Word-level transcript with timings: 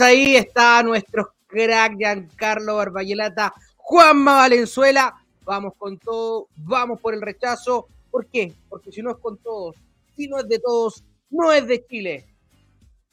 ahí 0.00 0.36
está 0.36 0.82
nuestro 0.82 1.34
crack 1.46 1.96
Giancarlo 1.96 2.76
Barbayelata, 2.76 3.52
Juanma 3.76 4.36
Valenzuela. 4.36 5.14
Vamos 5.44 5.74
con 5.76 5.98
todo, 5.98 6.48
vamos 6.56 7.00
por 7.00 7.14
el 7.14 7.20
rechazo. 7.20 7.88
¿Por 8.10 8.26
qué? 8.26 8.52
Porque 8.68 8.92
si 8.92 9.02
no 9.02 9.10
es 9.10 9.16
con 9.18 9.38
todos, 9.38 9.76
si 10.16 10.28
no 10.28 10.38
es 10.38 10.48
de 10.48 10.58
todos, 10.58 11.04
no 11.30 11.52
es 11.52 11.66
de 11.66 11.84
Chile. 11.86 12.26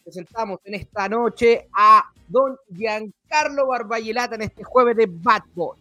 Presentamos 0.04 0.60
en 0.64 0.76
esta 0.76 1.10
noche 1.10 1.68
a 1.74 2.04
don 2.28 2.56
Giancarlo 2.70 3.68
Barbayelata 3.68 4.36
en 4.36 4.44
este 4.44 4.64
jueves 4.64 4.96
de 4.96 5.08
Bad 5.10 5.44
Boy. 5.54 5.78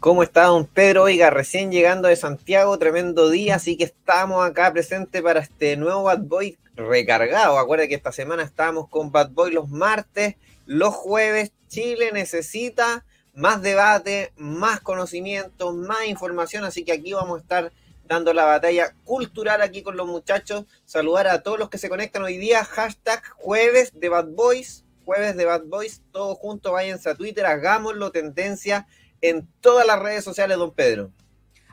¿Cómo 0.00 0.22
está 0.22 0.44
don 0.44 0.66
Pedro? 0.66 1.04
Oiga, 1.04 1.30
recién 1.30 1.70
llegando 1.70 2.08
de 2.08 2.16
Santiago, 2.16 2.78
tremendo 2.78 3.30
día, 3.30 3.56
así 3.56 3.76
que 3.76 3.84
estamos 3.84 4.46
acá 4.46 4.72
presentes 4.72 5.22
para 5.22 5.40
este 5.40 5.76
nuevo 5.76 6.04
Bad 6.04 6.20
Boy 6.20 6.56
recargado. 6.76 7.58
Acuérdense 7.58 7.88
que 7.88 7.94
esta 7.94 8.12
semana 8.12 8.42
estamos 8.42 8.88
con 8.88 9.10
Bad 9.10 9.30
Boy 9.30 9.52
los 9.52 9.68
martes, 9.68 10.36
los 10.66 10.94
jueves. 10.94 11.52
Chile 11.68 12.10
necesita 12.12 13.04
más 13.34 13.60
debate, 13.60 14.32
más 14.36 14.80
conocimiento, 14.80 15.72
más 15.72 16.06
información, 16.06 16.64
así 16.64 16.84
que 16.84 16.92
aquí 16.92 17.12
vamos 17.12 17.38
a 17.38 17.42
estar 17.42 17.72
dando 18.04 18.32
la 18.32 18.44
batalla 18.44 18.94
cultural 19.04 19.62
aquí 19.62 19.82
con 19.82 19.96
los 19.96 20.06
muchachos. 20.06 20.64
Saludar 20.84 21.26
a 21.26 21.42
todos 21.42 21.58
los 21.58 21.68
que 21.68 21.78
se 21.78 21.88
conectan 21.88 22.22
hoy 22.22 22.38
día. 22.38 22.64
Hashtag 22.64 23.22
jueves 23.36 23.90
de 23.94 24.08
Bad 24.08 24.28
Boys, 24.28 24.84
jueves 25.04 25.36
de 25.36 25.44
Bad 25.44 25.64
Boys, 25.64 26.02
todos 26.12 26.38
juntos 26.38 26.72
váyanse 26.72 27.10
a 27.10 27.14
Twitter, 27.14 27.46
hagámoslo 27.46 28.10
tendencia 28.10 28.86
en 29.20 29.48
todas 29.60 29.86
las 29.86 29.98
redes 29.98 30.24
sociales, 30.24 30.56
don 30.56 30.72
Pedro. 30.72 31.10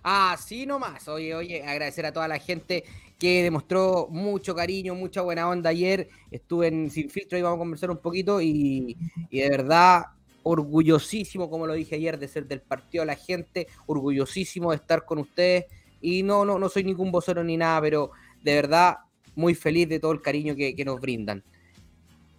Así 0.03 0.66
nomás. 0.66 1.07
Oye, 1.07 1.33
oye, 1.33 1.63
agradecer 1.63 2.06
a 2.06 2.11
toda 2.11 2.27
la 2.27 2.39
gente 2.39 2.83
que 3.23 3.41
demostró 3.41 4.09
mucho 4.11 4.53
cariño, 4.53 4.95
mucha 4.95 5.22
buena 5.22 5.47
onda 5.47 5.69
ayer. 5.69 6.09
Estuve 6.29 6.67
en 6.67 6.91
Sin 6.91 7.09
Filtro 7.09 7.38
y 7.38 7.41
vamos 7.41 7.56
a 7.56 7.59
conversar 7.59 7.89
un 7.89 8.00
poquito 8.00 8.41
y, 8.41 8.97
de 9.31 9.50
verdad 9.50 10.07
orgullosísimo, 10.44 11.50
como 11.50 11.66
lo 11.66 11.72
dije 11.72 11.95
ayer, 11.95 12.19
de 12.19 12.28
ser 12.28 12.45
del 12.50 12.59
partido 12.59 13.03
de 13.03 13.06
la 13.06 13.16
gente, 13.16 13.67
orgullosísimo 13.85 14.72
de 14.72 14.75
estar 14.75 15.06
con 15.06 15.19
ustedes 15.19 15.67
y 16.01 16.22
no, 16.22 16.44
no, 16.44 16.59
no 16.59 16.67
soy 16.67 16.83
ningún 16.83 17.13
vocero 17.13 17.45
ni 17.45 17.56
nada, 17.56 17.79
pero 17.79 18.12
de 18.44 18.56
verdad 18.56 18.97
muy 19.35 19.56
feliz 19.56 19.88
de 19.88 20.01
todo 20.01 20.12
el 20.12 20.22
cariño 20.22 20.53
que 20.53 20.83
nos 20.83 21.00
brindan. 21.00 21.45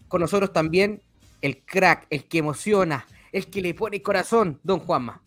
Con 0.08 0.20
nosotros 0.20 0.52
también 0.52 1.00
el 1.40 1.64
crack, 1.64 2.06
el 2.10 2.24
que 2.24 2.36
emociona, 2.40 3.06
el 3.32 3.46
que 3.46 3.62
le 3.62 3.72
pone 3.72 4.02
corazón, 4.02 4.60
don 4.62 4.80
Juanma. 4.80 5.23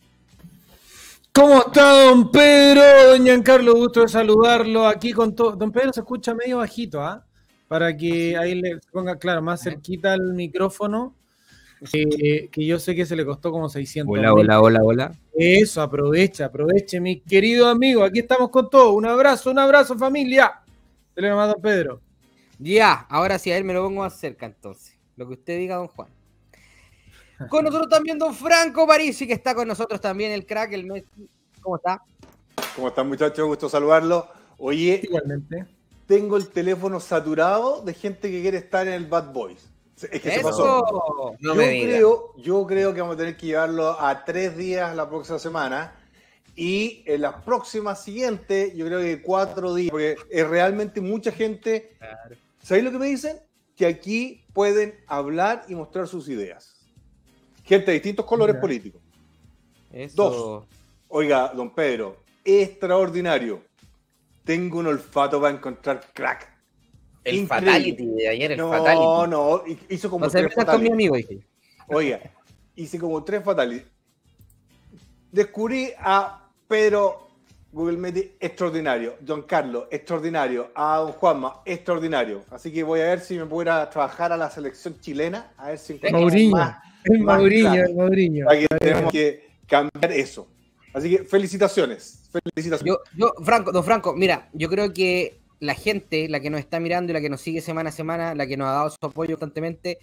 ¿Cómo 1.38 1.60
está 1.60 2.06
don 2.06 2.32
Pedro? 2.32 2.82
Doña 3.10 3.26
Giancarlo, 3.26 3.76
gusto 3.76 4.00
de 4.00 4.08
saludarlo 4.08 4.88
aquí 4.88 5.12
con 5.12 5.36
todo. 5.36 5.54
Don 5.54 5.70
Pedro 5.70 5.92
se 5.92 6.00
escucha 6.00 6.34
medio 6.34 6.56
bajito, 6.58 7.00
¿ah? 7.00 7.24
Para 7.68 7.96
que 7.96 8.36
ahí 8.36 8.56
le 8.56 8.80
ponga, 8.90 9.16
claro, 9.20 9.40
más 9.40 9.62
cerquita 9.62 10.14
al 10.14 10.34
micrófono. 10.34 11.14
Eh, 11.92 12.48
que 12.50 12.66
yo 12.66 12.80
sé 12.80 12.96
que 12.96 13.06
se 13.06 13.14
le 13.14 13.24
costó 13.24 13.52
como 13.52 13.68
600. 13.68 14.18
Hola, 14.18 14.32
hola, 14.32 14.60
hola, 14.60 14.80
hola. 14.82 15.14
Eso, 15.32 15.80
aprovecha, 15.80 16.46
aproveche, 16.46 16.98
mi 16.98 17.20
querido 17.20 17.68
amigo. 17.68 18.02
Aquí 18.02 18.18
estamos 18.18 18.50
con 18.50 18.68
todo. 18.68 18.94
Un 18.94 19.06
abrazo, 19.06 19.52
un 19.52 19.60
abrazo, 19.60 19.96
familia. 19.96 20.60
Se 21.14 21.20
le 21.20 21.28
don 21.28 21.62
Pedro. 21.62 22.00
Ya, 22.58 23.06
ahora 23.08 23.38
sí, 23.38 23.52
a 23.52 23.56
él 23.56 23.62
me 23.62 23.74
lo 23.74 23.84
pongo 23.84 24.00
más 24.00 24.18
cerca 24.18 24.44
entonces. 24.44 24.98
Lo 25.14 25.28
que 25.28 25.34
usted 25.34 25.56
diga, 25.56 25.76
don 25.76 25.86
Juan. 25.86 26.17
Con 27.48 27.64
nosotros 27.64 27.88
también 27.88 28.18
don 28.18 28.34
Franco 28.34 28.86
Parisi, 28.86 29.26
que 29.26 29.34
está 29.34 29.54
con 29.54 29.68
nosotros 29.68 30.00
también, 30.00 30.32
el 30.32 30.44
crack, 30.44 30.72
el 30.72 30.86
Messi. 30.86 31.28
¿Cómo 31.62 31.76
está? 31.76 32.02
¿Cómo 32.74 32.88
están 32.88 33.08
muchachos? 33.08 33.46
Gusto 33.46 33.68
saludarlo. 33.68 34.28
Oye, 34.58 35.00
Igualmente. 35.04 35.66
tengo 36.06 36.36
el 36.36 36.48
teléfono 36.48 36.98
saturado 36.98 37.82
de 37.82 37.94
gente 37.94 38.30
que 38.30 38.42
quiere 38.42 38.58
estar 38.58 38.86
en 38.88 38.94
el 38.94 39.06
Bad 39.06 39.32
Boys. 39.32 39.68
Es 40.10 40.20
que 40.20 40.30
se 40.30 40.40
pasó. 40.40 41.36
yo, 41.40 41.54
creo, 41.54 42.34
yo 42.36 42.66
creo 42.66 42.94
que 42.94 43.00
vamos 43.00 43.14
a 43.14 43.18
tener 43.18 43.36
que 43.36 43.46
llevarlo 43.46 44.00
a 44.00 44.24
tres 44.24 44.56
días 44.56 44.94
la 44.94 45.08
próxima 45.08 45.38
semana. 45.38 45.94
Y 46.54 47.04
en 47.06 47.22
las 47.22 47.42
próximas 47.42 48.02
siguientes, 48.02 48.74
yo 48.74 48.86
creo 48.86 49.00
que 49.00 49.22
cuatro 49.22 49.74
días, 49.74 49.90
porque 49.90 50.16
es 50.30 50.48
realmente 50.48 51.00
mucha 51.00 51.30
gente. 51.30 51.96
¿Sabéis 52.60 52.84
lo 52.84 52.90
que 52.90 52.98
me 52.98 53.06
dicen? 53.06 53.40
Que 53.76 53.86
aquí 53.86 54.44
pueden 54.52 54.98
hablar 55.06 55.64
y 55.68 55.76
mostrar 55.76 56.08
sus 56.08 56.28
ideas. 56.28 56.77
Gente 57.68 57.84
de 57.86 57.92
distintos 57.92 58.24
colores 58.24 58.56
políticos. 58.56 59.02
Dos. 60.14 60.64
Oiga, 61.08 61.52
don 61.54 61.74
Pedro, 61.74 62.16
extraordinario. 62.42 63.62
Tengo 64.42 64.78
un 64.78 64.86
olfato 64.86 65.38
para 65.38 65.54
encontrar 65.54 66.00
crack. 66.14 66.50
El 67.24 67.46
fatality 67.46 68.06
de 68.06 68.28
ayer, 68.28 68.52
el 68.52 68.58
no, 68.58 68.70
fatality. 68.70 69.04
No, 69.04 69.26
no, 69.26 69.62
hizo 69.90 70.08
como 70.08 70.28
tres 70.30 70.54
con 70.54 70.82
mi 70.82 70.90
amigo, 70.90 71.16
dije. 71.16 71.40
Oiga, 71.88 72.20
hice 72.74 72.98
como 72.98 73.22
tres 73.22 73.44
fatality. 73.44 73.84
Descubrí 75.30 75.90
a 75.98 76.48
Pedro 76.66 77.28
Google 77.70 77.98
Meet 77.98 78.36
extraordinario, 78.40 79.16
Don 79.20 79.42
Carlos 79.42 79.88
extraordinario, 79.90 80.70
a 80.74 80.96
Don 80.96 81.12
Juanma 81.12 81.60
extraordinario. 81.66 82.44
Así 82.50 82.72
que 82.72 82.82
voy 82.82 83.00
a 83.00 83.04
ver 83.04 83.20
si 83.20 83.36
me 83.36 83.44
puedo 83.44 83.62
ir 83.62 83.68
a 83.68 83.90
trabajar 83.90 84.32
a 84.32 84.38
la 84.38 84.48
selección 84.48 84.98
chilena, 85.00 85.52
a 85.58 85.68
ver 85.68 85.78
si 85.78 86.00
Mourinho. 86.10 86.56
más 86.56 86.88
el 87.08 87.20
Mauriño, 87.20 87.84
el 87.84 87.94
Mauriño. 87.94 88.46
tenemos 88.78 89.12
que 89.12 89.48
cambiar 89.66 90.12
eso. 90.12 90.48
Así 90.92 91.10
que 91.10 91.24
felicitaciones. 91.24 92.28
Felicitaciones. 92.54 92.96
Yo, 93.14 93.32
Franco, 93.42 93.72
don 93.72 93.84
Franco, 93.84 94.14
mira, 94.14 94.48
yo 94.52 94.68
creo 94.68 94.92
que 94.92 95.38
la 95.60 95.74
gente, 95.74 96.28
la 96.28 96.40
que 96.40 96.50
nos 96.50 96.60
está 96.60 96.80
mirando 96.80 97.10
y 97.10 97.14
la 97.14 97.20
que 97.20 97.30
nos 97.30 97.40
sigue 97.40 97.60
semana 97.60 97.90
a 97.90 97.92
semana, 97.92 98.34
la 98.34 98.46
que 98.46 98.56
nos 98.56 98.68
ha 98.68 98.72
dado 98.72 98.90
su 98.90 98.98
apoyo 99.02 99.38
constantemente, 99.38 99.98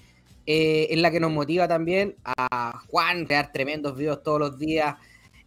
eh, 0.45 0.87
es 0.89 0.99
la 0.99 1.11
que 1.11 1.19
nos 1.19 1.31
motiva 1.31 1.67
también 1.67 2.15
a 2.23 2.79
Juan 2.87 3.25
crear 3.25 3.51
tremendos 3.51 3.97
videos 3.97 4.21
todos 4.21 4.39
los 4.39 4.59
días, 4.59 4.95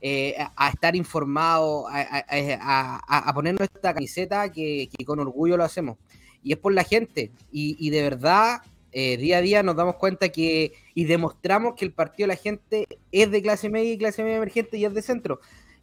eh, 0.01 0.35
a, 0.57 0.69
estar 0.69 0.97
informado, 0.97 1.87
a, 1.89 3.33
ponernos 3.35 3.63
esta 3.63 3.95
camiseta 3.95 4.51
que, 4.51 4.89
con 5.05 5.21
orgullo 5.21 5.57
lo 5.57 5.65
hacemos. 5.65 5.99
Y 6.43 6.53
es 6.53 6.59
por 6.59 6.73
la 6.73 6.85
gente. 6.85 7.31
y 7.51 7.91
de 7.91 8.03
verdad 8.03 8.61
eh, 8.93 9.17
día 9.17 9.39
a 9.39 9.41
día 9.41 9.63
nos 9.63 9.77
damos 9.77 9.97
cuenta 9.97 10.29
que 10.31 10.73
y 10.95 11.05
demostramos 11.05 11.75
que 11.75 11.85
el 11.85 11.93
partido 11.93 12.27
de 12.27 12.35
la 12.35 12.41
gente 12.41 12.87
es 13.13 13.31
de 13.31 13.43
clase 13.43 13.69
media 13.69 13.93
y 13.93 13.99
clase 13.99 14.23
media 14.23 14.37
emergente 14.37 14.77
y 14.79 14.85
es 14.85 14.95
de 14.95 15.03
centro. 15.03 15.41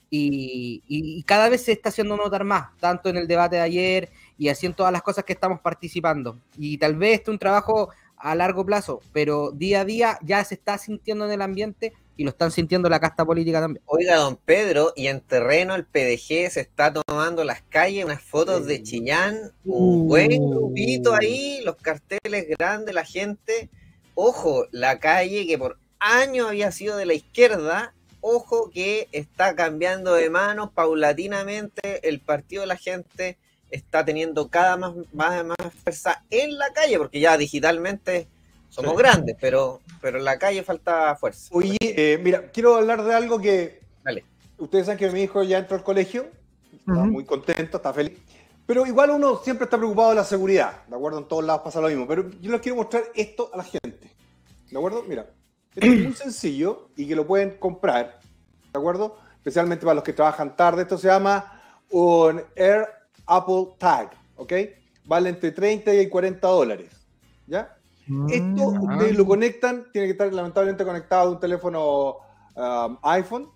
Y, 0.10 1.24
cada 1.26 1.50
vez 1.50 1.64
se 1.64 1.74
está 1.74 1.90
haciendo 1.90 2.16
notar 2.16 2.44
más, 2.46 2.76
tanto 2.78 3.10
en 3.10 3.18
el 3.18 3.28
debate 3.28 3.58
de 3.58 3.64
ayer 3.64 4.10
y 4.38 4.48
así 4.48 4.70
todas 4.70 4.94
las 4.94 5.02
cosas 5.02 5.26
que 5.26 5.34
estamos 5.34 5.60
participando. 5.60 6.38
Y 6.58 6.78
tal 6.78 6.96
vez 6.96 7.16
este 7.16 7.32
es 7.32 7.34
un 7.34 7.40
trabajo 7.40 7.90
a 8.18 8.34
largo 8.36 8.66
plazo, 8.66 9.02
pero 9.12 9.52
día 9.52 9.82
a 9.82 9.86
día 9.86 10.20
ya 10.22 10.44
se 10.44 10.56
está 10.56 10.78
sintiendo 10.78 11.26
en 11.26 11.32
el 11.32 11.42
ambiente 11.42 11.94
y 12.18 12.24
lo 12.24 12.30
están 12.30 12.52
sintiendo 12.52 12.90
la 12.90 13.00
casta 13.00 13.26
política 13.26 13.60
también. 13.60 13.84
Oiga, 13.86 14.16
don 14.18 14.38
Pedro, 14.38 14.94
y 14.96 15.08
en 15.08 15.22
terreno 15.22 15.76
el 15.76 15.86
PDG 15.86 16.50
se 16.50 16.62
está 16.62 16.94
tomando 16.94 17.44
las 17.44 17.62
calles, 17.62 18.06
unas 18.06 18.22
fotos 18.22 18.66
de 18.66 18.84
Chillán, 18.84 19.52
un 19.66 20.08
buen 20.08 20.32
uh. 20.42 20.50
grupito 20.50 21.14
ahí, 21.14 21.62
los 21.64 21.76
carteles 21.76 22.48
grandes, 22.58 22.96
la 22.96 23.06
gente. 23.06 23.70
Ojo, 24.14 24.68
la 24.72 25.00
calle 25.00 25.46
que 25.46 25.58
por 25.58 25.78
años 26.00 26.48
había 26.48 26.72
sido 26.72 26.96
de 26.98 27.06
la 27.06 27.14
izquierda, 27.14 27.94
ojo 28.22 28.70
que 28.74 29.08
está 29.12 29.56
cambiando 29.56 30.14
de 30.14 30.30
manos 30.30 30.72
paulatinamente, 30.74 32.08
el 32.08 32.22
partido 32.22 32.62
de 32.62 32.68
la 32.68 32.78
gente 32.78 33.38
está 33.72 34.06
teniendo 34.06 34.50
cada 34.50 34.78
más, 34.78 34.94
más, 35.12 35.46
más 35.46 35.58
fuerza 35.84 36.24
en 36.30 36.58
la 36.58 36.72
calle, 36.72 36.98
porque 36.98 37.20
ya 37.20 37.38
digitalmente 37.38 38.28
somos 38.76 38.98
grandes, 38.98 39.38
pero, 39.40 39.80
pero 40.02 40.18
en 40.18 40.26
la 40.26 40.38
calle 40.38 40.62
falta 40.62 41.16
fuerza. 41.16 41.48
Oye, 41.52 41.78
eh, 41.82 42.20
mira, 42.22 42.52
quiero 42.52 42.76
hablar 42.76 43.04
de 43.04 43.14
algo 43.14 43.40
que. 43.40 43.80
Dale. 44.04 44.26
Ustedes 44.58 44.86
saben 44.86 45.00
que 45.00 45.10
mi 45.12 45.22
hijo 45.22 45.44
ya 45.44 45.60
entró 45.60 45.78
al 45.78 45.84
colegio, 45.84 46.28
está 46.72 46.92
muy 46.92 47.24
contento, 47.24 47.78
está 47.78 47.94
feliz. 47.94 48.18
Pero 48.66 48.86
igual 48.86 49.12
uno 49.12 49.38
siempre 49.38 49.66
está 49.66 49.78
preocupado 49.78 50.10
de 50.10 50.16
la 50.16 50.24
seguridad, 50.24 50.84
¿de 50.88 50.96
acuerdo? 50.96 51.20
En 51.20 51.28
todos 51.28 51.46
lados 51.46 51.62
pasa 51.64 51.80
lo 51.80 51.88
mismo. 51.88 52.08
Pero 52.08 52.30
yo 52.42 52.52
les 52.52 52.62
quiero 52.62 52.76
mostrar 52.78 53.04
esto 53.14 53.50
a 53.54 53.58
la 53.58 53.64
gente, 53.64 54.12
¿de 54.70 54.78
acuerdo? 54.78 55.04
Mira, 55.08 55.30
esto 55.74 55.88
es 55.88 56.04
muy 56.04 56.14
sencillo 56.14 56.90
y 56.98 57.08
que 57.08 57.16
lo 57.16 57.26
pueden 57.26 57.58
comprar, 57.58 58.20
¿de 58.74 58.80
acuerdo? 58.80 59.18
Especialmente 59.38 59.86
para 59.86 59.96
los 59.96 60.04
que 60.04 60.14
trabajan 60.14 60.56
tarde. 60.56 60.82
Esto 60.82 60.98
se 60.98 61.08
llama 61.08 61.62
un 61.92 62.42
Air 62.56 62.88
Apple 63.26 63.68
Tag, 63.78 64.12
¿ok? 64.36 64.54
Vale 65.06 65.30
entre 65.30 65.52
30 65.52 65.94
y 65.94 66.10
40 66.10 66.48
dólares, 66.48 66.90
¿ya? 67.48 67.75
Esto 68.08 68.72
mm. 68.72 68.84
ustedes 68.84 69.18
lo 69.18 69.26
conectan, 69.26 69.88
tiene 69.92 70.08
que 70.08 70.12
estar 70.12 70.32
lamentablemente 70.32 70.86
conectado 70.86 71.30
a 71.30 71.32
un 71.32 71.40
teléfono 71.40 72.18
um, 72.56 72.98
iPhone 73.02 73.50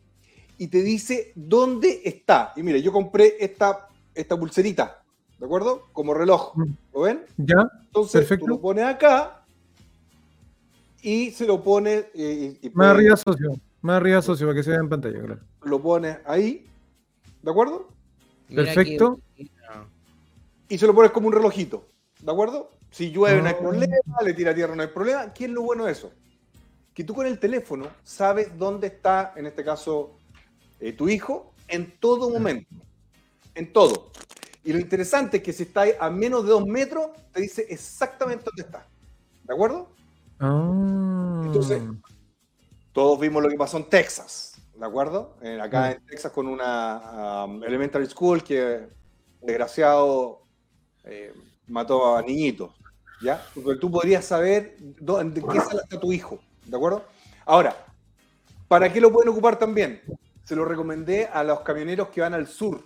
y 0.58 0.68
te 0.68 0.82
dice 0.82 1.32
dónde 1.36 2.02
está. 2.04 2.54
Y 2.56 2.64
mire, 2.64 2.82
yo 2.82 2.92
compré 2.92 3.38
esta, 3.40 3.88
esta 4.14 4.38
pulserita, 4.38 5.04
¿de 5.38 5.46
acuerdo? 5.46 5.88
Como 5.94 6.14
reloj. 6.14 6.54
Mm. 6.56 6.64
¿Lo 6.94 7.02
ven? 7.02 7.26
Ya. 7.38 7.70
Entonces 7.86 8.28
tú 8.40 8.48
lo 8.48 8.60
pones 8.60 8.86
acá 8.86 9.46
y 11.02 11.32
se 11.32 11.46
lo 11.46 11.64
pone. 11.64 12.06
Y, 12.14 12.72
más 12.74 12.88
arriba 12.88 13.16
socio, 13.16 13.56
más 13.82 13.98
arriba 13.98 14.22
socio 14.22 14.48
para 14.48 14.58
que 14.58 14.64
se 14.64 14.72
vea 14.72 14.80
en 14.80 14.90
pantalla, 14.90 15.20
claro. 15.20 15.42
Lo 15.64 15.82
pones 15.82 16.18
ahí, 16.26 16.66
¿de 17.42 17.52
acuerdo? 17.52 17.88
Perfecto. 18.54 19.20
Y 20.68 20.78
se 20.78 20.88
lo 20.88 20.94
pones 20.94 21.12
como 21.12 21.28
un 21.28 21.34
relojito, 21.34 21.86
¿de 22.22 22.32
acuerdo? 22.32 22.72
Si 22.92 23.12
llueve 23.12 23.42
no 23.42 23.48
hay 23.48 23.56
ah. 23.56 23.60
problema, 23.60 23.96
le 24.24 24.34
tira 24.34 24.54
tierra 24.54 24.76
no 24.76 24.82
hay 24.82 24.90
problema. 24.90 25.34
¿Qué 25.34 25.46
es 25.46 25.52
lo 25.52 25.62
bueno 25.62 25.86
de 25.86 25.92
eso? 25.92 26.12
Que 26.94 27.04
tú 27.04 27.14
con 27.14 27.28
el 27.28 27.40
teléfono 27.40 27.88
sabes 28.04 28.58
dónde 28.58 28.88
está, 28.88 29.34
en 29.36 29.46
este 29.46 29.64
caso, 29.64 30.18
eh, 30.80 30.94
tu 30.94 31.08
hijo 31.08 31.54
en 31.68 31.98
todo 32.00 32.30
momento. 32.30 32.70
En 33.56 33.72
todo. 33.72 34.12
Y 34.64 34.74
lo 34.74 34.80
interesante 34.80 35.38
es 35.38 35.44
que 35.44 35.54
si 35.54 35.64
está 35.64 35.84
a 36.00 36.10
menos 36.10 36.44
de 36.44 36.50
dos 36.50 36.66
metros, 36.66 37.12
te 37.32 37.42
dice 37.42 37.66
exactamente 37.70 38.44
dónde 38.46 38.64
está. 38.64 38.86
¿De 39.44 39.54
acuerdo? 39.54 39.90
Ah. 40.40 41.42
Entonces, 41.46 41.82
todos 42.92 43.20
vimos 43.20 43.42
lo 43.42 43.50
que 43.50 43.56
pasó 43.56 43.78
en 43.78 43.90
Texas. 43.90 44.62
¿De 44.76 44.86
acuerdo? 44.86 45.36
acá 45.62 45.90
mm. 45.90 45.92
en 45.92 46.06
Texas 46.06 46.32
con 46.32 46.48
una 46.48 47.46
um, 47.46 47.64
elementary 47.64 48.06
school 48.06 48.44
que 48.44 48.88
desgraciado 49.42 50.44
eh, 51.04 51.34
mató 51.68 52.16
a 52.16 52.22
niñitos. 52.22 52.72
¿Ya? 53.22 53.46
Porque 53.54 53.80
tú 53.80 53.92
podrías 53.92 54.26
saber 54.26 54.78
dónde, 55.00 55.42
qué 55.42 55.60
sala 55.60 55.82
está 55.84 56.00
tu 56.00 56.12
hijo, 56.12 56.40
¿de 56.66 56.76
acuerdo? 56.76 57.04
Ahora, 57.46 57.76
¿para 58.68 58.92
qué 58.92 59.02
lo 59.02 59.12
pueden 59.12 59.30
ocupar 59.30 59.58
también? 59.58 60.02
Se 60.44 60.56
lo 60.56 60.66
recomendé 60.66 61.28
a 61.28 61.44
los 61.44 61.62
camioneros 61.62 62.10
que 62.10 62.22
van 62.22 62.34
al 62.34 62.48
sur. 62.48 62.84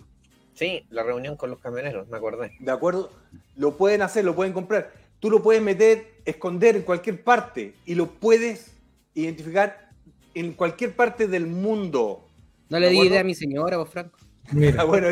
Sí, 0.54 0.86
la 0.90 1.02
reunión 1.02 1.36
con 1.36 1.50
los 1.50 1.58
camioneros, 1.58 2.08
me 2.08 2.16
acordé. 2.16 2.52
¿De 2.60 2.70
acuerdo? 2.70 3.10
Lo 3.56 3.76
pueden 3.76 4.02
hacer, 4.02 4.24
lo 4.24 4.34
pueden 4.34 4.52
comprar. 4.52 4.92
Tú 5.18 5.30
lo 5.30 5.42
puedes 5.42 5.62
meter, 5.62 6.20
esconder 6.24 6.76
en 6.76 6.82
cualquier 6.82 7.24
parte 7.24 7.74
y 7.86 7.94
lo 7.94 8.06
puedes 8.06 8.72
identificar 9.14 9.90
en 10.34 10.52
cualquier 10.52 10.94
parte 10.94 11.26
del 11.26 11.46
mundo. 11.46 12.28
No 12.68 12.78
le 12.78 12.90
di 12.90 13.00
idea 13.00 13.20
a 13.20 13.24
mi 13.24 13.34
señora, 13.34 13.76
vos, 13.76 13.88
Franco. 13.88 14.18
Mira. 14.52 14.84
bueno, 14.84 15.08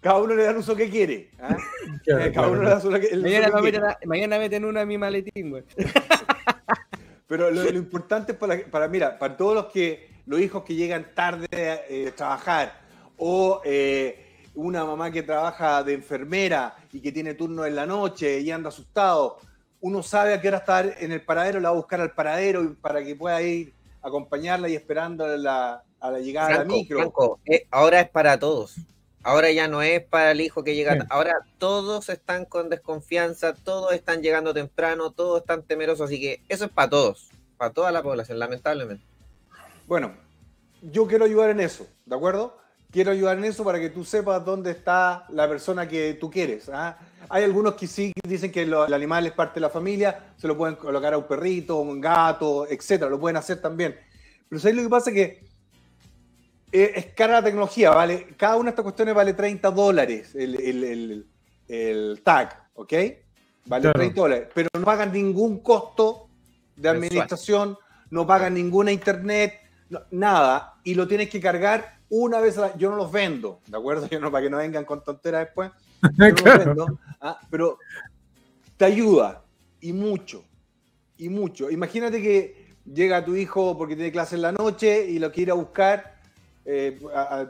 cada 0.00 0.18
uno 0.18 0.34
le 0.34 0.44
da 0.44 0.50
el 0.50 0.56
uso 0.58 0.76
que 0.76 0.90
quiere. 0.90 1.30
cada 2.34 2.48
uno 2.48 2.62
le 2.62 2.68
da 2.68 2.80
el 2.80 2.86
uso 2.86 3.00
que, 3.00 3.16
mañana, 3.16 3.98
mañana 4.04 4.38
meten 4.38 4.64
uno 4.64 4.80
a 4.80 4.84
mi 4.84 4.98
maletín, 4.98 5.50
güey. 5.50 5.64
Pero 7.26 7.50
lo, 7.50 7.68
importante 7.68 8.32
es 8.32 8.38
para, 8.38 8.58
para, 8.70 8.88
mira, 8.88 9.18
para 9.18 9.36
todos 9.36 9.54
los 9.54 9.66
que, 9.66 10.08
los 10.26 10.40
hijos 10.40 10.64
que 10.64 10.74
llegan 10.74 11.14
tarde 11.14 11.46
eh, 11.52 12.08
a 12.08 12.16
trabajar, 12.16 12.80
o 13.18 13.60
eh, 13.64 14.28
una 14.54 14.84
mamá 14.84 15.10
que 15.10 15.22
trabaja 15.22 15.82
de 15.82 15.92
enfermera 15.92 16.76
y 16.90 17.00
que 17.00 17.12
tiene 17.12 17.34
turno 17.34 17.66
en 17.66 17.76
la 17.76 17.84
noche 17.84 18.40
y 18.40 18.50
anda 18.50 18.70
asustado, 18.70 19.38
uno 19.80 20.02
sabe 20.02 20.34
a 20.34 20.40
qué 20.40 20.48
hora 20.48 20.58
estar 20.58 20.94
en 20.98 21.12
el 21.12 21.20
paradero, 21.20 21.60
la 21.60 21.68
va 21.70 21.74
a 21.74 21.78
buscar 21.78 22.00
al 22.00 22.12
paradero 22.12 22.74
para 22.80 23.04
que 23.04 23.14
pueda 23.14 23.40
ir 23.42 23.74
a 24.02 24.08
acompañarla 24.08 24.68
y 24.68 24.74
esperando 24.74 25.26
la, 25.36 25.84
a 26.00 26.10
la 26.10 26.18
llegada 26.18 26.48
de 26.48 26.54
la 26.54 26.64
micro. 26.64 27.12
Eh, 27.44 27.66
ahora 27.70 28.00
es 28.00 28.08
para 28.08 28.38
todos. 28.38 28.76
Ahora 29.22 29.50
ya 29.50 29.68
no 29.68 29.82
es 29.82 30.02
para 30.02 30.30
el 30.30 30.40
hijo 30.40 30.64
que 30.64 30.74
llega. 30.74 31.06
Ahora 31.10 31.40
todos 31.58 32.08
están 32.08 32.44
con 32.44 32.70
desconfianza, 32.70 33.54
todos 33.54 33.92
están 33.92 34.22
llegando 34.22 34.54
temprano, 34.54 35.10
todos 35.10 35.40
están 35.40 35.62
temerosos. 35.62 36.06
Así 36.06 36.20
que 36.20 36.42
eso 36.48 36.66
es 36.66 36.70
para 36.70 36.88
todos, 36.88 37.30
para 37.56 37.72
toda 37.72 37.92
la 37.92 38.02
población, 38.02 38.38
lamentablemente. 38.38 39.04
Bueno, 39.86 40.12
yo 40.82 41.06
quiero 41.06 41.24
ayudar 41.24 41.50
en 41.50 41.60
eso, 41.60 41.86
¿de 42.06 42.14
acuerdo? 42.14 42.56
Quiero 42.90 43.10
ayudar 43.10 43.36
en 43.36 43.44
eso 43.44 43.64
para 43.64 43.80
que 43.80 43.90
tú 43.90 44.04
sepas 44.04 44.44
dónde 44.44 44.70
está 44.70 45.26
la 45.30 45.48
persona 45.48 45.88
que 45.88 46.14
tú 46.14 46.30
quieres. 46.30 46.68
¿ah? 46.70 46.98
Hay 47.28 47.44
algunos 47.44 47.74
que 47.74 47.86
sí 47.86 48.12
dicen 48.26 48.50
que 48.50 48.62
el 48.62 48.94
animal 48.94 49.26
es 49.26 49.32
parte 49.32 49.54
de 49.54 49.60
la 49.60 49.70
familia, 49.70 50.32
se 50.36 50.48
lo 50.48 50.56
pueden 50.56 50.76
colocar 50.76 51.12
a 51.12 51.18
un 51.18 51.24
perrito, 51.24 51.78
un 51.78 52.00
gato, 52.00 52.66
etcétera, 52.66 53.10
lo 53.10 53.20
pueden 53.20 53.36
hacer 53.36 53.60
también. 53.60 53.98
Pero 54.48 54.60
¿sabes 54.60 54.76
lo 54.76 54.82
que 54.82 54.88
pasa? 54.88 55.12
Que 55.12 55.47
eh, 56.70 56.92
es 56.96 57.06
cara 57.14 57.34
la 57.34 57.42
tecnología, 57.42 57.90
¿vale? 57.90 58.28
Cada 58.36 58.56
una 58.56 58.64
de 58.64 58.70
estas 58.70 58.82
cuestiones 58.82 59.14
vale 59.14 59.32
30 59.32 59.70
dólares 59.70 60.34
el, 60.34 61.24
tag, 62.22 62.68
¿ok? 62.74 62.92
Vale 63.66 63.92
30 63.92 64.20
dólares, 64.20 64.48
pero 64.54 64.68
no 64.74 64.84
pagan 64.84 65.12
ningún 65.12 65.60
costo 65.60 66.28
de 66.76 66.88
administración, 66.88 67.76
no 68.10 68.26
pagan 68.26 68.54
ninguna 68.54 68.92
internet, 68.92 69.54
nada, 70.10 70.74
y 70.84 70.94
lo 70.94 71.08
tienes 71.08 71.28
que 71.28 71.40
cargar 71.40 71.98
una 72.10 72.40
vez 72.40 72.56
a 72.58 72.62
la... 72.62 72.76
Yo 72.76 72.90
no 72.90 72.96
los 72.96 73.12
vendo, 73.12 73.60
¿de 73.66 73.76
acuerdo? 73.76 74.06
Yo 74.10 74.20
no, 74.20 74.30
para 74.30 74.44
que 74.44 74.50
no 74.50 74.58
vengan 74.58 74.84
con 74.84 75.02
tonteras 75.02 75.46
después. 75.46 75.70
Yo 76.02 76.28
no 76.28 76.28
los 76.44 76.66
vendo, 76.66 76.98
¿ah? 77.20 77.40
pero 77.50 77.78
te 78.76 78.84
ayuda, 78.84 79.42
y 79.80 79.92
mucho, 79.92 80.44
y 81.16 81.28
mucho. 81.28 81.70
Imagínate 81.70 82.20
que 82.20 82.76
llega 82.84 83.24
tu 83.24 83.36
hijo 83.36 83.76
porque 83.76 83.96
tiene 83.96 84.12
clase 84.12 84.36
en 84.36 84.42
la 84.42 84.52
noche 84.52 85.08
y 85.08 85.18
lo 85.18 85.30
quiere 85.30 85.48
ir 85.48 85.50
a 85.52 85.54
buscar 85.54 86.17
eh, 86.70 87.00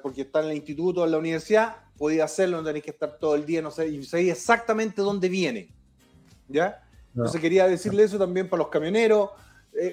porque 0.00 0.20
está 0.20 0.44
en 0.44 0.50
el 0.50 0.56
instituto 0.58 1.00
o 1.00 1.04
en 1.04 1.10
la 1.10 1.18
universidad, 1.18 1.74
podía 1.96 2.22
hacerlo, 2.22 2.58
no 2.58 2.62
tenéis 2.62 2.84
que 2.84 2.92
estar 2.92 3.18
todo 3.18 3.34
el 3.34 3.44
día, 3.44 3.60
no 3.60 3.72
sé, 3.72 3.88
y 3.88 4.04
sabéis 4.04 4.30
exactamente 4.30 5.02
dónde 5.02 5.28
viene. 5.28 5.74
¿Ya? 6.46 6.86
Entonces 7.08 7.40
quería 7.40 7.66
decirle 7.66 8.04
eso 8.04 8.16
también 8.16 8.48
para 8.48 8.62
los 8.62 8.68
camioneros, 8.68 9.30
eh, 9.72 9.92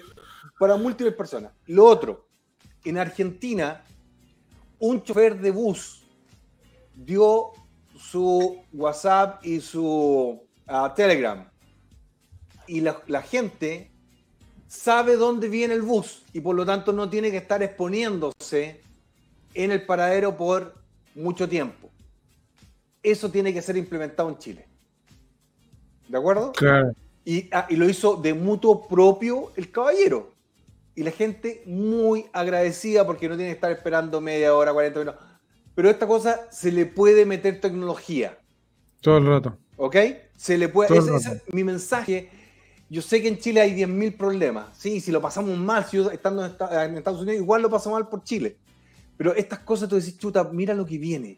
para 0.59 0.77
múltiples 0.77 1.15
personas. 1.15 1.51
Lo 1.65 1.85
otro, 1.85 2.27
en 2.83 2.99
Argentina, 2.99 3.83
un 4.77 5.01
chofer 5.01 5.39
de 5.39 5.49
bus 5.49 6.05
dio 6.93 7.49
su 7.97 8.61
WhatsApp 8.73 9.43
y 9.43 9.59
su 9.59 10.39
Telegram. 10.95 11.49
Y 12.67 12.81
la, 12.81 13.01
la, 13.07 13.23
gente 13.23 13.91
sabe 14.67 15.15
dónde 15.15 15.49
viene 15.49 15.73
el 15.73 15.81
bus 15.81 16.23
y 16.31 16.41
por 16.41 16.55
lo 16.55 16.63
tanto 16.63 16.93
no 16.93 17.09
tiene 17.09 17.31
que 17.31 17.37
estar 17.37 17.63
exponiéndose 17.63 18.84
en 19.55 19.71
el 19.71 19.85
paradero 19.85 20.37
por 20.37 20.75
mucho 21.15 21.49
tiempo. 21.49 21.89
Eso 23.01 23.31
tiene 23.31 23.53
que 23.53 23.61
ser 23.61 23.77
implementado 23.77 24.29
en 24.29 24.37
Chile. 24.37 24.67
¿De 26.07 26.17
acuerdo? 26.17 26.51
Claro. 26.51 26.91
Y, 27.23 27.49
ah, 27.51 27.65
y, 27.69 27.75
lo 27.75 27.89
hizo 27.89 28.15
de 28.17 28.33
mutuo 28.33 28.87
propio 28.87 29.51
el 29.55 29.71
caballero. 29.71 30.33
Y 30.93 31.03
la 31.03 31.11
gente 31.11 31.63
muy 31.65 32.25
agradecida 32.31 33.05
porque 33.05 33.27
no 33.27 33.35
tiene 33.35 33.49
que 33.49 33.55
estar 33.55 33.71
esperando 33.71 34.21
media 34.21 34.55
hora, 34.55 34.71
40 34.71 34.99
minutos. 34.99 35.21
Pero 35.73 35.89
esta 35.89 36.07
cosa 36.07 36.47
se 36.51 36.71
le 36.71 36.85
puede 36.85 37.25
meter 37.25 37.59
tecnología. 37.59 38.37
Todo 39.01 39.17
el 39.17 39.27
rato. 39.27 39.57
¿Ok? 39.77 39.95
Se 40.37 40.57
le 40.57 40.69
puede. 40.69 40.97
Ese, 40.97 41.15
es 41.15 41.43
mi 41.51 41.63
mensaje. 41.63 42.29
Yo 42.89 43.01
sé 43.01 43.21
que 43.21 43.27
en 43.27 43.39
Chile 43.39 43.61
hay 43.61 43.75
10.000 43.75 44.15
problemas. 44.15 44.77
Sí, 44.77 45.01
si 45.01 45.11
lo 45.11 45.21
pasamos 45.21 45.57
mal, 45.57 45.85
si 45.85 45.97
estando 45.97 46.45
en 46.45 46.97
Estados 46.97 47.21
Unidos, 47.21 47.41
igual 47.41 47.61
lo 47.61 47.69
pasamos 47.69 47.99
mal 47.99 48.07
por 48.07 48.23
Chile. 48.23 48.57
Pero 49.17 49.33
estas 49.35 49.59
cosas 49.59 49.89
tú 49.89 49.95
decís, 49.95 50.17
chuta, 50.17 50.43
mira 50.43 50.73
lo 50.73 50.85
que 50.85 50.97
viene. 50.97 51.37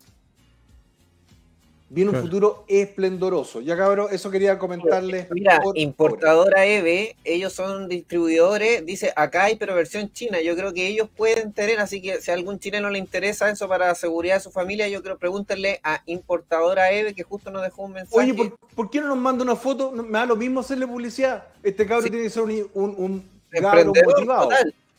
Viene 1.89 2.12
un 2.12 2.17
futuro 2.17 2.65
esplendoroso. 2.67 3.62
Ya 3.62 3.77
cabrón, 3.77 4.10
eso 4.12 4.29
quería 4.29 4.60
comentarles. 4.60 5.31
Mira, 5.31 5.62
importadora 5.74 6.65
EVE, 6.65 7.15
ellos 7.24 7.53
son 7.53 7.88
distribuidores, 7.88 8.86
dice 8.86 9.13
acá 9.15 9.46
hay 9.46 9.55
pero 9.55 9.74
versión 9.74 10.12
china. 10.12 10.41
Yo 10.41 10.57
creo 10.57 10.74
que 10.74 10.86
ellos 10.86 11.07
pueden 11.15 11.53
tener, 11.53 11.79
así 11.79 12.01
que 12.01 12.19
si 12.19 12.29
a 12.29 12.34
algún 12.34 12.60
chileno 12.60 12.89
le 12.89 13.00
interesa 13.00 13.50
eso 13.50 13.69
para 13.69 13.88
la 13.88 13.96
seguridad 13.96 14.36
de 14.36 14.41
su 14.41 14.51
familia, 14.51 14.89
yo 14.89 15.01
creo 15.01 15.17
pregúntenle 15.17 15.79
a 15.81 16.01
importadora 16.07 16.91
EVE 16.91 17.13
que 17.13 17.24
justo 17.24 17.51
nos 17.51 17.63
dejó 17.63 17.84
un 17.84 17.93
mensaje. 17.93 18.31
Oye, 18.31 18.51
¿por, 18.75 18.89
qué 18.89 19.00
no 19.00 19.07
nos 19.07 19.17
manda 19.17 19.46
una 19.46 19.55
foto? 19.55 19.91
Me 19.91 20.19
da 20.19 20.25
lo 20.25 20.36
mismo 20.36 20.60
hacerle 20.60 20.88
publicidad. 20.88 21.46
Este 21.63 21.86
cabrón 21.86 22.10
tiene 22.10 22.24
que 22.25 22.29
ser 22.29 22.43
un, 22.43 22.69
un, 22.74 23.29
motivado. 24.03 24.50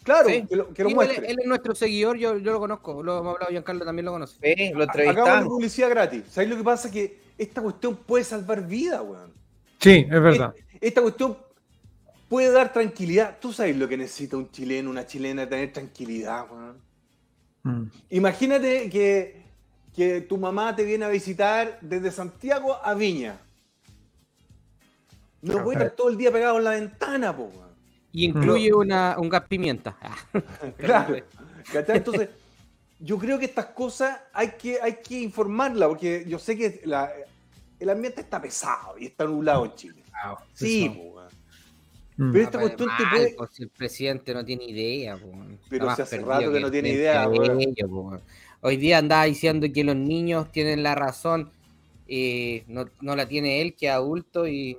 Claro, 0.09 0.29
que 0.49 0.57
lo, 0.57 0.73
que 0.73 0.85
muestre. 0.85 1.31
Él, 1.31 1.37
es 1.39 1.47
nuestro 1.47 1.75
seguidor, 1.75 2.17
yo, 2.17 2.39
yo 2.39 2.53
lo 2.53 2.59
conozco, 2.59 3.03
lo 3.03 3.19
hemos 3.19 3.35
hablado, 3.35 3.51
Giancarlo 3.51 3.85
también 3.85 4.07
lo 4.07 4.13
conoce. 4.13 4.39
Sí, 4.43 4.73
lo 4.73 4.85
Hagamos 4.85 5.49
publicidad 5.49 5.91
gratis. 5.91 6.23
¿Sabes 6.31 6.49
lo 6.49 6.57
que 6.57 6.65
pasa? 6.65 6.91
Que 6.91 7.19
esta 7.37 7.61
cuestión 7.61 7.95
puede 7.95 8.25
salvar 8.25 8.67
vidas, 8.67 9.03
weón. 9.03 9.35
Sí, 9.79 10.07
es 10.11 10.23
verdad. 10.23 10.55
Esta, 10.81 11.03
cuestión 11.03 11.37
puede 12.27 12.51
dar 12.51 12.73
tranquilidad. 12.73 13.37
Tú 13.39 13.53
sabes 13.53 13.77
lo 13.77 13.87
que 13.87 13.99
necesita 13.99 14.39
un 14.39 14.51
chileno, 14.51 14.89
una 14.89 15.07
chilena, 15.07 15.47
tener 15.47 15.75
tranquilidad, 15.75 16.47
weón. 16.51 16.79
Mm. 17.65 17.91
Imagínate 18.09 18.89
que, 18.89 19.43
que 19.95 20.23
tu 20.23 20.39
mamá 20.39 20.75
te 20.75 20.85
viene 20.85 21.05
a 21.05 21.09
visitar 21.09 21.79
desde 21.83 22.11
Santiago 22.11 22.79
a 22.83 22.95
Viña. 22.95 23.39
No 25.43 25.63
puede 25.63 25.81
estar 25.81 25.91
todo 25.95 26.09
el 26.09 26.17
día 26.17 26.33
pegado 26.33 26.57
en 26.57 26.65
la 26.65 26.71
ventana, 26.71 27.37
po, 27.37 27.51
weón. 27.55 27.68
Y 28.13 28.27
incluye 28.27 28.73
una, 28.73 29.17
un 29.19 29.29
gas 29.29 29.45
pimienta. 29.49 29.97
claro. 30.77 31.17
Entonces, 31.75 32.31
yo 33.01 33.19
creo 33.19 33.39
que 33.39 33.45
estas 33.45 33.67
cosas 33.67 34.21
hay 34.33 34.53
que, 34.53 34.81
hay 34.81 34.97
que 34.97 35.21
informarla, 35.21 35.89
porque 35.89 36.25
yo 36.27 36.39
sé 36.39 36.57
que 36.57 36.83
el 37.79 37.91
ambiente 37.91 38.23
está 38.23 38.41
pesado 38.41 38.99
y 38.99 39.07
está 39.07 39.25
nublado 39.25 39.67
en 39.67 39.75
Chile. 39.75 40.03
sí, 40.55 40.89
mm. 42.17 42.33
Pero 42.33 42.45
esta 42.45 42.59
cuestión 42.59 42.91
te 42.99 43.05
puede. 43.07 43.37
Si 43.53 43.63
el 43.63 43.69
presidente 43.69 44.35
no 44.35 44.45
tiene 44.45 44.65
idea, 44.65 45.17
pero 45.69 45.95
si 45.95 46.03
hace 46.03 46.19
rato 46.19 46.53
que, 46.53 46.61
no 46.61 46.71
tiene 46.71 46.89
idea. 46.91 47.29
Hoy 48.61 48.77
día 48.77 48.99
andaba 48.99 49.25
diciendo 49.25 49.69
que 49.73 49.85
los 49.85 49.95
niños 49.95 50.51
tienen 50.51 50.83
la 50.83 50.97
razón, 50.97 51.53
y 52.09 52.65
no, 52.67 52.87
no 53.01 53.15
la 53.15 53.29
tiene 53.29 53.61
él, 53.61 53.77
que 53.77 53.87
es 53.87 53.93
adulto, 53.93 54.49
y 54.49 54.79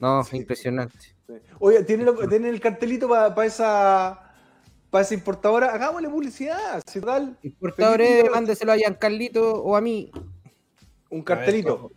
no, 0.00 0.20
es 0.20 0.34
impresionante. 0.34 1.15
Oye, 1.58 1.82
¿tiene, 1.84 2.48
el 2.48 2.60
cartelito 2.60 3.08
para 3.08 3.44
esa 3.44 4.32
para 4.90 5.02
esa 5.02 5.14
importadora? 5.14 5.72
Hagámosle 5.74 6.08
publicidad. 6.08 6.82
Si 6.86 7.00
tal, 7.00 7.36
Importadores, 7.42 8.30
mándeselo 8.30 8.72
a 8.72 8.76
Giancarlito 8.76 9.62
o 9.62 9.76
a 9.76 9.80
mí. 9.80 10.10
Un 11.10 11.22
cartelito. 11.22 11.90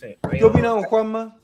¿Qué 0.00 0.44
opina 0.44 0.68
don 0.68 0.82
Juanma? 0.84 1.36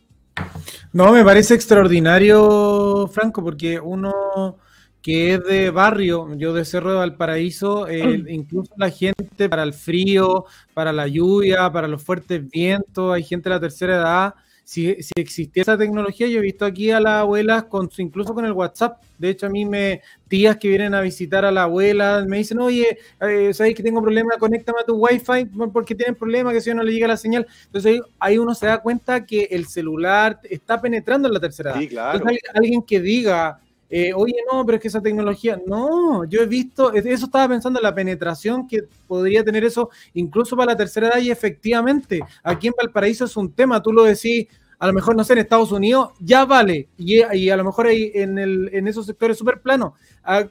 No, 0.92 1.12
me 1.12 1.25
parece 1.25 1.54
extraordinario, 1.54 3.08
Franco, 3.08 3.42
porque 3.42 3.80
uno 3.80 4.58
que 5.00 5.34
es 5.34 5.44
de 5.44 5.70
barrio, 5.70 6.32
yo 6.37 6.52
de 6.52 6.64
Cerro 6.64 6.92
de 6.92 6.99
Valparaíso, 6.99 7.88
incluso 8.28 8.72
la 8.76 8.90
gente 8.90 9.49
para 9.49 9.64
el 9.64 9.72
frío, 9.72 10.44
para 10.75 10.92
la 10.92 11.08
lluvia, 11.08 11.72
para 11.72 11.88
los 11.88 12.02
fuertes 12.02 12.49
vientos, 12.49 13.12
hay 13.12 13.25
gente 13.25 13.49
de 13.49 13.54
la 13.56 13.61
tercera 13.61 13.96
edad 13.96 14.34
si, 14.64 15.02
si 15.02 15.12
existía 15.16 15.62
esa 15.62 15.76
tecnología, 15.76 16.26
yo 16.28 16.38
he 16.38 16.42
visto 16.42 16.64
aquí 16.64 16.90
a 16.90 17.00
las 17.00 17.21
abuelas 17.21 17.64
con 17.64 17.90
incluso 17.99 18.33
con 18.35 18.45
el 18.45 18.52
WhatsApp. 18.52 19.00
De 19.19 19.31
hecho, 19.31 19.47
a 19.47 19.50
mí 19.50 19.64
me 19.64 20.02
tías 20.28 20.57
que 20.57 20.69
vienen 20.69 20.95
a 20.95 21.00
visitar 21.00 21.45
a 21.45 21.52
la 21.52 21.64
abuela 21.64 22.25
me 22.26 22.38
dicen, 22.38 22.59
oye, 22.59 22.99
eh, 23.21 23.52
¿sabes 23.52 23.75
que 23.75 23.83
tengo 23.83 24.00
problema? 24.00 24.31
Conéctame 24.38 24.81
a 24.81 24.85
tu 24.85 24.95
wifi 24.95 25.47
porque 25.73 25.95
tienen 25.95 26.14
problema 26.14 26.52
que 26.52 26.61
si 26.61 26.73
no 26.75 26.83
le 26.83 26.92
llega 26.92 27.07
la 27.07 27.16
señal. 27.16 27.47
Entonces 27.66 28.00
ahí, 28.19 28.38
uno 28.38 28.54
se 28.54 28.66
da 28.66 28.81
cuenta 28.81 29.26
que 29.26 29.49
el 29.50 29.66
celular 29.66 30.40
está 30.49 30.81
penetrando 30.81 31.28
en 31.28 31.35
la 31.35 31.40
tercera 31.40 31.81
edad. 31.81 32.21
alguien 32.54 32.83
que 32.83 33.00
diga, 33.00 33.61
eh, 33.94 34.14
oye, 34.14 34.37
no, 34.50 34.64
pero 34.64 34.76
es 34.76 34.82
que 34.82 34.88
esa 34.88 35.02
tecnología, 35.02 35.61
no, 35.66 36.25
yo 36.25 36.40
he 36.40 36.46
visto, 36.46 36.94
eso 36.94 37.26
estaba 37.26 37.46
pensando 37.46 37.78
en 37.78 37.82
la 37.82 37.94
penetración 37.94 38.66
que 38.66 38.84
podría 39.06 39.44
tener 39.44 39.64
eso 39.64 39.90
incluso 40.14 40.56
para 40.56 40.72
la 40.72 40.78
tercera 40.78 41.08
edad 41.08 41.18
y 41.18 41.30
efectivamente, 41.30 42.22
aquí 42.42 42.68
en 42.68 42.75
Valparaíso 42.75 43.26
es 43.26 43.37
un 43.37 43.52
tema, 43.52 43.82
tú 43.82 43.92
lo 43.92 44.04
decís, 44.04 44.46
a 44.78 44.87
lo 44.87 44.94
mejor, 44.94 45.14
no 45.14 45.22
sé, 45.25 45.34
en 45.34 45.40
Estados 45.40 45.72
Unidos 45.72 46.12
ya 46.20 46.46
vale, 46.46 46.88
y, 46.96 47.20
a 47.20 47.56
lo 47.58 47.64
mejor 47.64 47.87
ahí 47.87 48.11
en, 48.14 48.38
el, 48.38 48.70
en 48.72 48.88
esos 48.88 49.04
sectores 49.04 49.37
súper 49.37 49.61
planos. 49.61 49.92
Ah, 50.25 50.46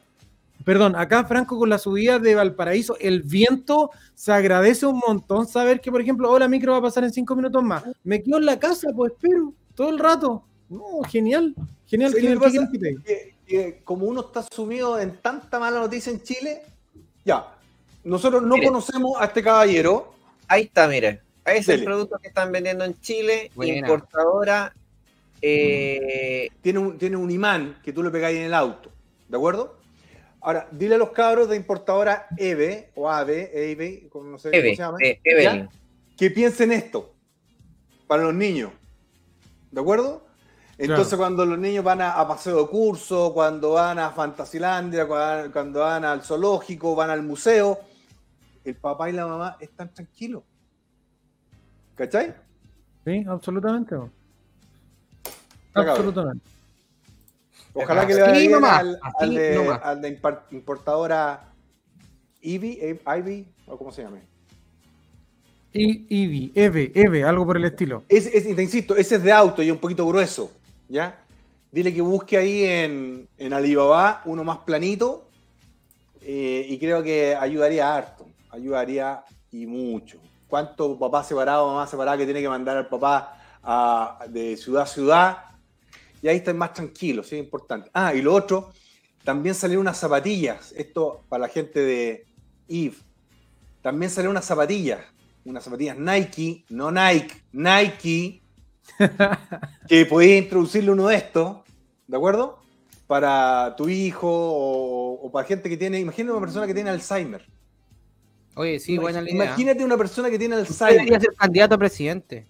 perdón, 0.63 0.95
acá 0.95 1.25
Franco 1.25 1.57
con 1.57 1.67
la 1.67 1.79
subida 1.79 2.19
de 2.19 2.35
Valparaíso, 2.35 2.95
el 2.99 3.23
viento 3.23 3.89
se 4.13 4.33
agradece 4.33 4.85
un 4.85 4.99
montón 4.99 5.47
saber 5.47 5.81
que, 5.81 5.89
por 5.89 5.99
ejemplo, 5.99 6.29
ahora 6.29 6.47
micro 6.47 6.73
va 6.73 6.77
a 6.77 6.83
pasar 6.83 7.05
en 7.05 7.11
cinco 7.11 7.35
minutos 7.35 7.63
más. 7.63 7.85
Me 8.03 8.21
quedo 8.21 8.37
en 8.37 8.45
la 8.45 8.59
casa, 8.59 8.89
pues 8.95 9.13
espero, 9.13 9.51
todo 9.73 9.89
el 9.89 9.97
rato. 9.97 10.43
No, 10.69 11.01
genial, 11.09 11.55
genial. 11.91 12.13
genial 12.13 12.39
como 13.83 14.05
uno 14.05 14.21
está 14.21 14.43
sumido 14.43 14.99
en 14.99 15.17
tanta 15.17 15.59
mala 15.59 15.79
noticia 15.79 16.11
en 16.11 16.23
Chile, 16.23 16.63
ya, 17.25 17.53
nosotros 18.03 18.41
no 18.41 18.55
conocemos 18.57 19.19
a 19.19 19.25
este 19.25 19.43
caballero. 19.43 20.13
Ahí 20.47 20.63
está, 20.63 20.87
mire. 20.87 21.21
Es 21.45 21.67
el 21.69 21.83
producto 21.83 22.17
que 22.19 22.29
están 22.29 22.51
vendiendo 22.51 22.85
en 22.85 22.99
Chile, 22.99 23.51
importadora. 23.55 24.73
Eh, 25.41 26.49
tiene, 26.61 26.79
un, 26.79 26.97
tiene 26.97 27.17
un 27.17 27.29
imán 27.31 27.79
que 27.83 27.91
tú 27.91 28.03
le 28.03 28.11
pegáis 28.11 28.37
en 28.37 28.43
el 28.43 28.53
auto, 28.53 28.91
¿de 29.27 29.37
acuerdo? 29.37 29.75
Ahora, 30.39 30.67
dile 30.71 30.95
a 30.95 30.97
los 30.99 31.11
cabros 31.11 31.49
de 31.49 31.55
importadora 31.55 32.27
EVE 32.37 32.91
o 32.93 33.09
AVE, 33.09 33.71
EVE, 33.71 34.09
no 34.13 34.37
sé 34.37 34.51
cómo 34.51 34.61
se 34.61 34.75
llama, 34.75 34.97
eh, 35.03 35.67
que 36.15 36.29
piensen 36.29 36.71
esto 36.71 37.15
para 38.05 38.21
los 38.21 38.35
niños, 38.35 38.71
¿de 39.71 39.81
acuerdo? 39.81 40.27
Entonces, 40.83 41.15
cuando 41.15 41.45
los 41.45 41.59
niños 41.59 41.83
van 41.83 42.01
a, 42.01 42.27
paseo 42.27 42.63
de 42.63 42.67
curso, 42.67 43.31
cuando 43.35 43.73
van 43.73 43.99
a 43.99 44.09
Fantasilandia, 44.09 45.07
cuando, 45.07 45.81
van 45.81 46.03
al 46.03 46.23
zoológico, 46.23 46.95
van 46.95 47.11
al 47.11 47.21
museo, 47.21 47.79
el 48.63 48.75
papá 48.75 49.07
y 49.07 49.13
la 49.13 49.27
mamá 49.27 49.57
están 49.59 49.93
tranquilos. 49.93 50.41
¿Cachai? 51.93 52.33
Sí, 53.05 53.23
absolutamente. 53.27 53.95
Absolutamente. 55.75 56.45
Ojalá 57.73 58.07
que 58.07 58.15
le 58.15 58.21
vaya 58.21 58.39
bien 58.39 58.65
al, 58.65 58.99
al, 59.19 60.01
de, 60.01 60.19
importadora 60.49 61.53
Ivy, 62.41 62.97
Ivy, 63.05 63.47
o 63.67 63.77
cómo 63.77 63.91
se 63.91 64.01
llama. 64.01 64.17
Ivy, 65.73 66.51
Eve, 66.55 66.91
Eve, 66.95 67.23
algo 67.23 67.45
por 67.45 67.55
el 67.55 67.65
estilo. 67.65 68.03
Es, 68.09 68.31
te 68.31 68.63
insisto, 68.63 68.95
ese 68.95 69.17
es 69.17 69.23
de 69.23 69.31
auto 69.31 69.61
y 69.61 69.69
un 69.69 69.77
poquito 69.77 70.07
grueso. 70.07 70.51
¿Ya? 70.91 71.23
Dile 71.71 71.93
que 71.93 72.01
busque 72.01 72.37
ahí 72.37 72.65
en, 72.65 73.29
en 73.37 73.53
Alibaba 73.53 74.21
uno 74.25 74.43
más 74.43 74.59
planito 74.59 75.29
eh, 76.21 76.65
y 76.69 76.77
creo 76.77 77.01
que 77.01 77.33
ayudaría 77.35 77.95
harto, 77.95 78.27
ayudaría 78.49 79.23
y 79.51 79.65
mucho. 79.65 80.19
¿Cuánto 80.47 80.99
papá 80.99 81.23
separado, 81.23 81.67
mamá 81.67 81.87
separada 81.87 82.17
que 82.17 82.25
tiene 82.25 82.41
que 82.41 82.49
mandar 82.49 82.75
al 82.75 82.89
papá 82.89 83.37
de 84.27 84.57
ciudad 84.57 84.83
a 84.83 84.85
ciudad? 84.85 85.37
Y 86.21 86.27
ahí 86.27 86.37
están 86.37 86.57
más 86.57 86.73
tranquilos, 86.73 87.27
¿sí? 87.27 87.37
es 87.37 87.43
importante. 87.43 87.89
Ah, 87.93 88.13
y 88.13 88.21
lo 88.21 88.35
otro, 88.35 88.71
también 89.23 89.55
salieron 89.55 89.81
unas 89.81 89.97
zapatillas, 89.97 90.73
esto 90.73 91.23
para 91.29 91.43
la 91.43 91.47
gente 91.47 91.79
de 91.79 92.27
Eve. 92.67 92.97
También 93.81 94.11
salieron 94.11 94.31
unas 94.31 94.45
zapatillas, 94.45 94.99
unas 95.45 95.63
zapatillas 95.63 95.97
Nike, 95.97 96.65
no 96.69 96.91
Nike, 96.91 97.43
Nike, 97.53 98.40
que 99.87 100.05
podéis 100.05 100.43
introducirle 100.43 100.91
uno 100.91 101.07
de 101.07 101.15
estos, 101.15 101.57
¿de 102.07 102.17
acuerdo? 102.17 102.59
Para 103.07 103.75
tu 103.75 103.89
hijo 103.89 104.29
o, 104.29 105.31
para 105.31 105.47
gente 105.47 105.69
que 105.69 105.77
tiene. 105.77 105.99
Imagínate 105.99 106.31
una 106.31 106.41
persona 106.41 106.67
que 106.67 106.73
tiene 106.73 106.89
Alzheimer. 106.89 107.45
Oye, 108.55 108.79
sí, 108.79 108.97
buena 108.97 109.21
idea. 109.21 109.33
Imagínate 109.33 109.83
una 109.83 109.97
persona 109.97 110.29
que 110.29 110.39
tiene 110.39 110.55
Alzheimer. 110.55 110.97
Debería 110.97 111.19
ser 111.19 111.33
candidato 111.35 111.75
a 111.75 111.77
presidente. 111.77 112.47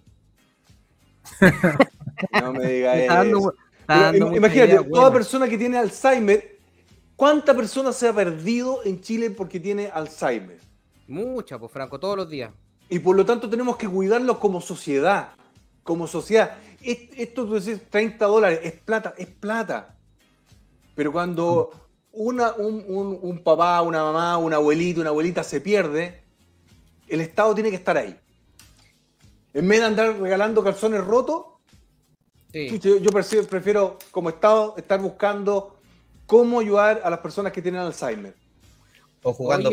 no 2.42 2.52
me 2.52 2.66
digas 2.66 2.96
eso. 2.98 3.54
imagínate, 4.34 4.84
toda 4.84 5.12
persona 5.12 5.48
que 5.48 5.58
tiene 5.58 5.78
Alzheimer, 5.78 6.58
¿cuánta 7.16 7.54
persona 7.54 7.92
se 7.92 8.08
ha 8.08 8.12
perdido 8.12 8.80
en 8.84 9.00
Chile 9.00 9.30
porque 9.30 9.58
tiene 9.58 9.88
Alzheimer? 9.92 10.58
Mucha, 11.08 11.58
pues 11.58 11.72
Franco, 11.72 11.98
todos 11.98 12.16
los 12.16 12.30
días. 12.30 12.52
Y 12.88 12.98
por 12.98 13.16
lo 13.16 13.24
tanto 13.24 13.48
tenemos 13.48 13.76
que 13.76 13.88
cuidarlos 13.88 14.38
como 14.38 14.60
sociedad 14.60 15.30
como 15.82 16.06
sociedad. 16.06 16.56
Esto 16.82 17.46
tú 17.46 17.54
decís 17.54 17.80
30 17.90 18.26
dólares, 18.26 18.60
es 18.62 18.72
plata, 18.72 19.14
es 19.16 19.28
plata. 19.28 19.96
Pero 20.94 21.12
cuando 21.12 21.70
una, 22.12 22.52
un, 22.52 23.40
papá, 23.42 23.82
una 23.82 24.02
mamá, 24.02 24.36
un 24.38 24.52
abuelito, 24.52 25.00
una 25.00 25.10
abuelita 25.10 25.42
se 25.42 25.60
pierde, 25.60 26.22
el 27.08 27.20
Estado 27.20 27.54
tiene 27.54 27.70
que 27.70 27.76
estar 27.76 27.96
ahí. 27.96 28.18
En 29.54 29.68
vez 29.68 29.80
de 29.80 29.86
andar 29.86 30.18
regalando 30.18 30.62
calzones 30.62 31.04
rotos, 31.04 31.44
yo, 32.52 33.10
prefiero 33.48 33.98
como 34.10 34.28
Estado 34.28 34.74
estar 34.76 35.00
buscando 35.00 35.78
cómo 36.26 36.60
ayudar 36.60 37.00
a 37.04 37.10
las 37.10 37.20
personas 37.20 37.52
que 37.52 37.62
tienen 37.62 37.80
Alzheimer. 37.80 38.34
O 39.24 39.32
jugando 39.32 39.70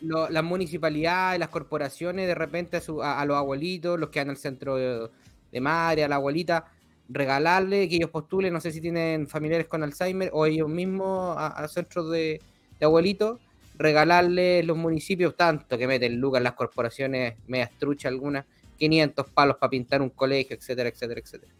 las 0.00 0.44
municipalidades, 0.44 1.40
las 1.40 1.48
corporaciones, 1.48 2.26
de 2.26 2.34
repente 2.34 2.80
a, 3.02 3.24
los 3.24 3.36
abuelitos, 3.36 3.98
los 3.98 4.10
que 4.10 4.20
en 4.20 4.30
el 4.30 4.36
centro 4.36 5.10
de, 5.50 5.60
madre, 5.60 6.04
a 6.04 6.08
la 6.08 6.16
abuelita, 6.16 6.64
regalarle 7.08 7.88
que 7.88 7.96
ellos 7.96 8.10
postulen, 8.10 8.52
no 8.52 8.60
sé 8.60 8.70
si 8.70 8.80
tienen 8.80 9.26
familiares 9.26 9.66
con 9.66 9.82
Alzheimer 9.82 10.30
o 10.32 10.46
ellos 10.46 10.68
mismos 10.68 11.36
a, 11.36 11.66
centros 11.68 12.10
de, 12.10 12.40
abuelitos, 12.80 13.40
regalarle 13.76 14.62
los 14.62 14.76
municipios 14.76 15.36
tanto 15.36 15.76
que 15.76 15.86
meten 15.86 16.20
lucas 16.20 16.42
las 16.42 16.52
corporaciones, 16.52 17.34
medias 17.46 17.70
truchas 17.78 18.10
algunas, 18.10 18.46
500 18.78 19.28
palos 19.30 19.56
para 19.56 19.70
pintar 19.70 20.00
un 20.00 20.10
colegio, 20.10 20.56
etcétera, 20.56 20.88
etcétera, 20.88 21.20
etcétera. 21.20 21.52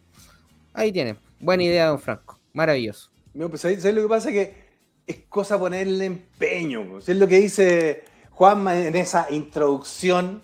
Ahí 0.73 0.91
tienen. 0.91 1.17
Buena 1.39 1.63
idea, 1.63 1.87
don 1.87 1.99
Franco. 1.99 2.39
Maravilloso. 2.53 3.11
pues, 3.33 3.61
¿sabes 3.61 3.83
lo 3.83 4.01
que 4.01 4.07
pasa? 4.07 4.31
Que 4.31 4.71
es 5.05 5.17
cosa 5.27 5.59
ponerle 5.59 6.05
empeño. 6.05 6.99
Es 6.99 7.09
lo 7.09 7.27
que 7.27 7.39
dice 7.39 8.03
Juanma 8.31 8.79
en 8.79 8.95
esa 8.95 9.27
introducción 9.29 10.41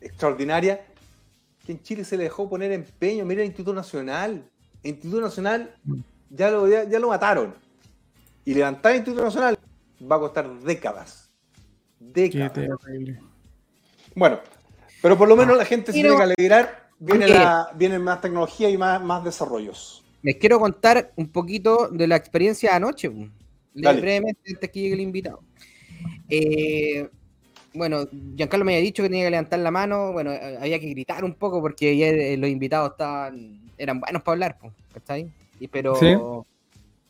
extraordinaria, 0.00 0.86
que 1.68 1.72
en 1.72 1.82
Chile 1.82 2.02
se 2.02 2.16
le 2.16 2.22
dejó 2.22 2.48
poner 2.48 2.72
empeño. 2.72 3.26
Mira 3.26 3.42
el 3.42 3.48
Instituto 3.48 3.74
Nacional. 3.74 4.42
El 4.82 4.90
Instituto 4.92 5.20
Nacional 5.20 5.74
ya 6.30 6.50
lo, 6.50 6.66
ya, 6.66 6.98
lo 6.98 7.08
mataron. 7.08 7.54
Y 8.46 8.54
levantar 8.54 8.92
el 8.92 8.98
Instituto 9.00 9.22
Nacional 9.22 9.58
va 10.10 10.16
a 10.16 10.18
costar 10.18 10.60
décadas. 10.60 11.30
Décadas. 12.00 12.52
Bueno, 14.14 14.40
pero 15.02 15.18
por 15.18 15.28
lo 15.28 15.36
menos 15.36 15.58
la 15.58 15.66
gente 15.66 15.92
se 15.92 16.00
tiene 16.00 16.16
que 16.16 16.22
alegrar. 16.22 16.88
Viene, 16.98 17.28
la, 17.28 17.70
viene 17.74 17.98
más 17.98 18.22
tecnología 18.22 18.70
y 18.70 18.78
más, 18.78 19.02
más 19.02 19.22
desarrollos. 19.22 20.02
Les 20.22 20.36
quiero 20.36 20.58
contar 20.58 21.12
un 21.16 21.28
poquito 21.28 21.88
de 21.88 22.06
la 22.06 22.16
experiencia 22.16 22.70
de 22.70 22.76
anoche 22.76 23.10
brevemente 23.74 24.40
antes 24.54 24.70
que 24.70 24.80
llegue 24.80 24.94
el 24.94 25.00
invitado. 25.00 25.42
Eh, 26.30 27.10
bueno, 27.74 28.08
Giancarlo 28.36 28.64
me 28.64 28.74
había 28.74 28.84
dicho 28.84 29.02
que 29.02 29.08
tenía 29.08 29.24
que 29.24 29.30
levantar 29.30 29.58
la 29.60 29.70
mano, 29.70 30.12
bueno, 30.12 30.32
eh, 30.32 30.58
había 30.60 30.78
que 30.78 30.88
gritar 30.88 31.24
un 31.24 31.34
poco 31.34 31.60
porque 31.60 31.92
eh, 32.32 32.36
los 32.36 32.50
invitados 32.50 32.92
estaban, 32.92 33.60
eran 33.76 34.00
buenos 34.00 34.22
para 34.22 34.32
hablar, 34.32 34.58
¿está 34.94 35.18
Y, 35.18 35.30
pero, 35.70 36.46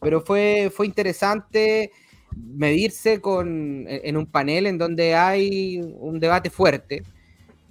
pero 0.01 0.21
fue, 0.21 0.71
fue 0.75 0.87
interesante 0.87 1.91
medirse 2.37 3.21
con, 3.21 3.85
en 3.89 4.17
un 4.17 4.27
panel 4.27 4.67
en 4.67 4.79
donde 4.79 5.15
hay 5.15 5.81
un 5.99 6.21
debate 6.21 6.51
fuerte, 6.51 7.03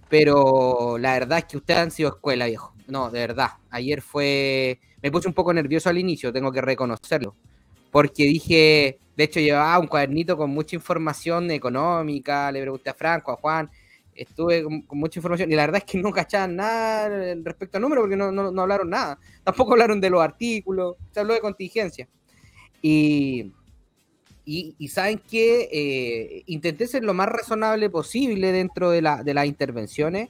pero 0.10 0.98
la 0.98 1.14
verdad 1.14 1.40
es 1.40 1.46
que 1.46 1.58
ustedes 1.58 1.80
han 1.80 1.92
sido 1.92 2.10
escuela, 2.10 2.46
viejo. 2.46 2.74
No, 2.88 3.12
de 3.12 3.20
verdad. 3.20 3.50
Ayer 3.70 4.02
fue. 4.02 4.80
Me 5.04 5.12
puse 5.12 5.28
un 5.28 5.34
poco 5.34 5.54
nervioso 5.54 5.90
al 5.90 5.98
inicio, 5.98 6.32
tengo 6.32 6.54
que 6.54 6.62
reconocerlo 6.62 7.36
porque 7.92 8.24
dije, 8.24 9.00
de 9.18 9.24
hecho 9.24 9.40
llevaba 9.40 9.80
un 9.80 9.88
cuadernito 9.88 10.38
con 10.38 10.52
mucha 10.52 10.76
información 10.76 11.50
económica, 11.50 12.52
le 12.52 12.62
pregunté 12.62 12.92
a 12.92 12.94
Franco, 12.94 13.32
a 13.32 13.36
Juan, 13.36 13.68
estuve 14.14 14.64
con, 14.64 14.86
mucha 14.92 15.18
información 15.18 15.52
y 15.52 15.56
la 15.56 15.64
verdad 15.64 15.84
es 15.84 15.92
que 15.92 15.98
no 15.98 16.12
cachaban 16.12 16.56
nada 16.56 17.10
respecto 17.44 17.78
al 17.78 17.82
número 17.82 18.02
porque 18.02 18.16
no, 18.16 18.32
no, 18.32 18.62
hablaron 18.62 18.92
nada, 18.92 19.18
tampoco 19.44 19.72
hablaron 19.72 20.00
de 20.00 20.12
los 20.12 20.22
artículos, 20.22 20.98
se 21.12 21.20
habló 21.20 21.34
de 21.34 21.42
contingencia. 21.42 22.08
Y, 22.80 23.52
y, 24.46 24.88
saben 24.88 25.20
que 25.30 25.68
eh, 25.72 26.44
intenté 26.46 26.88
ser 26.88 27.04
lo 27.04 27.16
más 27.16 27.28
razonable 27.28 27.90
posible 27.90 28.52
dentro 28.52 28.92
de, 28.92 29.02
la, 29.02 29.24
de 29.24 29.34
las 29.34 29.48
intervenciones 29.48 30.30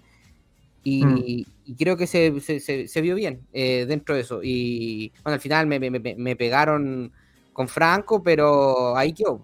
y, 0.82 1.46
mm. 1.66 1.74
creo 1.76 1.98
que 1.98 2.08
se, 2.08 2.40
se, 2.40 2.88
se 2.88 3.02
vio 3.02 3.16
bien 3.16 3.42
eh, 3.52 3.86
dentro 3.86 4.16
de 4.16 4.22
eso. 4.22 4.40
Y 4.42 5.12
bueno, 5.24 5.36
al 5.36 5.42
final 5.42 5.68
me, 5.68 5.78
me, 5.78 6.00
me 6.00 6.36
pegaron 6.38 7.12
con 7.58 7.68
Franco, 7.68 8.22
pero 8.22 8.96
ahí 8.96 9.14
quedó. 9.14 9.44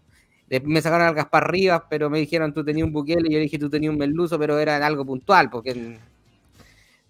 Me 0.66 0.84
sacaron 0.84 1.08
al 1.08 1.16
Gaspar 1.16 1.52
Rivas, 1.52 1.82
pero 1.90 2.12
me 2.12 2.20
dijeron 2.20 2.54
tú 2.54 2.64
tenías 2.64 2.86
un 2.86 2.94
Bukele, 2.94 3.28
y 3.28 3.34
yo 3.34 3.40
dije 3.40 3.58
tú 3.58 3.72
tenías 3.72 3.92
un 3.92 3.98
Merluzo, 3.98 4.38
pero 4.38 4.60
era 4.60 4.86
algo 4.86 5.04
puntual, 5.04 5.50
porque 5.50 5.98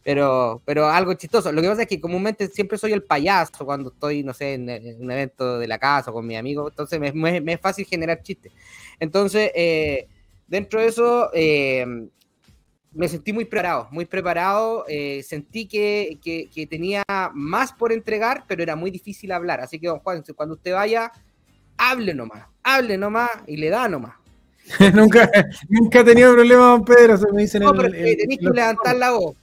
pero, 0.01 0.61
pero 0.63 0.87
algo 0.87 1.13
chistoso. 1.15 1.51
Lo 1.51 1.61
que 1.61 1.67
pasa 1.67 1.81
es 1.81 1.87
que 1.89 1.99
comúnmente 1.99 2.47
siempre 2.47 2.77
soy 2.77 2.93
el 2.93 3.03
payaso 3.03 3.65
cuando 3.65 3.89
estoy, 3.89 4.23
no 4.23 4.33
sé, 4.33 4.53
en, 4.53 4.69
un 5.01 5.11
evento 5.11 5.59
de 5.59 5.67
la 5.67 5.77
casa 5.77 6.09
o 6.09 6.13
con 6.13 6.25
mi 6.25 6.37
amigo, 6.37 6.69
entonces 6.69 6.97
me, 7.01 7.53
es 7.53 7.59
fácil 7.59 7.85
generar 7.85 8.23
chistes. 8.23 8.53
Entonces, 8.97 9.51
eh, 9.55 10.07
dentro 10.47 10.79
de 10.79 10.87
eso, 10.87 11.29
eh, 11.33 11.85
me 12.93 13.07
sentí 13.07 13.33
muy 13.33 13.45
preparado, 13.45 13.87
muy 13.91 14.05
preparado. 14.05 14.85
Eh, 14.87 15.23
sentí 15.23 15.67
que, 15.67 16.67
tenía 16.69 17.03
más 17.33 17.73
por 17.73 17.91
entregar, 17.91 18.45
pero 18.47 18.61
era 18.61 18.75
muy 18.75 18.91
difícil 18.91 19.31
hablar. 19.31 19.61
Así 19.61 19.79
que, 19.79 19.87
don 19.87 19.99
Juan, 19.99 20.23
cuando 20.35 20.55
usted 20.55 20.73
vaya, 20.73 21.11
hable 21.77 22.13
nomás, 22.13 22.47
hable 22.63 22.97
nomás 22.97 23.29
y 23.47 23.57
le 23.57 23.69
da 23.69 23.87
nomás. 23.87 24.15
nunca, 24.93 25.29
nunca 25.67 25.99
he 25.99 26.03
tenido 26.05 26.33
problema, 26.33 26.67
don 26.67 26.85
Pedro, 26.85 27.17
se 27.17 27.29
me 27.33 27.41
dicen 27.41 27.63
No, 27.63 27.73
pero 27.73 27.89
tenéis 27.91 28.39
que 28.39 28.49
levantar 28.49 28.95
la 28.95 29.11
voz. 29.11 29.35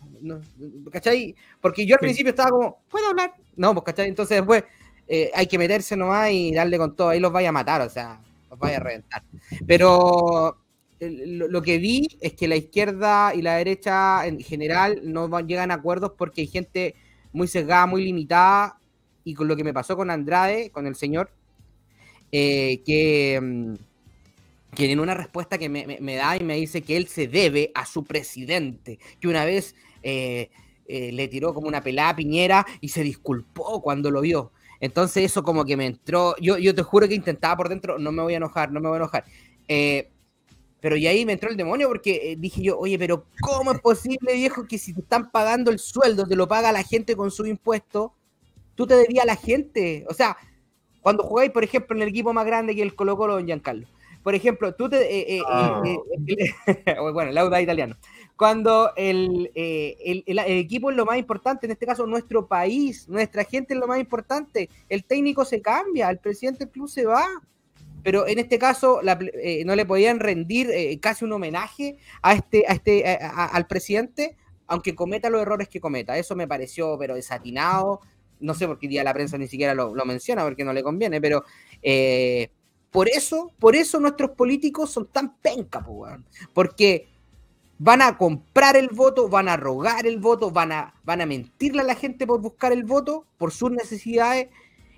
¿Cachai? 0.91 1.35
Porque 1.61 1.85
yo 1.87 1.95
al 1.95 2.01
principio 2.01 2.31
estaba 2.31 2.51
como, 2.51 2.83
¿puedo 2.89 3.09
hablar? 3.09 3.35
No, 3.57 3.75
pues, 3.75 3.85
¿cachai? 3.85 4.09
Entonces 4.09 4.39
después 4.39 4.65
eh, 5.09 5.31
hay 5.35 5.47
que 5.47 5.59
meterse 5.59 5.97
nomás 5.97 6.31
y 6.31 6.55
darle 6.55 6.79
con 6.79 6.95
todo. 6.95 7.11
Ahí 7.11 7.21
los 7.21 7.33
vaya 7.33 7.49
a 7.49 7.53
matar, 7.53 7.81
o 7.83 7.91
sea, 7.91 8.21
los 8.49 8.59
vaya 8.59 8.77
a 8.77 8.81
reventar. 8.81 9.23
Pero 9.67 10.60
lo, 11.01 11.63
que 11.63 11.79
vi 11.79 12.09
es 12.21 12.35
que 12.35 12.47
la 12.47 12.57
izquierda 12.57 13.35
y 13.35 13.43
la 13.43 13.57
derecha 13.57 14.27
en 14.27 14.41
general 14.41 15.01
no 15.05 15.41
llegan 15.41 15.71
a 15.71 15.75
acuerdos 15.75 16.13
porque 16.17 16.43
hay 16.43 16.47
gente 16.47 16.95
muy 17.33 17.49
sesgada, 17.49 17.87
muy 17.87 18.05
limitada, 18.05 18.79
y 19.25 19.35
con 19.35 19.49
lo 19.49 19.57
que 19.57 19.65
me 19.65 19.73
pasó 19.73 19.97
con 19.97 20.11
Andrade, 20.11 20.71
con 20.71 20.87
el 20.87 20.97
señor, 20.97 21.31
eh, 22.33 22.83
que, 22.85 23.41
mm, 23.41 23.75
que 24.75 24.87
tiene 24.87 25.03
una 25.03 25.15
respuesta 25.15 25.59
que 25.59 25.69
me, 25.69 26.15
da 26.15 26.37
y 26.37 26.45
me 26.45 26.57
dice 26.57 26.83
que 26.83 26.97
él 26.97 27.09
se 27.09 27.27
debe 27.27 27.73
a 27.75 27.87
su 27.87 28.05
presidente, 28.05 28.99
que 29.21 29.29
una 29.29 29.45
vez 29.45 29.75
eh, 30.03 30.51
eh, 30.87 31.13
le 31.13 31.29
tiró 31.29 31.53
como 31.55 31.69
una 31.69 31.83
pelada 31.83 32.17
piñera 32.17 32.67
y 32.81 32.89
se 32.89 33.03
disculpó 33.03 33.83
cuando 33.83 34.11
lo 34.11 34.21
vio. 34.21 34.53
Entonces 34.81 35.25
eso 35.25 35.43
como 35.43 35.65
que 35.65 35.77
me 35.77 35.87
entró, 35.87 36.35
yo, 36.41 36.57
yo 36.57 36.75
te 36.75 36.83
juro 36.83 37.09
que 37.09 37.15
intentaba 37.15 37.57
por 37.57 37.69
dentro, 37.69 37.99
no 37.99 38.13
me 38.13 38.23
voy 38.23 38.35
a 38.35 38.39
enojar, 38.39 38.73
no 38.73 38.81
me 38.81 38.89
voy 38.89 38.97
a 38.97 38.99
enojar. 38.99 39.25
Pero 40.81 40.97
y 40.97 41.07
ahí 41.07 41.27
me 41.27 41.35
entró 41.35 41.51
el 41.51 41.57
demonio 41.57 41.89
porque 41.89 42.33
eh, 42.33 42.37
dije 42.39 42.63
yo, 42.63 42.79
oye, 42.79 42.99
pero 42.99 43.27
¿cómo 43.41 43.73
es 43.73 43.81
posible, 43.81 44.35
viejo, 44.35 44.67
que 44.67 44.79
si 44.79 44.95
te 44.95 45.01
están 45.01 45.31
pagando 45.31 45.71
el 45.71 45.79
sueldo, 45.79 46.27
te 46.27 46.37
lo 46.37 46.49
paga 46.49 46.73
la 46.73 46.83
gente 46.83 47.17
con 47.17 47.31
su 47.31 47.47
impuesto, 47.47 48.15
tú 48.75 48.87
te 48.87 48.95
debías 48.97 49.25
a 49.25 49.27
la 49.27 49.37
gente? 49.37 50.07
O 50.09 50.15
sea, 50.15 50.37
cuando 51.03 51.23
jugáis, 51.23 51.51
por 51.51 51.65
ejemplo, 51.65 51.97
en 51.97 52.03
el 52.03 52.09
equipo 52.09 52.33
más 52.33 52.47
grande 52.47 52.75
que 52.75 52.83
el 52.83 52.95
Colo 52.95 53.17
Colo 53.17 53.39
en 53.39 53.47
Giancarlo, 53.47 53.87
por 54.23 54.35
ejemplo, 54.35 54.75
tú 54.75 54.89
te... 54.89 54.99
Eh, 55.03 55.37
eh, 55.37 55.43
ah. 55.47 55.83
bueno, 57.13 57.31
el 57.31 57.39
Auda 57.39 57.61
italiano. 57.61 57.97
Cuando 58.37 58.93
el, 58.97 59.51
el, 59.55 60.25
el, 60.27 60.39
equipo 60.39 60.91
es 60.91 60.97
lo 60.97 61.05
más 61.05 61.19
importante, 61.19 61.67
en 61.67 61.73
este 61.73 61.85
caso 61.85 62.07
nuestro 62.07 62.47
país, 62.47 63.07
nuestra 63.07 63.45
gente 63.45 63.75
es 63.75 63.81
lo 63.81 63.87
más 63.87 64.01
importante, 64.01 64.71
el 64.89 65.05
técnico 65.05 65.45
se 65.45 65.61
cambia, 65.61 66.09
el 66.09 66.19
presidente 66.19 66.65
del 66.65 66.73
club 66.73 66.89
se 66.89 67.05
va 67.05 67.27
pero 68.03 68.27
en 68.27 68.39
este 68.39 68.59
caso 68.59 69.01
eh, 69.03 69.65
no 69.65 69.75
le 69.75 69.87
podían 69.87 70.21
rendir 70.21 70.71
eh, 70.71 70.99
casi 71.01 71.25
un 71.25 71.33
homenaje 71.33 71.97
a 72.23 72.35
este, 72.35 72.65
a 72.67 72.73
este, 72.73 73.05
al 73.07 73.67
presidente, 73.67 74.37
aunque 74.67 74.95
cometa 74.95 75.31
los 75.31 75.43
errores 75.43 75.69
que 75.69 75.81
cometa. 75.81 76.17
Eso 76.17 76.37
me 76.37 76.49
pareció, 76.49 76.97
pero 76.99 77.15
desatinado. 77.15 78.01
No 78.39 78.55
sé 78.55 78.67
por 78.67 78.79
qué 78.79 78.89
día 78.89 79.05
la 79.05 79.13
prensa 79.13 79.37
ni 79.37 79.49
siquiera 79.49 79.75
lo, 79.75 79.93
menciona, 80.05 80.45
porque 80.45 80.65
no 80.65 80.73
le 80.73 80.83
conviene, 80.83 81.21
pero 81.21 81.45
eh, 81.83 82.51
por 82.91 83.09
eso, 83.09 83.53
por 83.59 83.77
eso 83.77 84.01
nuestros 84.01 84.31
políticos 84.31 84.91
son 84.91 85.07
tan 85.07 85.37
penca, 85.39 85.85
porque 86.55 87.09
van 87.79 88.03
a 88.03 88.17
comprar 88.17 88.77
el 88.77 88.89
voto, 88.89 89.29
van 89.29 89.49
a 89.49 89.57
rogar 89.57 90.07
el 90.07 90.19
voto, 90.19 90.51
van 90.51 90.73
a, 90.73 90.95
van 91.05 91.21
a 91.21 91.27
mentirle 91.27 91.83
a 91.83 91.85
la 91.85 91.95
gente 91.95 92.27
por 92.27 92.41
buscar 92.41 92.73
el 92.73 92.85
voto, 92.85 93.27
por 93.39 93.53
sus 93.53 93.71
necesidades, 93.71 94.49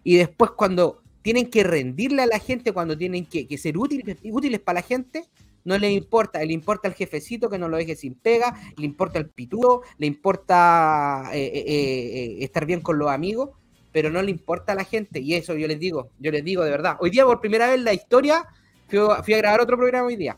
y 0.04 0.16
después 0.16 0.52
cuando 0.52 1.01
tienen 1.22 1.48
que 1.48 1.62
rendirle 1.62 2.22
a 2.22 2.26
la 2.26 2.38
gente 2.38 2.72
cuando 2.72 2.98
tienen 2.98 3.24
que, 3.26 3.58
ser 3.58 3.78
útiles, 3.78 4.60
para 4.60 4.80
la 4.80 4.86
gente, 4.86 5.24
no 5.64 5.78
le 5.78 5.92
importa, 5.92 6.44
le 6.44 6.52
importa 6.52 6.88
al 6.88 6.94
jefecito 6.94 7.48
que 7.48 7.58
no 7.58 7.68
lo 7.68 7.76
deje 7.76 7.94
sin 7.94 8.14
pega, 8.14 8.54
le 8.76 8.84
importa 8.84 9.20
el 9.20 9.28
pitudo, 9.28 9.82
le 9.98 10.06
importa 10.06 11.30
eh, 11.32 11.44
eh, 11.44 11.64
eh, 11.66 12.36
estar 12.40 12.66
bien 12.66 12.80
con 12.80 12.98
los 12.98 13.08
amigos, 13.10 13.50
pero 13.92 14.10
no 14.10 14.20
le 14.20 14.30
importa 14.32 14.72
a 14.72 14.74
la 14.74 14.84
gente. 14.84 15.20
Y 15.20 15.34
eso 15.34 15.54
yo 15.54 15.68
les 15.68 15.78
digo, 15.78 16.10
yo 16.18 16.32
les 16.32 16.44
digo 16.44 16.64
de 16.64 16.70
verdad. 16.70 16.96
Hoy 16.98 17.10
día 17.10 17.24
por 17.24 17.40
primera 17.40 17.66
vez 17.66 17.76
en 17.76 17.84
la 17.84 17.94
historia 17.94 18.44
fui, 18.88 19.34
a 19.34 19.38
grabar 19.38 19.60
otro 19.60 19.76
programa 19.76 20.08
hoy 20.08 20.16
día. 20.16 20.36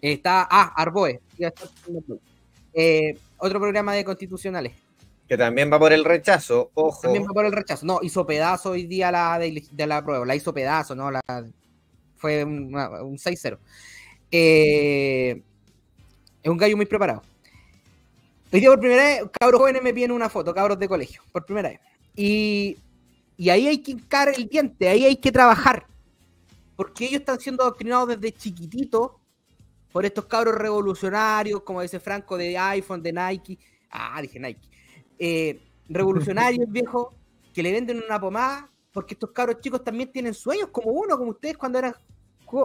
Está, 0.00 0.46
ah, 0.50 0.72
Arboe. 0.76 1.20
otro 3.38 3.60
programa 3.60 3.94
de 3.94 4.04
constitucionales. 4.04 4.87
Que 5.28 5.36
también 5.36 5.70
va 5.70 5.78
por 5.78 5.92
el 5.92 6.04
rechazo, 6.04 6.70
ojo. 6.72 7.02
También 7.02 7.24
va 7.24 7.34
por 7.34 7.44
el 7.44 7.52
rechazo. 7.52 7.84
No, 7.84 7.98
hizo 8.02 8.26
pedazo 8.26 8.70
hoy 8.70 8.86
día 8.86 9.12
la 9.12 9.38
de, 9.38 9.86
la 9.86 10.02
prueba, 10.02 10.24
la 10.24 10.34
hizo 10.34 10.54
pedazo, 10.54 10.94
¿no? 10.94 11.10
La, 11.10 11.20
fue 12.16 12.44
un, 12.44 12.72
6-0. 12.72 13.58
Eh, 14.30 15.42
es 16.42 16.50
un 16.50 16.56
gallo 16.56 16.76
muy 16.78 16.86
preparado. 16.86 17.22
Hoy 18.50 18.60
día 18.60 18.70
por 18.70 18.80
primera 18.80 19.02
vez, 19.02 19.22
cabros 19.38 19.60
jóvenes 19.60 19.82
me 19.82 19.92
piden 19.92 20.12
una 20.12 20.30
foto, 20.30 20.54
cabros 20.54 20.78
de 20.78 20.88
colegio, 20.88 21.22
por 21.30 21.44
primera 21.44 21.68
vez. 21.68 21.80
Y, 22.16 22.78
y 23.36 23.50
ahí 23.50 23.68
hay 23.68 23.78
que 23.78 23.90
hincar 23.90 24.30
el 24.34 24.48
diente, 24.48 24.88
ahí 24.88 25.04
hay 25.04 25.16
que 25.16 25.30
trabajar. 25.30 25.86
porque 26.74 27.04
ellos 27.04 27.20
están 27.20 27.38
siendo 27.38 27.64
adoctrinados 27.64 28.08
desde 28.08 28.32
chiquititos 28.32 29.10
por 29.92 30.06
estos 30.06 30.24
cabros 30.24 30.54
revolucionarios, 30.54 31.62
como 31.62 31.82
dice 31.82 32.00
Franco, 32.00 32.38
de 32.38 32.56
iPhone, 32.56 33.02
de 33.02 33.12
Nike. 33.12 33.58
Ah, 33.90 34.20
dije 34.22 34.40
Nike. 34.40 34.77
Eh, 35.18 35.60
revolucionarios, 35.88 36.66
viejo, 36.72 37.14
que 37.52 37.62
le 37.62 37.72
venden 37.72 38.02
una 38.04 38.20
pomada, 38.20 38.70
porque 38.92 39.14
estos 39.14 39.30
cabros 39.30 39.60
chicos 39.60 39.82
también 39.82 40.12
tienen 40.12 40.34
sueños, 40.34 40.68
como 40.70 40.90
uno, 40.90 41.16
como 41.18 41.30
ustedes 41.30 41.56
cuando 41.56 41.78
eran 41.78 41.94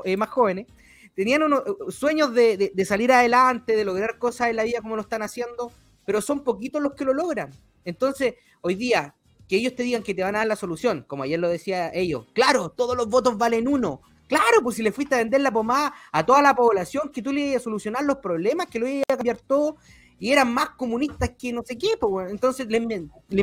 eh, 0.05 0.17
más 0.17 0.29
jóvenes. 0.29 0.67
Tenían 1.15 1.43
unos 1.43 1.63
eh, 1.65 1.91
sueños 1.91 2.33
de, 2.33 2.71
de, 2.73 2.85
salir 2.85 3.11
adelante, 3.11 3.75
de 3.75 3.85
lograr 3.85 4.17
cosas 4.17 4.49
en 4.49 4.55
la 4.55 4.63
vida 4.63 4.81
como 4.81 4.95
lo 4.95 5.01
están 5.01 5.21
haciendo, 5.21 5.71
pero 6.05 6.21
son 6.21 6.43
poquitos 6.43 6.81
los 6.81 6.93
que 6.93 7.05
lo 7.05 7.13
logran. 7.13 7.51
Entonces, 7.85 8.35
hoy 8.61 8.75
día, 8.75 9.15
que 9.47 9.57
ellos 9.57 9.75
te 9.75 9.83
digan 9.83 10.03
que 10.03 10.13
te 10.13 10.23
van 10.23 10.35
a 10.35 10.39
dar 10.39 10.47
la 10.47 10.55
solución, 10.55 11.05
como 11.07 11.23
ayer 11.23 11.39
lo 11.39 11.49
decía 11.49 11.91
ellos, 11.93 12.25
claro, 12.33 12.69
todos 12.69 12.95
los 12.97 13.09
votos 13.09 13.37
valen 13.37 13.67
uno, 13.67 14.01
Claro, 14.27 14.63
pues 14.63 14.77
si 14.77 14.81
le 14.81 14.91
fuiste 14.91 15.15
a 15.15 15.19
vender 15.19 15.41
la 15.41 15.51
pomada 15.51 15.93
a 16.11 16.25
toda 16.25 16.41
la 16.41 16.55
población, 16.55 17.11
que 17.11 17.21
tú 17.21 17.31
le 17.31 17.41
ibas 17.41 17.57
a 17.57 17.63
solucionar 17.65 18.03
los 18.03 18.17
problemas, 18.17 18.67
que 18.67 18.79
lo 18.79 18.87
ibas 18.87 19.03
a 19.07 19.17
cambiar 19.17 19.37
todo, 19.37 19.77
y 20.23 20.31
eran 20.31 20.53
más 20.53 20.69
comunistas 20.69 21.31
que 21.37 21.51
no 21.51 21.63
sé 21.63 21.77
qué, 21.77 21.97
pues, 21.99 22.31
entonces 22.31 22.67
le, 22.69 22.79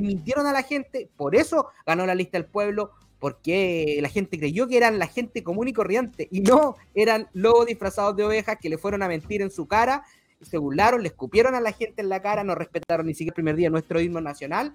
mintieron 0.01 0.47
a 0.47 0.53
la 0.55 0.62
gente, 0.62 1.11
por 1.14 1.37
eso 1.37 1.66
ganó 1.85 2.07
la 2.07 2.14
lista 2.14 2.38
del 2.38 2.47
pueblo, 2.47 2.93
porque 3.19 3.99
la 4.01 4.09
gente 4.09 4.38
creyó 4.38 4.66
que 4.66 4.79
eran 4.79 4.99
la 4.99 5.07
gente 5.07 5.45
común 5.45 5.69
y 5.69 5.75
corriente, 5.75 6.27
y 6.31 6.40
no, 6.40 6.77
eran 6.95 7.29
lobos 7.35 7.66
disfrazados 7.66 8.16
de 8.16 8.25
ovejas 8.25 8.57
que 8.59 8.71
le 8.71 8.79
fueron 8.79 9.03
a 9.03 9.09
mentir 9.09 9.43
en 9.43 9.51
su 9.51 9.69
cara, 9.69 10.07
se 10.40 10.57
burlaron, 10.57 11.03
le 11.03 11.09
escupieron 11.09 11.55
a 11.55 11.61
la 11.61 11.73
gente 11.73 12.01
en 12.01 12.09
la 12.09 12.23
cara, 12.23 12.45
no 12.45 12.55
respetaron 12.55 13.05
ni 13.05 13.12
siquiera 13.12 13.33
el 13.33 13.35
primer 13.35 13.57
día 13.57 13.69
nuestro 13.69 14.01
himno 14.01 14.23
nacional, 14.23 14.73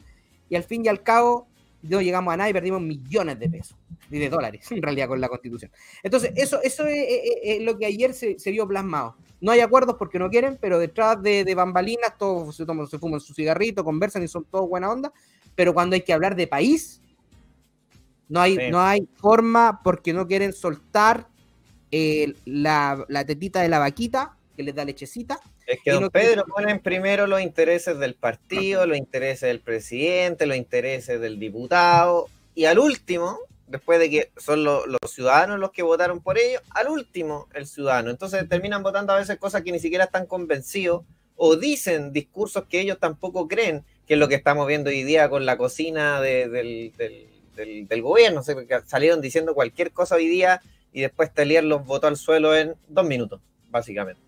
y 0.48 0.58
al 0.58 0.64
fin 0.64 0.86
y 0.86 0.90
al 0.90 1.02
cabo 1.02 1.48
no 1.82 2.02
llegamos 2.02 2.32
a 2.34 2.38
nada 2.38 2.50
y 2.52 2.54
perdimos 2.54 2.82
millones 2.82 3.40
de 3.40 3.50
pesos 3.50 3.76
y 4.12 4.20
de 4.20 4.30
dólares, 4.30 4.72
en 4.72 4.82
realidad, 4.84 5.08
con 5.08 5.20
la 5.20 5.28
constitución. 5.28 5.72
Entonces, 6.04 6.34
eso, 6.36 6.62
eso 6.62 6.86
es, 6.88 7.64
lo 7.64 7.80
que 7.80 7.88
ayer 7.88 8.14
se, 8.14 8.52
vio 8.52 8.68
plasmado. 8.68 9.16
No 9.42 9.52
hay 9.52 9.60
acuerdos 9.60 9.96
porque 9.98 10.20
no 10.20 10.30
quieren, 10.30 10.58
pero 10.60 10.80
detrás 10.80 11.22
de, 11.22 11.54
bambalinas 11.56 12.18
todos 12.18 12.56
se, 12.56 12.66
toman, 12.66 12.88
se 12.88 13.00
fuman 13.00 13.20
su 13.20 13.34
cigarrito, 13.34 13.84
conversan 13.84 14.24
y 14.24 14.28
son 14.28 14.46
todos 14.46 14.68
buena 14.68 14.92
onda. 14.92 15.12
Pero 15.56 15.74
cuando 15.74 15.96
hay 15.96 16.02
que 16.02 16.14
hablar 16.14 16.36
de 16.36 16.48
país, 16.48 17.02
no 18.28 18.42
hay, 18.42 18.72
no 18.72 18.82
hay 18.82 19.08
forma 19.16 19.82
porque 19.84 20.14
no 20.14 20.28
quieren 20.28 20.54
soltar 20.54 21.28
eh, 21.92 22.34
la, 22.46 23.06
la 23.08 23.26
tetita 23.26 23.62
de 23.62 23.70
la 23.70 23.80
vaquita 23.80 24.36
que 24.56 24.64
les 24.64 24.74
da 24.74 24.86
lechecita 24.86 25.40
es 25.66 25.80
que 25.84 25.92
don 25.92 26.10
Pedro 26.10 26.46
ponen 26.46 26.80
primero 26.80 27.26
los 27.26 27.42
intereses 27.42 27.98
del 27.98 28.14
partido, 28.16 28.86
los 28.86 28.98
intereses 28.98 29.42
del 29.42 29.62
presidente, 29.62 30.46
los 30.46 30.58
intereses 30.58 31.20
del 31.20 31.40
diputado, 31.40 32.28
y 32.54 32.66
al 32.66 32.78
último, 32.78 33.40
después 33.68 34.00
de 34.00 34.10
que 34.10 34.32
son 34.38 34.64
los 34.64 34.86
ciudadanos 35.08 35.60
los 35.60 35.72
que 35.72 35.84
votaron 35.84 36.22
por 36.22 36.38
ellos, 36.38 36.62
al 36.72 36.90
último 36.90 37.48
el 37.54 37.68
ciudadano. 37.68 38.10
Entonces 38.10 38.48
terminan 38.48 38.84
votando 38.84 39.14
a 39.14 39.18
veces 39.18 39.38
cosas 39.38 39.64
que 39.64 39.72
ni 39.72 39.80
siquiera 39.80 40.06
están 40.06 40.26
convencidos 40.26 41.04
o 41.36 41.56
dicen 41.56 42.12
discursos 42.14 42.66
que 42.70 42.80
ellos 42.80 42.98
tampoco 43.00 43.48
creen, 43.48 43.84
que 44.08 44.14
es 44.14 44.20
lo 44.20 44.28
que 44.28 44.36
estamos 44.36 44.68
viendo 44.68 44.90
hoy 44.90 45.04
día 45.04 45.30
con 45.30 45.46
la 45.46 45.58
cocina 45.58 46.22
del, 46.22 46.94
del, 46.96 48.02
gobierno. 48.02 48.42
salieron 48.86 49.22
diciendo 49.22 49.54
cualquier 49.54 49.92
cosa 49.92 50.16
hoy 50.16 50.28
día 50.28 50.62
y 50.94 51.02
después 51.02 51.34
Telier 51.34 51.64
los 51.64 51.86
votó 51.86 52.08
al 52.08 52.18
suelo 52.18 52.56
en 52.56 52.76
dos 52.88 53.06
minutos, 53.06 53.42
básicamente. 53.70 54.22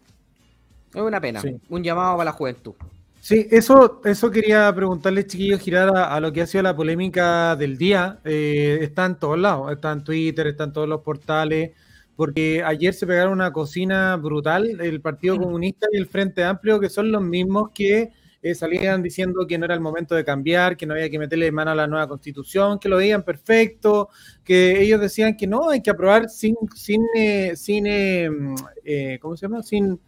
Es 0.93 1.02
una 1.02 1.21
pena. 1.21 1.41
Un 1.69 1.84
llamado 1.84 2.17
para 2.17 2.26
la 2.26 2.32
juventud. 2.32 2.73
Sí, 3.20 3.48
eso, 3.52 4.02
eso 4.06 4.32
quería 4.32 4.74
preguntarle, 4.74 5.26
chiquillos, 5.28 5.60
girar 5.60 5.96
a, 5.96 6.20
lo 6.20 6.32
que 6.32 6.42
ha 6.42 6.48
sido 6.48 6.64
la 6.64 6.76
polémica 6.76 7.56
del 7.56 7.78
día. 7.78 8.20
Eh, 8.24 8.80
está 8.82 9.06
en 9.06 9.20
todos 9.20 9.38
lados, 9.38 9.72
está 9.72 9.92
en 9.92 10.04
Twitter, 10.04 10.48
está 10.48 10.64
en 10.66 10.74
todos 10.74 10.88
los 10.88 11.02
portales, 11.02 11.72
porque 12.16 12.64
ayer 12.64 12.94
se 12.94 13.06
pegaron 13.06 13.34
una 13.34 13.52
cocina 13.52 14.16
brutal 14.16 14.80
el 14.80 15.02
Partido 15.02 15.38
Comunista 15.38 15.88
y 15.92 15.98
el 15.98 16.08
Frente 16.08 16.44
Amplio, 16.44 16.80
que 16.80 16.90
son 16.90 17.12
los 17.12 17.22
mismos 17.22 17.72
que 17.74 18.12
eh, 18.42 18.56
salían 18.56 19.02
diciendo 19.04 19.46
que 19.48 19.58
no 19.58 19.66
era 19.66 19.74
el 19.74 19.82
momento 19.82 20.16
de 20.16 20.24
cambiar, 20.24 20.78
que 20.78 20.86
no 20.86 20.94
había 20.94 21.10
que 21.10 21.20
meterle 21.20 21.52
mano 21.52 21.72
a 21.72 21.76
la 21.76 21.88
nueva 21.88 22.08
constitución, 22.08 22.80
que 22.80 22.88
lo 22.88 22.98
veían 22.98 23.24
perfecto, 23.24 24.10
que 24.44 24.82
ellos 24.82 25.02
decían 25.02 25.36
que 25.36 25.48
no, 25.48 25.70
hay 25.70 25.82
que 25.82 25.90
aprobar 25.90 26.30
sin, 26.30 26.56
sin, 26.76 27.02
eh, 27.16 27.54
sin 27.56 27.86
eh, 27.88 29.20
¿cómo 29.20 29.36
se 29.36 29.48
llama? 29.48 29.64
Sin 29.64 30.00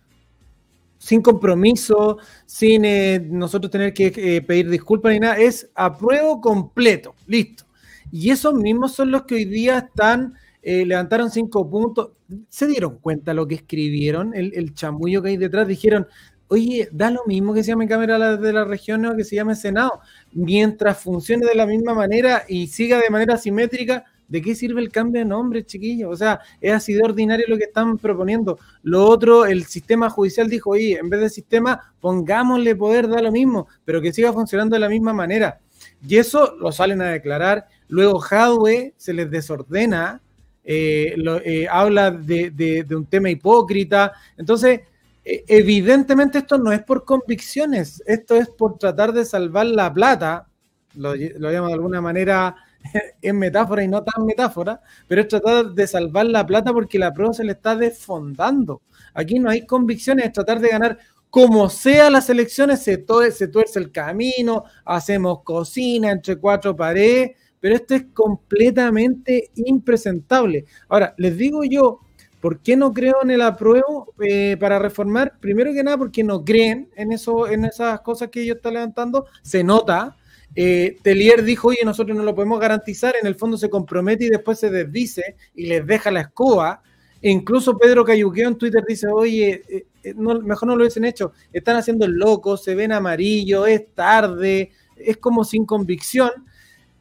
sin 1.00 1.22
compromiso, 1.22 2.20
sin 2.46 2.86
eh, 2.86 3.20
nosotros 3.20 3.72
tener 3.72 3.94
que 3.94 4.14
eh, 4.16 4.42
pedir 4.42 4.70
disculpas 4.70 5.14
ni 5.14 5.20
nada, 5.20 5.38
es 5.38 5.72
apruebo 5.74 6.40
completo, 6.40 7.16
listo. 7.26 7.64
Y 8.12 8.30
esos 8.30 8.54
mismos 8.54 8.94
son 8.94 9.12
los 9.12 9.24
que 9.24 9.36
hoy 9.36 9.46
día 9.46 9.80
están, 9.80 10.36
eh, 10.62 10.86
levantaron 10.86 11.32
cinco 11.32 11.68
puntos, 11.70 12.12
se 12.50 12.68
dieron 12.68 13.00
cuenta 13.00 13.34
lo 13.34 13.48
que 13.48 13.56
escribieron, 13.56 14.36
el, 14.36 14.54
el, 14.54 14.74
chamullo 14.74 15.24
que 15.24 15.30
hay 15.30 15.38
detrás, 15.38 15.68
dijeron, 15.68 16.06
oye, 16.50 16.90
da 16.92 17.10
lo 17.12 17.24
mismo 17.26 17.54
que 17.54 17.64
se 17.64 17.70
llame 17.70 17.88
Cámara 17.88 18.36
de 18.36 18.54
la 18.54 18.66
Región 18.66 19.06
o 19.06 19.16
que 19.16 19.24
se 19.24 19.38
llame 19.38 19.56
Senado, 19.56 20.02
mientras 20.34 21.00
funcione 21.00 21.46
de 21.46 21.56
la 21.56 21.66
misma 21.66 21.94
manera 21.94 22.44
y 22.48 22.68
siga 22.68 23.00
de 23.00 23.10
manera 23.10 23.38
simétrica, 23.38 24.06
¿De 24.30 24.44
qué 24.44 24.54
sirve 24.54 24.80
el 24.80 24.92
cambio 24.92 25.22
de 25.22 25.26
nombre, 25.26 25.66
chiquillos? 25.66 26.14
O 26.14 26.16
sea, 26.16 26.40
es 26.62 26.72
así 26.72 26.94
de 26.94 27.04
ordinario 27.04 27.46
lo 27.50 27.58
que 27.58 27.64
están 27.64 27.98
proponiendo. 27.98 28.60
Lo 28.84 29.06
otro, 29.06 29.48
el 29.48 29.66
sistema 29.66 30.10
judicial 30.10 30.48
dijo, 30.48 30.70
oye, 30.70 31.00
en 31.00 31.10
vez 31.10 31.20
de 31.20 31.30
sistema, 31.30 31.94
pongámosle 32.00 32.76
poder, 32.76 33.08
da 33.08 33.22
lo 33.24 33.32
mismo, 33.32 33.68
pero 33.84 34.00
que 34.00 34.14
siga 34.14 34.32
funcionando 34.32 34.76
de 34.76 34.82
la 34.82 34.90
misma 34.90 35.14
manera. 35.14 35.60
Y 36.08 36.18
eso 36.18 36.56
lo 36.60 36.72
salen 36.72 37.02
a 37.02 37.10
declarar. 37.10 37.68
Luego 37.88 38.22
Hadwe 38.24 38.94
se 38.98 39.14
les 39.14 39.32
desordena, 39.32 40.22
eh, 40.64 41.16
eh, 41.44 41.68
habla 41.68 42.12
de, 42.12 42.86
un 42.92 43.08
tema 43.08 43.32
hipócrita. 43.32 44.14
Entonces, 44.38 44.82
eh, 45.26 45.44
evidentemente 45.48 46.38
esto 46.38 46.60
no 46.60 46.72
es 46.72 46.84
por 46.84 47.04
convicciones, 47.04 48.04
esto 48.06 48.36
es 48.36 48.48
por 48.48 48.78
tratar 48.78 49.12
de 49.12 49.26
salvar 49.26 49.66
la 49.66 49.92
plata, 49.92 50.48
lo, 50.94 51.16
lo 51.16 51.52
llamo 51.52 51.68
de 51.68 51.74
alguna 51.74 52.02
manera 52.02 52.56
en 53.22 53.38
metáfora 53.38 53.84
y 53.84 53.88
no 53.88 54.04
tan 54.04 54.26
metáfora, 54.26 54.82
pero 55.08 55.22
es 55.22 55.28
tratar 55.28 55.72
de 55.72 55.88
salvar 55.88 56.26
la 56.26 56.46
plata 56.46 56.74
porque 56.74 57.00
la 57.00 57.14
prueba 57.14 57.34
se 57.34 57.44
le 57.44 57.54
está 57.54 57.76
desfondando. 57.76 58.82
Aquí 59.14 59.40
no 59.40 59.50
hay 59.50 59.66
convicciones, 59.66 60.26
es 60.26 60.34
tratar 60.34 60.60
de 60.60 60.70
ganar 60.70 60.98
como 61.30 61.70
sea 61.70 62.10
las 62.10 62.30
elecciones, 62.30 62.82
se, 62.82 63.06
se 63.32 63.48
tuerce 63.48 63.80
el 63.80 63.92
camino, 63.92 64.64
hacemos 64.84 65.44
cocina 65.44 66.12
entre 66.12 66.38
cuatro 66.38 66.76
paredes, 66.76 67.32
pero 67.60 67.76
esto 67.76 67.96
es 67.96 68.06
completamente 68.14 69.52
impresentable. 69.56 70.66
Ahora, 70.88 71.14
les 71.18 71.38
digo 71.38 71.64
yo, 71.64 72.00
¿por 72.42 72.60
qué 72.62 72.76
no 72.76 72.94
creo 72.94 73.18
en 73.22 73.32
el 73.32 73.42
apruebo 73.42 74.14
eh, 74.22 74.58
para 74.60 74.80
reformar? 74.80 75.34
Primero 75.40 75.72
que 75.74 75.84
nada, 75.84 75.98
porque 75.98 76.24
no 76.24 76.44
creen 76.44 76.90
en, 76.96 77.12
eso, 77.12 77.48
en 77.48 77.66
esas 77.66 78.02
cosas 78.02 78.30
que 78.30 78.42
ellos 78.42 78.58
están 78.58 78.74
levantando, 78.76 79.28
se 79.44 79.64
nota, 79.64 80.18
eh, 80.56 80.98
Telier 81.02 81.44
dijo, 81.44 81.70
oye, 81.70 81.80
nosotros 81.86 82.18
no 82.18 82.24
lo 82.24 82.36
podemos 82.36 82.60
garantizar, 82.60 83.16
en 83.20 83.28
el 83.28 83.36
fondo 83.36 83.58
se 83.58 83.70
compromete 83.70 84.26
y 84.26 84.30
después 84.30 84.60
se 84.60 84.70
desdice 84.70 85.36
y 85.56 85.68
les 85.68 85.86
deja 85.86 86.12
la 86.12 86.22
escoba. 86.22 86.82
E 87.22 87.30
incluso 87.30 87.78
Pedro 87.78 88.06
Cayuqueo 88.06 88.48
en 88.48 88.58
Twitter 88.58 88.84
dice, 88.88 89.08
oye, 89.08 89.62
eh, 89.70 89.86
eh, 90.04 90.14
mejor 90.16 90.68
no 90.68 90.76
lo 90.76 90.84
hubiesen 90.84 91.06
hecho, 91.06 91.34
están 91.52 91.76
haciendo 91.76 92.06
el 92.06 92.14
loco, 92.14 92.58
se 92.58 92.76
ven 92.76 92.92
amarillo, 92.92 93.66
es 93.66 93.94
tarde, 93.94 94.72
es 94.96 95.18
como 95.18 95.44
sin 95.44 95.66
convicción. 95.66 96.32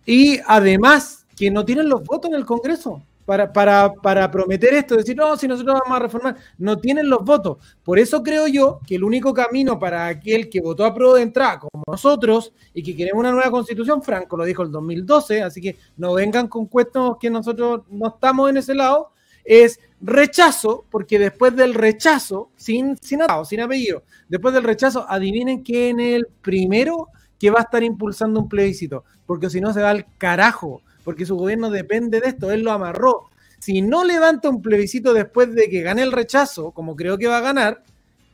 Y 0.04 0.40
además 0.46 1.26
que 1.37 1.50
no 1.50 1.64
tienen 1.64 1.88
los 1.88 2.02
votos 2.02 2.30
en 2.30 2.37
el 2.37 2.44
Congreso 2.44 3.02
para, 3.28 3.52
para, 3.52 3.92
para 3.92 4.30
prometer 4.30 4.72
esto, 4.72 4.96
decir, 4.96 5.14
no, 5.14 5.36
si 5.36 5.46
nosotros 5.46 5.80
vamos 5.84 5.96
a 5.96 6.00
reformar, 6.00 6.36
no 6.56 6.78
tienen 6.78 7.10
los 7.10 7.22
votos. 7.22 7.58
Por 7.84 7.98
eso 7.98 8.22
creo 8.22 8.46
yo 8.46 8.80
que 8.86 8.94
el 8.94 9.04
único 9.04 9.34
camino 9.34 9.78
para 9.78 10.06
aquel 10.06 10.48
que 10.48 10.62
votó 10.62 10.82
a 10.86 10.94
prueba 10.94 11.16
de 11.16 11.24
entrada, 11.24 11.58
como 11.58 11.84
nosotros, 11.86 12.54
y 12.72 12.82
que 12.82 12.96
queremos 12.96 13.20
una 13.20 13.30
nueva 13.30 13.50
constitución, 13.50 14.02
Franco 14.02 14.34
lo 14.38 14.46
dijo 14.46 14.62
el 14.62 14.72
2012, 14.72 15.42
así 15.42 15.60
que 15.60 15.76
no 15.98 16.14
vengan 16.14 16.48
con 16.48 16.64
cuestos 16.68 17.18
que 17.20 17.28
nosotros 17.28 17.82
no 17.90 18.08
estamos 18.08 18.48
en 18.48 18.56
ese 18.56 18.74
lado, 18.74 19.10
es 19.44 19.78
rechazo, 20.00 20.86
porque 20.88 21.18
después 21.18 21.54
del 21.54 21.74
rechazo, 21.74 22.48
sin, 22.56 22.96
sin 22.96 23.20
sin 23.44 23.60
apellido, 23.60 24.04
después 24.30 24.54
del 24.54 24.64
rechazo, 24.64 25.04
adivinen 25.06 25.62
quién 25.62 26.00
es 26.00 26.16
el 26.16 26.28
primero 26.40 27.08
que 27.38 27.50
va 27.50 27.58
a 27.58 27.64
estar 27.64 27.82
impulsando 27.82 28.40
un 28.40 28.48
plebiscito, 28.48 29.04
porque 29.26 29.50
si 29.50 29.60
no 29.60 29.74
se 29.74 29.82
va 29.82 29.90
al 29.90 30.06
carajo 30.16 30.80
porque 31.09 31.25
su 31.25 31.37
gobierno 31.37 31.71
depende 31.71 32.21
de 32.21 32.29
esto, 32.29 32.53
él 32.53 32.61
lo 32.61 32.71
amarró. 32.71 33.31
Si 33.59 33.81
no 33.81 34.05
levanta 34.05 34.51
un 34.51 34.61
plebiscito 34.61 35.14
después 35.14 35.55
de 35.55 35.71
que 35.71 35.81
gane 35.81 36.03
el 36.03 36.12
rechazo, 36.12 36.71
como 36.73 36.94
creo 36.94 37.16
que 37.16 37.27
va 37.27 37.38
a 37.38 37.40
ganar, 37.40 37.83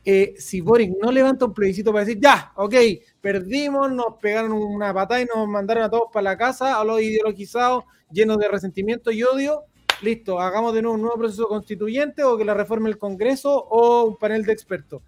eh, 0.03 0.33
si 0.37 0.59
Boric 0.59 0.91
no 1.01 1.09
levanta 1.09 1.45
un 1.45 1.53
plebiscito 1.53 1.93
para 1.93 2.03
decir, 2.03 2.21
ya, 2.21 2.51
ok, 2.57 2.75
perdimos, 3.21 3.93
nos 3.93 4.17
pegaron 4.21 4.51
una 4.51 4.93
patada 4.93 5.21
y 5.21 5.25
nos 5.25 5.47
mandaron 5.47 5.85
a 5.85 5.89
todos 5.89 6.09
para 6.11 6.23
la 6.23 6.37
casa, 6.37 6.77
a 6.77 6.83
los 6.83 7.01
ideologizados, 7.01 7.85
llenos 8.11 8.39
de 8.39 8.49
resentimiento 8.49 9.09
y 9.09 9.23
odio, 9.23 9.63
listo, 10.01 10.41
hagamos 10.41 10.73
de 10.73 10.81
nuevo 10.81 10.95
un 10.95 11.01
nuevo 11.03 11.17
proceso 11.17 11.47
constituyente 11.47 12.25
o 12.25 12.37
que 12.37 12.43
la 12.43 12.55
reforme 12.55 12.89
el 12.89 12.97
Congreso 12.97 13.55
o 13.55 14.03
un 14.03 14.17
panel 14.17 14.43
de 14.43 14.51
expertos. 14.51 15.01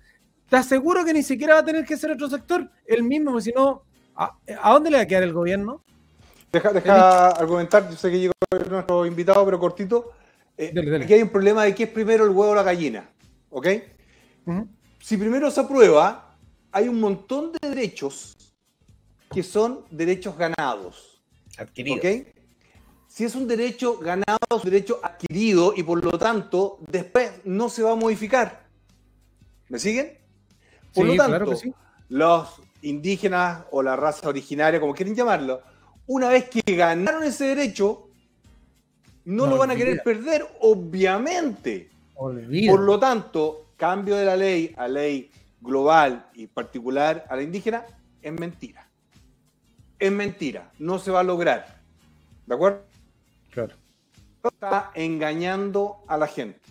¿Te 0.48 0.56
aseguro 0.56 1.04
que 1.04 1.12
ni 1.12 1.22
siquiera 1.22 1.56
va 1.56 1.60
a 1.60 1.66
tener 1.66 1.84
que 1.84 1.98
ser 1.98 2.12
otro 2.12 2.30
sector? 2.30 2.72
El 2.86 3.04
mismo, 3.04 3.42
si 3.42 3.52
no, 3.52 3.84
¿a, 4.16 4.38
¿a 4.62 4.72
dónde 4.72 4.90
le 4.90 4.96
va 4.96 5.04
a 5.04 5.08
quedar 5.08 5.24
el 5.24 5.34
gobierno? 5.34 5.84
Deja, 6.52 6.72
deja 6.72 7.30
argumentar, 7.30 7.90
yo 7.90 7.96
sé 7.96 8.10
que 8.10 8.20
llegó 8.20 8.34
nuestro 8.70 9.06
invitado, 9.06 9.44
pero 9.46 9.60
cortito. 9.60 10.12
Eh, 10.58 10.74
aquí 11.02 11.14
hay 11.14 11.22
un 11.22 11.30
problema 11.30 11.64
de 11.64 11.76
qué 11.76 11.84
es 11.84 11.90
primero 11.90 12.24
el 12.24 12.32
huevo 12.32 12.52
o 12.52 12.56
la 12.56 12.64
gallina. 12.64 13.10
¿Ok? 13.50 13.68
Si 15.00 15.18
primero 15.18 15.52
se 15.52 15.62
aprueba, 15.62 16.36
hay 16.72 16.88
un 16.88 17.00
montón 17.00 17.52
de 17.52 17.70
derechos 17.70 18.36
que 19.32 19.44
son 19.44 19.86
derechos 19.92 20.38
ganados. 20.38 21.22
Adquiridos. 21.58 22.00
¿Ok? 22.00 22.28
Si 23.08 23.24
es 23.24 23.36
un 23.36 23.48
derecho 23.48 23.98
ganado, 23.98 24.38
es 24.50 24.64
un 24.64 24.70
derecho 24.70 25.00
adquirido 25.02 25.74
y 25.76 25.84
por 25.84 26.04
lo 26.04 26.18
tanto 26.18 26.80
después 26.88 27.32
no 27.46 27.70
se 27.70 27.84
va 27.84 27.94
a 27.94 27.96
modificar. 27.96 28.68
¿Me 29.70 29.80
siguen? 29.80 30.18
Por 30.94 31.06
lo 31.06 31.16
tanto, 31.16 31.54
los 32.10 32.62
indígenas 32.82 33.66
o 33.72 33.82
la 33.82 33.96
raza 33.96 34.30
originaria, 34.30 34.80
como 34.80 34.94
quieren 34.94 35.16
llamarlo, 35.16 35.62
una 36.08 36.30
vez 36.30 36.50
que 36.50 36.62
ganaron 36.76 37.24
ese 37.24 37.46
derecho, 37.46 38.10
no, 39.26 39.46
lo 39.46 39.58
van 39.58 39.72
a 39.72 39.76
querer 39.76 40.02
perder, 40.04 40.48
obviamente. 40.62 41.90
Por 42.16 42.80
lo 42.80 42.98
tanto, 42.98 43.68
cambio 43.76 44.16
de 44.16 44.26
la 44.26 44.36
ley 44.36 44.74
a 44.78 44.88
ley 44.88 45.30
global 45.62 46.28
y 46.34 46.48
particular 46.48 47.26
a 47.30 47.36
la 47.36 47.44
indígena 47.44 47.86
es 48.22 48.32
mentira. 48.32 48.88
Es 50.00 50.12
mentira, 50.12 50.72
no 50.80 50.98
se 50.98 51.12
va 51.12 51.20
a 51.20 51.24
lograr. 51.24 51.82
¿De 52.46 52.56
acuerdo? 52.56 52.84
Claro. 53.52 53.76
Está 54.44 54.92
engañando 54.96 55.98
a 56.08 56.18
la 56.18 56.28
gente. 56.28 56.62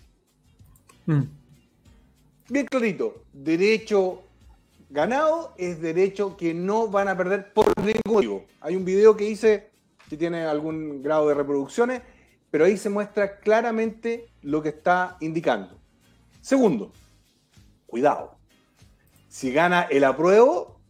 Mm. 1.05 1.23
Bien 2.49 2.67
clarito, 2.67 3.23
derecho 3.33 4.23
ganado 4.97 5.53
es 5.59 5.83
derecho 5.83 6.39
que 6.39 6.55
no 6.55 6.89
van 6.89 7.09
a 7.09 7.17
perder 7.17 7.53
por 7.53 7.67
ningún 7.85 8.15
motivo. 8.15 8.47
Hay 8.63 8.77
un 8.77 8.85
video 8.87 9.15
que 9.15 9.29
hice, 9.29 9.71
que 10.09 10.17
tiene 10.17 10.45
algún 10.45 11.03
grado 11.03 11.29
de 11.29 11.35
reproducciones, 11.35 12.01
pero 12.51 12.65
ahí 12.65 12.79
se 12.79 12.89
muestra 12.89 13.39
claramente 13.39 14.31
lo 14.41 14.63
que 14.63 14.71
está 14.71 15.19
indicando. 15.21 15.79
Segundo, 16.41 16.93
cuidado. 17.87 18.39
Si 19.29 19.53
gana 19.53 19.83
el 19.83 20.03
apruebo, 20.03 20.81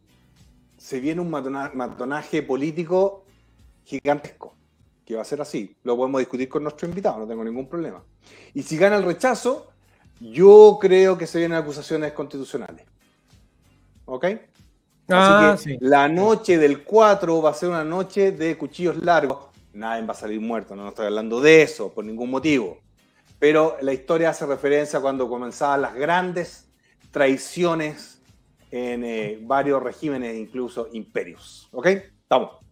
se 0.78 1.00
viene 1.00 1.20
un 1.20 1.30
matonaje 1.30 2.44
político 2.44 3.24
gigantesco, 3.82 4.54
que 5.04 5.16
va 5.16 5.22
a 5.22 5.24
ser 5.24 5.40
así. 5.40 5.76
Lo 5.82 5.96
podemos 5.96 6.20
discutir 6.20 6.48
con 6.48 6.62
nuestro 6.62 6.86
invitado, 6.86 7.18
no 7.18 7.26
tengo 7.26 7.42
ningún 7.42 7.68
problema. 7.68 8.04
Y 8.54 8.62
si 8.62 8.76
gana 8.76 8.98
el 8.98 9.02
rechazo, 9.02 9.66
yo 10.20 10.78
creo 10.80 11.18
que 11.18 11.26
se 11.26 11.38
vienen 11.40 11.58
acusaciones 11.58 12.12
constitucionales. 12.12 12.86
¿Ok? 14.06 14.24
Ah, 15.08 15.52
Así 15.52 15.78
que 15.78 15.84
la 15.84 16.08
noche 16.08 16.58
del 16.58 16.82
4 16.82 17.42
va 17.42 17.50
a 17.50 17.54
ser 17.54 17.68
una 17.68 17.84
noche 17.84 18.32
de 18.32 18.56
cuchillos 18.56 18.96
largos. 18.96 19.50
Nadie 19.72 20.04
va 20.06 20.12
a 20.12 20.16
salir 20.16 20.40
muerto, 20.40 20.74
no 20.74 20.88
estoy 20.88 21.06
hablando 21.06 21.40
de 21.40 21.62
eso 21.62 21.92
por 21.92 22.04
ningún 22.04 22.30
motivo. 22.30 22.78
Pero 23.38 23.76
la 23.82 23.92
historia 23.92 24.30
hace 24.30 24.46
referencia 24.46 24.98
a 24.98 25.02
cuando 25.02 25.28
comenzaban 25.28 25.82
las 25.82 25.94
grandes 25.94 26.68
traiciones 27.10 28.22
en 28.70 29.04
eh, 29.04 29.38
varios 29.42 29.82
regímenes, 29.82 30.36
incluso 30.36 30.88
imperios. 30.92 31.68
¿Ok? 31.72 31.86
Estamos. 31.86 32.65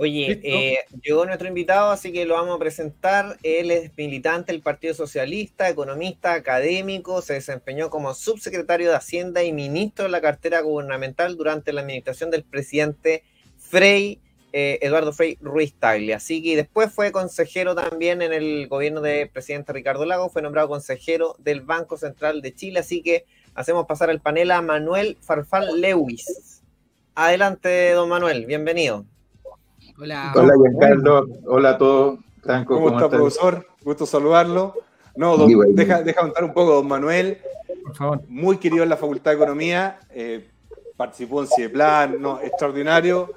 Oye, 0.00 0.40
eh, 0.44 0.78
llegó 1.02 1.26
nuestro 1.26 1.48
invitado, 1.48 1.90
así 1.90 2.12
que 2.12 2.24
lo 2.24 2.34
vamos 2.34 2.54
a 2.54 2.58
presentar. 2.60 3.36
Él 3.42 3.72
es 3.72 3.90
militante 3.96 4.52
del 4.52 4.62
Partido 4.62 4.94
Socialista, 4.94 5.68
economista, 5.68 6.34
académico, 6.34 7.20
se 7.20 7.32
desempeñó 7.32 7.90
como 7.90 8.14
subsecretario 8.14 8.90
de 8.90 8.94
Hacienda 8.94 9.42
y 9.42 9.52
ministro 9.52 10.04
de 10.04 10.12
la 10.12 10.20
cartera 10.20 10.60
gubernamental 10.60 11.36
durante 11.36 11.72
la 11.72 11.80
administración 11.80 12.30
del 12.30 12.44
presidente 12.44 13.24
Frei, 13.56 14.20
eh, 14.52 14.78
Eduardo 14.82 15.12
Frei 15.12 15.36
Ruiz 15.40 15.74
Taglia. 15.74 16.18
Así 16.18 16.44
que 16.44 16.54
después 16.54 16.92
fue 16.92 17.10
consejero 17.10 17.74
también 17.74 18.22
en 18.22 18.32
el 18.32 18.68
gobierno 18.68 19.00
del 19.00 19.28
presidente 19.28 19.72
Ricardo 19.72 20.04
Lago, 20.04 20.28
fue 20.28 20.42
nombrado 20.42 20.68
consejero 20.68 21.34
del 21.40 21.62
Banco 21.62 21.96
Central 21.96 22.40
de 22.40 22.54
Chile. 22.54 22.78
Así 22.78 23.02
que 23.02 23.24
hacemos 23.52 23.84
pasar 23.88 24.10
el 24.10 24.20
panel 24.20 24.52
a 24.52 24.62
Manuel 24.62 25.18
Farfal 25.20 25.80
Lewis. 25.80 26.62
Adelante, 27.16 27.90
don 27.90 28.08
Manuel, 28.08 28.46
bienvenido. 28.46 29.04
Hola. 30.00 30.32
Hola, 30.36 30.54
Giancarlo. 30.56 31.26
Hola 31.46 31.70
a 31.70 31.78
todos. 31.78 32.20
Franco, 32.40 32.74
¿Cómo, 32.74 32.90
está, 32.90 33.08
profesor? 33.08 33.66
Gusto 33.82 34.06
saludarlo. 34.06 34.74
No, 35.16 35.36
deja, 35.74 36.02
deja 36.02 36.20
contar 36.20 36.44
un 36.44 36.52
poco, 36.52 36.74
don 36.74 36.86
Manuel. 36.86 37.38
Por 37.82 37.96
favor. 37.96 38.22
Muy 38.28 38.58
querido 38.58 38.84
en 38.84 38.90
la 38.90 38.96
Facultad 38.96 39.32
de 39.32 39.36
Economía. 39.36 39.98
Eh, 40.10 40.48
participó 40.96 41.42
en 41.42 41.48
CIEPLAN, 41.48 42.20
no, 42.20 42.40
extraordinario. 42.40 43.30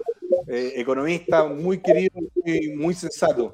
Eh, 0.48 0.74
economista, 0.76 1.46
muy 1.46 1.80
querido 1.80 2.20
y 2.46 2.70
muy 2.70 2.94
sensato. 2.94 3.54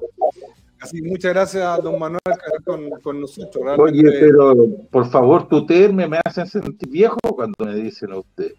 Así 0.80 1.00
que 1.00 1.08
muchas 1.08 1.32
gracias, 1.32 1.82
don 1.82 1.98
Manuel, 1.98 2.20
con, 2.64 2.90
con 3.02 3.20
nosotros. 3.20 3.78
Oye, 3.78 4.02
pero 4.20 4.54
por 4.90 5.08
favor, 5.08 5.48
tuterme, 5.48 6.06
me 6.06 6.20
hacen 6.24 6.46
sentir 6.46 6.88
viejo 6.88 7.18
cuando 7.34 7.54
me 7.64 7.74
dicen 7.74 8.12
a 8.12 8.18
usted. 8.18 8.52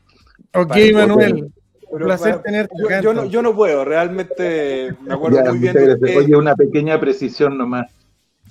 Ok, 0.54 0.76
Manuel. 0.94 1.52
Un 1.90 2.02
placer 2.02 2.42
tenerte. 2.42 2.76
Yo, 3.02 3.14
no, 3.14 3.26
yo, 3.26 3.42
no, 3.42 3.56
puedo, 3.56 3.84
realmente 3.84 4.94
me 5.02 5.14
acuerdo 5.14 5.44
muy 5.46 5.60
bien. 5.60 5.74
De 5.74 6.18
Oye, 6.18 6.36
una 6.36 6.56
pequeña 6.56 7.00
precisión 7.00 7.58
nomás. 7.58 7.92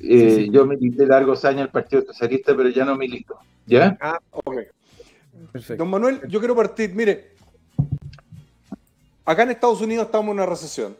Eh, 0.00 0.48
yo 0.50 0.64
milité 0.64 1.06
largos 1.06 1.44
años 1.44 1.60
en 1.60 1.66
el 1.66 1.70
Partido 1.70 2.02
Socialista, 2.02 2.56
pero 2.56 2.68
ya 2.68 2.84
no 2.84 2.96
milito. 2.96 3.36
¿Ya? 3.66 3.96
Ah, 4.00 4.18
ok. 4.32 4.56
Perfecto. 5.52 5.82
Don 5.82 5.90
Manuel, 5.90 6.20
yo 6.28 6.38
quiero 6.38 6.54
partir. 6.54 6.94
Mire, 6.94 7.32
acá 9.24 9.42
en 9.42 9.50
Estados 9.50 9.80
Unidos 9.80 10.06
estamos 10.06 10.32
en 10.32 10.34
una 10.34 10.46
recesión. 10.46 10.96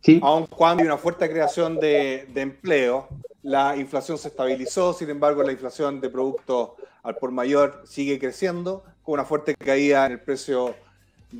Sí. 0.00 0.20
Aun 0.22 0.46
cuando 0.46 0.82
hay 0.82 0.86
una 0.86 0.98
fuerte 0.98 1.28
creación 1.30 1.78
de, 1.78 2.28
de 2.32 2.40
empleo, 2.42 3.08
la 3.42 3.76
inflación 3.76 4.18
se 4.18 4.28
estabilizó, 4.28 4.92
sin 4.92 5.10
embargo, 5.10 5.42
la 5.42 5.52
inflación 5.52 6.00
de 6.00 6.10
productos 6.10 6.70
al 7.02 7.16
por 7.16 7.30
mayor 7.30 7.82
sigue 7.86 8.18
creciendo, 8.18 8.84
con 9.02 9.14
una 9.14 9.24
fuerte 9.24 9.54
caída 9.54 10.06
en 10.06 10.12
el 10.12 10.20
precio 10.20 10.74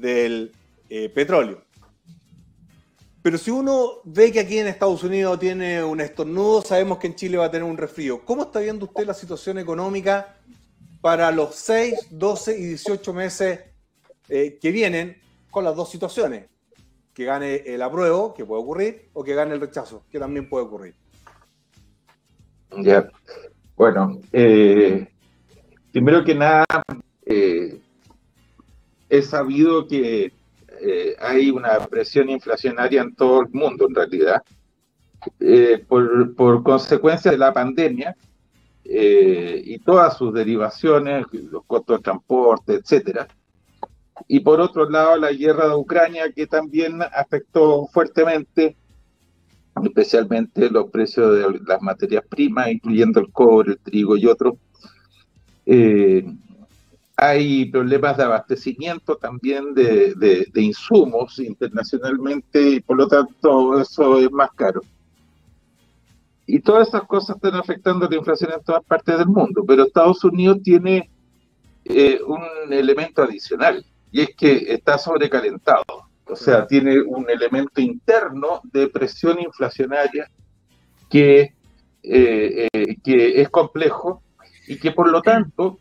del 0.00 0.52
eh, 0.88 1.08
petróleo. 1.08 1.62
Pero 3.22 3.38
si 3.38 3.50
uno 3.50 4.00
ve 4.04 4.30
que 4.30 4.40
aquí 4.40 4.58
en 4.58 4.66
Estados 4.66 5.02
Unidos 5.02 5.38
tiene 5.38 5.82
un 5.82 6.00
estornudo, 6.00 6.60
sabemos 6.60 6.98
que 6.98 7.06
en 7.06 7.14
Chile 7.14 7.38
va 7.38 7.46
a 7.46 7.50
tener 7.50 7.64
un 7.64 7.78
resfrío. 7.78 8.22
¿Cómo 8.22 8.42
está 8.42 8.60
viendo 8.60 8.84
usted 8.84 9.06
la 9.06 9.14
situación 9.14 9.56
económica 9.58 10.36
para 11.00 11.30
los 11.30 11.54
6, 11.54 12.08
12 12.10 12.58
y 12.58 12.64
18 12.66 13.12
meses 13.14 13.60
eh, 14.28 14.58
que 14.60 14.70
vienen 14.70 15.16
con 15.50 15.64
las 15.64 15.74
dos 15.74 15.90
situaciones? 15.90 16.50
Que 17.14 17.24
gane 17.24 17.62
el 17.64 17.80
apruebo, 17.80 18.34
que 18.34 18.44
puede 18.44 18.62
ocurrir, 18.62 19.08
o 19.14 19.24
que 19.24 19.34
gane 19.34 19.54
el 19.54 19.60
rechazo, 19.60 20.04
que 20.10 20.18
también 20.18 20.48
puede 20.48 20.66
ocurrir. 20.66 20.94
Bueno, 23.74 24.20
eh, 24.32 25.08
primero 25.92 26.22
que 26.24 26.34
nada, 26.34 26.66
es 29.18 29.28
sabido 29.28 29.86
que 29.86 30.32
eh, 30.80 31.16
hay 31.20 31.50
una 31.50 31.78
presión 31.86 32.28
inflacionaria 32.28 33.02
en 33.02 33.14
todo 33.14 33.42
el 33.42 33.48
mundo, 33.52 33.86
en 33.86 33.94
realidad, 33.94 34.42
eh, 35.40 35.84
por, 35.86 36.62
consecuencia 36.62 37.30
de 37.30 37.38
la 37.38 37.52
pandemia 37.52 38.16
eh, 38.84 39.62
y 39.64 39.78
todas 39.78 40.18
sus 40.18 40.34
derivaciones, 40.34 41.26
los 41.32 41.64
costos 41.64 41.98
de 41.98 42.02
transporte, 42.02 42.74
etcétera. 42.74 43.28
Y 44.28 44.40
por 44.40 44.60
otro 44.60 44.88
lado, 44.88 45.16
la 45.16 45.32
guerra 45.32 45.68
de 45.68 45.74
Ucrania, 45.74 46.32
que 46.32 46.46
también 46.46 47.00
afectó 47.02 47.86
fuertemente, 47.92 48.76
especialmente 49.82 50.70
los 50.70 50.90
precios 50.90 51.36
de 51.36 51.60
las 51.66 51.82
materias 51.82 52.24
primas, 52.28 52.68
incluyendo 52.68 53.20
el 53.20 53.30
cobre, 53.32 53.72
el 53.72 53.78
trigo 53.78 54.16
y 54.16 54.26
otros. 54.26 54.54
Hay 57.16 57.66
problemas 57.66 58.16
de 58.16 58.24
abastecimiento 58.24 59.16
también 59.16 59.74
de, 59.74 60.48
insumos 60.56 61.38
internacionalmente 61.38 62.60
y 62.60 62.80
por 62.80 62.96
lo 62.96 63.06
tanto 63.06 63.80
eso 63.80 64.18
es 64.18 64.30
más 64.30 64.50
caro. 64.52 64.80
Y 66.46 66.60
todas 66.60 66.88
esas 66.88 67.04
cosas 67.04 67.36
están 67.36 67.54
afectando 67.54 68.08
la 68.08 68.16
inflación 68.16 68.52
en 68.52 68.62
todas 68.62 68.84
partes 68.84 69.16
del 69.16 69.28
mundo, 69.28 69.64
pero 69.66 69.84
Estados 69.84 70.22
Unidos 70.24 70.58
tiene 70.62 71.08
eh, 71.84 72.20
un 72.26 72.72
elemento 72.72 73.22
adicional 73.22 73.84
y 74.10 74.20
es 74.22 74.34
que 74.36 74.72
está 74.72 74.98
sobrecalentado, 74.98 75.84
o 76.26 76.36
sea, 76.36 76.66
tiene 76.66 77.00
un 77.00 77.28
elemento 77.30 77.80
interno 77.80 78.60
de 78.64 78.88
presión 78.88 79.40
inflacionaria 79.40 80.28
que, 81.08 81.54
eh, 82.02 82.68
eh, 82.72 82.96
que 83.02 83.40
es 83.40 83.48
complejo 83.48 84.22
y 84.66 84.78
que 84.78 84.92
por 84.92 85.08
lo 85.08 85.22
tanto 85.22 85.78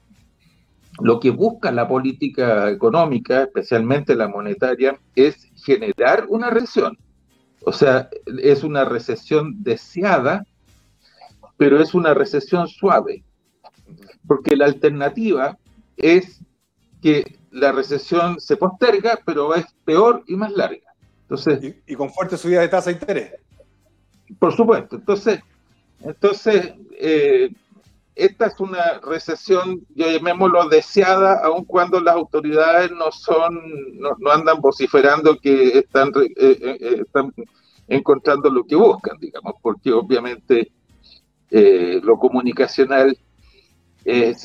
lo 1.02 1.20
que 1.20 1.32
busca 1.32 1.72
la 1.72 1.88
política 1.88 2.70
económica, 2.70 3.44
especialmente 3.44 4.16
la 4.16 4.28
monetaria, 4.28 5.00
es 5.16 5.50
generar 5.56 6.26
una 6.30 6.50
recesión. 6.50 6.98
O 7.66 7.72
sea, 7.72 8.10
es 8.42 8.64
una 8.64 8.86
recesión 8.86 9.64
deseada, 9.64 10.46
pero 11.58 11.82
es 11.82 11.94
una 11.94 12.14
recesión 12.14 12.68
suave. 12.68 13.24
Porque 14.28 14.56
la 14.56 14.66
alternativa 14.66 15.58
es 15.98 16.42
que 17.02 17.38
la 17.52 17.72
recesión 17.72 18.40
se 18.40 18.58
posterga, 18.58 19.20
pero 19.26 19.56
es 19.56 19.66
peor 19.86 20.24
y 20.28 20.36
más 20.36 20.52
larga. 20.52 20.94
Entonces, 21.24 21.76
y, 21.88 21.96
con 21.96 22.10
fuerte 22.10 22.38
subida 22.38 22.62
de 22.62 22.68
tasa 22.68 22.90
de 22.90 22.98
interés. 22.98 23.34
Por 24.40 24.54
supuesto. 24.54 24.98
Entonces, 24.98 25.40
Entonces, 26.02 26.74
eh, 27.00 27.50
esta 28.16 28.48
es 28.48 28.60
una 28.60 29.00
recesión, 29.00 29.86
yo 29.96 30.10
llamémoslo 30.10 30.70
deseada, 30.70 31.40
aun 31.44 31.66
cuando 31.66 32.00
las 32.00 32.16
autoridades 32.16 32.92
no 32.92 33.12
son, 33.12 33.60
no, 34.00 34.32
andan 34.32 34.62
vociferando 34.62 35.38
que 35.38 35.80
están, 35.80 36.12
están 36.36 37.34
encontrando 37.88 38.50
lo 38.50 38.64
que 38.66 38.76
buscan, 38.76 39.18
digamos, 39.20 39.56
porque 39.62 39.92
obviamente 39.92 40.72
lo 41.50 42.18
comunicacional 42.18 43.18
es 44.06 44.42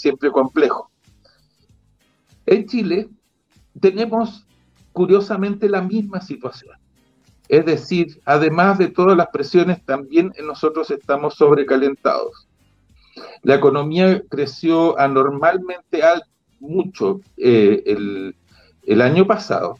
siempre 0.00 0.30
complejo. 0.30 0.90
En 2.46 2.66
Chile 2.66 3.08
tenemos 3.80 4.46
curiosamente 4.92 5.68
la 5.68 5.82
misma 5.82 6.20
situación. 6.20 6.76
Es 7.48 7.66
decir, 7.66 8.20
además 8.24 8.78
de 8.78 8.88
todas 8.88 9.16
las 9.16 9.28
presiones, 9.28 9.84
también 9.84 10.32
nosotros 10.42 10.90
estamos 10.90 11.34
sobrecalentados. 11.34 12.48
La 13.42 13.54
economía 13.56 14.22
creció 14.28 14.98
anormalmente 14.98 16.02
alto, 16.02 16.26
mucho 16.60 17.20
eh, 17.36 17.82
el, 18.86 19.00
año 19.00 19.26
pasado, 19.26 19.78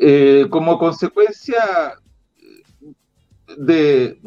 eh, 0.00 0.46
como 0.48 0.78
consecuencia 0.78 1.98
de, 3.56 4.18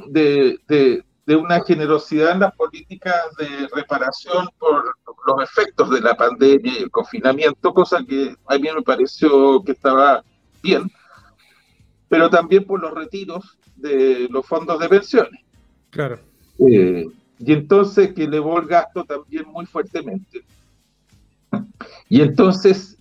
de 1.26 1.36
una 1.36 1.64
generosidad 1.64 2.34
en 2.34 2.42
las 2.42 2.56
políticas 2.56 3.16
de 3.38 3.68
reparación 3.74 4.48
por 4.60 4.96
los 5.26 5.44
efectos 5.44 5.90
de 5.90 6.02
la 6.02 6.16
pandemia 6.16 6.74
y 6.74 6.84
el 6.84 6.92
confinamiento, 6.92 7.74
cosa 7.74 8.04
que 8.08 8.36
a 8.48 8.58
mí 8.58 8.70
me 8.74 8.82
pareció 8.84 9.62
que 9.64 9.72
estaba 9.72 10.24
bien, 10.62 10.92
pero 12.08 12.30
también 12.30 12.64
por 12.64 12.80
los 12.80 12.94
retiros 12.94 13.58
de 13.76 14.28
los 14.30 14.46
fondos 14.46 14.80
de 14.80 14.90
pensiones. 14.90 15.42
Claro. 15.90 16.20
Eh, 16.60 17.08
y 17.40 17.54
entonces 17.54 18.14
que 18.14 18.24
elevó 18.24 18.60
el 18.60 18.68
gasto 18.68 19.04
también 19.04 19.46
muy 19.48 19.66
fuertemente. 19.66 20.44
Y 22.10 22.22
entonces 22.22 22.98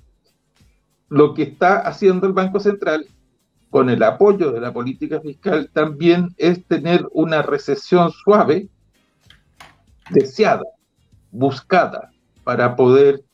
lo 1.09 1.35
que 1.35 1.43
está 1.45 1.79
haciendo 1.79 2.27
el 2.27 2.33
Banco 2.33 2.59
Central 2.61 3.07
con 3.75 3.91
el 3.91 4.05
apoyo 4.05 4.53
de 4.53 4.61
la 4.61 4.73
política 4.73 5.21
fiscal, 5.21 5.69
también 5.73 6.29
es 6.37 6.65
tener 6.65 7.09
una 7.11 7.43
recesión 7.43 8.13
suave, 8.13 8.69
deseada, 10.11 10.63
buscada, 11.33 12.13
para 12.45 12.77
poder 12.77 13.25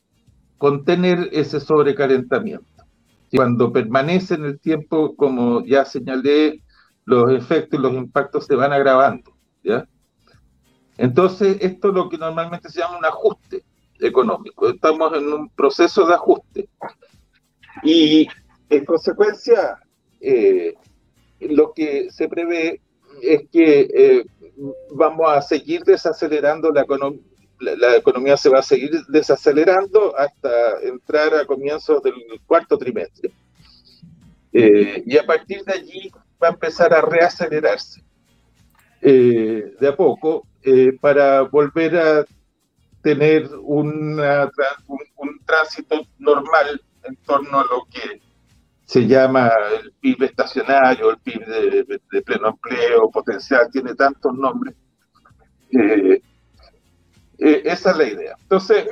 contener 0.56 1.28
ese 1.32 1.60
sobrecalentamiento. 1.60 2.64
Cuando 3.30 3.70
permanece 3.70 4.32
en 4.32 4.46
el 4.46 4.58
tiempo, 4.58 5.14
como 5.14 5.62
ya 5.66 5.84
señalé, 5.84 6.62
los 7.04 7.30
efectos 7.32 7.78
y 7.78 7.82
los 7.82 7.92
impactos 7.92 8.46
se 8.46 8.54
van 8.54 8.72
agravando. 8.72 9.32
¿ya? 9.62 9.86
Entonces, 11.00 11.56
esto 11.62 11.88
es 11.88 11.94
lo 11.94 12.10
que 12.10 12.18
normalmente 12.18 12.68
se 12.68 12.80
llama 12.80 12.98
un 12.98 13.04
ajuste 13.06 13.64
económico. 14.00 14.68
Estamos 14.68 15.16
en 15.16 15.32
un 15.32 15.48
proceso 15.48 16.06
de 16.06 16.12
ajuste. 16.12 16.68
Y 17.82 18.28
en 18.68 18.84
consecuencia, 18.84 19.78
eh, 20.20 20.74
lo 21.40 21.72
que 21.72 22.10
se 22.10 22.28
prevé 22.28 22.82
es 23.22 23.48
que 23.50 23.88
eh, 23.94 24.26
vamos 24.90 25.26
a 25.30 25.40
seguir 25.40 25.84
desacelerando 25.84 26.70
la 26.70 26.82
economía. 26.82 27.22
La, 27.60 27.96
economía 27.96 28.36
se 28.36 28.50
va 28.50 28.58
a 28.58 28.62
seguir 28.62 28.90
desacelerando 29.08 30.14
hasta 30.18 30.82
entrar 30.82 31.34
a 31.34 31.46
comienzos 31.46 32.02
del 32.02 32.14
cuarto 32.46 32.76
trimestre. 32.76 33.30
Eh, 34.52 35.02
y 35.06 35.16
a 35.16 35.24
partir 35.24 35.64
de 35.64 35.72
allí 35.72 36.12
va 36.42 36.48
a 36.48 36.52
empezar 36.52 36.92
a 36.92 37.00
reacelerarse 37.00 38.02
de 39.00 39.88
a 39.88 39.96
poco 39.96 40.44
para 41.00 41.42
volver 41.42 41.96
a 41.96 42.24
tener 43.02 43.50
una, 43.62 44.50
un, 45.16 45.40
tránsito 45.44 46.06
normal 46.18 46.80
en 47.04 47.16
torno 47.16 47.60
a 47.60 47.64
lo 47.64 47.86
que 47.90 48.20
se 48.84 49.06
llama 49.06 49.50
el 49.80 49.92
PIB 50.00 50.24
estacionario, 50.24 51.10
el 51.10 51.18
PIB 51.18 51.46
de, 52.10 52.22
pleno 52.22 52.48
empleo, 52.48 53.10
potencial, 53.10 53.68
tiene 53.70 53.94
tantos 53.94 54.34
nombres. 54.34 54.74
Eh, 55.70 56.20
eh, 57.38 57.62
esa 57.64 57.92
es 57.92 57.96
la 57.96 58.04
idea. 58.04 58.36
Entonces, 58.42 58.88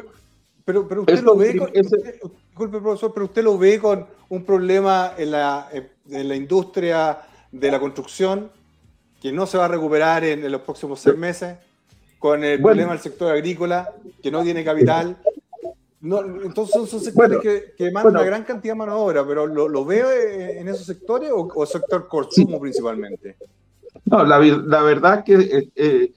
pero, 0.64 0.86
pero 0.86 1.00
usted 1.02 1.22
lo 1.22 1.36
ve 1.36 1.56
con, 1.56 1.72
disculpe 1.72 2.78
profesor, 2.80 3.12
pero 3.12 3.26
usted 3.26 3.42
lo 3.42 3.58
ve 3.58 3.78
con 3.80 4.06
un 4.28 4.44
problema 4.44 5.14
en 5.18 5.32
la, 5.32 5.68
en 5.72 6.28
la 6.28 6.36
industria 6.36 7.18
de 7.50 7.70
la 7.70 7.80
construcción 7.80 8.50
que 9.20 9.32
no 9.32 9.46
se 9.46 9.58
va 9.58 9.64
a 9.66 9.68
recuperar 9.68 10.24
en, 10.24 10.50
los 10.50 10.60
próximos 10.62 11.00
seis 11.00 11.16
meses, 11.16 11.56
con 12.18 12.42
el 12.44 12.60
problema 12.60 12.92
del 12.92 13.00
sector 13.00 13.32
agrícola 13.32 13.90
que 14.22 14.30
no 14.30 14.42
tiene 14.42 14.64
capital, 14.64 15.16
no, 16.00 16.20
entonces 16.20 16.88
son, 16.88 17.00
sectores 17.00 17.40
que, 17.40 17.74
que 17.76 17.84
demandan 17.84 18.12
una 18.12 18.24
gran 18.24 18.44
cantidad 18.44 18.74
de 18.74 18.78
mano 18.78 18.94
de 18.94 19.00
obra, 19.00 19.26
pero 19.26 19.46
¿lo, 19.46 19.84
veo 19.84 20.08
en 20.12 20.68
esos 20.68 20.86
sectores 20.86 21.30
o, 21.32 21.66
sector 21.66 22.06
consumo 22.06 22.60
principalmente? 22.60 23.36
No, 24.04 24.24
la, 24.24 24.38
la 24.38 24.82
verdad 24.82 25.24
que 25.24 25.34
eh, 25.34 25.68
eh, 25.74 26.12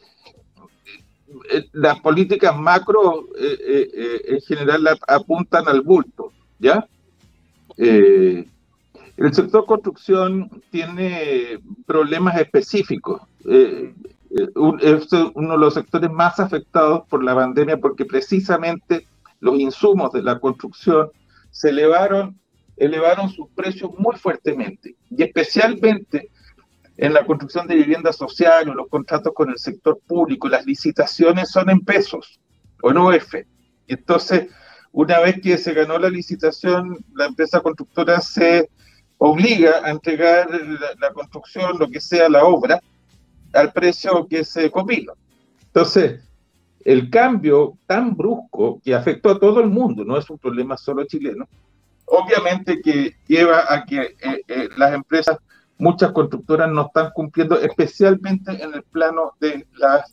eh, 1.49 1.65
las 1.73 1.99
políticas 1.99 2.55
macro 2.55 3.25
en 3.37 4.41
general 4.41 4.87
apuntan 5.07 5.67
al 5.67 5.81
bulto, 5.81 6.31
¿ya? 6.59 6.87
El 9.21 9.33
sector 9.33 9.65
construcción 9.65 10.49
tiene 10.71 11.59
problemas 11.85 12.39
específicos. 12.39 13.21
es 13.45 13.93
uno 14.55 15.53
de 15.53 15.57
los 15.57 15.73
sectores 15.73 16.09
más 16.09 16.39
afectados 16.39 17.03
por 17.07 17.23
la 17.23 17.35
pandemia 17.35 17.77
porque 17.77 18.05
precisamente 18.05 19.07
los 19.39 19.59
insumos 19.59 20.11
de 20.11 20.23
la 20.23 20.39
construcción 20.39 21.09
se 21.51 21.69
elevaron, 21.69 22.39
elevaron 22.77 23.29
sus 23.29 23.47
precios 23.49 23.91
muy 23.97 24.15
fuertemente 24.15 24.95
y 25.09 25.21
especialmente 25.21 26.29
en 26.97 27.13
la 27.13 27.25
construcción 27.25 27.67
de 27.67 27.75
viviendas 27.75 28.15
sociales, 28.15 28.73
los 28.73 28.87
contratos 28.87 29.33
con 29.33 29.49
el 29.49 29.57
sector 29.57 29.99
público, 30.07 30.47
las 30.47 30.65
licitaciones 30.65 31.49
son 31.49 31.69
en 31.69 31.81
pesos 31.81 32.39
o 32.81 32.91
en 32.91 32.97
OF. 32.97 33.35
Entonces, 33.87 34.49
una 34.91 35.19
vez 35.19 35.41
que 35.41 35.57
se 35.57 35.73
ganó 35.73 35.97
la 35.97 36.09
licitación, 36.09 36.97
la 37.15 37.25
empresa 37.25 37.61
constructora 37.61 38.19
se 38.21 38.69
obliga 39.23 39.81
a 39.83 39.91
entregar 39.91 40.49
la, 40.99 41.13
construcción, 41.13 41.77
lo 41.77 41.87
que 41.87 42.01
sea 42.01 42.27
la 42.27 42.43
obra, 42.43 42.81
al 43.53 43.71
precio 43.71 44.25
que 44.27 44.43
se 44.43 44.71
copila. 44.71 45.13
Entonces, 45.67 46.21
el 46.83 47.11
cambio 47.11 47.77
tan 47.85 48.17
brusco 48.17 48.81
que 48.83 48.95
afectó 48.95 49.29
a 49.29 49.39
todo 49.39 49.59
el 49.59 49.69
mundo, 49.69 50.03
no 50.03 50.17
es 50.17 50.27
un 50.27 50.39
problema 50.39 50.75
solo 50.75 51.05
chileno, 51.05 51.47
obviamente 52.05 52.81
que 52.81 53.15
lleva 53.27 53.71
a 53.71 53.85
que 53.85 54.01
eh, 54.01 54.41
eh, 54.47 54.69
las 54.75 54.91
empresas, 54.95 55.37
muchas 55.77 56.11
constructoras 56.13 56.71
no 56.71 56.87
están 56.87 57.11
cumpliendo, 57.13 57.59
especialmente 57.59 58.51
en 58.51 58.73
el 58.73 58.81
plano 58.81 59.33
de 59.39 59.67
la 59.77 60.03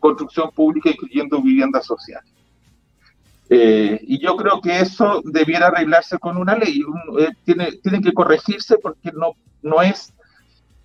construcción 0.00 0.50
pública, 0.50 0.90
incluyendo 0.90 1.40
viviendas 1.40 1.86
sociales. 1.86 2.30
Eh, 3.52 3.98
y 4.02 4.20
yo 4.20 4.36
creo 4.36 4.60
que 4.60 4.78
eso 4.78 5.20
debiera 5.24 5.66
arreglarse 5.66 6.18
con 6.18 6.36
una 6.36 6.56
ley. 6.56 6.82
tiene, 7.44 7.72
tiene 7.82 8.00
que 8.00 8.12
corregirse 8.12 8.78
porque 8.78 9.10
no, 9.12 9.34
no 9.60 9.82
es 9.82 10.14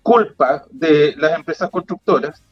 culpa 0.02 0.64
de 0.70 1.14
las 1.16 1.36
empresas 1.36 1.70
constructoras, 1.70 2.42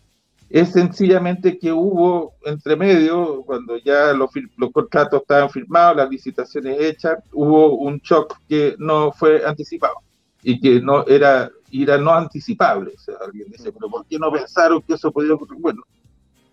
es 0.51 0.71
sencillamente 0.71 1.59
que 1.59 1.73
hubo 1.73 2.35
entre 2.45 2.77
medio, 2.77 3.43
cuando 3.43 3.77
ya 3.79 4.13
los, 4.13 4.31
contratos 4.73 5.23
estaban 5.23 5.51
firmados, 5.51 5.97
las 5.97 6.11
licitaciones 6.11 6.81
hechas, 6.81 7.19
hubo 7.33 7.77
un 7.77 7.99
shock 7.99 8.39
que 8.49 8.77
no 8.79 9.11
fue 9.11 9.45
anticipado 9.45 9.95
y 10.43 10.61
que 10.61 10.81
no 10.81 11.05
era, 11.07 11.51
era 11.73 11.99
no 11.99 12.13
anticipable. 12.13 12.93
Alguien 13.25 13.49
dice, 13.51 13.73
pero 13.73 13.89
¿por 13.91 14.07
qué 14.07 14.19
no 14.19 14.31
pensaron 14.31 14.83
que 14.83 14.95
eso 14.95 15.11
podía 15.11 15.35
ocurrir? 15.35 15.61
Bueno, 15.61 15.83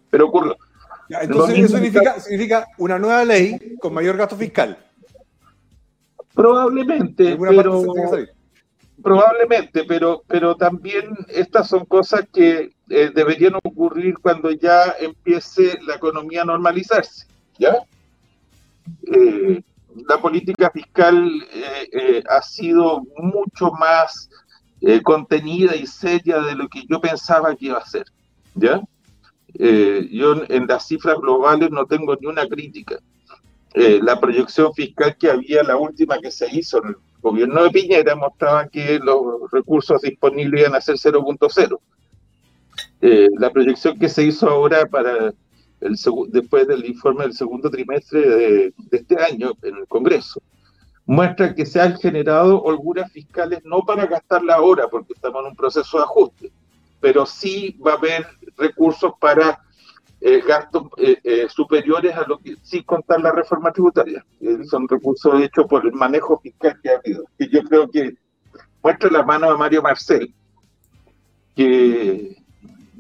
pero 0.10 0.28
ocurrió. 0.28 0.58
Entonces, 1.22 1.60
¿eso 1.60 1.78
significa, 1.78 2.20
significa 2.20 2.68
una 2.78 2.98
nueva 2.98 3.26
ley 3.26 3.76
con 3.80 3.94
mayor 3.94 4.18
gasto 4.18 4.38
fiscal? 4.38 4.78
Probablemente, 6.34 7.38
pero, 7.38 7.84
probablemente, 9.04 9.84
pero, 9.84 10.24
pero 10.28 10.56
también 10.56 11.10
estas 11.28 11.68
son 11.68 11.86
cosas 11.86 12.26
que 12.32 12.72
eh, 12.90 13.12
deberían 13.14 13.56
ocurrir 13.56 14.18
cuando 14.20 14.52
ya 14.52 14.96
empiece 15.00 15.78
la 15.86 15.96
economía 15.96 16.44
a 16.44 16.46
normalizarse, 16.46 17.26
¿ya? 17.58 17.76
Eh, 19.14 19.62
la 20.08 20.22
política 20.22 20.72
fiscal 20.72 21.30
eh, 21.92 22.24
ha 22.30 22.42
sido 22.42 23.04
mucho 23.18 23.72
más 23.72 24.30
contenida 25.04 25.76
y 25.76 25.86
seria 25.86 26.40
de 26.40 26.56
lo 26.56 26.68
que 26.68 26.84
yo 26.90 27.00
pensaba 27.00 27.56
que 27.56 27.68
iba 27.68 27.78
a 27.78 27.86
ser, 27.86 28.06
¿ya? 28.56 28.82
Yo 29.54 30.44
en 30.48 30.68
las 30.68 30.88
cifras 30.88 31.18
globales 31.20 31.72
no 31.72 31.86
tengo 31.86 32.16
ni 32.20 32.28
una 32.28 32.48
crítica. 32.48 33.00
la 33.74 34.20
proyección 34.20 34.74
fiscal 34.74 35.16
que 35.18 35.30
había, 35.30 35.64
la 35.64 35.78
última 35.78 36.20
que 36.20 36.32
se 36.32 36.48
hizo 36.52 36.82
en 36.84 36.90
el 36.90 36.96
gobierno 37.22 37.64
de 37.64 37.72
Piñera, 37.72 38.16
mostraba 38.16 38.68
que 38.68 39.00
los 39.00 39.50
recursos 39.52 40.02
disponibles 40.02 40.62
iban 40.62 40.76
a 40.76 40.82
ser 40.82 40.96
0.0 40.96 41.80
eh, 43.02 43.30
la 43.38 43.50
proyección 43.50 43.98
que 43.98 44.08
se 44.08 44.24
hizo 44.24 44.48
ahora 44.48 44.88
después 46.30 46.68
del 46.68 46.86
informe 46.86 47.24
del 47.24 47.34
segundo 47.34 47.72
trimestre 47.72 48.20
de, 48.22 48.74
este 48.92 49.20
año 49.20 49.54
en 49.64 49.78
el 49.78 49.88
Congreso 49.88 50.40
muestra 51.08 51.56
que 51.56 51.66
se 51.66 51.82
han 51.82 51.98
generado 51.98 52.62
holguras 52.62 53.12
fiscales 53.12 53.62
no 53.66 53.82
para 53.82 54.06
gastarla 54.06 54.54
ahora, 54.54 54.88
porque 54.88 55.14
estamos 55.14 55.42
en 55.42 55.48
un 55.48 55.56
proceso 55.56 55.98
de 55.98 56.04
ajuste, 56.04 56.52
pero 57.02 57.26
sí 57.26 57.78
va 57.86 57.94
a 57.94 57.98
haber 57.98 58.26
recursos 58.56 59.12
para 59.20 59.60
eh, 60.22 60.40
gastos 60.48 60.84
eh, 60.98 61.20
eh, 61.24 61.48
superiores 61.50 62.16
a 62.16 62.24
lo 62.28 62.38
que, 62.38 62.56
sin 62.62 62.84
contar 62.84 63.20
la 63.22 63.32
reforma 63.32 63.72
tributaria. 63.72 64.24
son 64.70 64.88
recursos 64.88 65.42
hechos 65.42 65.66
por 65.68 65.84
el 65.84 65.94
manejo 65.94 66.40
fiscal 66.40 66.80
que 66.82 66.90
ha 66.92 66.98
habido, 66.98 67.26
que 67.38 67.50
yo 67.50 67.64
creo 67.64 67.90
que 67.90 68.14
muestra 68.84 69.10
la 69.10 69.24
mano 69.24 69.52
de 69.52 69.58
Mario 69.58 69.82
Marcel, 69.82 70.32
que 71.56 72.38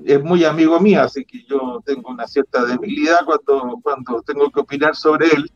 es 0.04 0.24
muy 0.24 0.44
amigo 0.44 0.80
mío, 0.80 1.04
así 1.04 1.24
que 1.24 1.44
yo 1.44 1.80
tengo 1.86 2.10
una 2.10 2.26
cierta 2.26 2.66
debilidad 2.66 3.20
cuando, 3.24 3.80
cuando 3.84 4.24
tengo 4.24 4.50
que 4.50 4.60
opinar 4.60 4.96
sobre 4.96 5.28
él, 5.28 5.52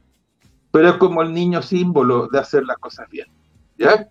pero 0.70 0.90
es 0.90 0.96
como 0.98 1.24
el 1.24 1.34
niño 1.34 1.64
símbolo 1.64 2.28
de 2.28 2.38
hacer 2.38 2.64
las 2.64 2.78
cosas 2.78 3.10
bien. 3.10 3.28
¿Ya? 3.76 4.08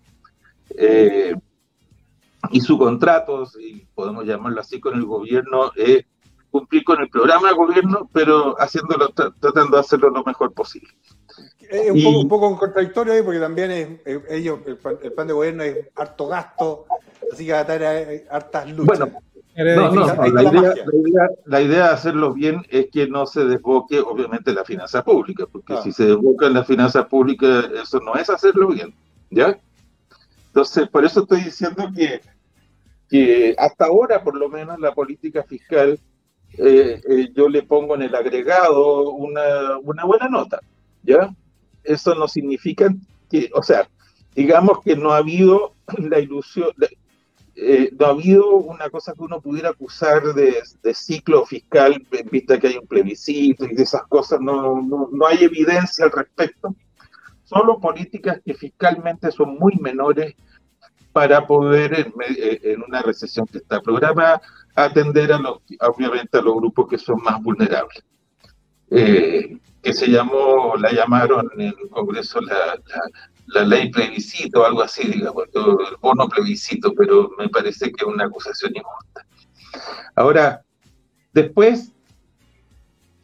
Y 2.51 2.61
su 2.61 2.77
contrato, 2.77 3.45
si 3.45 3.87
podemos 3.93 4.25
llamarlo 4.25 4.61
así, 4.61 4.79
con 4.79 4.95
el 4.95 5.05
gobierno 5.05 5.71
es 5.75 6.05
cumplir 6.51 6.83
con 6.85 7.01
el 7.01 7.09
programa 7.09 7.49
de 7.49 7.55
gobierno, 7.55 8.09
pero 8.13 8.55
haciéndolo, 8.59 9.09
tratando 9.09 9.75
de 9.75 9.79
hacerlo 9.79 10.09
lo 10.09 10.23
mejor 10.23 10.53
posible. 10.53 10.89
Es 11.69 11.91
un, 11.91 12.29
poco, 12.29 12.57
contradictorio 12.57 13.13
ahí, 13.13 13.21
porque 13.23 13.39
también 13.39 13.71
es, 13.71 14.21
ellos, 14.29 14.59
el, 14.65 14.77
plan 14.77 15.27
de 15.27 15.33
gobierno 15.33 15.63
es 15.63 15.89
harto 15.95 16.27
gasto, 16.27 16.85
así 17.31 17.45
que 17.45 17.53
va 17.53 17.59
a 17.59 17.65
tener 17.65 18.25
hartas 18.29 18.71
luchas. 18.71 18.99
Bueno, 18.99 19.21
no, 19.57 19.91
no, 19.91 20.05
la, 20.05 20.43
idea, 20.43 20.73
la, 21.45 21.61
idea, 21.61 21.83
de 21.87 21.93
hacerlo 21.93 22.33
bien 22.33 22.65
es 22.69 22.87
que 22.91 23.07
no 23.07 23.25
se 23.25 23.45
desboque, 23.45 23.99
obviamente, 23.99 24.53
la 24.53 24.65
finanza 24.65 25.03
pública, 25.03 25.45
porque 25.49 25.77
si 25.81 25.93
se 25.93 26.05
desboca 26.07 26.47
en 26.47 26.53
la 26.53 26.65
finanza 26.65 27.07
pública, 27.07 27.69
eso 27.81 27.99
no 28.01 28.15
es 28.15 28.29
hacerlo 28.29 28.67
bien, 28.67 28.93
¿ya? 29.29 29.57
Entonces, 30.47 30.87
por 30.89 31.05
eso 31.05 31.21
estoy 31.21 31.41
diciendo 31.41 31.89
que, 31.95 32.21
que 33.09 33.55
hasta 33.57 33.85
ahora, 33.85 34.23
por 34.23 34.35
lo 34.35 34.49
menos, 34.49 34.79
la 34.79 34.93
política 34.93 35.43
fiscal 35.43 35.99
eh, 36.57 37.01
eh, 37.09 37.29
yo 37.33 37.49
le 37.49 37.63
pongo 37.63 37.95
en 37.95 38.03
el 38.03 38.15
agregado 38.15 39.11
una, 39.11 39.77
una, 39.79 40.05
buena 40.05 40.29
nota, 40.29 40.59
¿ya? 41.03 41.29
Eso 41.83 42.15
no 42.15 42.27
significa 42.27 42.93
que, 43.29 43.49
o 43.53 43.61
sea, 43.61 43.89
digamos 44.33 44.81
que 44.81 44.95
no 44.95 45.11
ha 45.11 45.17
habido 45.17 45.73
la 45.97 46.19
ilusión, 46.19 46.69
eh, 47.55 47.89
no 47.99 48.05
ha 48.05 48.09
habido 48.09 48.55
una 48.55 48.89
cosa 48.89 49.13
que 49.13 49.23
uno 49.23 49.41
pudiera 49.41 49.69
acusar 49.69 50.23
de, 50.33 50.61
de, 50.81 50.93
ciclo 50.93 51.45
fiscal, 51.45 52.05
en 52.11 52.29
vista 52.29 52.57
que 52.59 52.67
hay 52.67 52.77
un 52.77 52.87
plebiscito 52.87 53.65
y 53.65 53.75
de 53.75 53.83
esas 53.83 54.03
cosas, 54.07 54.39
no, 54.39 54.81
no, 54.81 55.09
no 55.11 55.27
hay 55.27 55.43
evidencia 55.43 56.05
al 56.05 56.11
respecto, 56.11 56.73
solo 57.43 57.79
políticas 57.79 58.39
que 58.45 58.53
fiscalmente 58.53 59.29
son 59.31 59.57
muy 59.57 59.75
menores 59.75 60.35
para 61.15 61.47
poder, 61.47 62.11
en 62.27 62.83
una 62.83 63.01
recesión 63.01 63.47
que 63.47 63.59
está 63.59 63.79
programada, 63.79 64.41
atender 64.75 65.31
a 65.31 65.39
los, 65.39 65.59
obviamente 65.79 66.37
a 66.37 66.41
los 66.41 66.55
grupos 66.55 66.89
que 66.89 66.97
son 66.97 67.23
más 67.23 67.41
vulnerables. 67.41 68.03
Eh, 68.91 69.57
que 69.81 69.93
se 69.93 70.07
llamó, 70.07 70.75
la 70.77 70.91
llamaron 70.91 71.49
en 71.53 71.67
el 71.67 71.89
Congreso 71.89 72.41
la, 72.41 72.77
la, 73.45 73.63
ley 73.63 73.89
plebiscito 73.91 74.59
o 74.59 74.65
algo 74.65 74.81
así, 74.81 75.07
digamos, 75.07 75.45
el 75.53 75.95
bono 76.01 76.27
plebiscito, 76.27 76.93
pero 76.93 77.31
me 77.37 77.47
parece 77.47 77.93
que 77.93 78.03
es 78.03 78.13
una 78.13 78.25
acusación 78.25 78.73
injusta. 78.75 79.25
Ahora, 80.17 80.65
después 81.31 81.93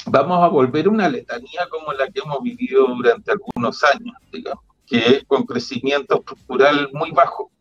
vamos 0.06 0.42
a 0.42 0.48
volver 0.48 0.86
a 0.86 0.92
una 0.92 1.10
letanía 1.10 1.68
como 1.70 1.92
la 1.92 2.08
que 2.08 2.22
hemos 2.22 2.42
vivido 2.42 2.88
durante 2.88 3.34
algunos 3.34 3.84
años, 3.84 4.16
digamos, 4.32 4.64
que 4.88 4.98
es 4.98 5.24
con 5.26 5.44
crecimiento 5.44 6.20
estructural 6.20 6.89
muy 6.94 7.12
bajo. 7.12 7.52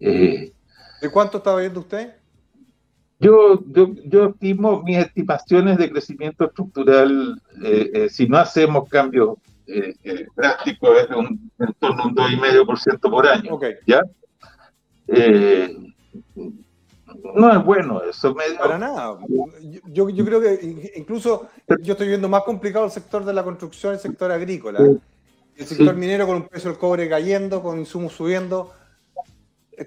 Eh, 0.00 0.52
¿De 1.00 1.10
cuánto 1.10 1.38
estaba 1.38 1.60
viendo 1.60 1.80
usted? 1.80 2.14
Yo, 3.20 3.60
yo, 3.66 3.90
yo 4.04 4.26
estimo 4.26 4.82
mis 4.82 4.98
estimaciones 4.98 5.76
de 5.78 5.90
crecimiento 5.90 6.44
estructural, 6.44 7.42
eh, 7.64 7.90
eh, 7.92 8.08
si 8.08 8.28
no 8.28 8.38
hacemos 8.38 8.88
cambios 8.88 9.38
eh, 9.66 10.26
drásticos, 10.36 10.90
es 11.00 11.16
un, 11.16 11.50
en 11.58 11.72
torno 11.80 12.04
a 12.04 12.06
un 12.06 12.14
2,5% 12.14 13.10
por 13.10 13.26
año. 13.26 13.54
Okay. 13.54 13.74
¿Ya? 13.86 14.02
no 17.34 17.52
es 17.52 17.64
bueno 17.64 18.02
eso. 18.04 18.34
Medio... 18.34 18.58
Para 18.58 18.78
nada. 18.78 19.18
Yo, 19.86 20.08
yo 20.10 20.24
creo 20.24 20.40
que 20.40 20.92
incluso 20.94 21.48
yo 21.80 21.92
estoy 21.94 22.06
viendo 22.06 22.28
más 22.28 22.44
complicado 22.44 22.84
el 22.84 22.92
sector 22.92 23.24
de 23.24 23.32
la 23.32 23.42
construcción, 23.42 23.94
el 23.94 24.00
sector 24.00 24.30
agrícola. 24.30 24.78
El 25.56 25.66
sector 25.66 25.96
minero 25.96 26.24
con 26.24 26.36
un 26.36 26.46
precio 26.46 26.70
del 26.70 26.78
cobre 26.78 27.08
cayendo, 27.08 27.62
con 27.62 27.80
insumos 27.80 28.12
subiendo. 28.12 28.72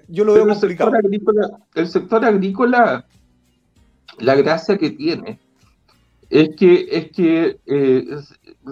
Yo 0.08 0.24
lo 0.24 0.34
veo 0.34 0.46
complicado. 0.46 0.92
el 1.74 1.88
sector 1.88 2.24
agrícola 2.24 3.06
la 4.18 4.34
gracia 4.34 4.78
que 4.78 4.90
tiene 4.90 5.38
es 6.30 6.56
que, 6.56 6.86
es 6.90 7.12
que 7.12 7.60
eh, 7.66 8.06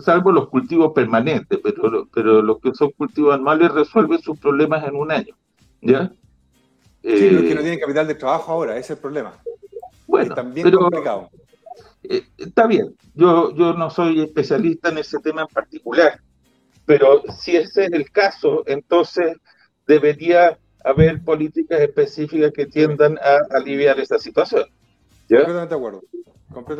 salvo 0.00 0.32
los 0.32 0.48
cultivos 0.48 0.92
permanentes, 0.94 1.58
pero, 1.62 2.08
pero 2.12 2.42
los 2.42 2.58
que 2.60 2.74
son 2.74 2.90
cultivos 2.92 3.34
anuales 3.34 3.70
resuelven 3.72 4.20
sus 4.20 4.38
problemas 4.38 4.86
en 4.86 4.96
un 4.96 5.12
año. 5.12 5.36
¿Ya? 5.82 6.12
Sí, 7.02 7.30
los 7.30 7.42
que 7.42 7.54
no 7.54 7.60
eh, 7.60 7.64
tienen 7.64 7.80
capital 7.80 8.06
de 8.06 8.14
trabajo 8.14 8.52
ahora, 8.52 8.72
ese 8.72 8.80
es 8.80 8.90
el 8.90 8.98
problema. 8.98 9.34
Bueno, 10.06 10.34
también 10.34 10.70
complicado. 10.70 11.30
Eh, 12.02 12.24
está 12.38 12.66
bien, 12.66 12.96
yo, 13.14 13.54
yo 13.54 13.74
no 13.74 13.90
soy 13.90 14.22
especialista 14.22 14.88
en 14.88 14.98
ese 14.98 15.18
tema 15.20 15.42
en 15.42 15.48
particular, 15.48 16.18
pero 16.86 17.22
si 17.38 17.56
ese 17.56 17.86
es 17.86 17.92
el 17.92 18.10
caso, 18.10 18.64
entonces 18.66 19.36
debería 19.86 20.58
haber 20.84 21.22
políticas 21.22 21.80
específicas 21.80 22.52
que 22.52 22.66
tiendan 22.66 23.18
a 23.18 23.56
aliviar 23.56 23.98
esa 24.00 24.18
situación. 24.18 24.64
Completamente 25.28 25.74
de 25.74 25.76
acuerdo. 25.76 26.02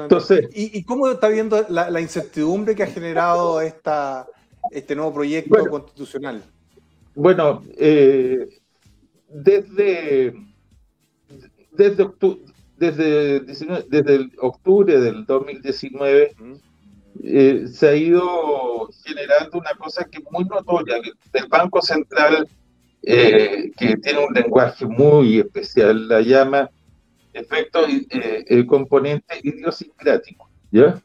Entonces, 0.03 0.48
¿Y, 0.53 0.82
cómo 0.82 1.09
está 1.09 1.28
viendo 1.28 1.64
la, 1.68 2.01
incertidumbre 2.01 2.74
que 2.74 2.82
ha 2.82 2.88
generado 2.88 3.61
esta, 3.61 4.26
este 4.72 4.96
nuevo 4.96 5.14
proyecto 5.14 5.64
constitucional? 5.66 6.42
Bueno, 7.14 7.62
eh, 7.76 8.48
desde, 9.28 10.34
desde, 11.70 12.03
octubre, 12.03 12.40
desde, 12.76 13.40
desde 13.40 14.30
octubre 14.38 15.01
del 15.01 15.24
2019 15.24 16.34
eh, 17.22 17.66
se 17.68 17.88
ha 17.88 17.94
ido 17.94 18.88
generando 19.05 19.59
una 19.59 19.74
cosa 19.74 20.05
que 20.05 20.18
es 20.18 20.24
muy 20.30 20.44
notoria 20.44 20.96
del 21.32 21.46
Banco 21.48 21.80
Central, 21.82 22.48
eh, 23.03 23.70
que 23.76 23.96
tiene 23.96 24.26
un 24.26 24.34
lenguaje 24.34 24.86
muy 24.86 25.38
especial, 25.38 26.09
la 26.09 26.20
llama 26.20 26.70
efecto, 27.32 27.86
eh, 27.88 28.66
componente 28.66 29.40
idiosincrático, 29.42 30.51
¿ya? 30.70 31.01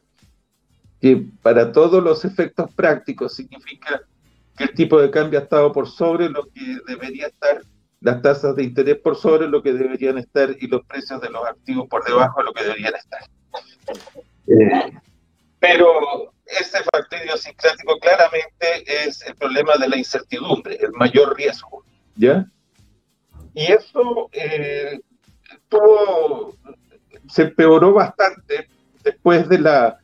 Que 1.00 1.24
para 1.42 1.72
todos 1.72 2.02
los 2.02 2.24
efectos 2.24 2.72
prácticos 2.74 3.34
significa 3.34 4.02
que 4.56 4.64
el 4.64 4.74
tipo 4.74 5.00
de 5.00 5.10
cambio 5.10 5.38
ha 5.38 5.42
estado 5.42 5.72
por 5.72 5.88
sobre 5.88 6.28
lo 6.28 6.44
que 6.48 6.78
debería 6.86 7.28
estar, 7.28 7.62
las 8.00 8.22
tasas 8.22 8.56
de 8.56 8.64
interés 8.64 8.96
por 8.96 9.16
sobre 9.16 9.48
lo 9.48 9.62
que 9.62 9.72
deberían 9.72 10.18
estar 10.18 10.54
y 10.58 10.66
los 10.66 10.84
precios 10.84 11.20
de 11.20 11.30
los 11.30 11.46
activos 11.46 11.88
por 11.88 12.04
debajo 12.04 12.40
de 12.40 12.44
lo 12.44 12.52
que 12.52 12.62
deberían 12.62 12.94
estar. 12.94 13.20
Eh, 14.48 14.92
pero 15.58 16.32
ese 16.46 16.78
factor 16.92 17.20
idiosincrático 17.24 17.98
claramente 17.98 19.06
es 19.06 19.22
el 19.22 19.34
problema 19.34 19.76
de 19.76 19.88
la 19.88 19.96
incertidumbre, 19.96 20.76
el 20.76 20.92
mayor 20.92 21.36
riesgo, 21.36 21.84
¿ya? 22.16 22.46
Y 23.54 23.72
eso 23.72 24.28
eh, 24.32 25.00
se 27.28 27.42
empeoró 27.42 27.92
bastante 27.92 28.68
después 29.02 29.48
de 29.48 29.58
la 29.58 29.98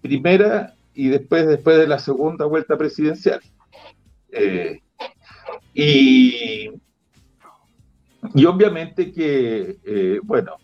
primera 0.00 0.74
y 0.94 1.08
después, 1.08 1.46
después 1.46 1.78
de 1.78 1.86
la 1.86 1.98
segunda 1.98 2.46
vuelta 2.46 2.76
presidencial. 2.76 3.40
Eh, 4.32 4.80
y, 5.74 6.70
y 8.34 8.44
obviamente 8.44 9.12
que, 9.12 9.76
eh, 9.84 10.20
bueno, 10.22 10.56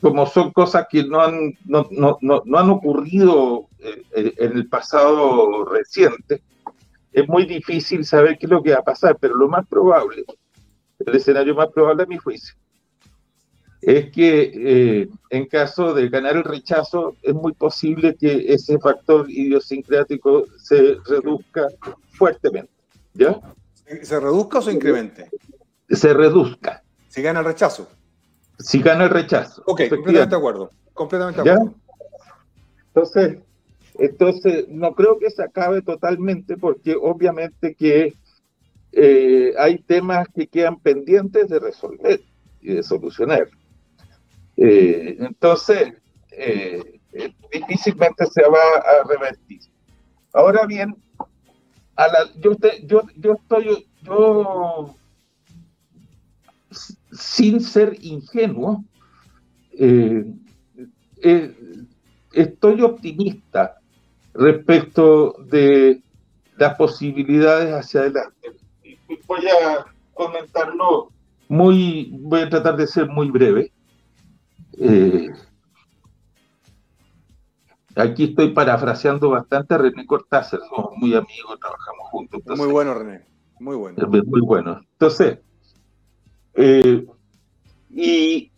como 0.00 0.26
son 0.26 0.52
cosas 0.52 0.86
que 0.90 1.04
no 1.04 1.20
han, 1.20 1.56
no, 1.64 1.88
no, 1.90 2.18
no, 2.20 2.58
han 2.58 2.70
ocurrido 2.70 3.68
eh, 3.78 4.34
en 4.38 4.56
el 4.56 4.68
pasado 4.68 5.64
reciente, 5.64 6.42
es 7.12 7.28
muy 7.28 7.44
difícil 7.46 8.04
saber 8.04 8.38
qué 8.38 8.46
es 8.46 8.50
lo 8.50 8.62
que 8.62 8.72
va 8.72 8.78
a 8.78 8.84
pasar, 8.84 9.16
pero 9.20 9.34
lo 9.34 9.48
más 9.48 9.66
probable, 9.66 10.24
el 10.98 11.14
escenario 11.14 11.54
más 11.54 11.68
probable 11.68 12.04
a 12.04 12.06
mi 12.06 12.16
juicio, 12.16 12.54
es 13.80 14.10
que 14.10 14.52
eh, 14.54 15.08
en 15.30 15.46
caso 15.46 15.94
de 15.94 16.08
ganar 16.08 16.36
el 16.36 16.44
rechazo 16.44 17.16
es 17.22 17.34
muy 17.34 17.52
posible 17.52 18.16
que 18.16 18.52
ese 18.52 18.78
factor 18.78 19.30
idiosincrático 19.30 20.44
se 20.58 20.98
reduzca 21.06 21.68
fuertemente. 22.10 22.72
¿Ya? 23.14 23.40
¿Se 24.02 24.20
reduzca 24.20 24.58
o 24.58 24.62
se 24.62 24.72
incremente? 24.72 25.30
Se 25.88 26.12
reduzca. 26.12 26.82
Si 27.08 27.22
gana 27.22 27.40
el 27.40 27.46
rechazo. 27.46 27.88
si 28.58 28.82
gana 28.82 29.04
el 29.04 29.10
rechazo. 29.10 29.62
Ok, 29.66 29.82
completamente 29.88 30.30
de 30.30 30.36
acuerdo. 30.36 30.70
Completamente 30.92 31.42
de 31.42 31.50
acuerdo. 31.50 31.74
Entonces, 32.88 33.38
entonces, 33.98 34.68
no 34.68 34.94
creo 34.94 35.18
que 35.18 35.28
se 35.28 35.42
acabe 35.42 35.82
totalmente 35.82 36.56
porque 36.56 36.94
obviamente 36.94 37.74
que 37.74 38.14
eh, 38.92 39.52
hay 39.58 39.78
temas 39.78 40.28
que 40.28 40.46
quedan 40.46 40.78
pendientes 40.78 41.48
de 41.48 41.58
resolver 41.58 42.20
y 42.60 42.74
de 42.74 42.82
solucionar. 42.84 43.48
Eh, 44.56 45.16
entonces, 45.18 45.94
eh, 46.30 47.00
difícilmente 47.52 48.24
se 48.26 48.42
va 48.42 48.58
a 48.78 49.08
revertir. 49.08 49.60
Ahora 50.32 50.64
bien, 50.64 50.94
a 51.96 52.06
la, 52.06 52.18
yo, 52.40 52.52
yo, 52.84 53.02
yo 53.16 53.32
estoy, 53.32 53.88
yo, 54.02 54.94
sin 57.10 57.60
ser 57.60 57.96
ingenuo, 58.00 58.84
estoy 62.32 62.82
optimista 62.82 63.77
respecto 64.38 65.34
de 65.46 66.00
las 66.56 66.76
posibilidades 66.76 67.74
hacia 67.74 68.00
adelante. 68.00 68.52
Voy 69.26 69.46
a 69.48 69.84
comentarlo 70.14 71.10
muy, 71.48 72.10
voy 72.12 72.42
a 72.42 72.48
tratar 72.48 72.76
de 72.76 72.86
ser 72.86 73.08
muy 73.08 73.30
breve. 73.30 73.72
Eh, 74.78 75.28
aquí 77.96 78.24
estoy 78.24 78.50
parafraseando 78.50 79.30
bastante 79.30 79.74
a 79.74 79.78
René 79.78 80.06
Cortázar, 80.06 80.60
somos 80.68 80.92
muy 80.96 81.14
amigos, 81.14 81.58
trabajamos 81.58 82.08
juntos. 82.10 82.42
muy 82.56 82.68
bueno, 82.68 82.94
René, 82.94 83.24
muy 83.58 83.76
bueno. 83.76 84.06
Muy 84.06 84.40
bueno. 84.40 84.80
Entonces, 84.92 85.40
eh, 86.54 87.04
y 87.90 88.52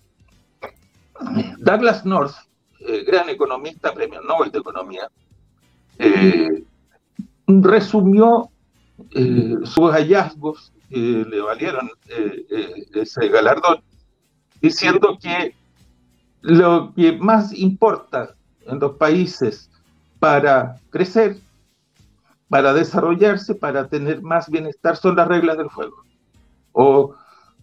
Douglas 1.58 2.04
North, 2.04 2.34
eh, 2.80 3.02
gran 3.06 3.30
economista, 3.30 3.94
premio 3.94 4.20
Nobel 4.20 4.50
de 4.50 4.58
Economía, 4.58 5.08
eh, 6.02 6.64
resumió 7.46 8.50
eh, 9.10 9.56
sus 9.64 9.92
hallazgos 9.92 10.72
que 10.88 10.96
le 11.28 11.40
valieron 11.40 11.90
eh, 12.08 12.86
ese 12.94 13.28
galardón, 13.28 13.82
diciendo 14.62 15.18
que 15.20 15.54
lo 16.40 16.94
que 16.94 17.12
más 17.12 17.52
importa 17.52 18.34
en 18.66 18.78
los 18.78 18.96
países 18.96 19.70
para 20.18 20.76
crecer, 20.88 21.36
para 22.48 22.72
desarrollarse, 22.72 23.54
para 23.54 23.86
tener 23.88 24.22
más 24.22 24.48
bienestar, 24.48 24.96
son 24.96 25.16
las 25.16 25.28
reglas 25.28 25.58
del 25.58 25.68
juego. 25.68 26.02
O, 26.72 27.14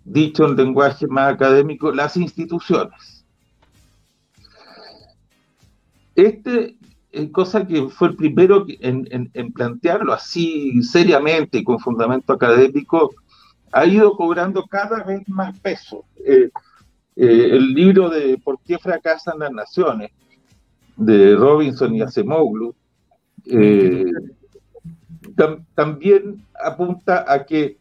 dicho 0.06 0.46
en 0.46 0.56
lenguaje 0.56 1.08
más 1.08 1.34
académico, 1.34 1.92
las 1.92 2.16
instituciones. 2.18 3.26
Este 6.16 6.77
eh, 7.18 7.32
cosa 7.32 7.66
que 7.66 7.90
fue 7.90 8.10
el 8.10 8.16
primero 8.16 8.66
en, 8.68 9.52
plantearlo 9.54 10.14
así 10.14 10.82
seriamente 10.84 11.60
y 11.60 11.64
con 11.64 11.80
fundamento 11.80 12.34
académico, 12.34 13.14
ha 13.72 13.86
ido 13.86 14.16
cobrando 14.16 14.64
cada 14.66 15.04
vez 15.04 15.28
más 15.28 15.58
peso. 15.60 16.06
Eh, 16.26 16.50
eh, 17.16 17.50
el 17.52 17.74
libro 17.74 18.10
de 18.10 18.38
¿Por 18.38 18.60
qué 18.66 18.78
fracasan 18.78 19.40
las 19.40 19.52
naciones? 19.52 20.12
de 20.96 21.36
Robinson 21.36 21.94
y 21.94 22.02
Acemoglu, 22.02 22.74
también 25.76 26.44
apunta 26.60 27.24
a 27.32 27.46
que 27.46 27.78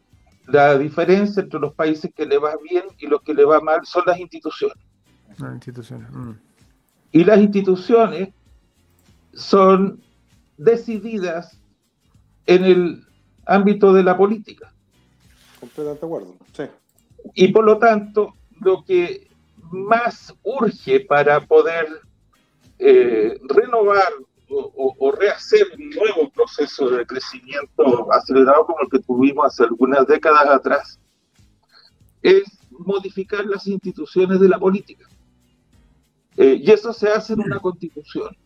la 0.47 0.77
diferencia 0.77 1.41
entre 1.41 1.59
los 1.59 1.73
países 1.73 2.11
que 2.15 2.27
le 2.27 2.37
va 2.37 2.53
bien 2.69 2.83
y 2.99 3.07
los 3.07 3.21
que 3.23 3.33
le 3.33 3.43
va 3.43 3.59
mal 3.59 3.79
son 3.85 4.03
las 4.05 4.19
instituciones. 4.19 4.77
Las 5.39 5.53
instituciones. 5.53 6.11
Mm. 6.11 6.31
Y 7.11 7.23
las 7.23 7.39
instituciones 7.39 8.29
son 9.37 10.01
decididas 10.57 11.61
en 12.47 12.63
el 12.65 13.07
ámbito 13.45 13.93
de 13.93 14.03
la 14.03 14.17
política. 14.17 14.73
Completamente 15.59 15.99
de 16.01 16.05
acuerdo, 16.05 16.35
sí. 16.53 16.63
Y 17.33 17.47
por 17.49 17.63
lo 17.63 17.77
tanto, 17.77 18.33
lo 18.61 18.83
que 18.83 19.27
más 19.71 20.33
urge 20.43 21.01
para 21.01 21.39
poder 21.41 21.87
eh, 22.79 23.39
renovar 23.47 24.11
o, 24.49 25.11
rehacer 25.11 25.67
un 25.77 25.89
nuevo 25.89 26.29
proceso 26.29 26.89
de 26.89 27.05
crecimiento 27.05 28.11
acelerado 28.13 28.65
como 28.65 28.79
el 28.81 28.89
que 28.89 28.99
tuvimos 28.99 29.45
hace 29.45 29.63
algunas 29.63 30.07
décadas 30.07 30.47
atrás, 30.47 30.99
es 32.21 32.43
modificar 32.71 33.45
las 33.45 33.67
instituciones 33.67 34.39
de 34.39 34.47
la 34.47 34.57
política. 34.57 35.05
Eh, 36.37 36.61
y 36.61 36.71
eso 36.71 36.93
se 36.93 37.09
hace 37.09 37.33
en 37.33 37.41
una 37.41 37.59
constitución. 37.59 38.37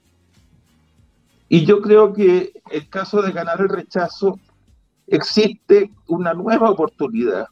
Y 1.53 1.65
yo 1.65 1.81
creo 1.81 2.13
que 2.13 2.53
el 2.71 2.87
caso 2.87 3.21
de 3.21 3.33
ganar 3.33 3.59
el 3.59 3.67
rechazo 3.67 4.39
existe 5.05 5.91
una 6.07 6.33
nueva 6.33 6.69
oportunidad 6.69 7.45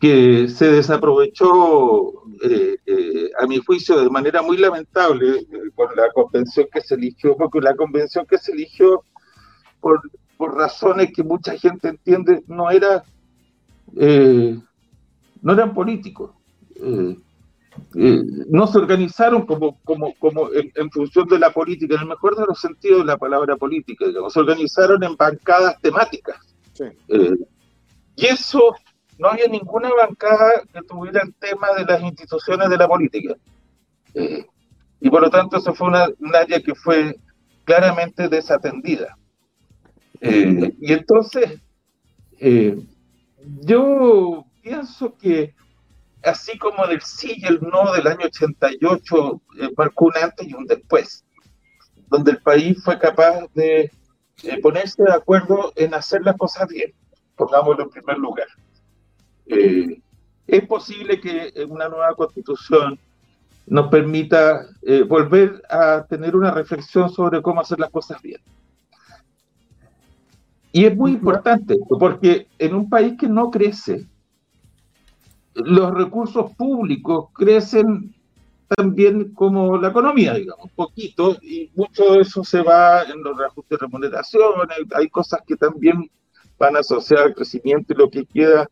que 0.00 0.48
se 0.48 0.72
desaprovechó, 0.72 2.24
eh, 2.42 2.78
eh, 2.86 3.30
a 3.38 3.46
mi 3.46 3.58
juicio, 3.58 4.02
de 4.02 4.08
manera 4.08 4.40
muy 4.40 4.56
lamentable 4.56 5.46
con 5.74 5.94
la 5.96 6.10
convención 6.14 6.66
que 6.72 6.80
se 6.80 6.94
eligió, 6.94 7.36
porque 7.36 7.60
la 7.60 7.76
convención 7.76 8.24
que 8.24 8.38
se 8.38 8.52
eligió, 8.52 9.02
por, 9.82 10.00
por 10.38 10.56
razones 10.56 11.12
que 11.14 11.22
mucha 11.22 11.58
gente 11.58 11.88
entiende, 11.88 12.42
no 12.46 12.70
era, 12.70 13.04
eh, 13.96 14.58
no 15.42 15.52
eran 15.52 15.74
políticos. 15.74 16.30
Eh, 17.94 18.22
no 18.48 18.66
se 18.66 18.78
organizaron 18.78 19.46
como, 19.46 19.78
como, 19.82 20.14
como 20.14 20.50
en, 20.52 20.90
función 20.90 21.26
de 21.28 21.38
la 21.38 21.50
política, 21.50 21.94
en 21.94 22.02
el 22.02 22.08
mejor 22.08 22.36
de 22.36 22.46
los 22.46 22.60
sentidos 22.60 23.00
de 23.00 23.06
la 23.06 23.16
palabra 23.16 23.56
política, 23.56 24.04
se 24.28 24.40
organizaron 24.40 25.02
en 25.02 25.16
bancadas 25.16 25.80
temáticas. 25.80 26.36
Eh, 27.08 27.36
y 28.16 28.26
eso, 28.26 28.74
no 29.18 29.28
había 29.28 29.46
ninguna 29.48 29.90
bancada 29.94 30.62
que 30.72 30.82
tuviera 30.82 31.22
el 31.22 31.34
tema 31.34 31.68
de 31.76 31.84
las 31.84 32.02
instituciones 32.02 32.68
de 32.68 32.76
la 32.76 32.88
política. 32.88 33.34
Eh, 34.14 34.46
y 35.00 35.10
por 35.10 35.22
lo 35.22 35.30
tanto, 35.30 35.56
eso 35.56 35.74
fue 35.74 35.88
una, 35.88 36.06
un 36.18 36.34
área 36.34 36.60
que 36.60 36.74
fue 36.74 37.18
claramente 37.64 38.28
desatendida. 38.28 39.16
y 40.20 40.92
entonces, 40.92 41.60
yo 43.62 44.44
pienso 44.62 45.16
que 45.16 45.54
así 46.28 46.58
como 46.58 46.86
del 46.86 47.00
sí 47.02 47.34
y 47.36 47.46
el 47.46 47.60
no 47.60 47.92
del 47.92 48.06
año 48.06 48.26
88 48.26 49.42
eh, 49.60 49.68
marcó 49.76 50.06
un 50.06 50.12
antes 50.22 50.46
y 50.46 50.54
un 50.54 50.66
después, 50.66 51.24
donde 52.08 52.32
el 52.32 52.38
país 52.38 52.82
fue 52.82 52.98
capaz 52.98 53.46
de 53.54 53.90
eh, 54.42 54.60
ponerse 54.62 55.02
de 55.02 55.12
acuerdo 55.12 55.72
en 55.76 55.94
hacer 55.94 56.22
las 56.22 56.36
cosas 56.36 56.68
bien, 56.68 56.92
pongámoslo 57.36 57.84
en 57.84 57.90
primer 57.90 58.18
lugar. 58.18 58.46
Eh, 59.46 60.00
es 60.46 60.66
posible 60.66 61.20
que 61.20 61.52
una 61.68 61.88
nueva 61.88 62.14
constitución 62.14 62.98
nos 63.66 63.88
permita 63.88 64.66
volver 65.06 65.62
a 65.68 66.06
tener 66.08 66.34
una 66.34 66.50
reflexión 66.50 67.10
sobre 67.10 67.42
cómo 67.42 67.60
hacer 67.60 67.78
las 67.78 67.90
cosas 67.90 68.22
bien. 68.22 68.40
Y 70.72 70.86
es 70.86 70.96
muy 70.96 71.12
importante, 71.12 71.76
porque 71.98 72.46
en 72.58 72.74
un 72.74 72.88
país 72.88 73.14
que 73.18 73.28
no 73.28 73.50
crece, 73.50 74.06
los 75.64 75.94
recursos 75.94 76.52
públicos 76.54 77.28
crecen 77.34 78.14
también 78.68 79.32
como 79.32 79.78
la 79.78 79.88
economía, 79.88 80.34
digamos, 80.34 80.70
poquito, 80.72 81.36
y 81.40 81.70
mucho 81.74 82.12
de 82.12 82.20
eso 82.20 82.44
se 82.44 82.62
va 82.62 83.02
en 83.02 83.22
los 83.22 83.36
reajustes 83.36 83.78
de 83.78 83.86
remuneraciones, 83.86 84.76
hay 84.94 85.08
cosas 85.08 85.40
que 85.46 85.56
también 85.56 86.10
van 86.58 86.76
asociadas 86.76 87.26
al 87.26 87.34
crecimiento 87.34 87.92
y 87.92 87.96
lo 87.96 88.10
que 88.10 88.26
queda, 88.26 88.68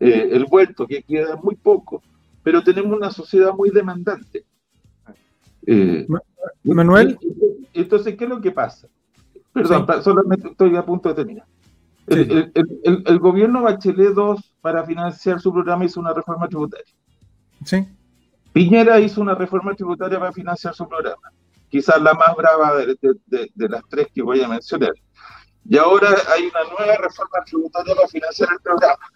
eh, 0.00 0.28
el 0.32 0.44
vuelto 0.44 0.86
que 0.86 1.02
queda 1.02 1.36
muy 1.36 1.56
poco, 1.56 2.02
pero 2.42 2.62
tenemos 2.62 2.94
una 2.94 3.10
sociedad 3.10 3.52
muy 3.54 3.70
demandante. 3.70 4.44
Eh, 5.66 6.06
Manuel. 6.64 7.18
Entonces, 7.72 8.16
¿qué 8.16 8.24
es 8.24 8.30
lo 8.30 8.40
que 8.40 8.50
pasa? 8.50 8.88
Perdón, 9.52 9.86
solamente 10.02 10.48
estoy 10.48 10.76
a 10.76 10.84
punto 10.84 11.08
de 11.08 11.14
terminar. 11.14 11.46
El, 12.10 13.18
gobierno 13.20 13.62
Bachelet 13.62 14.16
II, 14.16 14.34
para 14.60 14.84
financiar 14.84 15.40
su 15.40 15.52
programa, 15.52 15.84
hizo 15.84 16.00
una 16.00 16.12
reforma 16.12 16.48
tributaria. 16.48 16.92
Sí. 17.64 17.86
Piñera 18.52 18.98
hizo 18.98 19.20
una 19.20 19.34
reforma 19.34 19.74
tributaria 19.74 20.18
para 20.18 20.32
financiar 20.32 20.74
su 20.74 20.88
programa. 20.88 21.32
Quizás 21.68 22.02
la 22.02 22.14
más 22.14 22.34
brava 22.36 22.78
de, 22.78 22.98
las 23.54 23.82
tres 23.88 24.08
que 24.12 24.22
voy 24.22 24.42
a 24.42 24.48
mencionar. 24.48 24.92
Y 25.64 25.78
ahora 25.78 26.08
hay 26.34 26.46
una 26.46 26.64
nueva 26.76 26.96
reforma 26.96 27.44
tributaria 27.46 27.94
para 27.94 28.08
financiar 28.08 28.48
el 28.52 28.60
programa. 28.60 29.06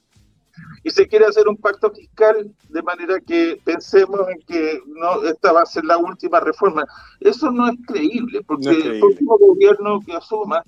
Y 0.85 0.91
se 0.91 1.09
quiere 1.09 1.27
hacer 1.27 1.49
un 1.49 1.57
pacto 1.57 1.91
fiscal 1.91 2.55
de 2.69 2.83
manera 2.83 3.19
que 3.19 3.61
pensemos 3.65 4.21
en 4.29 4.39
que 4.47 4.81
no 4.87 5.25
esta 5.25 5.51
va 5.53 5.63
a 5.63 5.67
ser 5.67 5.85
la 5.85 5.99
última 5.99 6.39
reforma. 6.39 6.85
Eso 7.19 7.51
no 7.51 7.67
es 7.67 7.75
creíble, 7.89 8.41
porque 8.47 8.69
el 8.69 9.01
próximo 9.01 9.37
gobierno 9.37 9.99
que 10.07 10.13
asuma 10.13 10.63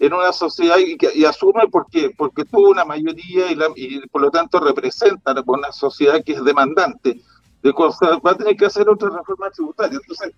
en 0.00 0.12
una 0.12 0.32
sociedad 0.32 0.76
y, 0.78 1.24
asume 1.24 1.62
porque, 1.70 2.10
porque 2.16 2.44
tuvo 2.44 2.70
una 2.70 2.84
mayoría 2.84 3.50
y, 3.50 3.58
y, 3.76 4.06
por 4.08 4.22
lo 4.22 4.30
tanto 4.30 4.60
representa 4.60 5.34
una 5.46 5.72
sociedad 5.72 6.22
que 6.24 6.32
es 6.32 6.44
demandante 6.44 7.20
de 7.62 7.72
cosas, 7.72 8.18
va 8.24 8.32
a 8.32 8.36
tener 8.36 8.56
que 8.56 8.66
hacer 8.66 8.88
otra 8.88 9.10
reforma 9.10 9.50
tributaria. 9.50 9.98
Entonces, 10.00 10.34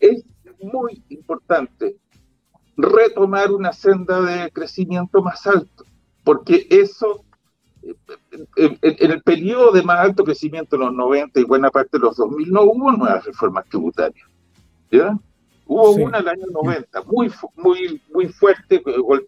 es 0.00 0.24
muy 0.60 1.02
importante 1.08 1.96
retomar 2.76 3.52
una 3.52 3.72
senda 3.72 4.20
de 4.22 4.50
crecimiento 4.50 5.22
más 5.22 5.46
alto, 5.46 5.84
porque 6.24 6.66
eso, 6.70 7.24
en, 8.56 8.78
el 8.82 9.22
periodo 9.22 9.70
de 9.70 9.82
más 9.82 10.00
alto 10.00 10.24
crecimiento, 10.24 10.76
en 10.76 10.82
los 10.82 10.92
90 10.94 11.40
y 11.40 11.44
buena 11.44 11.70
parte 11.70 11.98
de 11.98 12.00
los 12.00 12.16
2000, 12.16 12.50
no 12.50 12.62
hubo 12.62 12.92
nuevas 12.92 13.24
reformas 13.24 13.66
tributarias. 13.68 14.26
¿ya? 14.90 15.16
Hubo 15.72 15.92
una 15.92 16.18
en 16.18 16.24
el 16.24 16.28
año 16.30 16.46
90, 16.52 17.02
muy, 17.02 17.30
muy, 17.54 18.02
muy 18.12 18.26
fuerte, 18.26 18.82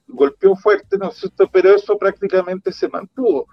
golpeó 0.08 0.56
fuerte, 0.56 0.98
¿no 0.98 1.10
es 1.10 1.18
cierto? 1.18 1.48
Pero 1.52 1.76
eso 1.76 1.96
prácticamente 1.96 2.72
se 2.72 2.88
mantuvo. 2.88 3.46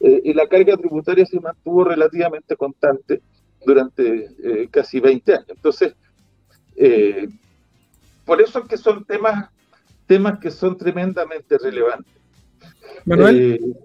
Eh, 0.00 0.22
y 0.24 0.32
la 0.32 0.48
carga 0.48 0.78
tributaria 0.78 1.26
se 1.26 1.38
mantuvo 1.38 1.84
relativamente 1.84 2.56
constante 2.56 3.20
durante 3.66 4.30
eh, 4.42 4.68
casi 4.70 4.98
20 4.98 5.34
años. 5.34 5.46
Entonces, 5.48 5.94
eh, 6.76 7.28
por 8.24 8.40
eso 8.40 8.60
es 8.60 8.68
que 8.68 8.78
son 8.78 9.04
temas, 9.04 9.50
temas 10.06 10.38
que 10.38 10.50
son 10.50 10.74
tremendamente 10.78 11.58
relevantes. 11.58 12.14
Manuel. 13.04 13.76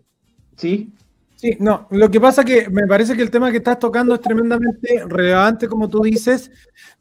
sí. 0.55 0.89
Sí, 1.41 1.57
no, 1.59 1.87
lo 1.89 2.11
que 2.11 2.21
pasa 2.21 2.45
que 2.45 2.69
me 2.69 2.85
parece 2.85 3.15
que 3.15 3.23
el 3.23 3.31
tema 3.31 3.49
que 3.49 3.57
estás 3.57 3.79
tocando 3.79 4.13
es 4.13 4.21
tremendamente 4.21 5.03
relevante, 5.07 5.67
como 5.67 5.89
tú 5.89 6.03
dices, 6.03 6.51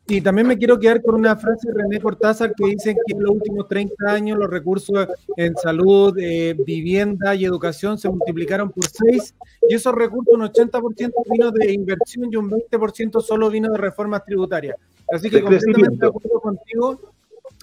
y 0.09 0.22
también 0.22 0.47
me 0.47 0.57
quiero 0.57 0.80
quedar 0.80 1.03
con 1.03 1.16
una 1.16 1.36
frase 1.36 1.68
de 1.70 1.74
René 1.74 2.01
Cortázar 2.01 2.55
que 2.55 2.68
dice 2.68 2.95
que 2.95 3.12
en 3.12 3.22
los 3.22 3.32
últimos 3.32 3.68
30 3.68 3.95
años 4.11 4.38
los 4.38 4.49
recursos 4.49 5.09
en 5.36 5.55
salud, 5.57 6.16
eh, 6.18 6.57
vivienda 6.66 7.34
y 7.34 7.45
educación 7.45 7.99
se 7.99 8.09
multiplicaron 8.09 8.70
por 8.70 8.86
6 8.86 9.34
y 9.68 9.74
esos 9.74 9.95
recursos 9.95 10.32
un 10.32 10.41
80% 10.41 11.12
vino 11.30 11.51
de 11.51 11.74
inversión 11.74 12.32
y 12.32 12.36
un 12.36 12.51
20% 12.51 13.20
solo 13.20 13.51
vino 13.51 13.70
de 13.70 13.76
reformas 13.76 14.24
tributarias. 14.24 14.76
Así 15.12 15.28
que 15.28 15.43
completamente 15.43 15.99
de 16.01 16.07
acuerdo 16.07 16.41
contigo 16.41 17.12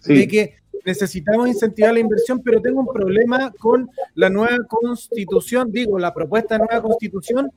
de 0.05 0.27
que 0.27 0.53
necesitamos 0.87 1.49
incentivar 1.49 1.93
la 1.93 1.99
inversión, 1.99 2.41
pero 2.41 2.61
tengo 2.61 2.79
un 2.79 2.87
problema 2.87 3.51
con 3.59 3.89
la 4.15 4.29
nueva 4.29 4.57
constitución, 4.69 5.69
digo, 5.69 5.99
la 5.99 6.13
propuesta 6.13 6.55
de 6.55 6.65
nueva 6.65 6.81
constitución, 6.81 7.51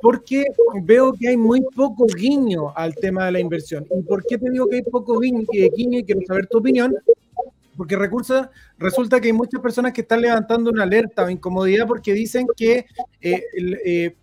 porque 0.00 0.44
veo 0.84 1.12
que 1.12 1.28
hay 1.28 1.36
muy 1.36 1.62
poco 1.74 2.06
guiño 2.06 2.72
al 2.76 2.94
tema 2.94 3.26
de 3.26 3.32
la 3.32 3.40
inversión. 3.40 3.84
¿Y 3.90 4.02
por 4.02 4.24
qué 4.24 4.38
te 4.38 4.50
digo 4.50 4.68
que 4.68 4.76
hay 4.76 4.82
poco 4.82 5.18
guiño, 5.18 5.44
guiño 5.76 5.98
y 5.98 6.04
quiero 6.04 6.20
saber 6.28 6.46
tu 6.46 6.58
opinión? 6.58 6.94
Porque 7.76 7.96
resulta, 7.96 8.52
resulta 8.78 9.20
que 9.20 9.26
hay 9.26 9.32
muchas 9.32 9.60
personas 9.60 9.92
que 9.92 10.02
están 10.02 10.20
levantando 10.20 10.70
una 10.70 10.84
alerta 10.84 11.24
o 11.24 11.28
incomodidad 11.28 11.88
porque 11.88 12.12
dicen 12.12 12.46
que 12.56 12.86
eh, 13.20 13.42
eh, 13.84 14.14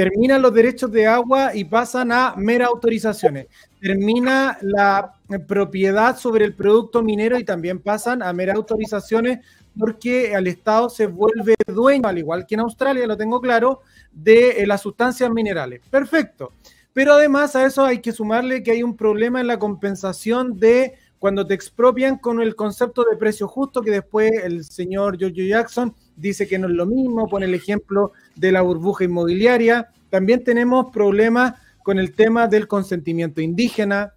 terminan 0.00 0.40
los 0.40 0.54
derechos 0.54 0.90
de 0.90 1.06
agua 1.06 1.54
y 1.54 1.62
pasan 1.62 2.10
a 2.10 2.34
meras 2.34 2.68
autorizaciones. 2.68 3.48
Termina 3.82 4.56
la 4.62 5.12
propiedad 5.46 6.16
sobre 6.16 6.46
el 6.46 6.54
producto 6.54 7.02
minero 7.02 7.38
y 7.38 7.44
también 7.44 7.80
pasan 7.80 8.22
a 8.22 8.32
meras 8.32 8.56
autorizaciones 8.56 9.40
porque 9.78 10.34
al 10.34 10.46
Estado 10.46 10.88
se 10.88 11.04
vuelve 11.04 11.54
dueño, 11.66 12.08
al 12.08 12.16
igual 12.16 12.46
que 12.46 12.54
en 12.54 12.62
Australia, 12.62 13.06
lo 13.06 13.18
tengo 13.18 13.42
claro, 13.42 13.82
de 14.10 14.62
eh, 14.62 14.66
las 14.66 14.80
sustancias 14.80 15.30
minerales. 15.30 15.82
Perfecto. 15.90 16.54
Pero 16.94 17.12
además 17.12 17.54
a 17.54 17.66
eso 17.66 17.84
hay 17.84 17.98
que 17.98 18.12
sumarle 18.12 18.62
que 18.62 18.70
hay 18.70 18.82
un 18.82 18.96
problema 18.96 19.38
en 19.42 19.48
la 19.48 19.58
compensación 19.58 20.58
de 20.58 20.94
cuando 21.20 21.46
te 21.46 21.52
expropian 21.52 22.16
con 22.16 22.40
el 22.40 22.56
concepto 22.56 23.04
de 23.04 23.14
precio 23.14 23.46
justo, 23.46 23.82
que 23.82 23.90
después 23.90 24.32
el 24.42 24.64
señor 24.64 25.18
Giorgio 25.18 25.44
Jackson 25.44 25.94
dice 26.16 26.48
que 26.48 26.58
no 26.58 26.66
es 26.66 26.72
lo 26.72 26.86
mismo, 26.86 27.28
pone 27.28 27.44
el 27.44 27.54
ejemplo 27.54 28.12
de 28.34 28.50
la 28.50 28.62
burbuja 28.62 29.04
inmobiliaria. 29.04 29.90
También 30.08 30.42
tenemos 30.42 30.86
problemas 30.90 31.54
con 31.82 31.98
el 31.98 32.14
tema 32.14 32.48
del 32.48 32.66
consentimiento 32.66 33.42
indígena, 33.42 34.14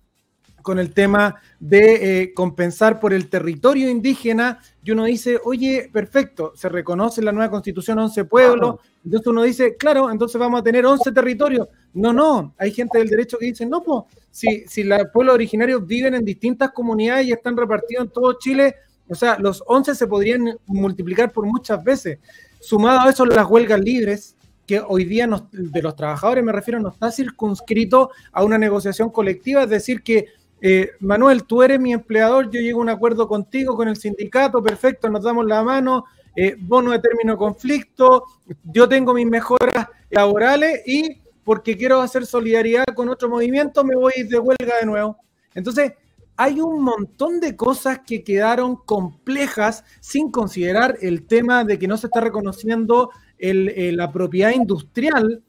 con 0.62 0.80
el 0.80 0.93
tema 0.93 1.41
de 1.60 2.22
eh, 2.22 2.34
compensar 2.34 3.01
por 3.01 3.14
el 3.14 3.30
territorio 3.30 3.89
indígena, 3.89 4.62
y 4.82 4.91
uno 4.91 5.04
dice, 5.04 5.41
oye, 5.43 5.89
perfecto, 5.91 6.54
se 6.56 6.70
reconoce 6.70 7.20
en 7.20 7.26
la 7.26 7.34
nueva 7.34 7.51
constitución 7.51 7.99
11 7.99 8.24
pueblos, 8.24 8.76
entonces 9.04 9.28
uno 9.28 9.43
dice, 9.43 9.76
claro, 9.76 10.10
entonces 10.10 10.39
vamos 10.39 10.62
a 10.62 10.64
tener 10.64 10.86
11 10.86 11.12
territorios. 11.12 11.68
No, 11.93 12.14
no, 12.14 12.56
hay 12.58 12.72
gente 12.72 12.97
del 12.97 13.10
derecho 13.10 13.38
que 13.38 13.47
dice, 13.47 13.66
no, 13.66 13.84
pues, 13.84 14.04
si, 14.34 14.65
si 14.65 14.84
los 14.84 14.99
pueblos 15.13 15.36
originarios 15.36 15.86
viven 15.86 16.15
en 16.15 16.25
distintas 16.25 16.71
comunidades 16.71 17.27
y 17.27 17.31
están 17.31 17.55
repartidos 17.55 18.05
en 18.05 18.11
todo 18.11 18.34
Chile, 18.39 18.75
o 19.07 19.13
sea, 19.13 19.38
los 19.38 19.63
11 19.67 19.93
se 19.93 20.07
podrían 20.07 20.57
multiplicar 20.65 21.31
por 21.31 21.45
muchas 21.45 21.84
veces. 21.84 22.17
Sumado 22.59 23.01
a 23.01 23.11
eso, 23.11 23.27
las 23.27 23.47
huelgas 23.47 23.79
libres, 23.79 24.36
que 24.65 24.79
hoy 24.79 25.05
día 25.05 25.29
de 25.51 25.81
los 25.84 25.95
trabajadores, 25.95 26.43
me 26.43 26.51
refiero, 26.51 26.79
no 26.79 26.89
está 26.89 27.11
circunscrito 27.11 28.09
a 28.31 28.43
una 28.43 28.57
negociación 28.57 29.11
colectiva, 29.11 29.63
es 29.63 29.69
decir, 29.69 30.01
que 30.01 30.25
eh, 30.61 30.93
Manuel, 31.01 31.43
tú 31.43 31.61
eres 31.61 31.79
mi 31.79 31.93
empleador, 31.93 32.49
yo 32.49 32.59
llego 32.59 32.79
a 32.79 32.84
un 32.84 32.89
acuerdo 32.89 33.27
contigo, 33.27 33.75
con 33.75 33.88
el 33.88 33.97
sindicato, 33.97 34.63
perfecto, 34.63 35.11
nos 35.11 35.21
damos 35.21 35.45
la 35.45 35.61
mano, 35.61 36.05
eh, 36.36 36.55
bono 36.57 36.89
de 36.89 36.97
término 36.97 37.38
conflicto, 37.38 38.23
yo 38.63 38.89
tengo 38.89 39.13
mis 39.13 39.27
mejoras 39.27 39.89
laborales 40.09 40.81
y 40.88 41.21
porque 41.44 41.78
quiero 41.78 42.02
hacer 42.02 42.26
solidaridad 42.26 42.86
con 42.96 43.10
otro 43.10 43.30
movimiento, 43.30 43.84
me 43.84 43.96
voy 43.96 44.14
de 44.28 44.39
huelga 44.39 44.78
de 44.80 44.86
nuevo. 44.86 45.18
Entonces, 45.54 45.94
hay 46.36 46.60
un 46.60 46.82
montón 46.82 47.39
de 47.39 47.56
cosas 47.56 48.00
que 48.06 48.24
quedaron 48.24 48.76
complejas 48.76 49.84
sin 50.00 50.32
considerar 50.32 50.98
el 51.02 51.26
tema 51.28 51.64
de 51.64 51.78
que 51.78 51.88
no 51.88 51.98
se 51.98 52.08
está 52.08 52.22
reconociendo 52.22 53.12
eh, 53.38 53.91
la 53.94 54.12
propiedad 54.12 54.52
industrial, 54.52 55.44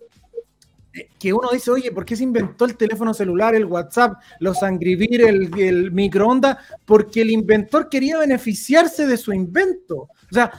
eh, 0.92 1.08
que 1.18 1.32
uno 1.32 1.48
dice, 1.52 1.70
oye, 1.70 1.90
¿por 1.90 2.04
qué 2.04 2.16
se 2.16 2.24
inventó 2.24 2.64
el 2.66 2.76
teléfono 2.76 3.14
celular, 3.14 3.54
el 3.54 3.64
WhatsApp, 3.64 4.20
los 4.40 4.62
Angrivir, 4.62 5.22
el, 5.22 5.58
el 5.58 5.90
microondas? 5.90 6.58
Porque 6.84 7.22
el 7.22 7.30
inventor 7.30 7.88
quería 7.88 8.18
beneficiarse 8.18 9.06
de 9.06 9.16
su 9.16 9.32
invento. 9.32 10.08
O 10.30 10.34
sea, 10.34 10.50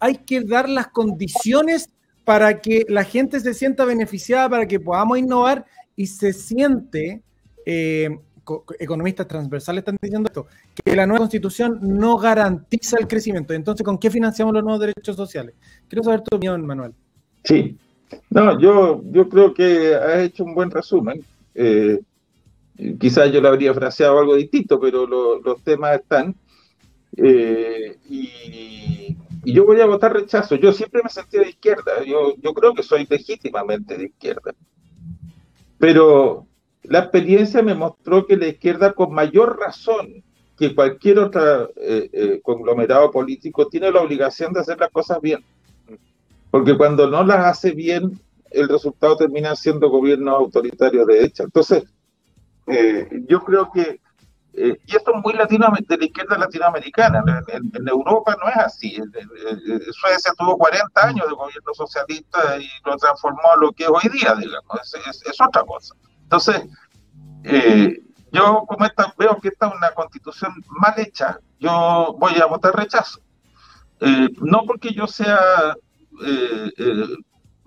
hay, 0.00 0.16
que 0.18 0.40
dar 0.40 0.68
las 0.68 0.88
condiciones 0.88 1.90
para 2.28 2.60
que 2.60 2.84
la 2.90 3.04
gente 3.04 3.40
se 3.40 3.54
sienta 3.54 3.86
beneficiada, 3.86 4.50
para 4.50 4.68
que 4.68 4.78
podamos 4.78 5.18
innovar 5.18 5.64
y 5.96 6.06
se 6.06 6.34
siente 6.34 7.22
eh, 7.64 8.18
economistas 8.78 9.26
transversales 9.26 9.78
están 9.78 9.96
diciendo 9.98 10.26
esto, 10.26 10.46
que 10.84 10.94
la 10.94 11.06
nueva 11.06 11.20
constitución 11.20 11.78
no 11.80 12.18
garantiza 12.18 12.98
el 13.00 13.08
crecimiento. 13.08 13.54
Entonces, 13.54 13.82
¿con 13.82 13.96
qué 13.96 14.10
financiamos 14.10 14.52
los 14.52 14.62
nuevos 14.62 14.78
derechos 14.78 15.16
sociales? 15.16 15.54
Quiero 15.88 16.02
saber 16.02 16.20
tu 16.20 16.36
opinión, 16.36 16.66
Manuel. 16.66 16.92
Sí, 17.44 17.78
no, 18.28 18.60
yo, 18.60 19.00
yo 19.10 19.26
creo 19.30 19.54
que 19.54 19.94
has 19.94 20.18
hecho 20.18 20.44
un 20.44 20.54
buen 20.54 20.70
resumen. 20.70 21.24
Eh, 21.54 21.98
quizás 23.00 23.32
yo 23.32 23.40
lo 23.40 23.48
habría 23.48 23.72
fraseado 23.72 24.18
algo 24.18 24.36
distinto, 24.36 24.78
pero 24.78 25.06
los 25.06 25.62
temas 25.62 25.98
están. 25.98 26.34
Eh, 27.16 27.96
y, 28.10 29.16
yo 29.52 29.64
voy 29.64 29.80
a 29.80 29.86
votar 29.86 30.12
rechazo. 30.12 30.56
Yo 30.56 30.72
siempre 30.72 31.02
me 31.02 31.10
sentí 31.10 31.38
de 31.38 31.50
izquierda. 31.50 32.04
Yo, 32.04 32.34
yo 32.36 32.52
creo 32.54 32.74
que 32.74 32.82
soy 32.82 33.06
legítimamente 33.08 33.96
de 33.96 34.06
izquierda. 34.06 34.54
Pero 35.78 36.46
la 36.82 37.00
experiencia 37.00 37.62
me 37.62 37.74
mostró 37.74 38.26
que 38.26 38.36
la 38.36 38.48
izquierda, 38.48 38.92
con 38.92 39.12
mayor 39.12 39.58
razón 39.58 40.24
que 40.56 40.74
cualquier 40.74 41.20
otro 41.20 41.70
eh, 41.76 42.10
eh, 42.12 42.40
conglomerado 42.42 43.10
político, 43.10 43.68
tiene 43.68 43.92
la 43.92 44.00
obligación 44.00 44.52
de 44.52 44.60
hacer 44.60 44.78
las 44.80 44.90
cosas 44.90 45.20
bien. 45.20 45.44
Porque 46.50 46.76
cuando 46.76 47.08
no 47.08 47.24
las 47.24 47.46
hace 47.46 47.72
bien, 47.72 48.18
el 48.50 48.68
resultado 48.68 49.16
termina 49.16 49.54
siendo 49.54 49.88
gobiernos 49.88 50.34
autoritarios 50.34 51.06
de 51.06 51.14
derecha. 51.14 51.44
Entonces, 51.44 51.84
eh, 52.66 53.08
yo 53.26 53.40
creo 53.40 53.70
que, 53.72 54.00
y 54.52 54.96
esto 54.96 55.14
es 55.14 55.22
muy 55.22 55.34
latino, 55.34 55.68
de 55.88 55.96
la 55.96 56.04
izquierda 56.04 56.36
latinoamericana, 56.36 57.22
en, 57.48 57.88
Europa 57.88 58.36
no 58.42 58.48
es 58.48 58.56
así. 58.56 58.96
Suecia 59.92 60.32
tuvo 60.36 60.58
40 60.58 61.06
años 61.06 61.26
de 61.28 61.34
gobierno 61.34 61.74
socialista 61.74 62.58
y 62.58 62.68
lo 62.84 62.96
transformó 62.96 63.52
a 63.52 63.56
lo 63.56 63.72
que 63.72 63.84
es 63.84 63.90
hoy 63.90 64.10
día, 64.10 64.34
digamos, 64.34 64.94
es 65.04 65.40
otra 65.40 65.62
cosa. 65.62 65.94
Entonces, 66.22 66.62
eh, 67.44 68.02
yo 68.32 68.64
como 68.66 68.84
esta, 68.84 69.14
veo 69.18 69.38
que 69.40 69.48
esta 69.48 69.68
es 69.68 69.74
una 69.74 69.90
constitución 69.92 70.52
mal 70.68 70.94
hecha, 70.98 71.38
yo 71.58 72.14
voy 72.18 72.34
a 72.34 72.46
votar 72.46 72.76
rechazo. 72.76 73.20
Eh, 74.00 74.28
no 74.42 74.64
porque 74.66 74.92
yo 74.92 75.06
sea 75.06 75.74
eh, 76.24 76.70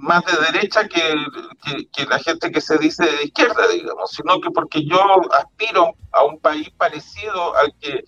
más 0.02 0.24
de 0.26 0.52
derecha 0.52 0.88
que, 0.88 2.06
la 2.06 2.20
gente 2.20 2.52
que 2.52 2.60
se 2.60 2.78
dice 2.78 3.06
de 3.06 3.24
izquierda, 3.26 3.68
digamos, 3.68 4.12
sino 4.12 4.42
que 4.42 4.50
porque 4.50 4.84
yo 4.86 5.00
aspiro 5.34 5.94
a 6.12 6.24
un 6.24 6.40
país 6.40 6.70
parecido 6.72 7.56
al 7.56 7.74
que, 7.80 8.04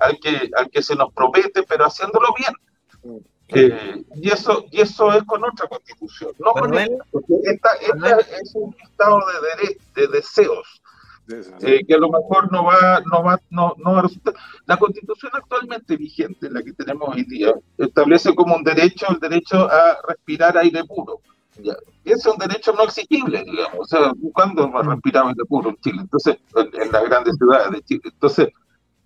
al 0.00 0.18
que, 0.18 0.50
al 0.56 0.68
que 0.70 0.82
se 0.82 0.96
nos 0.96 1.12
promete, 1.12 1.62
pero 1.62 1.86
haciéndolo 1.86 2.28
bien. 2.36 3.22
Eh, 3.50 4.04
y 4.16 4.30
eso 4.30 4.66
y 4.70 4.82
eso 4.82 5.10
es 5.14 5.22
con 5.24 5.42
otra 5.42 5.66
constitución, 5.68 6.32
no 6.38 6.52
con 6.52 6.76
esta, 6.76 7.02
porque 7.10 7.32
esta, 7.44 7.70
es 7.80 8.54
un 8.54 8.76
estado 8.82 9.20
de, 9.62 10.02
de 10.02 10.08
deseos. 10.08 10.82
Eh, 11.28 11.84
que 11.86 11.94
a 11.94 11.98
lo 11.98 12.10
mejor 12.10 12.50
no 12.50 12.64
va, 12.64 13.02
no 13.10 13.22
va, 13.22 13.40
no, 13.50 13.74
no 13.78 13.92
va 13.92 13.98
a 13.98 14.02
resultar. 14.02 14.34
La 14.66 14.76
constitución 14.76 15.32
actualmente 15.34 15.96
vigente, 15.96 16.50
la 16.50 16.62
que 16.62 16.72
tenemos 16.72 17.08
hoy 17.08 17.24
día, 17.24 17.52
establece 17.76 18.34
como 18.34 18.56
un 18.56 18.64
derecho 18.64 19.06
el 19.10 19.18
derecho 19.18 19.70
a 19.70 19.98
respirar 20.08 20.56
aire 20.58 20.84
puro. 20.84 21.20
Ya. 21.62 21.76
Es 22.04 22.24
un 22.24 22.38
derecho 22.38 22.72
no 22.72 22.84
exigible, 22.84 23.44
digamos. 23.44 23.80
O 23.80 23.84
sea, 23.84 24.12
¿cuándo 24.32 24.64
hemos 24.64 24.84
mm. 24.84 24.90
respirado 24.90 25.28
aire 25.28 25.44
puro 25.48 25.70
en 25.70 25.76
Chile? 25.80 25.98
Entonces, 26.00 26.36
en, 26.56 26.92
las 26.92 27.04
grandes 27.04 27.36
ciudades 27.36 27.70
de 27.72 27.82
Chile. 27.82 28.02
Entonces, 28.04 28.48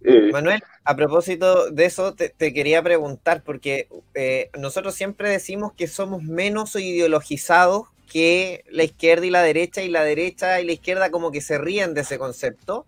eh, 0.05 0.31
Manuel, 0.33 0.62
a 0.85 0.97
propósito 0.97 1.70
de 1.70 1.85
eso, 1.85 2.14
te, 2.14 2.33
quería 2.53 2.83
preguntar, 2.83 3.43
porque 3.45 3.89
eh, 4.14 4.51
nosotros 4.59 4.95
siempre 4.95 5.31
decimos 5.31 5.73
que 5.73 5.87
somos 5.87 6.23
menos 6.23 6.75
ideologizados 6.77 7.91
que 8.13 8.65
la 8.69 8.85
izquierda 8.85 9.25
y 9.25 9.31
la 9.31 9.43
derecha, 9.43 9.83
y 9.83 9.89
la 9.89 10.05
derecha 10.05 10.61
y 10.61 10.67
la 10.67 10.73
izquierda 10.73 11.11
como 11.11 11.33
que 11.33 11.41
se 11.41 11.57
ríen 11.57 11.95
de 11.95 12.03
ese 12.03 12.19
concepto. 12.19 12.85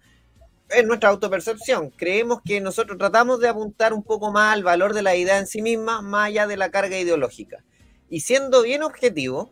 Es 0.68 0.84
nuestra 0.84 1.08
autopercepción. 1.08 1.90
Creemos 1.90 2.40
que 2.44 2.60
nosotros 2.60 2.98
tratamos 2.98 3.40
de 3.40 3.48
apuntar 3.48 3.94
un 3.94 4.02
poco 4.02 4.30
más 4.32 4.52
al 4.52 4.62
valor 4.62 4.92
de 4.92 5.02
la 5.02 5.16
idea 5.16 5.38
en 5.38 5.46
sí 5.46 5.62
misma, 5.62 6.02
más 6.02 6.28
allá 6.28 6.46
de 6.46 6.58
la 6.58 6.70
carga 6.70 6.98
ideológica. 6.98 7.64
Y 8.10 8.20
siendo 8.20 8.62
bien 8.62 8.82
objetivo, 8.82 9.50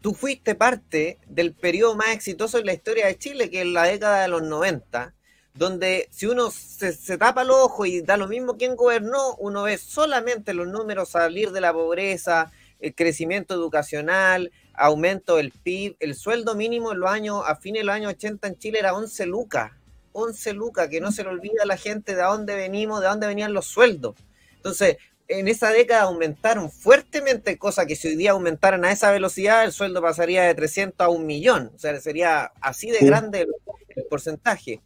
tú 0.00 0.14
fuiste 0.14 0.54
parte 0.54 1.18
del 1.26 1.52
periodo 1.52 1.94
más 1.94 2.14
exitoso 2.14 2.58
en 2.58 2.66
la 2.66 2.72
historia 2.72 3.06
de 3.06 3.18
Chile, 3.18 3.50
que 3.50 3.60
es 3.60 3.66
la 3.66 3.82
década 3.82 4.22
de 4.22 4.28
los 4.28 4.42
90, 4.42 5.14
donde 5.52 6.08
si 6.10 6.24
uno 6.24 6.50
se, 6.50 7.18
tapa 7.18 7.44
los 7.44 7.56
ojos 7.56 7.86
y 7.88 8.00
da 8.00 8.16
lo 8.16 8.28
mismo 8.28 8.56
quien 8.56 8.76
gobernó, 8.76 9.34
uno 9.36 9.64
ve 9.64 9.76
solamente 9.76 10.54
los 10.54 10.68
números 10.68 11.10
salir 11.10 11.50
de 11.50 11.60
la 11.60 11.74
pobreza, 11.74 12.50
el 12.80 12.94
crecimiento 12.94 13.54
educacional, 13.54 14.52
aumento 14.76 15.36
del 15.36 15.50
PIB, 15.50 15.96
el 16.00 16.14
sueldo 16.14 16.54
mínimo 16.54 16.92
en 16.92 17.00
los 17.00 17.10
años, 17.10 17.42
a 17.46 17.56
fines 17.56 17.80
de 17.80 17.86
los 17.86 17.94
años 17.94 18.12
80 18.12 18.48
en 18.48 18.58
Chile 18.58 18.78
era 18.78 18.94
11 18.94 19.26
lucas, 19.26 19.72
11 20.12 20.52
lucas, 20.52 20.88
que 20.88 21.00
no 21.00 21.12
se 21.12 21.22
le 21.22 21.30
olvida 21.30 21.62
a 21.62 21.66
la 21.66 21.76
gente 21.76 22.14
de 22.14 22.22
dónde 22.22 22.56
venimos, 22.56 23.00
de 23.00 23.06
dónde 23.06 23.26
venían 23.26 23.52
los 23.52 23.66
sueldos. 23.66 24.14
Entonces, 24.56 24.96
en 25.28 25.48
esa 25.48 25.70
década 25.70 26.02
aumentaron 26.02 26.70
fuertemente, 26.70 27.58
cosa 27.58 27.86
que 27.86 27.96
si 27.96 28.08
hoy 28.08 28.16
día 28.16 28.30
aumentaran 28.32 28.84
a 28.84 28.92
esa 28.92 29.10
velocidad, 29.10 29.64
el 29.64 29.72
sueldo 29.72 30.00
pasaría 30.00 30.42
de 30.44 30.54
300 30.54 31.04
a 31.04 31.08
un 31.08 31.26
millón, 31.26 31.72
o 31.74 31.78
sea, 31.78 31.98
sería 32.00 32.52
así 32.60 32.90
de 32.90 33.00
grande 33.00 33.40
el, 33.40 34.04
porcentaje. 34.08 34.80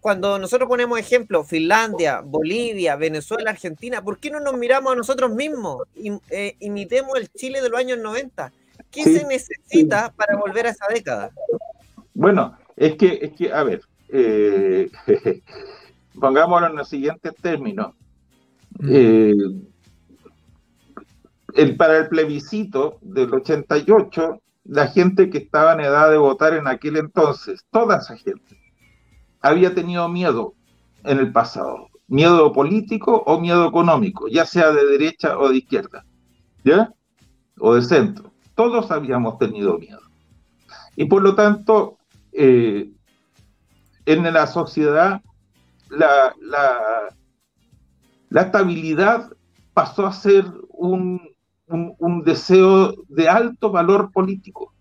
Cuando 0.00 0.38
nosotros 0.38 0.68
ponemos 0.68 0.98
ejemplo, 0.98 1.44
Finlandia, 1.44 2.20
Bolivia, 2.20 2.96
Venezuela, 2.96 3.50
Argentina, 3.50 4.02
¿por 4.02 4.18
qué 4.18 4.30
no 4.30 4.40
nos 4.40 4.54
miramos 4.54 4.92
a 4.92 4.96
nosotros 4.96 5.30
mismos? 5.30 5.84
y 5.94 6.12
eh, 6.30 6.56
imitemos 6.60 7.16
el 7.18 7.30
Chile 7.32 7.62
de 7.62 7.68
los 7.68 7.78
años 7.78 7.98
90 7.98 8.52
¿Qué 8.90 9.04
se 9.04 9.24
necesita 9.26 10.12
para 10.12 10.36
volver 10.36 10.66
a 10.66 10.70
esa 10.70 10.86
década? 10.92 11.30
Bueno, 12.14 12.56
es 12.76 12.96
que, 12.96 13.18
es 13.22 13.32
que 13.32 13.52
a 13.52 13.62
ver, 13.62 13.82
eh, 14.08 14.90
pongámoslo 16.20 16.66
en 16.66 16.76
los 16.76 16.88
siguientes 16.88 17.34
términos. 17.40 17.94
Eh, 18.88 19.32
el, 21.54 21.76
para 21.76 21.98
el 21.98 22.08
plebiscito 22.08 22.98
del 23.00 23.32
88, 23.32 24.40
la 24.64 24.88
gente 24.88 25.30
que 25.30 25.38
estaba 25.38 25.74
en 25.74 25.80
edad 25.80 26.10
de 26.10 26.18
votar 26.18 26.54
en 26.54 26.66
aquel 26.66 26.96
entonces, 26.96 27.64
toda 27.70 27.98
esa 27.98 28.16
gente, 28.16 28.58
había 29.40 29.74
tenido 29.74 30.08
miedo 30.08 30.54
en 31.04 31.18
el 31.18 31.32
pasado, 31.32 31.88
miedo 32.08 32.52
político 32.52 33.22
o 33.26 33.40
miedo 33.40 33.68
económico, 33.68 34.28
ya 34.28 34.44
sea 34.44 34.70
de 34.72 34.84
derecha 34.86 35.38
o 35.38 35.48
de 35.48 35.58
izquierda, 35.58 36.04
¿ya? 36.64 36.92
O 37.58 37.74
de 37.74 37.82
centro 37.82 38.29
todos 38.60 38.90
habíamos 38.90 39.38
tenido 39.38 39.78
miedo. 39.78 40.02
Y 40.94 41.06
por 41.06 41.22
lo 41.22 41.34
tanto, 41.34 41.96
eh, 42.30 42.90
en 44.04 44.22
la 44.34 44.46
sociedad, 44.46 45.22
la, 45.88 46.34
la, 48.28 48.42
estabilidad 48.42 49.30
pasó 49.72 50.04
a 50.04 50.12
ser 50.12 50.44
un, 50.68 51.22
deseo 52.22 52.92
de 53.08 53.30
alto 53.30 53.70
valor 53.70 54.12
político. 54.12 54.74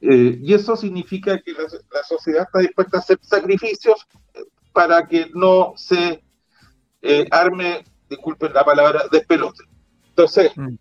Eh, 0.00 0.38
y 0.40 0.54
eso 0.54 0.74
significa 0.74 1.38
que 1.42 1.52
la, 1.52 2.02
sociedad 2.02 2.44
está 2.44 2.60
dispuesta 2.60 2.96
a 2.96 3.00
hacer 3.00 3.18
sacrificios 3.20 4.06
para 4.72 5.06
que 5.06 5.30
no 5.34 5.74
se 5.76 6.24
eh, 7.02 7.26
arme, 7.30 7.84
disculpen 8.08 8.54
la 8.54 8.64
palabra, 8.64 9.02
despelote. 9.12 9.64
Entonces, 10.08 10.50
mm 10.56 10.76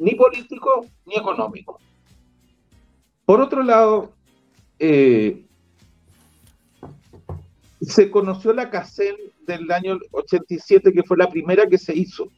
ni 0.00 0.14
político 0.14 0.86
ni 1.06 1.16
económico. 1.16 1.78
Por 3.24 3.40
otro 3.40 3.62
lado, 3.62 4.12
eh, 4.78 5.44
se 7.80 8.10
conoció 8.10 8.52
la 8.52 8.70
CACEN 8.70 9.14
del 9.46 9.70
año 9.70 9.98
87, 10.10 10.92
que 10.92 11.02
fue 11.02 11.16
la 11.16 11.28
primera 11.28 11.66
que 11.66 11.78
se 11.78 11.96
hizo. 11.96 12.28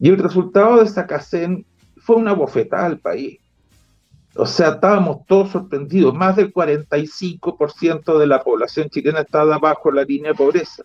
Y 0.00 0.08
el 0.08 0.18
resultado 0.18 0.78
de 0.78 0.84
esa 0.84 1.06
CACEN 1.06 1.66
fue 1.96 2.16
una 2.16 2.32
bofetada 2.32 2.86
al 2.86 2.98
país. 3.00 3.38
O 4.36 4.46
sea, 4.46 4.70
estábamos 4.70 5.26
todos 5.26 5.50
sorprendidos. 5.50 6.14
Más 6.14 6.36
del 6.36 6.52
45% 6.52 8.18
de 8.18 8.26
la 8.26 8.42
población 8.42 8.88
chilena 8.88 9.20
estaba 9.20 9.58
bajo 9.58 9.90
la 9.90 10.04
línea 10.04 10.32
de 10.32 10.36
pobreza. 10.36 10.82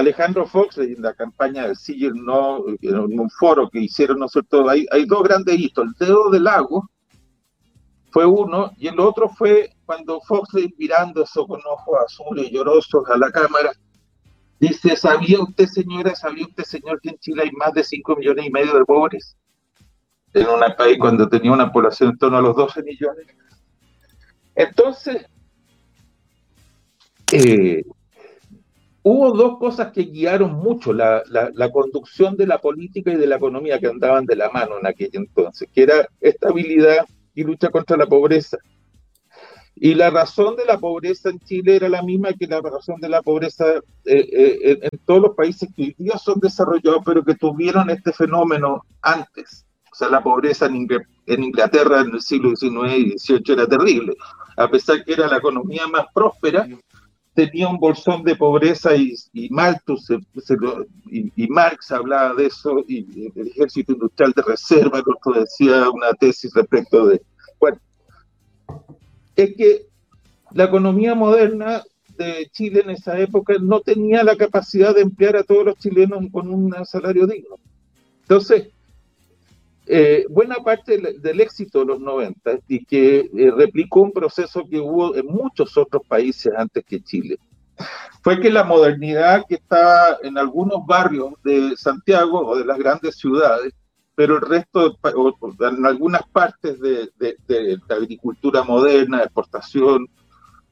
Alejandro 0.00 0.46
Fox, 0.46 0.78
en 0.78 1.00
la 1.00 1.14
campaña 1.14 1.66
del 1.66 1.76
Sigil 1.76 2.14
No, 2.14 2.64
en 2.80 3.20
un 3.20 3.30
foro 3.30 3.68
que 3.70 3.80
hicieron, 3.80 4.18
¿no 4.18 4.26
es 4.26 4.32
cierto? 4.32 4.68
Hay, 4.68 4.86
dos 5.06 5.22
grandes 5.22 5.58
hitos. 5.58 5.86
El 5.86 6.06
dedo 6.06 6.30
del 6.30 6.44
lago 6.44 6.90
fue 8.10 8.26
uno, 8.26 8.72
y 8.76 8.88
el 8.88 8.98
otro 8.98 9.28
fue 9.28 9.70
cuando 9.86 10.20
Fox, 10.22 10.54
mirando 10.78 11.22
eso 11.22 11.46
con 11.46 11.60
ojos 11.64 11.98
azules 12.04 12.48
y 12.48 12.54
llorosos 12.54 13.08
a 13.08 13.16
la 13.16 13.30
cámara, 13.30 13.72
dice, 14.58 14.96
¿sabía 14.96 15.40
usted, 15.40 15.66
señora, 15.66 16.14
sabía 16.14 16.46
usted, 16.46 16.64
señor, 16.64 17.00
que 17.00 17.10
en 17.10 17.18
Chile 17.18 17.42
hay 17.44 17.52
más 17.52 17.72
de 17.72 17.84
5 17.84 18.16
millones 18.16 18.46
y 18.46 18.50
medio 18.50 18.74
de 18.74 18.84
pobres? 18.84 19.36
En 20.32 20.48
un 20.48 20.60
país 20.76 20.96
cuando 20.98 21.28
tenía 21.28 21.52
una 21.52 21.70
población 21.70 22.10
en 22.10 22.18
torno 22.18 22.38
a 22.38 22.42
los 22.42 22.56
12 22.56 22.82
millones. 22.82 23.26
Entonces, 24.54 25.26
eh, 27.32 27.84
hubo 29.02 29.32
dos 29.32 29.58
cosas 29.58 29.92
que 29.92 30.02
guiaron 30.02 30.54
mucho 30.54 30.92
la, 30.92 31.22
conducción 31.72 32.36
de 32.36 32.46
la 32.46 32.58
política 32.58 33.12
y 33.12 33.16
de 33.16 33.26
la 33.26 33.36
economía 33.36 33.78
que 33.78 33.86
andaban 33.86 34.26
de 34.26 34.36
la 34.36 34.50
mano 34.50 34.78
en 34.78 34.86
aquel 34.86 35.10
entonces, 35.12 35.68
que 35.72 35.82
era 35.82 36.08
estabilidad 36.20 37.06
y 37.34 37.44
lucha 37.44 37.70
contra 37.70 37.96
la 37.96 38.06
pobreza. 38.06 38.58
Y 39.82 39.94
la 39.94 40.10
razón 40.10 40.56
de 40.56 40.66
la 40.66 40.78
pobreza 40.78 41.30
en 41.30 41.38
Chile 41.40 41.76
era 41.76 41.88
la 41.88 42.02
misma 42.02 42.34
que 42.34 42.46
la 42.46 42.60
razón 42.60 43.00
de 43.00 43.08
la 43.08 43.22
pobreza 43.22 43.76
eh, 44.04 44.28
eh, 44.32 44.78
en 44.82 44.98
todos 45.06 45.22
los 45.22 45.34
países 45.34 45.70
que 45.74 45.84
hoy 45.84 45.94
día 45.96 46.18
son 46.18 46.38
desarrollados, 46.38 47.02
pero 47.04 47.24
que 47.24 47.34
tuvieron 47.34 47.88
este 47.88 48.12
fenómeno 48.12 48.84
antes. 49.00 49.64
O 49.90 49.94
sea, 49.94 50.10
la 50.10 50.22
pobreza 50.22 50.66
en, 50.66 50.86
en 51.26 51.44
Inglaterra 51.44 52.00
en 52.00 52.10
el 52.14 52.20
siglo 52.20 52.54
XIX 52.54 52.92
y 52.94 53.18
XVIII 53.18 53.54
era 53.54 53.66
terrible. 53.66 54.14
A 54.56 54.68
pesar 54.68 55.02
que 55.02 55.14
era 55.14 55.28
la 55.28 55.38
economía 55.38 55.86
más 55.86 56.06
próspera, 56.12 56.68
tenía 57.46 57.68
un 57.68 57.78
bolsón 57.78 58.22
de 58.22 58.36
pobreza 58.36 58.94
y, 58.94 59.14
y 59.32 59.48
y, 61.36 61.48
Marx 61.48 61.90
hablaba 61.90 62.34
de 62.34 62.46
eso 62.46 62.84
y 62.86 63.32
el 63.34 63.48
ejército 63.48 63.92
industrial 63.92 64.32
de 64.36 64.42
reserva, 64.42 65.02
decía 65.34 65.88
una 65.90 66.12
tesis 66.12 66.52
respecto 66.54 67.06
de... 67.06 67.22
Bueno, 67.58 67.78
es 69.36 69.56
que 69.56 69.86
la 70.52 70.64
economía 70.64 71.14
moderna 71.14 71.82
de 72.18 72.48
Chile 72.52 72.82
en 72.84 72.90
esa 72.90 73.18
época 73.18 73.54
no 73.60 73.80
tenía 73.80 74.22
la 74.22 74.36
capacidad 74.36 74.94
de 74.94 75.00
emplear 75.00 75.36
a 75.36 75.44
todos 75.44 75.64
los 75.64 75.78
chilenos 75.78 76.22
con 76.30 76.50
un 76.50 76.74
salario 76.84 77.26
digno. 77.26 77.56
Entonces, 78.22 78.68
eh, 79.92 80.24
buena 80.30 80.54
parte 80.54 80.98
del, 80.98 81.40
éxito 81.40 81.80
de 81.80 81.86
los 81.86 82.00
90 82.00 82.60
y 82.68 82.84
que 82.84 83.28
eh, 83.36 83.50
replicó 83.50 84.02
un 84.02 84.12
proceso 84.12 84.64
que 84.70 84.78
hubo 84.78 85.16
en 85.16 85.26
muchos 85.26 85.76
otros 85.76 86.02
países 86.06 86.52
antes 86.56 86.84
que 86.84 87.02
Chile, 87.02 87.40
fue 88.22 88.38
que 88.38 88.50
la 88.50 88.62
modernidad 88.62 89.44
que 89.48 89.56
estaba 89.56 90.18
en 90.22 90.38
algunos 90.38 90.86
barrios 90.86 91.32
de 91.42 91.74
Santiago 91.76 92.38
o 92.38 92.56
de 92.56 92.64
las 92.66 92.78
grandes 92.78 93.16
ciudades, 93.16 93.74
pero 94.14 94.36
el 94.36 94.42
resto, 94.42 94.96
en 95.58 95.84
algunas 95.84 96.22
partes 96.28 96.78
de, 96.78 97.10
la 97.88 97.96
agricultura 97.96 98.62
moderna, 98.62 99.16
de 99.18 99.24
exportación, 99.24 100.06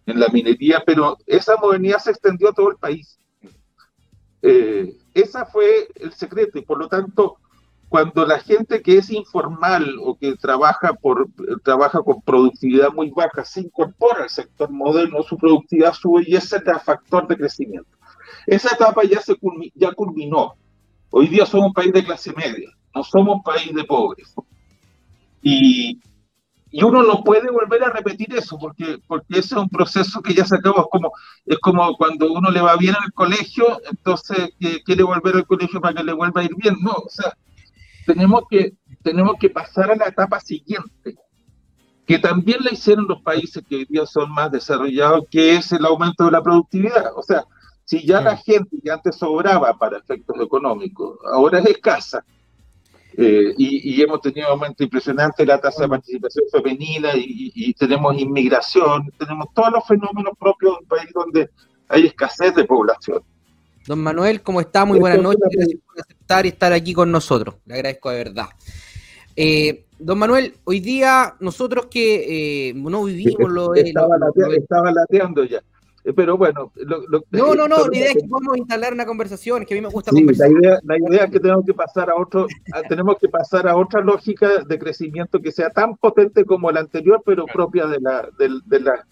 en 0.07 0.21
la 0.21 0.29
minería, 0.29 0.81
pero 0.87 1.19
esa 1.27 1.57
modernidad 1.57 1.99
se 1.99 2.11
extendió 2.11 2.51
a 2.51 2.55
todo 2.55 2.71
el 2.71 2.77
país. 2.77 3.19
Eh, 4.43 4.97
ese 5.13 5.45
fue 5.47 5.89
el 5.97 6.13
secreto 6.13 6.57
y 6.57 6.63
por 6.63 6.79
lo 6.79 6.87
tanto 6.87 7.39
cuando 7.89 8.27
la 8.27 8.39
gente 8.39 8.83
que 8.83 8.99
es 8.99 9.11
informal 9.11 9.97
o 10.03 10.17
que 10.17 10.37
trabaja, 10.37 10.93
por, 10.93 11.29
trabaja 11.65 12.03
con 12.03 12.21
productividad 12.23 12.93
muy 12.93 13.11
baja 13.11 13.45
se 13.45 13.63
incorpora 13.63 14.25
al 14.25 14.31
sector 14.31 14.71
moderno, 14.71 15.23
su 15.23 15.39
productividad 15.39 15.95
sube 15.95 16.25
y 16.27 16.37
ese 16.37 16.57
es 16.57 16.67
el 16.67 16.81
factor 16.81 17.27
de 17.27 17.37
crecimiento. 17.37 17.89
Esa 18.47 18.75
etapa 18.75 19.03
ya, 19.05 19.21
se 19.21 19.37
ya 19.75 19.93
culminó. 19.93 20.55
Hoy 21.11 21.29
día 21.29 21.47
somos 21.47 21.69
un 21.69 21.73
país 21.73 21.93
de 21.93 22.05
clase 22.05 22.33
media, 22.35 22.69
no 22.95 23.03
somos 23.03 23.37
un 23.37 23.43
país 23.43 23.75
de 23.75 23.85
pobres. 23.85 24.35
Y, 25.41 25.99
y 26.71 26.83
uno 26.83 27.03
no 27.03 27.25
puede 27.25 27.51
volver 27.51 27.85
a 27.85 27.91
repetir 27.91 28.35
eso, 28.35 28.59
porque, 28.59 28.99
porque 29.07 29.39
ese 29.39 29.55
es 29.55 29.61
un 29.61 29.69
proceso 29.71 30.21
que 30.21 30.35
ya 30.35 30.45
se 30.45 30.57
acabó. 30.57 30.81
Es 30.81 30.89
como, 30.91 31.13
es 31.47 31.59
como 31.61 31.97
cuando 31.97 32.31
uno 32.31 32.51
le 32.51 32.61
va 32.61 32.77
bien 32.77 32.95
en 32.99 33.05
el 33.05 33.13
colegio, 33.15 33.81
entonces 33.91 34.51
quiere 34.85 35.03
volver 35.03 35.37
al 35.37 35.47
colegio 35.47 35.81
para 35.81 35.95
que 35.95 36.05
le 36.05 36.13
vuelva 36.13 36.43
a 36.43 36.45
ir 36.45 36.55
bien. 36.55 36.77
No, 36.83 36.93
o 36.93 37.09
sea, 37.09 37.33
tenemos 38.09 38.45
que, 38.49 38.73
tenemos 39.03 39.37
que 39.39 39.51
pasar 39.51 39.91
a 39.91 39.97
la 39.97 40.07
etapa 40.07 40.41
siguiente, 40.41 41.17
que 42.07 42.19
también 42.19 42.65
la 42.65 42.73
hicieron 42.73 43.07
los 43.07 43.21
países 43.21 43.63
que 43.69 43.77
hoy 43.77 43.85
día 43.85 44.07
son 44.07 44.33
más 44.33 44.51
desarrollados, 44.51 45.27
que 45.31 45.57
es 45.57 45.73
el 45.73 45.85
aumento 45.85 46.25
de 46.25 46.31
la 46.31 46.43
productividad. 46.43 47.13
O 47.15 47.23
sea, 47.23 47.45
si 47.85 48.07
ya 48.07 48.23
la 48.23 48.39
gente 48.39 48.79
que 48.83 48.91
antes 48.91 49.17
sobraba 49.17 49.77
para 49.77 49.99
efectos 49.99 50.37
económicos, 50.41 51.19
ahora 51.31 51.59
es 51.59 51.67
escasa, 51.67 52.25
eh, 53.19 53.53
y, 53.59 54.01
hemos 54.01 54.23
tenido 54.23 54.47
un 54.47 54.53
aumento 54.53 54.85
impresionante 54.85 55.45
la 55.45 55.61
tasa 55.61 55.83
de 55.83 55.89
participación 55.89 56.45
femenina 56.51 57.11
y, 57.15 57.75
tenemos 57.75 58.17
inmigración, 58.19 59.11
tenemos 59.19 59.49
todos 59.55 59.73
los 59.73 59.87
fenómenos 59.87 60.33
propios 60.39 60.75
de 60.75 60.79
un 60.81 60.89
país 60.89 61.11
donde 61.13 61.51
hay 61.89 62.07
escasez 62.07 62.55
de 62.55 62.65
población. 62.65 63.23
Don 63.89 64.01
Manuel, 64.01 64.43
¿cómo 64.43 64.61
está? 64.61 64.85
Muy 64.85 64.99
buenas 64.99 65.23
noches. 65.23 65.41
Gracias 65.51 65.81
por 65.87 65.99
aceptar 65.99 66.45
y 66.45 66.51
estar 66.51 66.75
aquí 66.75 66.93
con 66.93 67.11
nosotros. 67.11 67.55
Le 67.65 67.77
agradezco 67.77 68.11
de 68.11 68.17
verdad. 68.19 68.49
Eh, 69.35 69.87
don 69.99 70.19
Manuel, 70.19 70.53
hoy 70.65 70.81
día 70.81 71.37
nosotros 71.41 71.87
que 71.87 72.69
eh, 72.69 72.75
no 72.75 73.05
vivimos 73.05 73.51
lo, 73.51 73.75
estaba, 73.75 74.19
estaba 74.55 74.93
lateando 74.93 75.43
ya. 75.45 75.63
Eh, 76.05 76.13
pero 76.13 76.37
bueno. 76.37 76.71
no, 77.31 77.55
no, 77.55 77.67
no, 77.67 77.89
la 77.89 77.97
idea 77.97 78.11
es 78.11 78.17
que 78.17 78.29
podamos 78.29 78.59
instalar 78.59 78.93
una 78.93 79.07
conversación, 79.07 79.65
que 79.65 79.73
a 79.73 79.77
mí 79.79 79.81
me 79.81 79.89
gusta 79.89 80.11
conversar. 80.11 80.51
La 80.51 80.59
idea, 80.59 80.79
la 80.85 80.99
idea 80.99 81.25
es 81.25 81.31
que 81.31 81.41
tenemos 81.41 81.65
que 81.65 81.73
pasar 81.73 82.11
a 82.11 82.17
otro, 82.17 82.47
tenemos 82.91 83.17
que 83.19 83.29
pasar 83.31 83.67
a 83.69 83.75
otra 83.75 84.03
lógica 84.03 84.65
de 84.65 84.79
crecimiento 84.79 85.41
que 85.41 85.51
sea 85.51 85.71
tan 85.71 85.97
potente 85.97 86.45
como 86.45 86.71
la 86.71 86.81
anterior, 86.81 87.23
pero 87.25 87.47
propia 87.47 87.87
de 87.87 88.01
la, 88.01 88.29
de, 88.39 88.51
de 88.67 88.81
la 88.81 89.07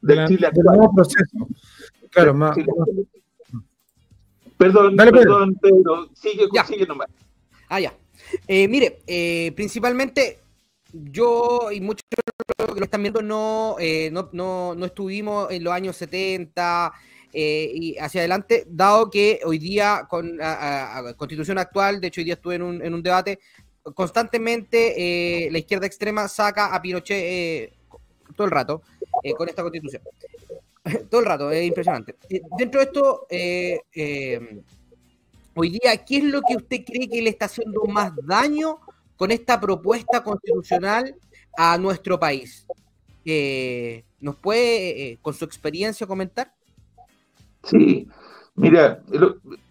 del 0.00 0.26
Chile 0.26 0.48
actual. 0.48 0.80
proceso. 0.96 1.48
Claro, 2.10 2.34
más. 2.34 2.56
Perdón, 4.58 4.96
perdón, 4.96 5.54
Pedro, 5.60 6.08
sigue, 6.14 6.46
sigue 6.66 6.86
nomás. 6.86 7.08
Ah, 7.68 7.80
ya. 7.80 7.92
Eh, 8.48 8.66
mire, 8.68 9.00
eh, 9.06 9.52
principalmente 9.54 10.38
yo 10.92 11.70
y 11.70 11.80
muchos 11.80 12.02
que 12.56 12.80
lo 12.80 12.84
están 12.84 13.02
viendo 13.02 13.22
no, 13.22 13.76
eh, 13.78 14.10
no, 14.12 14.28
no, 14.32 14.74
no, 14.74 14.86
estuvimos 14.86 15.50
en 15.50 15.64
los 15.64 15.72
años 15.72 15.96
70 15.96 16.92
eh, 17.32 17.70
y 17.72 17.98
hacia 17.98 18.20
adelante, 18.20 18.64
dado 18.68 19.10
que 19.10 19.40
hoy 19.44 19.58
día 19.58 20.06
con 20.08 20.36
la 20.38 21.14
constitución 21.16 21.58
actual, 21.58 22.00
de 22.00 22.08
hecho 22.08 22.20
hoy 22.20 22.24
día 22.24 22.34
estuve 22.34 22.56
en 22.56 22.62
un, 22.62 22.82
en 22.82 22.94
un 22.94 23.02
debate, 23.02 23.38
constantemente 23.94 25.46
eh, 25.46 25.50
la 25.50 25.58
izquierda 25.58 25.86
extrema 25.86 26.28
saca 26.28 26.74
a 26.74 26.80
Pinochet 26.80 27.72
todo 28.34 28.46
el 28.46 28.50
rato 28.50 28.82
con 29.36 29.48
esta 29.48 29.62
constitución. 29.62 30.02
todo 31.10 31.20
el 31.20 31.26
rato, 31.26 31.50
es 31.50 31.66
impresionante. 31.66 32.16
Dentro 32.58 32.80
de 32.80 32.86
esto, 32.86 33.26
hoy 35.54 35.70
día, 35.70 36.04
¿qué 36.04 36.18
es 36.18 36.24
lo 36.24 36.40
que 36.42 36.56
usted 36.56 36.84
cree 36.84 37.08
que 37.08 37.22
le 37.22 37.30
está 37.30 37.46
haciendo 37.46 37.84
más 37.84 38.12
daño 38.24 38.78
con 39.16 39.30
esta 39.30 39.58
propuesta 39.60 40.22
constitucional 40.22 41.14
a 41.56 41.78
nuestro 41.78 42.18
país. 42.18 42.66
Eh, 43.24 44.04
¿Nos 44.20 44.36
puede, 44.36 45.12
eh, 45.12 45.18
con 45.20 45.34
su 45.34 45.44
experiencia, 45.44 46.06
comentar? 46.06 46.52
Sí, 47.64 48.06
mira, 48.54 49.02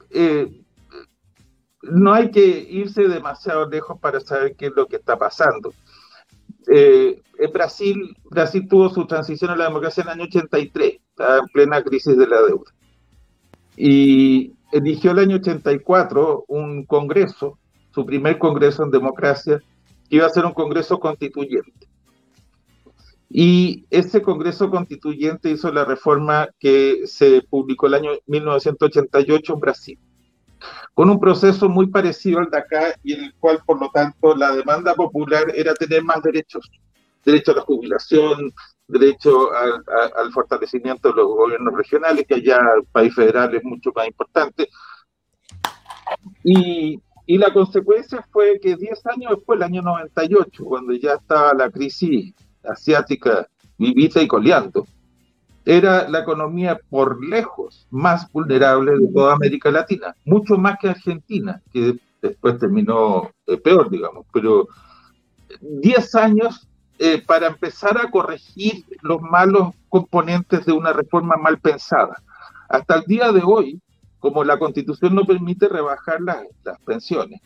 eh, 0.10 0.62
no 1.84 2.14
hay 2.14 2.32
que 2.32 2.46
irse 2.46 3.08
demasiado 3.08 3.70
lejos 3.70 4.00
para 4.00 4.20
saber 4.20 4.56
qué 4.56 4.68
es 4.68 4.74
lo 4.76 4.88
que 4.88 4.98
está 4.98 5.18
pasando. 5.18 5.74
En 6.68 7.52
Brasil, 7.54 8.16
Brasil 8.30 8.68
tuvo 8.68 8.90
su 8.90 9.06
transición 9.06 9.52
a 9.52 9.56
la 9.56 9.66
democracia 9.66 10.02
en 10.02 10.10
el 10.10 10.14
año 10.16 10.24
83, 10.26 11.00
estaba 11.10 11.38
en 11.40 11.48
plena 11.48 11.84
crisis 11.84 12.18
de 12.18 12.28
la 12.28 12.42
deuda. 12.42 12.72
Y 13.78 14.54
eligió 14.72 15.12
el 15.12 15.20
año 15.20 15.38
84 15.38 16.46
un 16.48 16.86
congreso 16.86 17.58
su 17.96 18.06
primer 18.06 18.38
congreso 18.38 18.84
en 18.84 18.92
democracia, 18.92 19.64
iba 20.10 20.26
a 20.26 20.30
ser 20.30 20.46
un 20.46 20.52
congreso 20.52 21.00
constituyente. 21.00 21.88
Y 23.30 23.86
ese 23.90 24.22
congreso 24.22 24.70
constituyente 24.70 25.50
hizo 25.50 25.72
la 25.72 25.86
reforma 25.86 26.50
que 26.60 27.08
se 27.08 27.42
publicó 27.50 27.88
el 27.88 27.94
año 27.94 28.12
1988 28.28 29.54
en 29.54 29.60
Brasil, 29.62 30.00
con 30.94 31.10
un 31.10 31.20
proceso 31.20 31.70
muy 31.70 31.88
parecido 31.88 32.40
al 32.40 32.50
de 32.50 32.58
acá 32.58 32.96
y 33.04 33.14
en 33.14 33.26
el 33.26 33.34
cual, 33.36 33.60
por 33.66 33.80
lo 33.80 33.90
tanto, 33.90 34.36
la 34.36 34.56
demanda 34.56 34.94
popular 34.96 35.46
era 35.54 35.74
tener 35.74 36.04
más 36.04 36.22
derechos, 36.24 36.70
derecho 37.24 37.52
a 37.52 37.56
la 37.56 37.62
jubilación, 37.62 38.52
derecho 38.88 39.50
al 39.54 40.32
fortalecimiento 40.32 41.10
de 41.10 41.16
los 41.16 41.28
gobiernos 41.28 41.76
regionales, 41.76 42.26
que 42.28 42.36
allá 42.36 42.60
el 42.78 42.86
país 42.92 43.14
federal 43.14 43.54
es 43.56 43.64
mucho 43.64 43.92
más 43.96 44.08
importante. 44.08 44.70
Y 46.44 47.00
la 47.28 47.52
consecuencia 47.52 48.26
fue 48.32 48.60
que 48.60 48.76
10 48.76 49.06
años 49.08 49.32
después, 49.36 49.58
el 49.58 49.64
año 49.64 49.82
98, 49.82 50.64
cuando 50.64 50.94
ya 50.94 51.14
estaba 51.14 51.54
la 51.54 51.72
crisis 51.72 52.34
asiática 52.64 53.48
vivita 53.78 54.22
y 54.22 54.28
coleando, 54.28 54.86
era 55.66 56.08
la 56.08 56.20
economía 56.20 56.80
por 56.90 57.24
lejos 57.26 57.88
más 57.90 58.32
vulnerable 58.32 58.98
de 59.00 59.08
toda 59.12 59.34
América 59.34 59.72
Latina, 59.72 60.16
mucho 60.24 60.58
más 60.58 60.78
que 60.80 60.90
Argentina, 60.90 61.62
que 61.74 61.98
después 62.22 62.60
terminó 62.60 63.32
eh, 63.48 63.58
peor, 63.58 63.90
digamos, 63.90 64.26
pero 64.32 64.68
10 65.60 66.16
años 66.16 66.68
eh, 67.00 67.22
para 67.26 67.48
empezar 67.48 67.98
a 67.98 68.10
corregir 68.10 68.86
los 69.02 69.22
malos 69.22 69.74
componentes 69.90 70.66
de 70.66 70.72
una 70.72 70.94
reforma 70.94 71.36
mal 71.36 71.60
pensada. 71.60 72.22
Hasta 72.70 72.96
el 72.96 73.04
día 73.06 73.32
de 73.32 73.42
hoy, 73.44 73.82
como 74.20 74.44
la 74.44 74.58
constitución 74.58 75.14
no 75.14 75.26
permite 75.26 75.68
rebajar 75.68 76.22
las, 76.22 76.46
pensiones. 76.86 77.42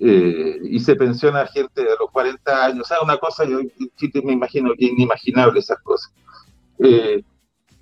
Eh, 0.00 0.58
y 0.64 0.80
se 0.80 0.96
pensiona 0.96 1.42
a 1.42 1.46
gente 1.46 1.82
de 1.82 1.96
los 1.98 2.10
40 2.10 2.64
años, 2.64 2.80
o 2.80 2.84
sea, 2.84 3.00
una 3.00 3.16
cosa, 3.16 3.44
yo 3.44 3.60
me 4.24 4.32
imagino 4.32 4.72
que 4.76 4.86
inimaginable 4.86 5.60
esas 5.60 5.78
cosas. 5.82 6.12
Eh, 6.80 7.22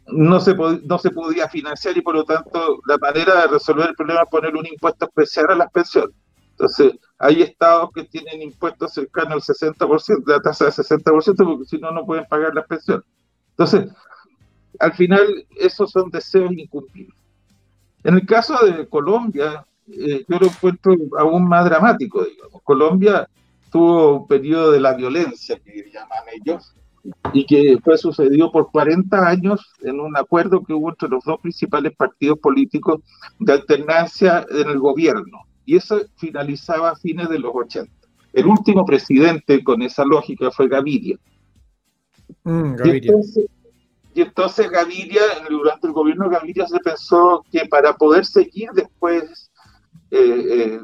no, 0.06 0.40
se 0.40 0.54
no 0.54 0.98
se 0.98 1.10
podía 1.10 1.48
financiar 1.48 1.96
y 1.96 2.02
por 2.02 2.14
lo 2.14 2.24
tanto 2.24 2.80
la 2.86 2.98
manera 2.98 3.42
de 3.42 3.46
resolver 3.48 3.90
el 3.90 3.94
problema 3.94 4.22
es 4.22 4.28
poner 4.28 4.54
un 4.54 4.66
impuesto 4.66 5.06
especial 5.06 5.46
a 5.50 5.54
las 5.54 5.70
pensiones. 5.70 6.14
Entonces, 6.50 6.94
hay 7.18 7.42
estados 7.42 7.90
que 7.94 8.04
tienen 8.04 8.42
impuestos 8.42 8.92
cercanos 8.92 9.48
al 9.48 9.72
60%, 9.72 10.24
de 10.24 10.32
la 10.32 10.40
tasa 10.40 10.66
de 10.66 10.70
60%, 10.70 11.36
porque 11.36 11.64
si 11.64 11.78
no, 11.78 11.90
no 11.90 12.04
pueden 12.04 12.26
pagar 12.26 12.54
las 12.54 12.66
pensiones. 12.66 13.04
Entonces, 13.50 13.90
al 14.78 14.92
final, 14.92 15.46
esos 15.56 15.90
son 15.90 16.10
deseos 16.10 16.52
incumplidos. 16.52 17.14
En 18.04 18.14
el 18.14 18.26
caso 18.26 18.64
de 18.64 18.86
Colombia, 18.88 19.64
eh, 19.88 20.24
yo 20.28 20.38
lo 20.38 20.46
encuentro 20.46 20.94
aún 21.18 21.48
más 21.48 21.64
dramático, 21.64 22.24
digamos. 22.24 22.62
Colombia 22.62 23.28
tuvo 23.70 24.18
un 24.18 24.26
periodo 24.26 24.72
de 24.72 24.80
la 24.80 24.94
violencia, 24.94 25.58
que 25.58 25.90
llaman 25.92 26.24
ellos, 26.32 26.74
y 27.32 27.46
que 27.46 27.78
fue 27.82 27.98
sucedido 27.98 28.52
por 28.52 28.70
40 28.70 29.28
años 29.28 29.72
en 29.82 30.00
un 30.00 30.16
acuerdo 30.16 30.62
que 30.62 30.72
hubo 30.72 30.90
entre 30.90 31.08
los 31.08 31.24
dos 31.24 31.40
principales 31.40 31.94
partidos 31.96 32.38
políticos 32.38 33.00
de 33.38 33.52
alternancia 33.52 34.46
en 34.50 34.68
el 34.68 34.78
gobierno. 34.78 35.40
Y 35.64 35.76
eso 35.76 36.00
finalizaba 36.16 36.90
a 36.90 36.96
fines 36.96 37.28
de 37.28 37.38
los 37.38 37.52
80. 37.54 37.92
El 38.32 38.46
último 38.46 38.84
presidente 38.84 39.62
con 39.62 39.82
esa 39.82 40.04
lógica 40.04 40.50
fue 40.50 40.68
Gaviria. 40.68 41.18
Mm, 42.44 42.74
Gaviria. 42.76 43.12
Y 44.14 44.20
entonces 44.20 44.70
Gaviria, 44.70 45.22
durante 45.48 45.86
el 45.86 45.92
gobierno 45.92 46.28
de 46.28 46.36
Gaviria 46.36 46.66
se 46.66 46.78
pensó 46.80 47.44
que 47.50 47.66
para 47.66 47.94
poder 47.94 48.26
seguir 48.26 48.70
después 48.74 49.50
eh, 50.14 50.78
eh, 50.78 50.80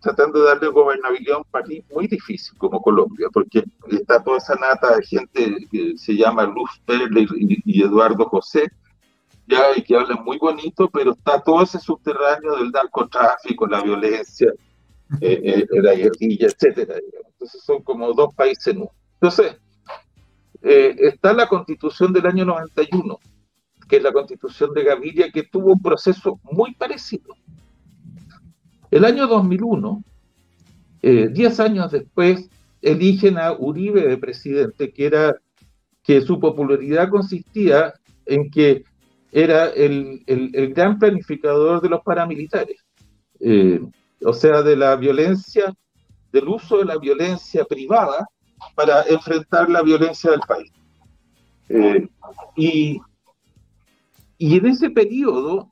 tratando 0.00 0.40
de 0.40 0.46
darle 0.46 0.68
gobernabilidad 0.68 1.36
a 1.36 1.38
un 1.38 1.44
país 1.50 1.84
muy 1.92 2.06
difícil 2.06 2.56
como 2.56 2.80
Colombia, 2.80 3.26
porque 3.32 3.64
está 3.90 4.22
toda 4.22 4.38
esa 4.38 4.54
nata 4.54 4.96
de 4.96 5.04
gente 5.04 5.56
que 5.72 5.98
se 5.98 6.14
llama 6.14 6.44
Luz 6.44 6.70
Perle 6.86 7.26
y, 7.36 7.82
Eduardo 7.82 8.26
José, 8.26 8.70
ya 9.48 9.76
y 9.76 9.82
que 9.82 9.96
hablan 9.96 10.22
muy 10.24 10.38
bonito, 10.38 10.88
pero 10.88 11.12
está 11.12 11.42
todo 11.42 11.62
ese 11.62 11.80
subterráneo 11.80 12.56
del 12.58 12.70
narcotráfico, 12.70 13.66
la 13.66 13.82
violencia, 13.82 14.52
eh, 15.20 15.66
la 15.72 15.94
guerrilla, 15.94 16.46
etcétera. 16.46 16.94
Entonces 17.32 17.62
son 17.64 17.82
como 17.82 18.12
dos 18.12 18.32
países 18.36 18.68
en 18.68 18.82
uno. 18.82 18.92
Entonces, 19.14 19.56
eh, 20.62 20.94
está 20.98 21.32
la 21.32 21.48
constitución 21.48 22.12
del 22.12 22.26
año 22.26 22.44
91, 22.44 23.18
que 23.88 23.96
es 23.96 24.02
la 24.02 24.12
constitución 24.12 24.72
de 24.74 24.84
Gaviria, 24.84 25.32
que 25.32 25.42
tuvo 25.42 25.72
un 25.72 25.82
proceso 25.82 26.38
muy 26.44 26.74
parecido. 26.74 27.34
El 28.90 29.04
año 29.04 29.26
2001, 29.28 30.02
10 31.02 31.58
eh, 31.58 31.62
años 31.62 31.92
después, 31.92 32.48
eligen 32.82 33.38
a 33.38 33.52
Uribe 33.52 34.06
de 34.06 34.18
presidente, 34.18 34.92
que 34.92 35.06
era 35.06 35.36
que 36.02 36.20
su 36.22 36.40
popularidad 36.40 37.08
consistía 37.08 37.94
en 38.26 38.50
que 38.50 38.84
era 39.32 39.66
el, 39.68 40.24
gran 40.74 40.98
planificador 40.98 41.80
de 41.80 41.88
los 41.88 42.00
paramilitares, 42.02 42.84
eh, 43.38 43.80
o 44.24 44.32
sea, 44.32 44.62
de 44.62 44.76
la 44.76 44.96
violencia, 44.96 45.72
del 46.32 46.48
uso 46.48 46.78
de 46.78 46.84
la 46.84 46.98
violencia 46.98 47.64
privada 47.64 48.26
para 48.74 49.02
enfrentar 49.02 49.70
la 49.70 49.82
violencia 49.82 50.32
del 50.32 50.40
país. 50.40 50.72
Eh, 51.68 52.08
y, 52.56 53.00
y 54.36 54.56
en 54.56 54.66
ese 54.66 54.90
periodo, 54.90 55.70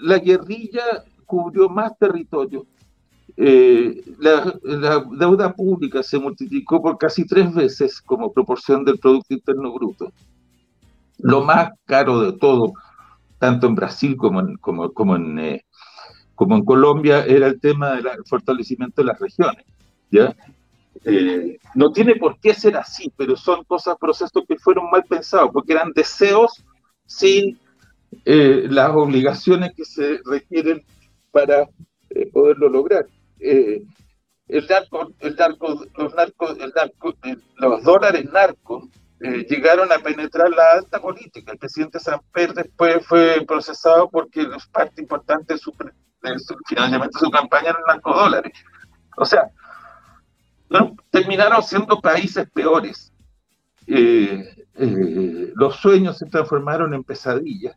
la 0.00 0.18
guerrilla 0.18 1.04
cubrió 1.28 1.68
más 1.68 1.96
territorio. 1.98 2.66
Eh, 3.36 4.02
la, 4.18 4.52
deuda 5.12 5.52
pública 5.52 6.02
se 6.02 6.18
multiplicó 6.18 6.82
por 6.82 6.98
casi 6.98 7.24
tres 7.24 7.54
veces 7.54 8.00
como 8.00 8.32
proporción 8.32 8.84
del 8.84 8.98
Producto 8.98 9.34
Interno 9.34 9.72
Bruto. 9.72 10.10
Lo 11.18 11.44
más 11.44 11.70
caro 11.84 12.20
de 12.22 12.32
todo, 12.38 12.72
tanto 13.38 13.66
en 13.66 13.74
Brasil 13.74 14.16
como 14.16 14.40
en, 14.40 15.38
eh, 15.38 15.64
Colombia, 16.34 17.24
era 17.26 17.46
el 17.46 17.60
tema 17.60 17.92
del 17.92 18.06
fortalecimiento 18.24 19.02
de 19.02 19.06
las 19.06 19.20
regiones. 19.20 19.64
Eh, 21.04 21.58
no 21.74 21.92
tiene 21.92 22.16
por 22.16 22.40
qué 22.40 22.54
ser 22.54 22.76
así, 22.76 23.12
pero 23.16 23.36
son 23.36 23.62
cosas, 23.64 23.96
procesos 24.00 24.44
que 24.48 24.56
fueron 24.56 24.90
mal 24.90 25.04
pensados, 25.04 25.50
porque 25.52 25.74
eran 25.74 25.92
deseos 25.92 26.64
sin 27.06 27.58
las 28.24 28.90
obligaciones 28.90 29.72
que 29.76 29.84
se 29.84 30.20
requieren 30.24 30.82
para 31.30 31.68
poderlo 32.32 32.68
lograr. 32.68 33.06
el 33.38 33.86
narco, 34.68 35.12
el 35.20 35.36
narco, 35.36 35.84
los 35.96 36.14
narcos, 36.14 36.58
el 36.58 36.72
narco, 36.74 37.14
los 37.56 37.82
dólares 37.82 38.24
narcos 38.32 38.88
eh, 39.20 39.44
llegaron 39.50 39.90
a 39.90 39.98
penetrar 39.98 40.48
la 40.50 40.78
alta 40.78 41.00
política. 41.00 41.52
El 41.52 41.58
presidente 41.58 41.98
Samper 41.98 42.54
después 42.54 43.04
fue 43.04 43.44
procesado 43.46 44.08
porque 44.08 44.42
es 44.42 44.66
parte 44.66 45.02
importante 45.02 45.54
de 45.54 45.58
su, 45.58 45.72
financiamiento 46.66 47.18
de 47.18 47.24
su 47.24 47.30
campaña 47.30 47.70
eran 47.70 47.82
narcodólares. 47.86 48.52
O 49.16 49.24
sea, 49.24 49.50
terminaron 51.10 51.62
siendo 51.64 52.00
países 52.00 52.48
peores. 52.50 53.12
Eh, 53.88 54.66
eh, 54.74 55.52
los 55.56 55.76
sueños 55.76 56.18
se 56.18 56.26
transformaron 56.26 56.94
en 56.94 57.02
pesadillas. 57.02 57.76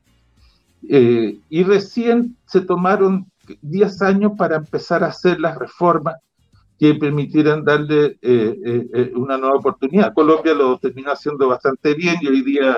y 0.84 1.64
recién 1.64 2.38
se 2.46 2.62
tomaron 2.62 3.31
10 3.62 4.02
años 4.02 4.32
para 4.38 4.58
empezar 4.58 5.04
a 5.04 5.08
hacer 5.08 5.40
las 5.40 5.58
reformas 5.58 6.16
que 6.82 6.96
permitieran 6.96 7.64
darle 7.64 8.18
eh, 8.24 8.58
eh, 8.66 8.88
eh, 8.92 9.12
una 9.14 9.38
nueva 9.38 9.58
oportunidad. 9.58 10.16
Colombia 10.16 10.56
lo 10.56 10.80
terminó 10.80 11.12
haciendo 11.12 11.48
bastante 11.48 11.94
bien 11.94 12.16
y 12.22 12.28
hoy 12.28 12.42
día 12.42 12.76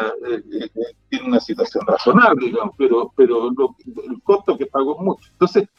tiene 1.07 1.27
una 1.27 1.39
situación 1.39 1.85
razonable, 1.87 2.51
pero, 2.77 3.13
pero 3.15 3.47
el 3.47 4.21
costo 4.23 4.57
que 4.57 4.65
pagó 4.65 4.97
mucho. 5.01 5.31
Entonces, 5.31 5.69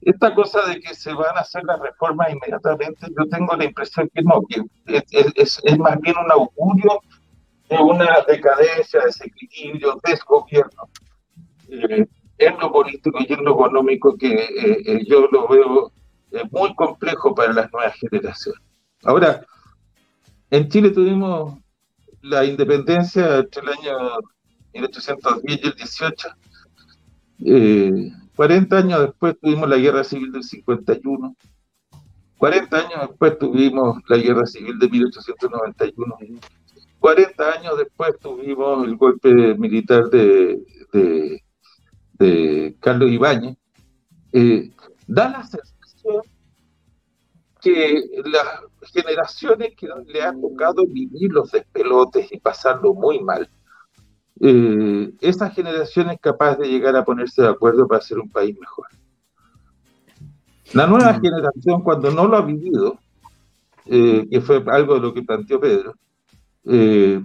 esta 0.00 0.34
cosa 0.34 0.62
de 0.66 0.80
que 0.80 0.94
se 0.94 1.12
van 1.12 1.36
a 1.36 1.40
hacer 1.40 1.62
las 1.64 1.78
reformas 1.78 2.32
inmediatamente, 2.32 3.06
yo 3.08 3.28
tengo 3.28 3.54
la 3.54 3.66
impresión 3.66 4.08
que 4.14 4.22
no, 4.22 4.40
que 4.48 4.62
es, 5.36 5.60
es, 5.62 5.78
más 5.78 6.00
bien 6.00 6.16
un 6.24 6.32
augurio 6.32 7.00
de 7.68 7.76
una 7.76 8.16
decadencia, 8.26 9.02
desequilibrio, 9.04 10.00
desgobierno 10.02 10.88
en 12.46 12.56
político 12.58 13.18
y 13.20 13.32
en 13.32 13.40
económico 13.40 14.16
que 14.16 15.04
yo 15.06 15.28
lo 15.30 15.48
veo 15.48 15.92
es 16.30 16.52
muy 16.52 16.74
complejo 16.74 17.34
para 17.34 17.52
las 17.52 17.72
nuevas 17.72 17.94
generaciones. 17.94 18.60
Ahora, 19.04 19.44
en 20.50 20.68
Chile 20.68 20.90
tuvimos 20.90 21.58
la 22.22 22.44
independencia 22.44 23.38
entre 23.38 23.62
el 23.62 23.68
año 23.68 24.18
1810 24.74 25.60
y 25.62 25.66
el 25.66 25.74
18. 25.74 26.28
40 28.36 28.76
eh, 28.76 28.78
años 28.78 29.00
después 29.00 29.38
tuvimos 29.40 29.68
la 29.68 29.76
guerra 29.76 30.04
civil 30.04 30.32
del 30.32 30.44
51. 30.44 31.36
40 32.38 32.76
años 32.76 33.08
después 33.08 33.38
tuvimos 33.38 33.98
la 34.08 34.16
guerra 34.16 34.46
civil 34.46 34.78
de 34.78 34.88
1891. 34.88 36.18
40 36.98 37.52
años 37.52 37.78
después 37.78 38.18
tuvimos 38.20 38.86
el 38.86 38.96
golpe 38.96 39.54
militar 39.56 40.08
de, 40.10 40.62
Carlos 42.80 43.10
Ibáñez. 43.10 43.56
Eh, 44.32 44.70
da 45.06 45.28
la 45.28 45.48
que 47.60 48.04
las 48.24 48.90
generaciones 48.92 49.74
que 49.76 49.88
le 50.06 50.22
han 50.22 50.40
tocado 50.40 50.84
vivir 50.86 51.32
los 51.32 51.52
despelotes 51.52 52.32
y 52.32 52.40
pasarlo 52.40 52.92
muy 52.92 53.20
mal, 53.20 53.48
eh, 54.40 55.12
esa 55.20 55.50
generación 55.50 56.10
es 56.10 56.18
capaz 56.20 56.56
de 56.56 56.68
llegar 56.68 56.96
a 56.96 57.04
ponerse 57.04 57.42
de 57.42 57.48
acuerdo 57.48 57.86
para 57.86 58.00
hacer 58.00 58.18
un 58.18 58.28
país 58.28 58.58
mejor. 58.58 58.86
La 60.72 60.86
nueva 60.88 61.12
mm. 61.12 61.20
generación, 61.20 61.82
cuando 61.82 62.10
no 62.10 62.26
lo 62.26 62.36
ha 62.36 62.42
vivido, 62.42 62.98
eh, 63.86 64.26
que 64.28 64.40
fue 64.40 64.64
algo 64.66 64.94
de 64.94 65.00
lo 65.00 65.14
que 65.14 65.22
planteó 65.22 65.60
Pedro, 65.60 65.94
eh, 66.64 67.22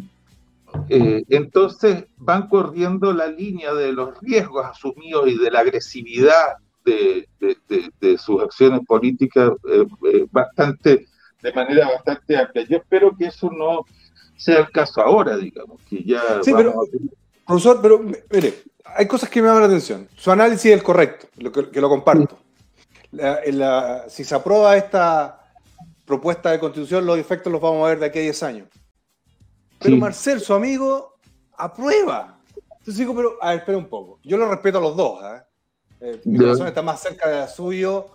entonces 0.89 2.05
van 2.17 2.47
corriendo 2.47 3.13
la 3.13 3.27
línea 3.27 3.73
de 3.73 3.93
los 3.93 4.19
riesgos 4.21 4.65
asumidos 4.65 5.27
y 5.29 5.37
de 5.37 5.51
la 5.51 5.61
agresividad 5.61 6.57
de, 6.87 8.17
sus 8.17 8.41
acciones 8.41 8.81
políticas 8.85 9.51
eh, 9.69 9.85
eh, 10.11 10.25
bastante, 10.31 11.05
de 11.41 11.53
manera 11.53 11.87
bastante 11.89 12.37
amplia. 12.37 12.65
Yo 12.67 12.77
espero 12.77 13.15
que 13.17 13.25
eso 13.25 13.49
no 13.51 13.85
sea 14.35 14.59
el 14.59 14.71
caso 14.71 15.01
ahora, 15.01 15.37
digamos, 15.37 15.81
que 15.89 16.03
ya... 16.03 16.21
Sí, 16.41 16.53
pero, 16.55 16.73
profesor, 17.45 17.79
pero 17.81 17.99
mire, 17.99 18.63
hay 18.83 19.05
cosas 19.07 19.29
que 19.29 19.41
me 19.41 19.47
llaman 19.47 19.63
la 19.63 19.67
atención. 19.67 20.07
Su 20.15 20.31
análisis 20.31 20.67
es 20.67 20.73
el 20.73 20.83
correcto, 20.83 21.27
lo 21.37 21.51
que, 21.51 21.81
lo 21.81 21.89
comparto. 21.89 22.39
si 24.07 24.23
se 24.23 24.35
aprueba 24.35 24.77
esta 24.77 25.41
propuesta 26.05 26.51
de 26.51 26.59
constitución, 26.59 27.05
los 27.05 27.17
efectos 27.17 27.51
los 27.51 27.61
vamos 27.61 27.85
a 27.85 27.89
ver 27.89 27.99
de 27.99 28.05
aquí 28.05 28.19
a 28.19 28.23
10 28.23 28.43
años. 28.43 28.69
Pero 29.79 29.97
Marcel, 29.97 30.39
su 30.39 30.53
amigo, 30.53 31.17
aprueba. 31.57 32.39
Entonces 32.71 32.97
digo, 32.97 33.15
pero, 33.15 33.37
a 33.41 33.49
ver, 33.49 33.59
espera 33.59 33.77
un 33.77 33.87
poco. 33.87 34.19
Yo 34.23 34.37
lo 34.37 34.49
respeto 34.49 34.77
a 34.77 34.81
los 34.81 34.95
dos, 34.95 35.21
¿eh? 35.23 35.41
Eh, 35.99 36.21
mi 36.25 36.37
corazón 36.37 36.67
está 36.67 36.81
más 36.81 37.01
cerca 37.01 37.27
de 37.27 37.37
la 37.37 37.47
suyo 37.47 38.07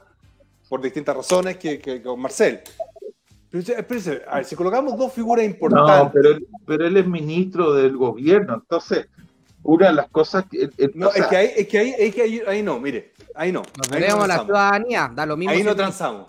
por 0.69 0.81
distintas 0.81 1.17
razones 1.17 1.57
que, 1.59 2.03
con 2.03 2.21
Marcel. 2.21 2.61
Pero, 3.51 3.79
espérense, 3.79 4.23
a 4.27 4.37
ver, 4.37 4.45
si 4.45 4.57
colocamos 4.57 4.97
dos 4.97 5.13
figuras 5.13 5.45
importantes. 5.45 6.05
No, 6.05 6.13
pero, 6.13 6.39
pero 6.65 6.87
él 6.87 6.97
es 6.97 7.07
ministro 7.07 7.75
del 7.75 7.97
gobierno, 7.97 8.55
entonces 8.55 9.09
una 9.65 9.89
de 9.89 9.93
las 9.93 10.09
cosas 10.09 10.45
que. 10.51 10.71
no, 10.95 11.11
es, 11.13 11.27
que 11.27 11.37
ahí, 11.37 11.51
es 11.57 11.69
que, 11.69 11.79
ahí, 11.79 11.95
es 11.99 12.15
que 12.15 12.45
ahí, 12.47 12.63
no, 12.63 12.81
mire, 12.81 13.13
ahí 13.35 13.53
no. 13.53 13.63
Nos 13.77 13.93
ahí 13.93 14.05
no 14.09 14.27
la 14.27 14.45
ciudadanía, 14.45 15.11
da 15.15 15.27
lo 15.27 15.37
mismo. 15.37 15.53
Ahí 15.53 15.63
no 15.63 15.77
transamos. 15.77 16.29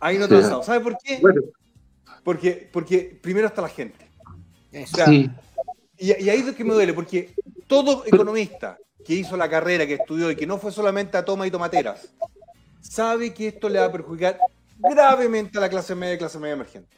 Ahí 0.00 0.18
no 0.18 0.28
transamos. 0.28 0.66
¿Sabe 0.66 0.80
por 0.80 0.96
qué? 0.98 1.20
Porque, 2.22 2.68
porque 2.72 3.18
primero 3.20 3.48
está 3.48 3.62
la 3.62 3.68
gente. 3.68 4.01
Sí. 4.72 5.30
y, 5.98 6.06
y, 6.06 6.30
ahí 6.30 6.40
es 6.40 6.46
lo 6.46 6.54
que 6.54 6.64
me 6.64 6.74
duele, 6.74 6.92
porque 6.92 7.34
todo 7.66 8.04
economista 8.06 8.78
que 9.04 9.14
hizo 9.14 9.36
la 9.36 9.48
carrera, 9.48 9.86
que 9.86 9.94
estudió 9.94 10.30
y 10.30 10.36
que 10.36 10.46
no 10.46 10.58
fue 10.58 10.72
solamente 10.72 11.16
a 11.16 11.24
toma 11.24 11.46
y 11.46 11.50
tomateras, 11.50 12.08
sabe 12.80 13.32
que 13.32 13.48
esto 13.48 13.68
le 13.68 13.78
va 13.78 13.86
a 13.86 13.92
perjudicar 13.92 14.38
gravemente 14.78 15.58
a 15.58 15.60
la 15.60 15.68
clase 15.68 15.94
media 15.94 16.14
y 16.14 16.18
clase 16.18 16.38
media 16.38 16.54
emergente. 16.54 16.96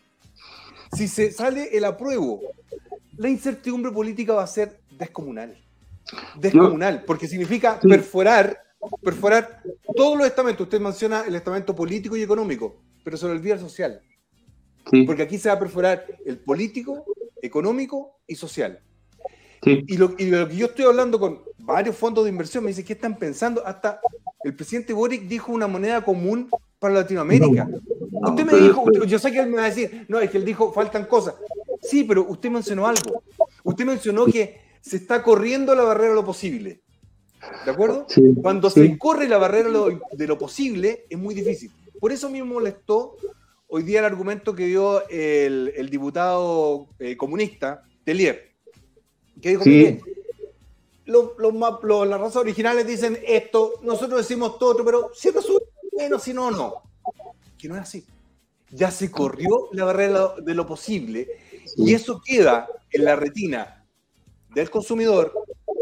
Si 0.93 1.09
se 1.09 1.33
sale 1.33 1.77
el 1.77 1.85
apruebo, 1.85 2.41
la 3.17 3.29
incertidumbre 3.29 3.93
política 3.93 4.35
va 4.35 4.43
a 4.43 4.47
ser 4.47 4.81
descomunal. 4.91 5.57
Descomunal, 6.37 7.05
porque 7.05 7.27
significa 7.27 7.81
perforar, 7.81 8.59
perforar 9.03 9.63
todos 9.97 10.17
los 10.19 10.27
estamentos. 10.27 10.65
Usted 10.65 10.81
menciona 10.81 11.25
el 11.27 11.35
estamento 11.35 11.75
político 11.75 12.17
y 12.17 12.23
económico, 12.23 12.77
pero 13.03 13.17
se 13.17 13.27
le 13.27 13.33
olvida 13.33 13.55
el 13.55 13.61
social. 13.61 14.01
Porque 15.07 15.23
aquí 15.23 15.39
se 15.39 15.49
va 15.49 15.55
a 15.55 15.59
perforar 15.59 16.05
el 16.27 16.39
político, 16.39 17.05
económico 17.45 18.19
y 18.27 18.35
social. 18.35 18.81
Y, 19.63 19.97
lo, 19.97 20.15
y, 20.19 20.27
lo, 20.27 20.47
que 20.49 20.57
yo 20.57 20.67
estoy 20.67 20.85
hablando 20.85 21.19
con 21.19 21.43
varios 21.59 21.97
fondos 21.97 22.25
de 22.25 22.31
inversión, 22.31 22.65
me 22.65 22.69
dice, 22.71 22.85
¿qué 22.85 22.93
están 22.93 23.17
pensando? 23.17 23.67
Hasta 23.67 24.01
el 24.43 24.55
presidente 24.55 24.93
Boric 24.93 25.23
dijo 25.23 25.53
una 25.53 25.67
moneda 25.67 26.05
común 26.05 26.51
para 26.79 26.95
Latinoamérica. 26.95 27.67
usted 28.11 28.45
me 28.45 28.59
dijo, 28.59 28.85
yo 29.07 29.19
sé 29.19 29.33
que 29.33 29.41
él 29.41 29.49
me 29.49 29.57
va 29.57 29.65
a 29.65 29.71
decir, 29.71 30.05
no, 30.09 30.21
es 30.21 30.31
que 30.31 30.37
él 30.37 30.45
dijo, 30.45 30.71
faltan 30.73 31.07
cosas. 31.07 31.35
Sí, 31.81 32.05
pero 32.05 32.27
usted 32.29 32.51
mencionó 32.51 32.87
algo. 32.87 33.23
Usted 33.63 33.87
mencionó 33.87 34.27
que 34.27 34.61
se 34.81 34.97
está 34.97 35.23
corriendo 35.23 35.75
la 35.75 35.85
barrera 35.85 36.11
de 36.11 36.15
lo 36.17 36.25
posible. 36.25 36.83
¿De 37.65 37.71
acuerdo? 37.71 38.07
Cuando 38.43 38.69
se 38.69 38.99
corre 38.99 39.29
la 39.29 39.39
barrera 39.39 39.71
de 40.13 40.27
lo 40.27 40.39
posible, 40.39 41.07
es 41.09 41.19
muy 41.19 41.35
difícil. 41.35 41.71
Por 42.01 42.13
eso 42.13 42.29
me 42.29 42.43
molestó 42.43 43.17
hoy 43.77 43.83
día 43.83 43.99
el 43.99 44.05
argumento 44.05 44.55
que 44.55 44.67
dio 44.67 45.03
el, 45.09 45.89
diputado 45.91 46.87
eh, 47.01 47.17
comunista, 47.17 47.83
Telier 48.05 48.53
que 49.43 49.49
dijo 49.51 49.65
que 49.65 50.01
las 51.07 52.21
razas 52.21 52.37
originales 52.37 52.87
dicen 52.87 53.19
esto, 53.27 53.81
nosotros 53.83 54.21
decimos 54.21 54.61
todo 54.61 54.71
otro, 54.71 54.85
pero 54.85 55.11
si 55.13 55.31
resulta 55.31 55.67
bueno, 55.91 56.21
si 56.21 56.33
no, 56.33 56.53
no. 56.53 56.83
Que 57.59 57.69
no 57.69 57.75
es 57.75 57.83
así. 57.83 58.07
Ya 58.71 58.93
se 58.93 59.11
corrió 59.11 59.69
la 59.73 59.85
barrera 59.85 60.35
de 60.41 60.55
lo 60.55 60.67
posible 60.67 61.27
y 61.77 61.95
eso 61.95 62.23
queda 62.25 62.69
en 62.93 63.05
la 63.05 63.17
retina 63.17 63.85
del 64.55 64.71
consumidor, 64.71 65.33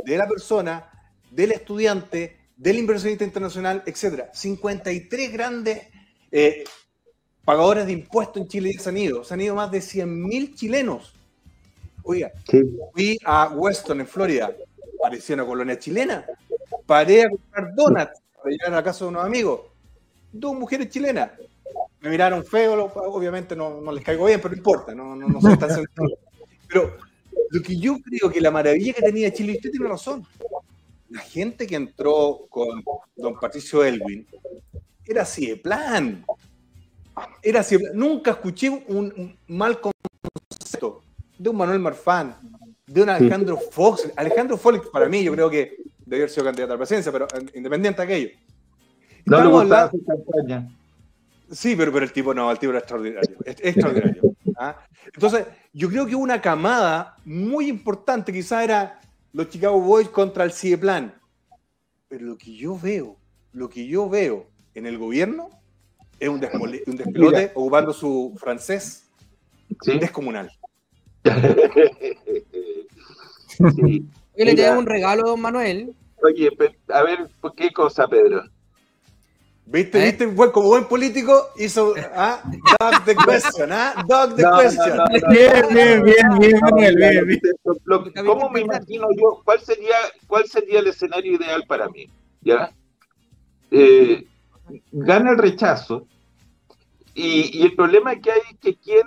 de 0.04 0.16
la 0.16 0.26
persona, 0.26 0.90
del 1.30 1.52
estudiante, 1.52 2.38
del 2.56 2.78
inversionista 2.78 3.24
internacional, 3.24 3.82
etc. 3.84 4.30
53 4.32 5.32
grandes 5.32 5.88
eh, 6.30 6.64
pagadores 7.44 7.86
de 7.86 7.92
impuestos 7.92 8.42
en 8.42 8.48
Chile 8.48 8.72
ya 8.74 8.80
se 8.80 8.88
han 8.88 8.96
ido. 8.96 9.24
Se 9.24 9.34
han 9.34 9.40
ido 9.40 9.54
más 9.54 9.70
de 9.70 9.78
100.000 9.78 10.54
chilenos. 10.54 11.14
Oiga, 12.04 12.32
fui 12.92 13.18
a 13.24 13.48
Weston, 13.48 14.00
en 14.00 14.06
Florida. 14.06 14.54
Parecía 15.00 15.34
una 15.34 15.46
colonia 15.46 15.78
chilena. 15.78 16.24
Paré 16.86 17.22
a 17.22 17.30
comprar 17.30 17.74
donuts 17.74 18.20
para 18.36 18.50
llegar 18.50 18.72
a 18.72 18.76
la 18.76 18.82
casa 18.82 19.04
de 19.04 19.10
unos 19.10 19.24
amigos. 19.24 19.60
Dos 20.32 20.54
mujeres 20.54 20.88
chilenas. 20.88 21.30
Me 22.00 22.10
miraron 22.10 22.44
feo, 22.44 22.90
obviamente 22.94 23.54
no, 23.54 23.92
les 23.92 24.04
caigo 24.04 24.26
bien, 24.26 24.40
pero 24.40 24.50
no 24.50 24.56
importa, 24.56 24.94
no, 24.94 25.14
no, 25.14 25.28
no 25.28 25.40
soy 25.40 25.56
tan. 25.56 25.84
Pero 26.66 26.96
lo 27.50 27.62
que 27.62 27.76
yo 27.76 27.98
creo 28.02 28.30
que 28.30 28.40
la 28.40 28.50
maravilla 28.50 28.92
que 28.94 29.02
tenía 29.02 29.32
Chile, 29.32 29.52
y 29.52 29.56
usted 29.56 29.70
tiene 29.70 29.88
razón, 29.88 30.26
la 31.10 31.20
gente 31.20 31.66
que 31.66 31.76
entró 31.76 32.46
con 32.48 32.82
don 33.14 33.38
Patricio 33.38 33.84
Elwin 33.84 34.26
era 35.04 35.22
así 35.22 35.46
de 35.46 35.56
plan. 35.56 36.24
Era 37.42 37.60
así 37.60 37.76
Nunca 37.94 38.32
escuché 38.32 38.70
un, 38.70 39.36
mal 39.48 39.80
concepto 39.80 41.02
de 41.38 41.50
un 41.50 41.56
Manuel 41.56 41.80
Marfán, 41.80 42.36
de 42.86 43.02
un 43.02 43.08
Alejandro 43.08 43.58
Fox. 43.58 44.10
Alejandro 44.16 44.56
Fox, 44.56 44.88
para 44.92 45.08
mí, 45.08 45.22
yo 45.24 45.32
creo 45.32 45.50
que 45.50 45.76
debió 45.98 46.24
haber 46.24 46.30
sido 46.30 46.44
candidato 46.44 46.72
a 46.72 46.74
la 46.74 46.78
presidencia, 46.78 47.10
pero 47.10 47.26
eh, 47.26 47.46
independiente 47.54 48.00
de 48.00 48.04
aquello. 48.04 48.30
No 49.24 49.40
le 49.42 49.50
gustaba 49.50 49.90
su 49.90 50.04
campaña. 50.04 50.68
Sí, 51.50 51.74
pero, 51.76 51.92
pero 51.92 52.04
el 52.04 52.12
tipo 52.12 52.32
no, 52.32 52.50
el 52.50 52.58
tipo 52.58 52.70
era 52.70 52.78
extraordinario. 52.78 53.36
extraordinario. 53.44 54.34
¿ah? 54.56 54.76
Entonces, 55.12 55.46
yo 55.72 55.88
creo 55.88 56.06
que 56.06 56.14
una 56.14 56.40
camada 56.40 57.16
muy 57.24 57.68
importante 57.68 58.32
quizás 58.32 58.64
era 58.64 59.00
los 59.32 59.48
Chicago 59.48 59.80
Boys 59.80 60.08
contra 60.08 60.44
el 60.44 60.52
CIEPLAN. 60.52 61.14
Pero 62.08 62.24
lo 62.24 62.38
que 62.38 62.54
yo 62.54 62.78
veo, 62.78 63.16
lo 63.52 63.68
que 63.68 63.86
yo 63.86 64.08
veo 64.08 64.46
en 64.74 64.86
el 64.86 64.98
gobierno 64.98 65.50
es 66.22 66.28
un, 66.28 66.40
despelote 66.96 67.50
ocupando 67.54 67.92
su 67.92 68.32
francés 68.36 69.10
descomunal. 69.84 70.50
sí. 73.76 74.06
Yo 74.34 74.46
le 74.46 74.54
tengo 74.54 74.78
un 74.78 74.86
regalo, 74.86 75.24
don 75.24 75.40
Manuel. 75.40 75.94
Oye, 76.22 76.48
a 76.88 77.02
ver, 77.02 77.28
¿qué 77.54 77.70
cosa, 77.70 78.08
Pedro? 78.08 78.44
¿Viste? 79.66 79.98
¿Eh? 79.98 80.16
¿Viste? 80.18 80.52
como 80.52 80.68
buen 80.68 80.84
político 80.86 81.50
hizo 81.56 81.94
¿ah? 82.14 82.42
Dog 82.80 83.04
the 83.04 83.14
question, 83.14 83.72
¿ah? 83.72 84.02
Dog 84.08 84.36
the 84.36 84.42
question. 84.58 84.98
bien, 85.28 85.66
bien, 85.70 86.02
bien, 86.02 86.38
bien, 86.38 86.60
Manuel, 86.60 86.96
bien, 86.96 87.26
bien. 87.26 87.40
¿Cómo 88.24 88.48
me 88.48 88.60
imagino 88.60 89.08
yo? 89.16 89.42
¿Cuál 89.44 89.60
sería, 89.60 89.96
¿Cuál 90.26 90.46
sería 90.46 90.78
el 90.78 90.86
escenario 90.86 91.34
ideal 91.34 91.64
para 91.66 91.88
mí? 91.88 92.08
¿Ya? 92.40 92.72
Eh, 93.70 94.24
gana 94.92 95.32
el 95.32 95.38
rechazo, 95.38 96.06
y, 97.14 97.62
el 97.62 97.74
problema 97.74 98.16
que 98.16 98.32
hay 98.32 98.40
que 98.60 98.76
quién, 98.76 99.06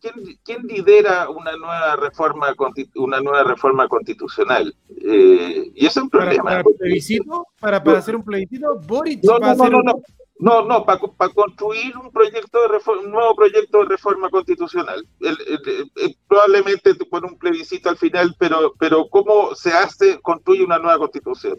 quién, 0.00 0.14
quién, 0.44 0.62
lidera 0.66 1.28
una 1.28 1.56
nueva 1.56 1.96
reforma 1.96 2.54
una 2.96 3.20
nueva 3.20 3.44
reforma 3.44 3.88
constitucional. 3.88 4.74
Eh, 5.02 5.72
y 5.74 5.86
eso 5.86 6.00
es 6.00 6.04
un 6.04 6.10
problema. 6.10 6.44
¿Para, 6.44 6.62
para, 6.62 6.76
plebiscito? 6.78 7.46
¿Para, 7.60 7.82
para 7.82 7.98
hacer 7.98 8.16
un 8.16 8.24
plebiscito? 8.24 8.80
¿Boric 8.86 9.24
no, 9.24 9.38
no, 9.38 9.54
no, 9.54 9.82
no, 9.82 10.02
no, 10.38 10.62
no, 10.62 10.84
para, 10.84 11.00
construir 11.34 11.96
un 11.96 12.12
proyecto 12.12 12.62
de 12.62 12.68
reforma, 12.68 13.02
un 13.02 13.10
nuevo 13.10 13.34
proyecto 13.34 13.78
de 13.78 13.84
reforma 13.86 14.30
constitucional. 14.30 15.04
probablemente 16.28 16.96
con 17.10 17.24
un 17.24 17.36
plebiscito 17.36 17.90
al 17.90 17.96
final, 17.96 18.34
pero, 18.38 18.72
pero 18.78 19.08
¿cómo 19.08 19.54
se 19.56 19.72
hace, 19.72 20.20
construye 20.20 20.64
una 20.64 20.78
nueva 20.78 20.98
constitución? 20.98 21.58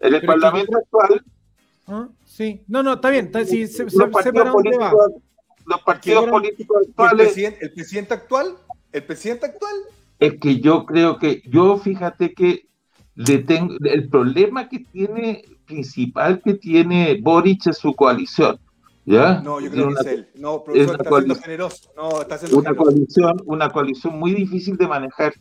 En 0.00 0.14
el 0.14 0.26
Parlamento 0.26 0.76
actual 0.76 1.24
¿Ah? 1.88 2.08
Sí, 2.24 2.62
no, 2.68 2.82
no, 2.82 2.94
está 2.94 3.10
bien. 3.10 3.26
Está, 3.26 3.44
sí, 3.44 3.66
se, 3.66 3.84
los, 3.84 4.10
partidos 4.10 4.50
políticos, 4.50 5.12
los 5.66 5.80
partidos 5.82 6.28
políticos 6.28 6.76
actuales. 6.88 7.36
¿El 7.38 7.72
presidente, 7.72 8.14
actual? 8.14 8.56
¿El 8.92 9.04
presidente 9.04 9.46
actual? 9.46 9.74
Es 10.18 10.34
que 10.38 10.60
yo 10.60 10.84
creo 10.84 11.18
que, 11.18 11.42
yo 11.46 11.78
fíjate 11.78 12.34
que 12.34 12.68
le 13.14 13.38
tengo, 13.38 13.74
el 13.82 14.08
problema 14.08 14.68
que 14.68 14.80
tiene, 14.80 15.42
principal 15.66 16.40
que 16.42 16.54
tiene 16.54 17.18
Boric 17.20 17.66
es 17.68 17.78
su 17.78 17.94
coalición. 17.94 18.60
¿Ya? 19.06 19.40
No, 19.40 19.58
yo 19.58 19.70
creo 19.70 19.88
que 19.88 20.00
es 20.00 20.06
él. 20.06 20.28
No, 20.34 20.62
profesor, 20.62 20.96
está 21.00 21.08
siendo 21.08 21.34
generoso. 21.36 21.90
No, 21.96 22.20
está 22.20 22.36
siendo 22.38 22.58
una 22.58 22.74
coalición, 22.74 23.42
una 23.46 23.70
coalición 23.70 24.18
muy 24.18 24.34
difícil 24.34 24.76
de 24.76 24.86
manejar. 24.86 25.32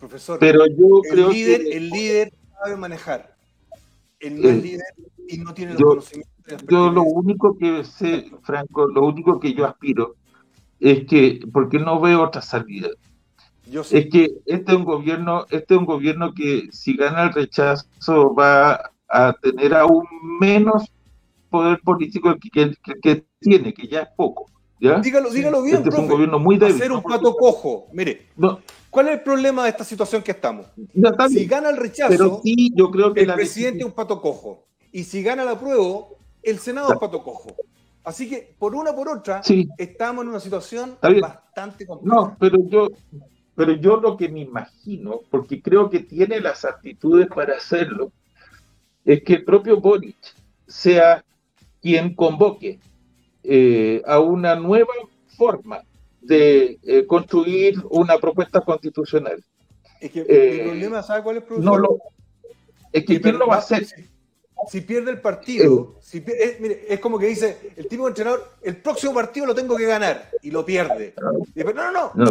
Profesor, 0.00 0.38
pero 0.40 0.66
yo 0.66 1.02
el 1.04 1.10
creo 1.12 1.30
líder, 1.30 1.62
que 1.62 1.76
el 1.76 1.88
líder 1.88 2.32
sabe 2.58 2.76
manejar. 2.76 3.36
El 4.18 4.42
no 4.42 4.48
líder 4.48 4.82
y 5.28 5.38
no 5.38 5.54
tiene 5.54 5.72
los 5.72 5.80
yo, 5.80 5.88
conocimientos. 5.88 6.64
Yo 6.68 6.90
lo 6.90 7.02
único 7.02 7.56
que 7.58 7.84
sé, 7.84 8.30
Franco, 8.42 8.86
lo 8.86 9.06
único 9.06 9.40
que 9.40 9.54
yo 9.54 9.66
aspiro 9.66 10.16
es 10.80 11.06
que, 11.06 11.40
porque 11.52 11.78
no 11.78 12.00
veo 12.00 12.22
otra 12.22 12.42
salida. 12.42 12.88
Es 13.66 14.06
que 14.10 14.30
este 14.46 14.72
es 14.72 14.78
un 14.78 14.84
gobierno, 14.84 15.44
este 15.50 15.74
es 15.74 15.80
un 15.80 15.86
gobierno 15.86 16.32
que 16.34 16.68
si 16.70 16.96
gana 16.96 17.24
el 17.24 17.32
rechazo 17.32 18.34
va 18.34 18.92
a 19.08 19.32
tener 19.42 19.74
aún 19.74 20.04
menos 20.40 20.84
poder 21.50 21.80
político 21.80 22.36
que, 22.40 22.76
que, 23.02 23.24
tiene, 23.40 23.74
que 23.74 23.88
ya 23.88 24.02
es 24.02 24.08
poco. 24.16 24.46
¿ya? 24.80 25.00
Dígalo, 25.00 25.30
dígalo 25.30 25.62
bien, 25.62 25.78
este 25.78 25.88
es 25.88 25.94
un 25.96 26.08
gobierno 26.08 26.38
muy 26.38 26.58
débil. 26.58 26.76
Hacer 26.76 26.92
un 26.92 27.02
pato 27.02 27.34
cojo. 27.34 27.88
Mire, 27.92 28.28
¿cuál 28.90 29.08
es 29.08 29.14
el 29.14 29.22
problema 29.22 29.64
de 29.64 29.70
esta 29.70 29.84
situación 29.84 30.22
que 30.22 30.30
estamos? 30.32 30.66
si 31.28 31.46
gana 31.46 31.70
el 31.70 31.76
rechazo, 31.76 32.40
sí, 32.44 32.70
yo 32.74 32.90
creo 32.90 33.12
que 33.12 33.22
el 33.22 33.34
presidente 33.34 33.80
es 33.80 33.84
un 33.84 33.92
pato 33.92 34.20
cojo. 34.20 34.66
Y 34.96 35.04
si 35.04 35.22
gana 35.22 35.44
la 35.44 35.60
prueba, 35.60 36.06
el 36.42 36.58
Senado 36.58 36.90
es 36.90 36.98
pato 36.98 37.22
cojo. 37.22 37.54
Así 38.02 38.30
que, 38.30 38.54
por 38.58 38.74
una 38.74 38.94
por 38.94 39.10
otra, 39.10 39.42
estamos 39.76 40.22
en 40.24 40.30
una 40.30 40.40
situación 40.40 40.96
bastante 41.02 41.86
compleja. 41.86 42.16
No, 42.16 42.36
pero 42.40 42.56
yo, 42.66 42.88
pero 43.54 43.74
yo 43.74 43.98
lo 43.98 44.16
que 44.16 44.30
me 44.30 44.40
imagino, 44.40 45.20
porque 45.30 45.60
creo 45.60 45.90
que 45.90 46.00
tiene 46.00 46.40
las 46.40 46.64
actitudes 46.64 47.26
para 47.26 47.58
hacerlo, 47.58 48.10
es 49.04 49.22
que 49.22 49.34
el 49.34 49.44
propio 49.44 49.82
Boric 49.82 50.16
sea 50.66 51.22
quien 51.82 52.14
convoque 52.14 52.80
eh, 53.44 54.00
a 54.06 54.18
una 54.20 54.54
nueva 54.54 54.94
forma 55.36 55.82
de 56.22 56.78
eh, 56.82 57.04
construir 57.06 57.84
una 57.90 58.16
propuesta 58.16 58.62
constitucional. 58.62 59.44
Es 60.00 60.10
que 60.10 60.20
el 60.20 60.26
eh, 60.30 60.62
problema, 60.64 61.02
¿sabe 61.02 61.22
cuál 61.22 61.36
es 61.36 61.42
el 61.42 61.48
problema? 61.48 61.70
No 61.70 61.76
lo, 61.76 61.98
es 62.94 63.04
que, 63.04 63.20
¿quién 63.20 63.38
lo 63.38 63.48
va 63.48 63.56
a 63.56 63.58
hacer? 63.58 63.86
Si 64.68 64.80
pierde 64.80 65.10
el 65.10 65.20
partido, 65.20 65.96
si 66.00 66.18
es, 66.26 66.60
mire, 66.60 66.86
es 66.88 66.98
como 67.00 67.18
que 67.18 67.26
dice 67.26 67.72
el 67.76 67.86
tipo 67.88 68.04
de 68.04 68.08
entrenador, 68.10 68.52
el 68.62 68.76
próximo 68.76 69.14
partido 69.14 69.46
lo 69.46 69.54
tengo 69.54 69.76
que 69.76 69.86
ganar 69.86 70.30
y 70.42 70.50
lo 70.50 70.64
pierde. 70.64 71.14
no, 71.20 71.72
no, 71.74 71.92
no, 71.92 72.12
no 72.14 72.30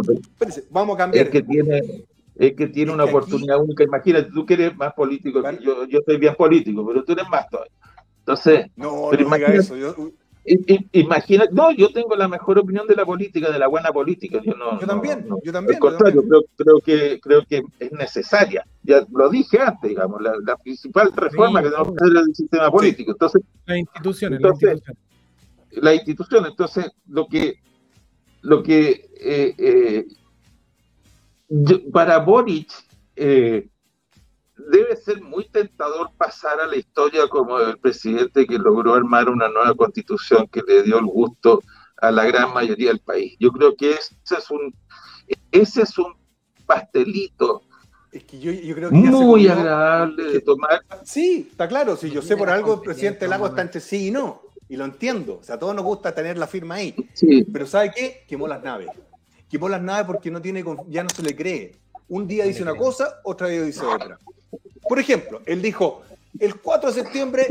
vamos 0.70 0.94
a 0.94 0.98
cambiar. 0.98 1.26
Es 1.26 1.30
que 1.30 1.42
tiene, 1.42 2.04
es 2.34 2.54
que 2.54 2.66
tiene 2.68 2.92
una 2.92 3.04
oportunidad 3.04 3.60
única. 3.60 3.84
Imagínate, 3.84 4.30
tú 4.32 4.44
que 4.44 4.54
eres 4.54 4.76
más 4.76 4.92
político 4.92 5.42
yo, 5.60 5.86
yo 5.86 6.00
soy 6.04 6.16
bien 6.18 6.34
político, 6.34 6.86
pero 6.86 7.04
tú 7.04 7.12
eres 7.12 7.28
más 7.28 7.48
todavía. 7.48 7.72
Entonces, 8.18 8.66
no, 8.76 9.08
pero 9.10 9.28
no 9.28 9.36
eso. 9.36 9.76
Yo, 9.76 9.94
Imagina, 10.92 11.44
no, 11.50 11.72
yo 11.72 11.92
tengo 11.92 12.14
la 12.14 12.28
mejor 12.28 12.58
opinión 12.58 12.86
de 12.86 12.94
la 12.94 13.04
política, 13.04 13.50
de 13.50 13.58
la 13.58 13.66
buena 13.66 13.90
política. 13.90 14.40
Yo, 14.44 14.54
no, 14.54 14.80
yo 14.80 14.86
también, 14.86 15.26
yo 15.42 15.52
también. 15.52 15.76
Al 15.76 15.80
contrario, 15.80 16.22
Creo, 16.56 16.78
que, 16.84 17.18
creo 17.20 17.44
que 17.44 17.64
es 17.80 17.92
necesaria. 17.92 18.64
Ya 18.82 19.04
lo 19.10 19.28
dije 19.28 19.60
antes, 19.60 19.90
digamos, 19.90 20.20
la, 20.22 20.56
principal 20.56 21.12
reforma 21.14 21.62
que 21.62 21.70
tenemos 21.70 21.94
que 21.96 22.04
hacer 22.04 22.16
es 22.16 22.26
el 22.28 22.34
sistema 22.34 22.70
político. 22.70 23.12
Entonces, 23.12 23.42
la 23.66 23.78
institución, 23.78 24.34
entonces, 24.34 24.82
la 25.72 25.94
institución. 25.94 26.46
Entonces, 26.46 26.92
lo 27.08 27.26
que, 27.26 27.60
lo 28.42 28.62
que 28.62 29.10
eh, 29.20 29.54
eh, 29.58 30.06
para 31.92 32.18
Boric, 32.18 32.70
eh, 33.16 33.68
debe 34.56 34.96
ser 34.96 35.20
muy 35.20 35.48
tentador 35.48 36.10
pasar 36.16 36.60
a 36.60 36.66
la 36.66 36.76
historia 36.76 37.28
como 37.28 37.58
el 37.58 37.78
presidente 37.78 38.46
que 38.46 38.58
logró 38.58 38.94
armar 38.94 39.28
una 39.28 39.48
nueva 39.48 39.74
constitución 39.74 40.48
que 40.48 40.62
le 40.66 40.82
dio 40.82 40.98
el 40.98 41.06
gusto 41.06 41.62
a 41.98 42.10
la 42.10 42.24
gran 42.24 42.52
mayoría 42.52 42.88
del 42.88 43.00
país. 43.00 43.36
Yo 43.38 43.50
creo 43.52 43.76
que 43.76 43.92
ese 43.92 44.14
es 44.36 44.50
un, 44.50 44.74
ese 45.50 45.82
es 45.82 45.98
un 45.98 46.14
pastelito 46.66 47.62
muy 49.10 49.48
agradable 49.48 50.32
de 50.32 50.40
tomar. 50.40 50.82
Sí, 51.04 51.48
está 51.50 51.68
claro. 51.68 51.96
Si 51.96 52.10
yo 52.10 52.22
sé 52.22 52.36
por 52.36 52.50
algo, 52.50 52.74
el 52.74 52.80
presidente 52.80 53.28
Lago 53.28 53.46
está 53.46 53.62
entre 53.62 53.80
sí 53.80 54.08
y 54.08 54.10
no. 54.10 54.42
Y 54.68 54.76
lo 54.76 54.84
entiendo. 54.84 55.38
O 55.40 55.42
sea, 55.42 55.56
a 55.56 55.58
todos 55.58 55.74
nos 55.74 55.84
gusta 55.84 56.14
tener 56.14 56.38
la 56.38 56.46
firma 56.46 56.76
ahí. 56.76 56.94
Pero 57.52 57.66
¿sabe 57.66 57.92
qué? 57.94 58.24
Quemó 58.26 58.48
las 58.48 58.62
naves. 58.62 58.88
Quemó 59.48 59.68
las 59.68 59.82
naves 59.82 60.06
porque 60.06 60.30
no 60.30 60.40
tiene, 60.40 60.64
ya 60.88 61.02
no 61.02 61.10
se 61.10 61.22
le 61.22 61.36
cree. 61.36 61.76
Un 62.08 62.26
día 62.26 62.44
dice 62.44 62.62
una 62.62 62.74
cosa, 62.74 63.20
otra 63.24 63.48
día 63.48 63.62
dice 63.62 63.84
otra. 63.84 64.18
Por 64.82 64.98
ejemplo, 64.98 65.42
él 65.46 65.62
dijo, 65.62 66.02
el 66.38 66.60
4 66.60 66.92
de 66.92 67.02
septiembre 67.02 67.46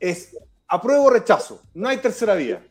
es 0.00 0.36
apruebo 0.66 1.04
o 1.04 1.10
rechazo, 1.10 1.60
no 1.74 1.88
hay 1.88 1.98
tercera 1.98 2.34
vía. 2.34 2.62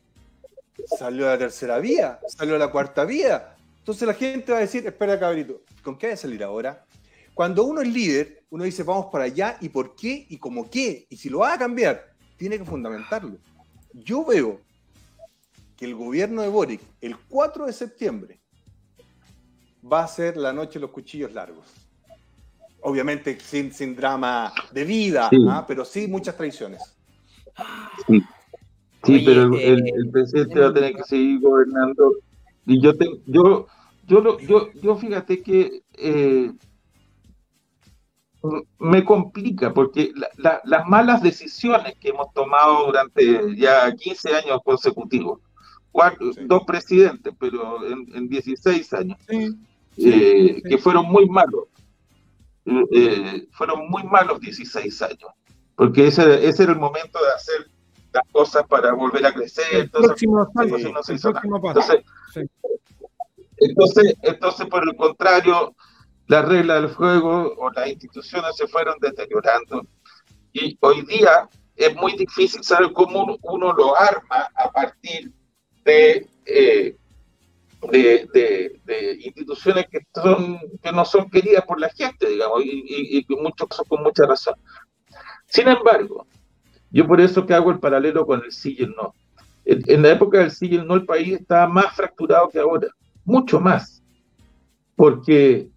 Salió 0.98 1.26
la 1.26 1.38
tercera 1.38 1.80
vía, 1.80 2.20
salió 2.28 2.58
la 2.58 2.70
cuarta 2.70 3.06
vía. 3.06 3.56
Entonces 3.80 4.08
la 4.08 4.14
gente 4.14 4.52
va 4.52 4.58
a 4.58 4.62
decir, 4.62 4.86
espera 4.86 5.20
cabrito, 5.20 5.62
¿con 5.84 5.98
qué 5.98 6.08
va 6.08 6.14
a 6.14 6.18
salir 6.18 6.44
ahora? 6.44 6.86
Cuando 7.34 7.64
uno 7.64 7.82
es 7.82 7.88
líder, 7.88 8.44
uno 8.50 8.64
dice, 8.64 8.84
vamos 8.84 9.08
para 9.12 9.26
allá, 9.26 9.58
¿y 9.60 9.70
por 9.70 9.96
qué? 9.96 10.26
¿Y 10.30 10.38
cómo 10.38 10.70
qué? 10.70 11.08
Y 11.10 11.18
si 11.18 11.30
lo 11.30 11.40
va 11.40 11.54
a 11.54 11.58
cambiar, 11.58 12.14
tiene 12.38 12.58
que 12.58 12.66
fundamentarlo. 12.66 13.38
Yo 13.94 14.26
veo 14.26 14.60
que 15.76 15.86
el 15.86 15.96
gobierno 15.96 16.42
de 16.42 16.50
Boric, 16.50 16.82
el 17.02 17.18
4 17.18 17.66
de 17.66 17.74
septiembre, 17.74 18.40
va 19.84 20.04
a 20.04 20.08
ser 20.08 20.38
la 20.38 20.54
noche 20.54 20.74
de 20.74 20.82
los 20.82 20.92
cuchillos 20.92 21.34
largos. 21.34 21.66
Obviamente 22.84 23.40
sin, 23.40 23.72
sin 23.72 23.96
drama 23.96 24.54
de 24.72 24.84
vida, 24.84 25.30
¿ah? 25.50 25.66
pero 25.68 25.86
sí 25.86 26.08
muchas 26.08 26.36
traiciones. 26.36 26.82
Sí, 29.04 29.22
pero 29.26 29.54
el, 29.54 29.88
eh, 29.88 30.10
presidente 30.12 30.60
va 30.60 30.68
a 30.68 30.74
tener 30.74 30.96
que 30.96 31.04
seguir 31.04 31.40
gobernando. 31.42 32.16
Y 32.66 32.82
yo, 32.82 32.96
te, 32.98 33.06
yo, 33.26 33.68
yo, 34.08 34.40
yo, 34.40 34.72
yo 34.74 34.96
fíjate 34.96 35.42
que 35.42 35.82
eh, 35.98 36.52
me 38.80 39.04
complica 39.04 39.74
porque 39.74 40.12
las 40.38 40.88
malas 40.88 41.22
decisiones 41.22 41.96
que 42.00 42.10
hemos 42.10 42.34
tomado 42.34 42.88
durante 42.88 43.56
ya 43.56 43.94
15 43.94 44.36
años 44.36 44.60
consecutivos, 44.64 45.40
dos 46.46 46.64
presidentes, 46.66 47.34
pero 47.40 47.80
en, 47.86 48.28
16 48.28 48.94
años, 48.94 49.18
eh, 49.98 50.62
que 50.68 50.78
fueron 50.78 51.06
muy 51.06 51.28
malos, 51.30 51.68
eh, 52.66 53.48
fueron 53.52 53.90
muy 53.90 54.04
malos 54.04 54.40
16 54.40 55.02
años, 55.02 55.32
porque 55.76 56.08
ese, 56.08 56.48
ese 56.48 56.64
era 56.64 56.74
el 56.74 56.80
momento 56.80 57.20
de 57.20 57.32
hacer 57.34 57.68
las 58.14 58.24
cosas 58.32 58.66
para 58.68 58.94
volver 58.94 59.26
a 59.26 59.34
crecer. 59.34 59.66
Entonces, 59.72 60.28
entonces, 63.58 64.16
entonces, 64.22 64.68
por 64.68 64.84
el 64.88 64.96
contrario, 64.96 65.76
las 66.28 66.46
reglas 66.46 66.82
del 66.82 66.94
juego 66.94 67.54
o 67.58 67.72
las 67.72 67.88
instituciones 67.88 68.56
se 68.56 68.68
fueron 68.68 68.96
deteriorando. 69.00 69.86
Y 70.52 70.78
hoy 70.82 71.02
día 71.06 71.50
es 71.76 71.96
muy 71.96 72.16
difícil 72.16 72.64
saber 72.64 72.92
cómo 72.94 73.38
uno, 73.42 73.74
lo 73.74 73.98
arma 73.98 74.50
a 74.56 74.72
partir 74.72 75.32
de, 75.84 76.28
eh, 76.46 76.96
de, 77.92 79.20
instituciones 79.24 79.86
que, 79.90 80.00
son, 80.14 80.60
que 80.82 80.92
no 80.92 81.06
son 81.06 81.30
queridas 81.30 81.66
por 81.66 81.80
la 81.80 81.90
gente, 81.90 82.28
digamos, 82.28 82.64
y, 82.64 83.26
y, 83.28 83.36
muchos 83.36 83.68
con 83.88 84.04
mucha 84.04 84.26
razón. 84.26 84.56
Sin 85.48 85.68
embargo, 85.68 86.26
yo 86.92 87.08
por 87.08 87.20
eso 87.22 87.46
que 87.46 87.54
hago 87.54 87.72
el 87.72 87.80
paralelo 87.80 88.26
con 88.26 88.44
el 88.44 88.52
sí 88.52 88.76
y 88.78 88.84
el 88.84 88.92
no. 88.92 89.14
En, 89.66 90.02
la 90.02 90.12
época 90.12 90.40
del 90.40 90.52
sí 90.52 90.68
y 90.68 90.76
el 90.76 90.86
no, 90.86 90.96
el 90.96 91.06
país 91.06 91.40
estaba 91.40 91.68
más 91.68 91.96
fracturado 91.96 92.50
que 92.50 92.60
ahora, 92.60 92.88
mucho 93.26 93.60
más, 93.60 94.04
porque 94.96 95.70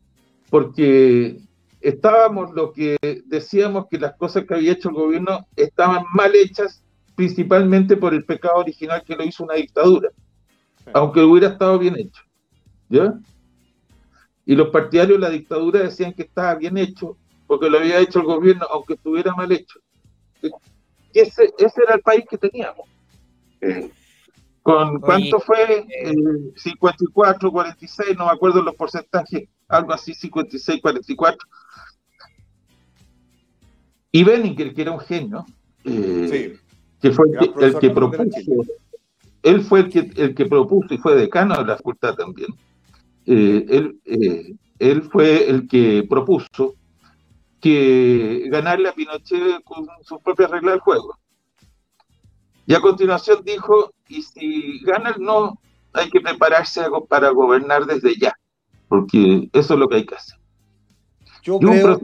porque 0.51 1.39
estábamos 1.81 2.53
lo 2.53 2.73
que 2.73 2.97
decíamos 3.27 3.87
que 3.91 3.99
las 3.99 4.17
cosas 4.17 4.45
que 4.45 4.55
había 4.55 4.73
hecho 4.73 4.89
el 4.89 4.95
gobierno 4.95 5.47
estaban 5.57 6.05
mal 6.13 6.35
hechas, 6.35 6.83
principalmente 7.15 7.97
por 7.97 8.15
el 8.15 8.25
pecado 8.25 8.57
original 8.57 9.03
que 9.05 9.17
lo 9.17 9.25
hizo 9.25 9.45
una 9.45 9.55
dictadura, 9.55 10.11
aunque 10.93 11.21
hubiera 11.21 11.49
estado 11.49 11.79
bien 11.79 11.97
hecho. 11.99 12.23
¿Ya? 12.89 13.15
Y 14.45 14.55
los 14.55 14.69
partidarios 14.69 15.19
de 15.19 15.27
la 15.27 15.31
dictadura 15.31 15.81
decían 15.81 16.13
que 16.13 16.23
estaba 16.23 16.55
bien 16.55 16.79
hecho 16.79 17.17
porque 17.47 17.71
lo 17.71 17.79
había 17.79 17.99
hecho 17.99 18.21
el 18.21 18.27
gobierno, 18.27 18.67
aunque 18.71 18.95
estuviera 18.95 19.35
mal 19.35 19.51
hecho. 19.53 19.81
Ese, 21.13 21.53
ese 21.59 21.83
era 21.83 21.95
el 21.95 22.03
país 22.03 22.25
que 22.29 22.39
teníamos. 22.39 22.89
Eh, 23.61 23.91
¿Con 24.63 25.01
cuánto 25.01 25.39
fue? 25.39 25.87
54, 26.57 27.49
eh, 27.49 27.53
46, 27.53 28.09
eh, 28.09 28.15
no 28.19 28.27
me 28.27 28.33
acuerdo 28.33 28.63
los 28.63 28.75
porcentajes 28.75 29.49
algo 29.69 29.93
así, 29.93 30.13
56, 30.15 30.81
44. 30.83 31.49
Y 34.13 34.25
Benninger, 34.25 34.75
que 34.75 34.83
era 34.83 34.93
un 34.93 35.01
genio, 35.01 35.47
eh, 35.85 36.59
que 37.01 37.11
fue 37.11 37.27
el 37.61 37.79
que, 37.79 37.91
propuso, 37.91 38.41
él 39.47 39.63
fue 39.63 39.81
el 39.81 39.91
que, 39.91 40.11
el 40.17 40.35
que 40.35 40.47
propuso 40.47 40.93
y 40.93 40.99
fue 40.99 41.15
decano 41.15 41.57
de 41.57 41.65
la 41.65 41.77
facultad 41.77 42.15
también. 42.15 42.49
Eh, 43.27 43.67
él, 43.69 44.01
eh, 44.05 44.55
él 44.79 45.03
fue 45.03 45.49
el 45.49 45.67
que 45.67 46.05
propuso 46.09 46.75
que 47.61 48.45
ganarle 48.49 48.89
a 48.89 48.93
Pinochet 48.93 49.63
con 49.65 49.87
sus 50.03 50.21
propias 50.21 50.51
reglas 50.51 50.75
del 50.75 50.81
juego. 50.81 51.17
Y 52.67 52.75
a 52.75 52.81
continuación 52.81 53.43
dijo, 53.45 53.93
y 54.09 54.23
si 54.23 54.81
gana 54.85 55.11
el 55.11 55.23
no, 55.23 55.59
hay 55.93 56.11
que 56.11 56.21
prepararse 56.21 56.83
para 57.09 57.31
gobernar 57.31 57.87
desde 57.87 58.17
ya 58.17 58.37
porque 58.89 59.49
eso 59.53 59.75
es 59.75 59.81
lo 59.81 59.89
que 59.89 59.97
hay 59.97 60.07
que 60.07 60.15
hacer. 60.15 60.39
Yo 61.43 61.59
creo, 61.59 62.01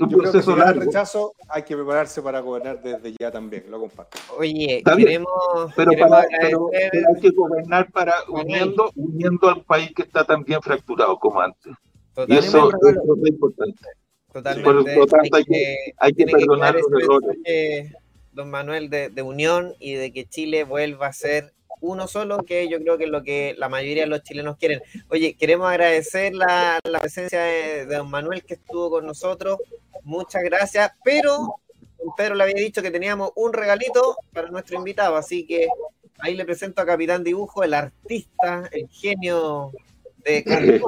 un 0.00 0.08
proceso, 0.10 0.54
que 0.54 0.72
rechazo 0.72 1.34
hay 1.48 1.62
que 1.62 1.76
prepararse 1.76 2.22
para 2.22 2.40
gobernar 2.40 2.82
desde 2.82 3.14
ya 3.18 3.30
también, 3.30 3.64
lo 3.68 3.80
comparto. 3.80 4.18
Oye, 4.38 4.82
queremos, 4.96 5.30
pero, 5.76 5.92
para, 5.92 6.20
hay 6.20 7.20
que 7.20 7.30
gobernar 7.30 7.90
para 7.90 8.14
uniendo, 8.28 8.90
uniendo 8.96 9.48
al 9.48 9.62
país 9.62 9.92
que 9.94 10.02
está 10.02 10.24
tan 10.24 10.44
bien 10.44 10.60
fracturado 10.62 11.18
como 11.18 11.40
antes. 11.40 11.72
y 12.26 12.36
eso, 12.36 12.70
es 12.70 13.28
importante. 13.28 13.88
Totalmente. 14.32 14.94
Por 14.94 14.96
lo 14.96 15.06
tanto, 15.06 15.36
hay 15.36 15.44
que, 15.44 15.76
hay 15.98 16.12
que 16.12 16.26
perdonar 16.26 16.74
los 16.74 17.02
errores. 17.02 17.92
Don 18.32 18.48
Manuel, 18.48 18.90
de, 18.90 19.10
de 19.10 19.22
unión 19.22 19.74
y 19.80 19.94
de 19.94 20.12
que 20.12 20.24
Chile 20.24 20.64
vuelva 20.64 21.08
a 21.08 21.12
ser 21.12 21.52
uno 21.80 22.06
solo, 22.06 22.44
que 22.44 22.68
yo 22.68 22.78
creo 22.80 22.98
que 22.98 23.04
es 23.04 23.10
lo 23.10 23.22
que 23.22 23.54
la 23.58 23.68
mayoría 23.68 24.04
de 24.04 24.08
los 24.08 24.22
chilenos 24.22 24.56
quieren. 24.56 24.82
Oye, 25.08 25.34
queremos 25.34 25.68
agradecer 25.68 26.34
la, 26.34 26.78
presencia 27.00 27.40
de, 27.42 27.86
don 27.86 28.10
Manuel 28.10 28.44
que 28.44 28.54
estuvo 28.54 28.90
con 28.90 29.06
nosotros. 29.06 29.58
Muchas 30.02 30.42
gracias, 30.42 30.92
pero 31.04 31.56
Pedro 32.16 32.34
le 32.34 32.44
había 32.44 32.54
dicho 32.54 32.82
que 32.82 32.90
teníamos 32.90 33.30
un 33.36 33.52
regalito 33.52 34.16
para 34.32 34.50
nuestro 34.50 34.76
invitado, 34.76 35.16
así 35.16 35.46
que 35.46 35.68
ahí 36.18 36.34
le 36.34 36.44
presento 36.44 36.82
a 36.82 36.86
Capitán 36.86 37.24
Dibujo, 37.24 37.62
el 37.62 37.74
artista, 37.74 38.68
el 38.72 38.88
genio 38.88 39.72
de 40.24 40.44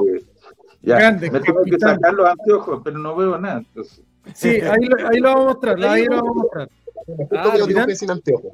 ya, 0.82 0.96
Grande, 0.96 1.30
me 1.30 1.40
tengo 1.40 1.62
que 1.62 1.78
sacar 1.78 2.12
los 2.12 2.28
anteojos, 2.28 2.80
pero 2.84 2.98
no 2.98 3.14
veo 3.14 3.38
nada. 3.38 3.62
Sí, 4.34 4.60
ahí 4.60 4.86
lo, 4.86 5.08
ahí 5.08 5.18
lo 5.18 5.28
vamos 5.28 5.42
a 5.42 5.46
mostrar, 5.46 5.84
ahí 5.84 6.04
lo 6.04 6.16
vamos 6.16 6.30
a 6.30 6.40
mostrar. 6.40 6.70
Ah, 7.32 7.94
sin 7.94 8.10
anteojos. 8.10 8.52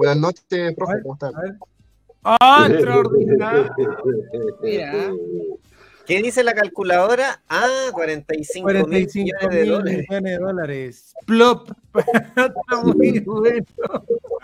Buenas 0.00 0.16
noches, 0.16 0.74
profe, 0.74 1.02
¿cómo 1.02 1.12
están? 1.12 1.32
¡Ah, 2.24 2.66
extraordinario! 2.70 3.70
Mira. 4.62 5.12
¿Qué 6.06 6.22
dice 6.22 6.42
la 6.42 6.54
calculadora? 6.54 7.42
Ah, 7.50 7.90
45, 7.92 8.64
45 8.64 9.24
millones 9.26 9.50
de 9.50 9.66
dólares. 9.66 10.06
millones 10.08 10.32
de 10.32 10.38
dólares. 10.38 11.14
Plop. 11.26 11.70
Está 12.34 12.82
muy 12.82 13.18
bueno. 13.20 13.66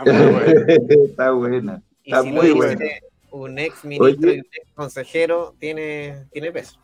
Está 0.05 1.31
buena. 1.31 1.83
Está 2.05 2.23
si 2.23 2.33
muy 2.33 2.51
buena. 2.51 2.85
Un 3.31 3.59
ex 3.59 3.83
ministro 3.83 4.31
y 4.31 4.41
un 4.41 4.47
ex 4.53 4.73
consejero 4.75 5.55
tiene, 5.59 6.27
tiene 6.33 6.53
peso. 6.53 6.79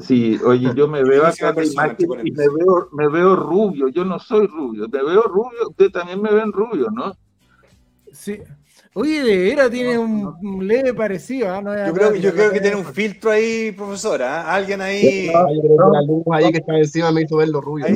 Sí, 0.00 0.40
oye, 0.44 0.72
yo 0.74 0.88
me 0.88 1.04
veo 1.04 1.24
acá 1.24 1.54
y 1.62 2.32
me 2.32 2.48
veo, 2.48 2.88
me 2.90 3.08
veo 3.08 3.36
rubio. 3.36 3.86
Yo 3.90 4.04
no 4.04 4.18
soy 4.18 4.48
rubio, 4.48 4.88
me 4.88 5.04
veo 5.04 5.22
rubio. 5.22 5.68
Ustedes 5.68 5.92
también 5.92 6.20
me 6.20 6.34
ven 6.34 6.50
rubio, 6.50 6.90
¿no? 6.90 7.16
Sí. 8.12 8.40
Oye, 8.94 9.22
de 9.22 9.36
veras 9.36 9.70
tiene 9.70 9.98
un, 9.98 10.66
leve 10.66 10.92
parecido. 10.92 11.50
¿ah? 11.50 11.86
yo 11.86 11.94
creo, 11.94 12.14
yo 12.14 12.32
creo 12.32 12.52
que 12.52 12.60
tiene 12.60 12.76
un 12.76 12.84
filtro 12.84 13.30
ahí, 13.30 13.72
profesora. 13.72 14.42
¿ah? 14.42 14.54
Alguien 14.54 14.82
ahí. 14.82 15.28
la 15.28 16.02
luz 16.02 16.24
ahí 16.30 16.52
que 16.52 16.58
está 16.58 16.76
encima 16.76 17.10
me 17.10 17.22
hizo 17.22 17.36
ver 17.36 17.48
los 17.48 17.64
rubios. 17.64 17.88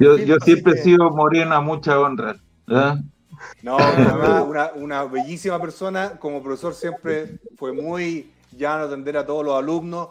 yo, 0.00 0.36
siempre 0.40 0.74
he 0.74 0.82
sido 0.82 1.10
morena, 1.10 1.60
mucha 1.60 2.00
honra. 2.00 2.36
¿ah? 2.68 2.98
No, 3.62 3.76
una, 4.48 4.72
una, 4.76 5.04
bellísima 5.04 5.60
persona. 5.60 6.18
Como 6.18 6.42
profesor 6.42 6.74
siempre 6.74 7.38
fue 7.56 7.72
muy 7.72 8.32
llano 8.56 8.84
atender 8.84 9.18
a 9.18 9.26
todos 9.26 9.44
los 9.44 9.58
alumnos. 9.58 10.08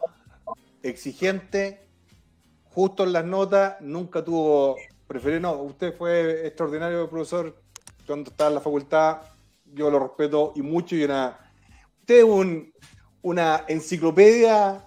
Exigente, 0.83 1.81
justo 2.69 3.03
en 3.03 3.13
las 3.13 3.25
notas, 3.25 3.77
nunca 3.81 4.23
tuvo 4.23 4.75
preferir. 5.07 5.41
No, 5.41 5.53
usted 5.53 5.93
fue 5.95 6.45
extraordinario 6.45 7.09
profesor 7.09 7.60
cuando 8.11 8.29
estaba 8.29 8.49
en 8.49 8.55
la 8.55 8.61
facultad, 8.61 9.17
yo 9.73 9.89
lo 9.89 9.97
respeto 9.97 10.51
y 10.57 10.61
mucho, 10.61 10.97
y 10.97 11.05
una, 11.05 11.37
usted 12.01 12.17
es 12.17 12.23
un, 12.25 12.73
una 13.21 13.63
enciclopedia 13.69 14.83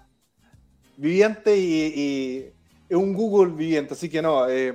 viviente 0.98 1.56
y, 1.56 2.50
es 2.86 2.96
un 2.98 3.14
Google 3.14 3.54
viviente, 3.54 3.94
así 3.94 4.10
que 4.10 4.20
no, 4.20 4.46
eh, 4.46 4.74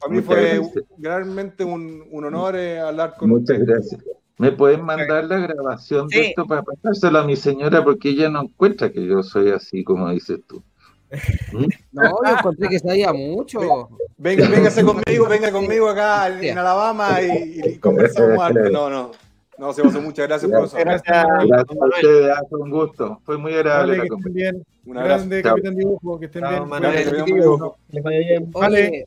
para 0.00 0.12
mí 0.12 0.20
fue 0.20 0.60
realmente 0.98 1.62
un, 1.62 2.04
un 2.10 2.24
honor 2.24 2.56
eh, 2.56 2.80
hablar 2.80 3.14
con 3.16 3.30
Muchas 3.30 3.60
gracias. 3.60 4.02
¿Me 4.36 4.50
pueden 4.50 4.84
mandar 4.84 5.24
la 5.26 5.38
grabación 5.38 6.08
de 6.08 6.30
esto 6.30 6.44
para 6.44 6.64
pasárselo 6.64 7.20
a 7.20 7.24
mi 7.24 7.36
señora? 7.36 7.84
Porque 7.84 8.10
ella 8.10 8.28
no 8.28 8.42
encuentra 8.42 8.90
que 8.90 9.06
yo 9.06 9.22
soy 9.22 9.50
así 9.50 9.84
como 9.84 10.10
dices 10.10 10.40
tú. 10.48 10.60
No, 11.92 12.02
yo 12.24 12.38
encontré 12.38 12.68
que 12.68 12.78
sabía 12.78 13.12
mucho. 13.12 13.88
Venga, 14.18 14.48
véngase 14.48 14.82
conmigo, 14.84 15.28
venga 15.28 15.50
conmigo 15.50 15.88
acá 15.88 16.28
en 16.28 16.58
Alabama 16.58 17.20
y, 17.22 17.78
conversamos 17.78 18.38
algo. 18.38 18.68
No, 18.70 18.90
no. 18.90 19.10
No, 19.58 19.72
se 19.72 19.82
pasó. 19.82 20.00
Muchas 20.02 20.28
gracias, 20.28 20.50
profesor. 20.50 20.80
Gracias, 20.80 21.26
gracias 21.46 21.78
a 21.80 21.86
ustedes. 21.86 22.36
Fue 22.50 22.58
un 22.60 22.70
gusto. 22.70 23.20
Fue 23.24 23.38
muy 23.38 23.54
agradable 23.54 23.98
vale, 23.98 24.10
que 24.10 24.30
bien. 24.30 24.62
Un 24.84 24.98
abrazo. 24.98 25.16
Grande, 25.20 25.42
Capitán 25.42 25.76
Dibujo. 25.76 26.20
Que 26.20 26.26
estén 26.26 26.44
bien. 26.46 26.68
Manuel, 26.68 27.24
que 27.92 28.00
vaya 28.00 28.18
bien. 28.18 28.50
Vale. 28.50 29.06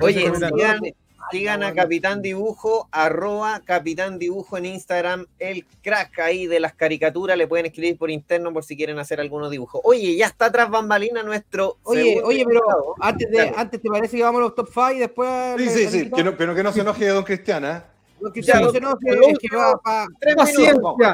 Oye, 0.00 0.30
oye 0.30 0.94
Sigan 1.30 1.62
a 1.62 1.74
Capitán 1.74 2.22
Dibujo, 2.22 2.88
arroba 2.92 3.60
Capitán 3.64 4.18
Dibujo 4.18 4.56
en 4.58 4.66
Instagram, 4.66 5.26
el 5.38 5.66
crack 5.82 6.18
ahí 6.20 6.46
de 6.46 6.60
las 6.60 6.74
caricaturas, 6.74 7.36
le 7.36 7.46
pueden 7.48 7.66
escribir 7.66 7.98
por 7.98 8.10
interno 8.10 8.52
por 8.52 8.64
si 8.64 8.76
quieren 8.76 8.98
hacer 8.98 9.20
algunos 9.20 9.50
dibujos. 9.50 9.80
Oye, 9.84 10.16
ya 10.16 10.26
está 10.26 10.50
tras 10.52 10.70
bambalina 10.70 11.22
nuestro. 11.22 11.78
Oye, 11.82 12.20
oye, 12.22 12.44
pero 12.46 12.62
antes 13.00 13.30
de, 13.30 13.52
antes 13.56 13.80
te 13.80 13.88
parece 13.88 14.16
que 14.16 14.22
vamos 14.22 14.40
a 14.40 14.44
los 14.44 14.54
top 14.54 14.68
5 14.72 14.92
y 14.92 14.98
después. 14.98 15.30
Sí, 15.58 15.68
sí, 15.68 15.88
sí, 15.88 16.10
que 16.10 16.24
no, 16.24 16.36
pero 16.36 16.54
que 16.54 16.62
no 16.62 16.72
se 16.72 16.80
enoje 16.80 17.08
Don 17.08 17.24
Cristiana. 17.24 17.76
¿eh? 17.76 17.82
Don 18.20 18.32
Cristiano 18.32 18.70
se 18.70 18.78
enoje, 18.78 19.10
es 19.28 19.38
que 19.38 19.56
va 19.56 19.76
para. 19.82 20.06
Paciencia. 20.36 21.12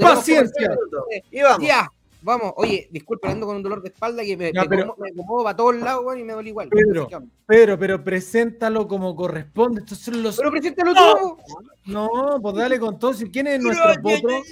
Paciencia. 0.00 0.76
Y 1.30 1.42
vamos. 1.42 1.66
Ya. 1.66 1.88
Vamos, 2.26 2.54
oye, 2.56 2.88
disculpe, 2.90 3.28
ando 3.28 3.46
con 3.46 3.54
un 3.54 3.62
dolor 3.62 3.80
de 3.80 3.90
espalda 3.90 4.24
que 4.24 4.36
me, 4.36 4.50
no, 4.50 4.64
pero, 4.68 4.96
me, 4.98 5.10
acomodo 5.10 5.44
para 5.44 5.56
todos 5.56 5.76
lados 5.76 6.18
y 6.18 6.24
me 6.24 6.32
duele 6.32 6.48
igual. 6.48 6.68
Pedro, 6.68 7.08
pero, 7.46 7.78
pero 7.78 8.02
preséntalo 8.02 8.88
como 8.88 9.14
corresponde. 9.14 9.82
Estos 9.82 9.98
son 9.98 10.24
los... 10.24 10.36
Pero 10.36 10.50
preséntalo 10.50 10.92
tú. 10.92 11.38
No, 11.84 12.40
pues 12.42 12.56
dale 12.56 12.80
con 12.80 12.98
todo. 12.98 13.14
¿Quién 13.32 13.46
es 13.46 13.60
nuestro 13.60 14.02
potro? 14.02 14.42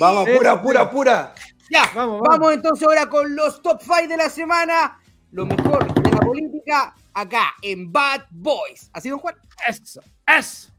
Vamos, 0.00 0.28
pura, 0.28 0.60
pura, 0.60 0.90
pura. 0.90 1.34
Ya, 1.70 1.84
vamos, 1.94 2.20
vamos. 2.20 2.28
vamos 2.28 2.52
entonces 2.54 2.84
ahora 2.84 3.08
con 3.08 3.36
los 3.36 3.62
top 3.62 3.80
5 3.80 4.08
de 4.08 4.16
la 4.16 4.28
semana. 4.28 4.98
Lo 5.30 5.46
mejor 5.46 5.94
de 6.02 6.10
la 6.10 6.18
política 6.18 6.96
acá 7.14 7.54
en 7.62 7.92
Bad 7.92 8.22
Boys. 8.32 8.90
¿Así, 8.92 9.08
don 9.08 9.20
Juan? 9.20 9.36
Eso, 9.68 10.00
eso. 10.26 10.72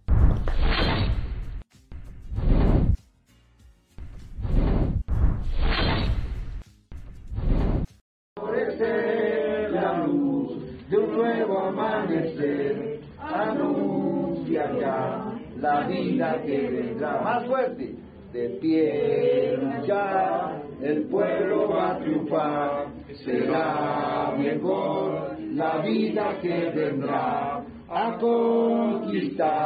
La 8.80 10.06
luz 10.06 10.90
de 10.90 10.98
un 10.98 11.16
nuevo 11.16 11.60
amanecer. 11.60 13.00
Anuncia 13.20 14.72
ya 14.80 15.34
la 15.60 15.88
vida 15.88 16.42
que 16.44 16.70
vendrá 16.70 17.22
más 17.22 17.46
fuerte. 17.46 17.96
De 18.34 18.50
pie 18.62 19.58
ya 19.86 20.62
el 20.82 21.04
pueblo 21.08 21.70
va 21.70 21.92
a 21.92 22.00
triunfar. 22.00 22.88
Será 23.26 24.34
mejor 24.38 25.38
la 25.54 25.78
vida 25.82 26.38
que 26.42 26.72
vendrá 26.74 27.64
a 27.90 28.18
conquistar 28.18 29.62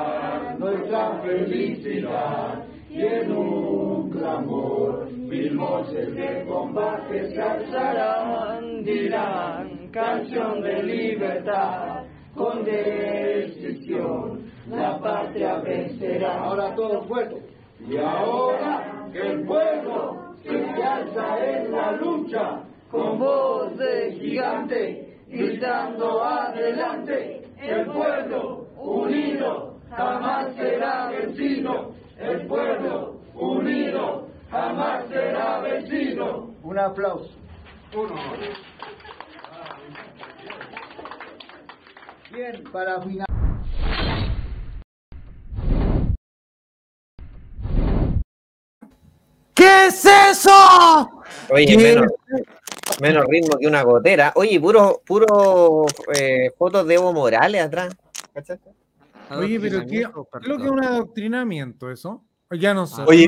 nuestra 0.58 1.22
felicidad 1.22 2.66
y 2.90 3.02
en 3.02 3.32
un 3.32 4.10
clamor 4.10 5.08
mil 5.56 5.58
voces 5.58 6.14
de 6.16 6.46
combate 6.46 7.30
se 7.32 7.42
alzarán, 7.42 8.84
dirán 8.84 9.90
canción 9.92 10.62
de 10.62 10.84
libertad, 10.84 12.04
con 12.36 12.64
decisión 12.64 14.52
la 14.70 15.00
patria 15.00 15.60
vencerá. 15.60 16.44
Ahora 16.44 16.76
todos 16.76 17.08
fuertes. 17.08 17.44
Y 17.88 17.98
ahora 17.98 19.08
el 19.14 19.46
pueblo 19.46 20.36
se 20.44 20.84
alza 20.84 21.46
en 21.46 21.72
la 21.72 21.92
lucha, 21.94 22.64
con 22.92 23.20
voz 23.20 23.78
de 23.78 24.12
gigante, 24.20 25.18
gritando 25.28 26.24
adelante, 26.24 27.44
el 27.62 27.86
pueblo 27.86 28.68
unido 28.78 29.78
jamás 29.90 30.54
será 30.56 31.10
vencido 31.10 31.94
el 32.20 32.48
pueblo 32.48 33.16
unido 33.34 34.25
jamás 34.56 35.08
será 35.10 35.60
vecino. 35.60 36.56
Un 36.64 36.80
aplauso. 36.80 37.32
Uno. 37.94 38.16
Bien, 42.32 42.64
para 42.72 43.02
final. 43.02 43.26
¿Qué 49.54 49.88
es 49.88 50.06
eso? 50.06 50.52
Oye, 51.50 51.78
menos, 51.78 52.12
menos, 53.02 53.26
ritmo 53.28 53.58
que 53.58 53.68
una 53.68 53.84
gotera. 53.84 54.34
Oye, 54.36 54.60
puro, 54.60 55.02
puro 55.06 55.86
eh, 56.14 56.52
fotos 56.58 56.86
de 56.88 56.96
Evo 56.96 57.14
Morales 57.14 57.62
atrás. 57.62 57.96
¿Cachaste? 58.34 58.72
Oye, 59.32 59.60
pero 59.60 59.86
¿qué, 59.86 60.02
es 60.02 60.10
lo 60.48 60.58
que 60.58 60.64
es 60.66 60.70
un 60.70 60.84
adoctrinamiento 60.84 61.90
eso? 61.90 62.24
Ya 62.52 62.74
no 62.74 62.86
sé. 62.86 63.02
Oye, 63.08 63.26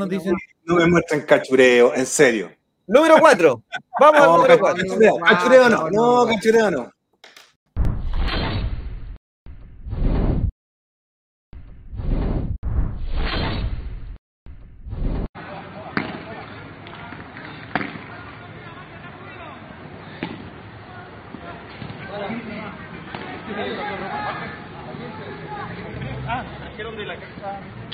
no 0.64 0.76
me 0.76 0.86
muestran 0.86 1.22
cachureo, 1.22 1.94
en 1.94 2.06
serio. 2.06 2.50
Número 2.86 3.16
4. 3.18 3.62
Vamos 4.00 4.20
al 4.20 4.32
número 4.32 4.58
4. 4.58 4.84
Cachureo 5.24 5.68
no, 5.68 5.90
no, 5.90 6.26
cachureo 6.26 6.70
no. 6.70 6.92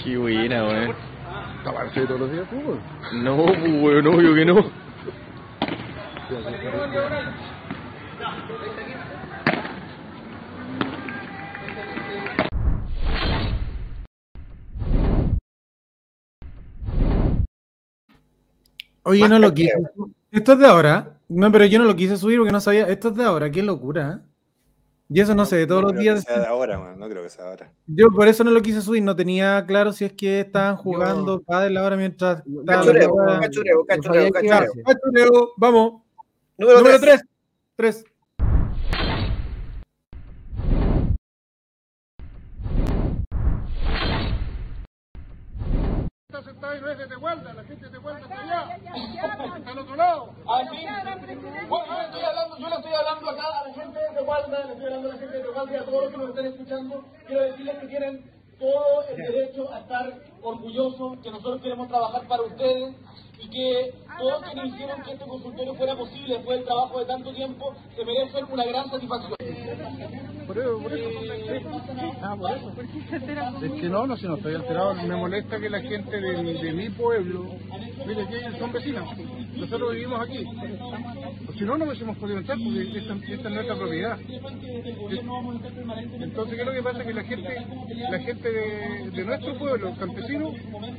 Qué 0.02 0.18
buena, 0.18 0.64
weón. 0.64 1.13
¿Tabarse 1.64 2.06
todos 2.06 2.20
los 2.20 2.30
días 2.30 2.46
fútbol? 2.48 2.78
No, 3.14 3.46
pues, 3.46 3.58
weón, 3.58 4.06
obvio 4.06 4.34
que 4.34 4.44
no. 4.44 4.70
Oye, 19.04 19.28
no 19.28 19.38
lo 19.38 19.54
quise. 19.54 19.72
Esto 20.32 20.52
es 20.52 20.58
de 20.58 20.66
ahora. 20.66 21.18
No, 21.28 21.50
pero 21.50 21.64
yo 21.64 21.78
no 21.78 21.86
lo 21.86 21.96
quise 21.96 22.18
subir 22.18 22.38
porque 22.38 22.52
no 22.52 22.60
sabía. 22.60 22.88
Esto 22.88 23.08
es 23.08 23.16
de 23.16 23.24
ahora. 23.24 23.50
Qué 23.50 23.62
locura. 23.62 24.20
¿eh? 24.20 24.33
Y 25.14 25.20
eso 25.20 25.32
no 25.32 25.46
sé, 25.46 25.58
de 25.58 25.66
todos 25.68 25.80
los 25.84 25.94
días. 25.94 26.24
Que 26.24 26.32
sea 26.32 26.40
de 26.40 26.46
ahora, 26.46 26.96
no 26.96 27.08
creo 27.08 27.22
que 27.22 27.30
sea 27.30 27.46
ahora. 27.46 27.70
Yo 27.86 28.08
por 28.08 28.26
eso 28.26 28.42
no 28.42 28.50
lo 28.50 28.60
quise 28.60 28.82
subir, 28.82 29.00
no 29.00 29.14
tenía 29.14 29.64
claro 29.64 29.92
si 29.92 30.04
es 30.04 30.12
que 30.12 30.40
estaban 30.40 30.76
jugando 30.76 31.40
cada 31.44 31.70
la 31.70 31.84
hora 31.84 31.96
mientras. 31.96 32.42
Cachureo, 32.66 33.14
cachureo, 33.40 33.84
cachureo, 33.86 34.32
cachureo. 34.32 34.72
Cachureo, 34.84 35.52
vamos. 35.56 36.02
Número 36.58 36.98
3. 36.98 37.22
3. 37.76 38.04
Sentada 46.42 46.76
y 46.76 46.80
no 46.80 46.90
es 46.90 46.98
de 46.98 47.06
Tehualda, 47.06 47.54
la 47.54 47.64
gente 47.64 47.84
de 47.84 47.90
Tehualda 47.90 48.20
está 48.20 48.40
allá, 48.40 48.76
está 48.76 49.70
al 49.70 49.78
otro 49.78 49.96
lado. 49.96 50.34
Aquí, 50.48 50.86
bueno, 51.68 51.86
yo, 51.86 52.00
estoy 52.02 52.22
hablando, 52.22 52.58
yo 52.58 52.68
le 52.68 52.74
estoy 52.76 52.92
hablando 52.94 53.30
acá 53.30 53.42
a 53.46 53.68
la 53.68 53.74
gente 53.74 53.98
de 53.98 54.10
Tehualda, 54.14 54.64
le 54.64 54.72
estoy 54.72 54.86
hablando 54.86 55.08
a 55.08 55.12
la 55.12 55.18
gente 55.18 55.36
de 55.36 55.42
Tehualda 55.42 55.72
y 55.72 55.76
a 55.76 55.84
todos 55.84 56.02
los 56.02 56.10
que 56.10 56.18
nos 56.18 56.28
están 56.30 56.46
escuchando, 56.46 57.04
quiero 57.26 57.42
decirles 57.42 57.78
que 57.78 57.86
tienen 57.86 58.34
todo 58.58 59.02
el 59.08 59.16
derecho 59.16 59.72
a 59.72 59.80
estar 59.80 60.14
orgullosos, 60.42 61.18
que 61.18 61.30
nosotros 61.30 61.60
queremos 61.60 61.88
trabajar 61.88 62.26
para 62.26 62.42
ustedes 62.42 62.94
y 63.38 63.50
que 63.50 63.94
todos 64.18 64.42
quienes 64.44 64.72
hicieron 64.72 65.02
que 65.02 65.12
este 65.12 65.26
consultorio 65.26 65.74
fuera 65.74 65.96
posible 65.96 66.36
después 66.36 66.58
del 66.58 66.66
trabajo 66.66 66.98
de 66.98 67.06
tanto 67.06 67.32
tiempo 67.34 67.74
se 67.94 68.04
merecen 68.04 68.44
una 68.50 68.64
gran 68.64 68.90
satisfacción. 68.90 69.34
Por 70.54 70.62
eso, 70.62 70.78
por 70.78 70.92
eso. 70.92 71.10
Ah, 72.22 72.36
por 72.38 72.50
eso. 72.52 72.72
Es 73.64 73.72
que 73.72 73.88
no, 73.88 74.06
no, 74.06 74.16
si 74.16 74.26
no 74.26 74.36
estoy 74.36 74.54
alterado, 74.54 74.94
me 74.94 75.16
molesta 75.16 75.58
que 75.58 75.68
la 75.68 75.80
gente 75.80 76.20
de, 76.20 76.54
de 76.54 76.72
mi 76.72 76.90
pueblo, 76.90 77.46
mire, 78.06 78.26
que 78.28 78.58
son 78.58 78.72
vecinos, 78.72 79.08
nosotros 79.56 79.92
vivimos 79.94 80.20
aquí. 80.20 80.44
Pues 81.44 81.58
si 81.58 81.64
no, 81.64 81.76
no 81.76 81.86
hubiésemos 81.86 82.16
podido 82.18 82.38
entrar 82.38 82.56
porque 82.62 82.98
esta, 82.98 83.14
esta 83.14 83.48
es 83.48 83.54
nuestra 83.54 83.76
propiedad. 83.76 84.18
Entonces, 86.20 86.54
¿qué 86.54 86.60
es 86.60 86.66
lo 86.66 86.72
que 86.72 86.82
pasa? 86.82 87.04
Que 87.04 87.14
la 87.14 87.24
gente, 87.24 87.66
la 88.10 88.18
gente 88.20 88.52
de, 88.52 89.10
de 89.10 89.24
nuestro 89.24 89.58
pueblo, 89.58 89.92
campesino, 89.98 90.52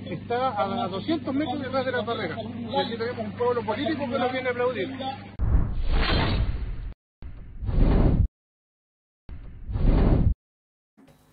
está 0.06 0.84
a 0.84 0.88
200 0.90 1.34
metros 1.34 1.62
detrás 1.62 1.86
de 1.86 1.92
la 1.94 2.02
barrera. 2.02 2.36
Y 2.42 2.76
aquí 2.76 2.98
tenemos 2.98 3.26
un 3.26 3.32
pueblo 3.32 3.64
político 3.64 4.00
que 4.10 4.20
nos 4.20 4.32
viene 4.34 4.50
a 4.50 4.52
aplaudir. 4.52 4.90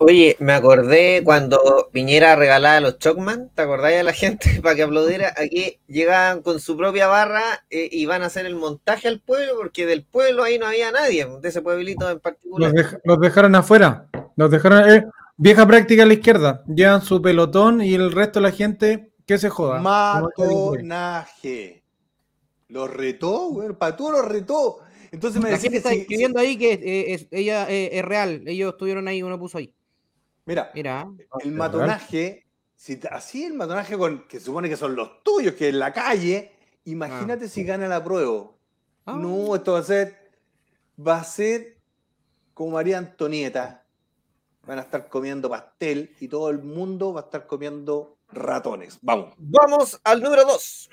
Oye, 0.04 0.36
me 0.40 0.52
acordé 0.52 1.22
cuando 1.24 1.88
Piñera 1.92 2.34
regalaba 2.34 2.78
a 2.78 2.80
los 2.80 2.98
Chocman, 2.98 3.50
¿te 3.54 3.62
acordáis 3.62 3.98
de 3.98 4.02
la 4.02 4.12
gente 4.32 4.60
para 4.60 4.74
que 4.74 4.82
aplaudiera? 4.82 5.32
Aquí 5.36 5.78
llegaban 5.86 6.42
con 6.42 6.58
su 6.58 6.76
propia 6.76 7.06
barra 7.06 7.64
eh, 7.70 7.88
y 7.90 8.04
van 8.06 8.22
a 8.22 8.26
hacer 8.26 8.46
el 8.46 8.56
montaje 8.56 9.06
al 9.06 9.20
pueblo, 9.20 9.52
porque 9.56 9.86
del 9.86 10.04
pueblo 10.04 10.42
ahí 10.42 10.58
no 10.58 10.66
había 10.66 10.90
nadie, 10.90 11.28
de 11.40 11.48
ese 11.48 11.62
pueblito 11.62 12.10
en 12.10 12.18
particular. 12.18 12.72
Los, 13.04 13.20
dejaron 13.20 13.54
afuera, 13.54 14.08
los 14.34 14.50
dejaron, 14.50 14.90
eh, 14.90 15.06
vieja 15.36 15.66
práctica 15.68 16.02
a 16.02 16.06
la 16.06 16.14
izquierda, 16.14 16.64
llevan 16.66 17.02
su 17.02 17.22
pelotón 17.22 17.80
y 17.80 17.94
el 17.94 18.10
resto 18.10 18.40
de 18.40 18.48
la 18.48 18.52
gente 18.52 19.12
que 19.24 19.38
se 19.38 19.50
joda. 19.50 19.80
Matonaje. 19.80 21.84
Los 22.68 22.90
retó, 22.90 23.50
güey, 23.50 23.72
para 23.74 23.96
todo 23.96 24.12
los 24.12 24.24
retó. 24.24 24.78
Entonces 25.12 25.40
me 25.40 25.50
la 25.50 25.58
gente 25.58 25.76
está 25.76 25.92
escribiendo 25.92 26.40
ahí 26.40 26.56
que 26.56 26.72
eh, 26.72 27.28
ella 27.30 27.68
es 27.68 28.02
real, 28.02 28.42
ellos 28.46 28.72
estuvieron 28.72 29.06
ahí, 29.06 29.22
uno 29.22 29.38
puso 29.38 29.58
ahí. 29.58 29.72
Mira, 30.44 30.70
Mira. 30.74 31.08
el 31.40 31.52
matonaje, 31.52 32.46
si 32.74 32.98
así 33.10 33.44
el 33.44 33.54
matonaje 33.54 33.96
con 33.96 34.26
que 34.26 34.40
supone 34.40 34.68
que 34.68 34.76
son 34.76 34.96
los 34.96 35.22
tuyos, 35.22 35.54
que 35.54 35.68
en 35.68 35.78
la 35.78 35.92
calle, 35.92 36.52
imagínate 36.84 37.44
ah. 37.44 37.48
si 37.48 37.64
gana 37.64 37.86
la 37.88 38.02
prueba. 38.02 38.50
Ah. 39.06 39.16
No, 39.16 39.54
esto 39.54 39.72
va 39.72 39.78
a 39.78 39.84
ser, 39.84 40.30
va 40.98 41.18
a 41.18 41.24
ser 41.24 41.78
como 42.54 42.72
María 42.72 42.98
Antonieta. 42.98 43.84
Van 44.64 44.78
a 44.78 44.82
estar 44.82 45.08
comiendo 45.08 45.50
pastel 45.50 46.14
y 46.20 46.28
todo 46.28 46.48
el 46.48 46.62
mundo 46.62 47.12
va 47.12 47.22
a 47.22 47.24
estar 47.24 47.46
comiendo 47.48 48.18
ratones. 48.28 48.98
Vamos. 49.02 49.34
Vamos 49.36 50.00
al 50.04 50.22
número 50.22 50.44
2. 50.44 50.90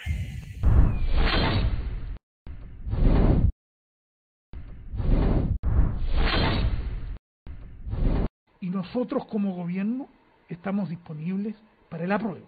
Nosotros 8.70 9.26
como 9.26 9.54
gobierno 9.54 10.08
estamos 10.48 10.90
disponibles 10.90 11.56
para 11.90 12.04
el 12.04 12.12
apruebo 12.12 12.46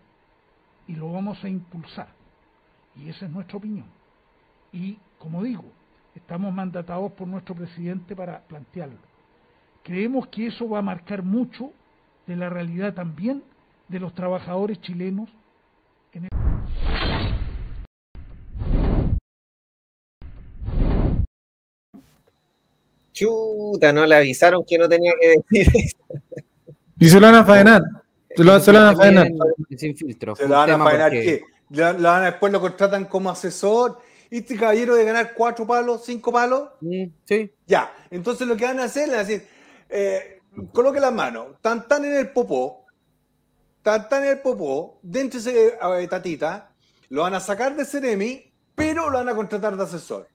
y 0.88 0.96
lo 0.96 1.12
vamos 1.12 1.44
a 1.44 1.50
impulsar. 1.50 2.10
Y 2.96 3.10
esa 3.10 3.26
es 3.26 3.32
nuestra 3.32 3.58
opinión. 3.58 3.86
Y 4.72 4.98
como 5.18 5.44
digo, 5.44 5.66
estamos 6.16 6.54
mandatados 6.54 7.12
por 7.14 7.28
nuestro 7.28 7.56
presidente 7.56 8.16
para 8.16 8.42
plantearlo. 8.42 8.98
Creemos 9.84 10.28
que 10.28 10.48
eso 10.48 10.70
va 10.70 10.80
a 10.80 10.84
marcar 10.84 11.24
mucho 11.24 11.72
de 12.28 12.36
la 12.36 12.50
realidad 12.50 12.94
también 12.94 13.44
de 13.88 14.00
los 14.00 14.14
trabajadores 14.14 14.80
chilenos 14.82 15.30
Chuta, 23.22 23.94
no 23.94 24.06
le 24.06 24.16
avisaron 24.16 24.64
que 24.68 24.78
no 24.78 24.90
tenía 24.90 25.14
que 25.20 25.28
decir 25.28 25.72
eso. 25.76 25.98
Y 27.00 27.10
se 27.10 27.20
lo 27.20 27.28
van 27.28 27.36
a 27.36 27.46
faenar. 27.46 27.84
Se 28.36 28.44
lo, 28.44 28.52
van 28.52 28.88
a 28.88 28.96
faenar. 28.96 29.28
Sin 29.78 29.96
filtro. 29.96 30.36
Se 30.36 30.48
lo 30.48 30.56
van 30.56 30.72
a 30.72 30.84
faenar. 30.84 31.12
¿qué? 31.12 31.44
después 31.70 32.52
lo 32.52 32.62
contratan 32.62 33.06
como 33.06 33.30
asesor. 33.30 34.00
Y 34.30 34.40
este 34.40 34.56
caballero 34.56 34.96
de 34.96 35.04
ganar 35.04 35.34
cuatro 35.36 35.68
palos, 35.68 36.04
cinco 36.06 36.32
palos. 36.32 36.70
Mm, 36.80 37.04
sí. 37.26 37.52
Ya. 37.68 37.94
Entonces 38.10 38.48
lo 38.48 38.56
que 38.56 38.66
van 38.66 38.80
a 38.80 38.86
hacer 38.86 39.10
es 39.10 39.28
decir, 39.28 39.48
eh, 39.90 40.40
coloque 40.72 41.00
las 41.00 41.14
manos, 41.14 41.48
tan 41.62 41.88
tan 41.88 42.06
en 42.06 42.14
el 42.14 42.30
popó, 42.30 42.86
tan 43.82 44.08
tan 44.08 44.24
en 44.24 44.30
el 44.32 44.40
popó, 44.40 45.00
dentro 45.02 45.42
de 45.42 45.68
ese 45.68 46.08
tatita, 46.08 46.72
lo 47.10 47.24
van 47.24 47.34
a 47.34 47.40
sacar 47.42 47.76
de 47.76 47.84
Ceremi, 47.84 48.54
pero 48.74 49.10
lo 49.10 49.18
van 49.18 49.30
a 49.30 49.36
contratar 49.36 49.76
de 49.76 49.84
asesor. 49.84 50.28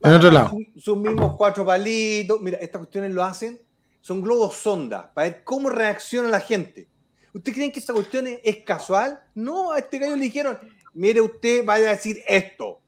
En 0.00 0.12
otro 0.12 0.30
lado. 0.30 0.56
Sus 0.76 0.96
mismos 0.96 1.36
cuatro 1.36 1.64
palitos. 1.64 2.40
Mira, 2.40 2.58
estas 2.58 2.78
cuestiones 2.80 3.12
lo 3.12 3.24
hacen, 3.24 3.60
son 4.00 4.22
globos 4.22 4.54
sonda, 4.54 5.12
para 5.12 5.28
ver 5.28 5.44
cómo 5.44 5.70
reacciona 5.70 6.28
la 6.28 6.40
gente. 6.40 6.88
¿Ustedes 7.32 7.56
creen 7.56 7.72
que 7.72 7.80
esta 7.80 7.92
cuestión 7.92 8.26
es, 8.26 8.56
casual? 8.64 9.22
No, 9.34 9.72
a 9.72 9.78
este 9.78 9.98
gallo 9.98 10.16
le 10.16 10.22
dijeron, 10.22 10.58
mire 10.94 11.20
usted, 11.20 11.64
vaya 11.64 11.88
a 11.88 11.92
decir 11.92 12.22
esto. 12.26 12.80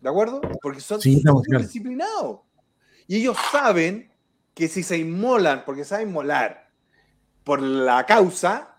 ¿De 0.00 0.08
acuerdo? 0.08 0.40
Porque 0.60 0.80
son 0.80 1.00
disciplinados. 1.00 2.40
Y 3.06 3.16
ellos 3.20 3.36
saben 3.52 4.10
que 4.54 4.68
si 4.68 4.82
se 4.82 4.98
inmolan, 4.98 5.64
porque 5.64 5.84
saben 5.84 6.12
molar 6.12 6.70
por 7.42 7.60
la 7.60 8.04
causa, 8.06 8.76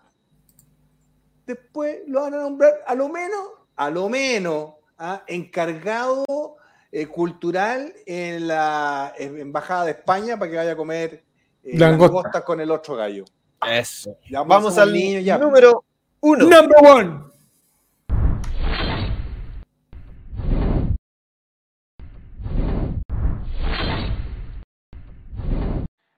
después 1.46 1.98
lo 2.06 2.22
van 2.22 2.34
a 2.34 2.38
nombrar 2.38 2.74
a 2.86 2.94
lo 2.94 3.08
menos, 3.08 3.40
a 3.76 3.90
lo 3.90 4.08
menos, 4.08 4.74
¿ah? 4.98 5.22
encargado 5.26 6.56
eh, 6.98 7.08
cultural 7.08 7.92
en 8.06 8.48
la 8.48 9.12
Embajada 9.18 9.84
de 9.84 9.90
España 9.90 10.38
para 10.38 10.50
que 10.50 10.56
vaya 10.56 10.72
a 10.72 10.76
comer 10.76 11.24
eh, 11.62 11.78
langostas 11.78 12.42
con 12.42 12.58
el 12.58 12.70
otro 12.70 12.96
gallo. 12.96 13.26
Eso. 13.68 14.16
Vamos 14.46 14.78
al 14.78 14.94
niño 14.94 15.20
ya. 15.20 15.36
número 15.36 15.84
uno. 16.20 16.48
Number 16.48 16.76
one. 16.82 17.20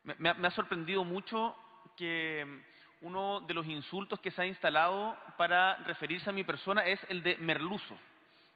Me, 0.05 0.34
me, 0.34 0.46
ha 0.46 0.50
sorprendido 0.52 1.02
mucho 1.02 1.56
que 1.96 2.46
uno 3.02 3.40
de 3.40 3.55
los 3.55 3.66
insultos 3.66 4.20
que 4.20 4.30
se 4.30 4.42
ha 4.42 4.46
instalado 4.46 5.16
para 5.36 5.74
referirse 5.78 6.30
a 6.30 6.32
mi 6.32 6.44
persona 6.44 6.86
es 6.86 7.00
el 7.09 7.24
de 7.24 7.36
merluzo. 7.38 7.96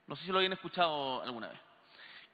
No 0.06 0.14
sé 0.14 0.24
si 0.24 0.30
lo 0.30 0.38
habían 0.38 0.52
escuchado 0.52 1.20
alguna 1.22 1.48
vez 1.48 1.71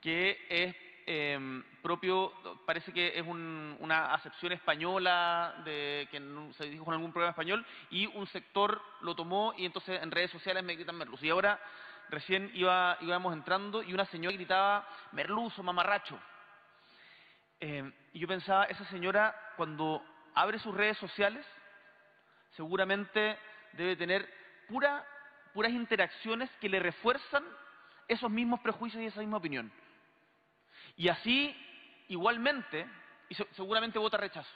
que 0.00 0.38
es 0.48 0.76
em, 1.06 1.62
propio, 1.82 2.32
parece 2.66 2.92
que 2.92 3.18
es 3.18 3.26
una 3.26 4.12
acepción 4.12 4.52
española 4.52 5.62
de 5.64 6.06
que 6.10 6.20
se 6.54 6.68
dijo 6.68 6.84
en 6.88 6.92
algún 6.92 7.12
programa 7.12 7.30
español 7.30 7.64
y 7.90 8.06
un 8.06 8.26
sector 8.26 8.80
lo 9.00 9.14
tomó 9.14 9.54
y 9.56 9.64
entonces 9.64 10.02
en 10.02 10.10
redes 10.10 10.30
sociales 10.30 10.62
me 10.62 10.74
gritan 10.74 10.96
merluzo. 10.96 11.24
Y 11.24 11.30
ahora 11.30 11.58
recién 12.10 12.50
iba, 12.54 12.98
íbamos 13.00 13.32
entrando 13.32 13.82
y 13.82 13.94
una 13.94 14.04
señora 14.06 14.36
gritaba 14.36 14.88
merluzo, 15.12 15.62
mamarracho. 15.62 16.18
Em, 17.60 17.92
y 18.12 18.20
yo 18.20 18.28
pensaba, 18.28 18.64
esa 18.64 18.84
señora 18.86 19.34
cuando 19.56 20.04
abre 20.34 20.58
sus 20.58 20.74
redes 20.74 20.96
sociales 20.98 21.44
seguramente 22.54 23.38
debe 23.72 23.96
tener 23.96 24.28
pura, 24.68 25.04
puras 25.52 25.72
interacciones 25.72 26.50
que 26.60 26.68
le 26.68 26.78
refuerzan 26.80 27.44
esos 28.06 28.30
mismos 28.30 28.60
prejuicios 28.60 29.02
y 29.02 29.06
esa 29.06 29.20
misma 29.20 29.38
opinión. 29.38 29.70
Y 31.00 31.08
así, 31.08 31.54
igualmente, 32.08 32.84
y 33.28 33.36
seguramente 33.54 34.00
vota 34.00 34.16
rechazo. 34.16 34.50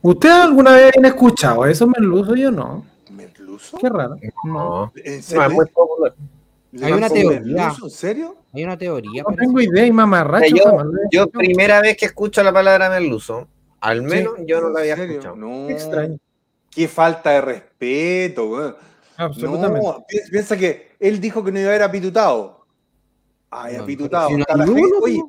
¿Usted 0.00 0.30
alguna 0.30 0.72
vez 0.72 0.92
ha 0.96 1.06
escuchado 1.08 1.66
eso, 1.66 1.86
Merluzo? 1.86 2.34
Yo 2.34 2.50
no. 2.50 2.86
¿Merluzo? 3.10 3.76
Qué 3.76 3.90
raro. 3.90 4.16
No. 4.44 4.90
¿En 4.96 5.22
serio? 5.22 5.42
Hay 6.82 6.92
una 6.92 7.10
teoría. 7.10 7.72
¿En 7.82 7.90
serio? 7.90 8.36
Hay 8.54 8.64
una 8.64 8.78
teoría. 8.78 9.22
No 9.28 9.36
tengo 9.36 9.60
idea, 9.60 9.84
y 9.84 9.92
mamarracho. 9.92 10.56
Yo, 10.56 10.90
yo 11.12 11.26
primera 11.26 11.82
vez 11.82 11.98
que 11.98 12.06
escucho 12.06 12.42
la 12.42 12.52
palabra 12.54 12.88
merluzo. 12.88 13.46
Al 13.80 14.00
menos 14.00 14.36
yo 14.46 14.62
no 14.62 14.70
la 14.70 14.80
había 14.80 14.94
escuchado. 14.94 15.36
No. 15.36 15.68
extraño. 15.68 16.16
Qué 16.70 16.88
falta 16.88 17.32
de 17.32 17.40
respeto, 17.42 18.48
güey. 18.48 18.87
Absolutamente. 19.18 19.86
No, 19.86 20.04
piensa 20.30 20.56
que 20.56 20.92
él 21.00 21.20
dijo 21.20 21.42
que 21.42 21.50
no 21.50 21.58
iba 21.58 21.68
a 21.68 21.72
haber 21.72 21.82
apitutado. 21.82 22.64
Ay, 23.50 23.74
apitutado. 23.74 24.30
oye, 25.02 25.22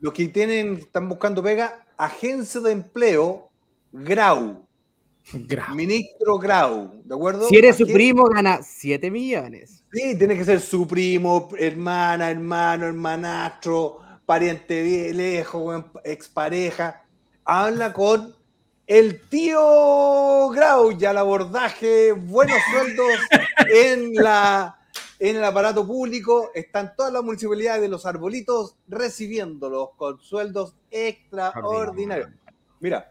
los 0.00 0.12
que 0.12 0.26
tienen, 0.28 0.74
están 0.74 1.08
buscando 1.08 1.42
pega, 1.42 1.86
agencia 1.96 2.60
de 2.60 2.72
empleo, 2.72 3.48
Grau. 3.92 4.66
Grau. 5.32 5.74
Ministro 5.74 6.38
Grau, 6.38 7.00
¿de 7.04 7.14
acuerdo? 7.14 7.48
Si 7.48 7.56
eres 7.56 7.76
su 7.76 7.86
primo, 7.86 8.24
gana 8.24 8.60
7 8.62 9.10
millones. 9.10 9.84
Sí, 9.92 10.18
tiene 10.18 10.36
que 10.36 10.44
ser 10.44 10.60
su 10.60 10.86
primo, 10.86 11.48
hermana, 11.58 12.30
hermano, 12.30 12.86
hermanastro, 12.86 14.00
pariente 14.26 15.12
lejos, 15.14 15.84
expareja. 16.04 17.04
Habla 17.44 17.92
con 17.92 18.34
el 18.88 19.20
tío 19.28 20.48
Grau 20.48 20.92
ya 20.92 21.10
el 21.10 21.18
abordaje, 21.18 22.12
buenos 22.12 22.56
sueldos 22.72 23.06
en, 23.70 24.14
la, 24.14 24.78
en 25.18 25.36
el 25.36 25.44
aparato 25.44 25.86
público. 25.86 26.50
Están 26.54 26.94
todas 26.96 27.12
las 27.12 27.22
municipalidades 27.22 27.82
de 27.82 27.88
los 27.88 28.06
arbolitos 28.06 28.76
recibiéndolos 28.88 29.90
con 29.96 30.18
sueldos 30.20 30.74
extraordinarios. 30.90 32.30
Mira, 32.80 33.10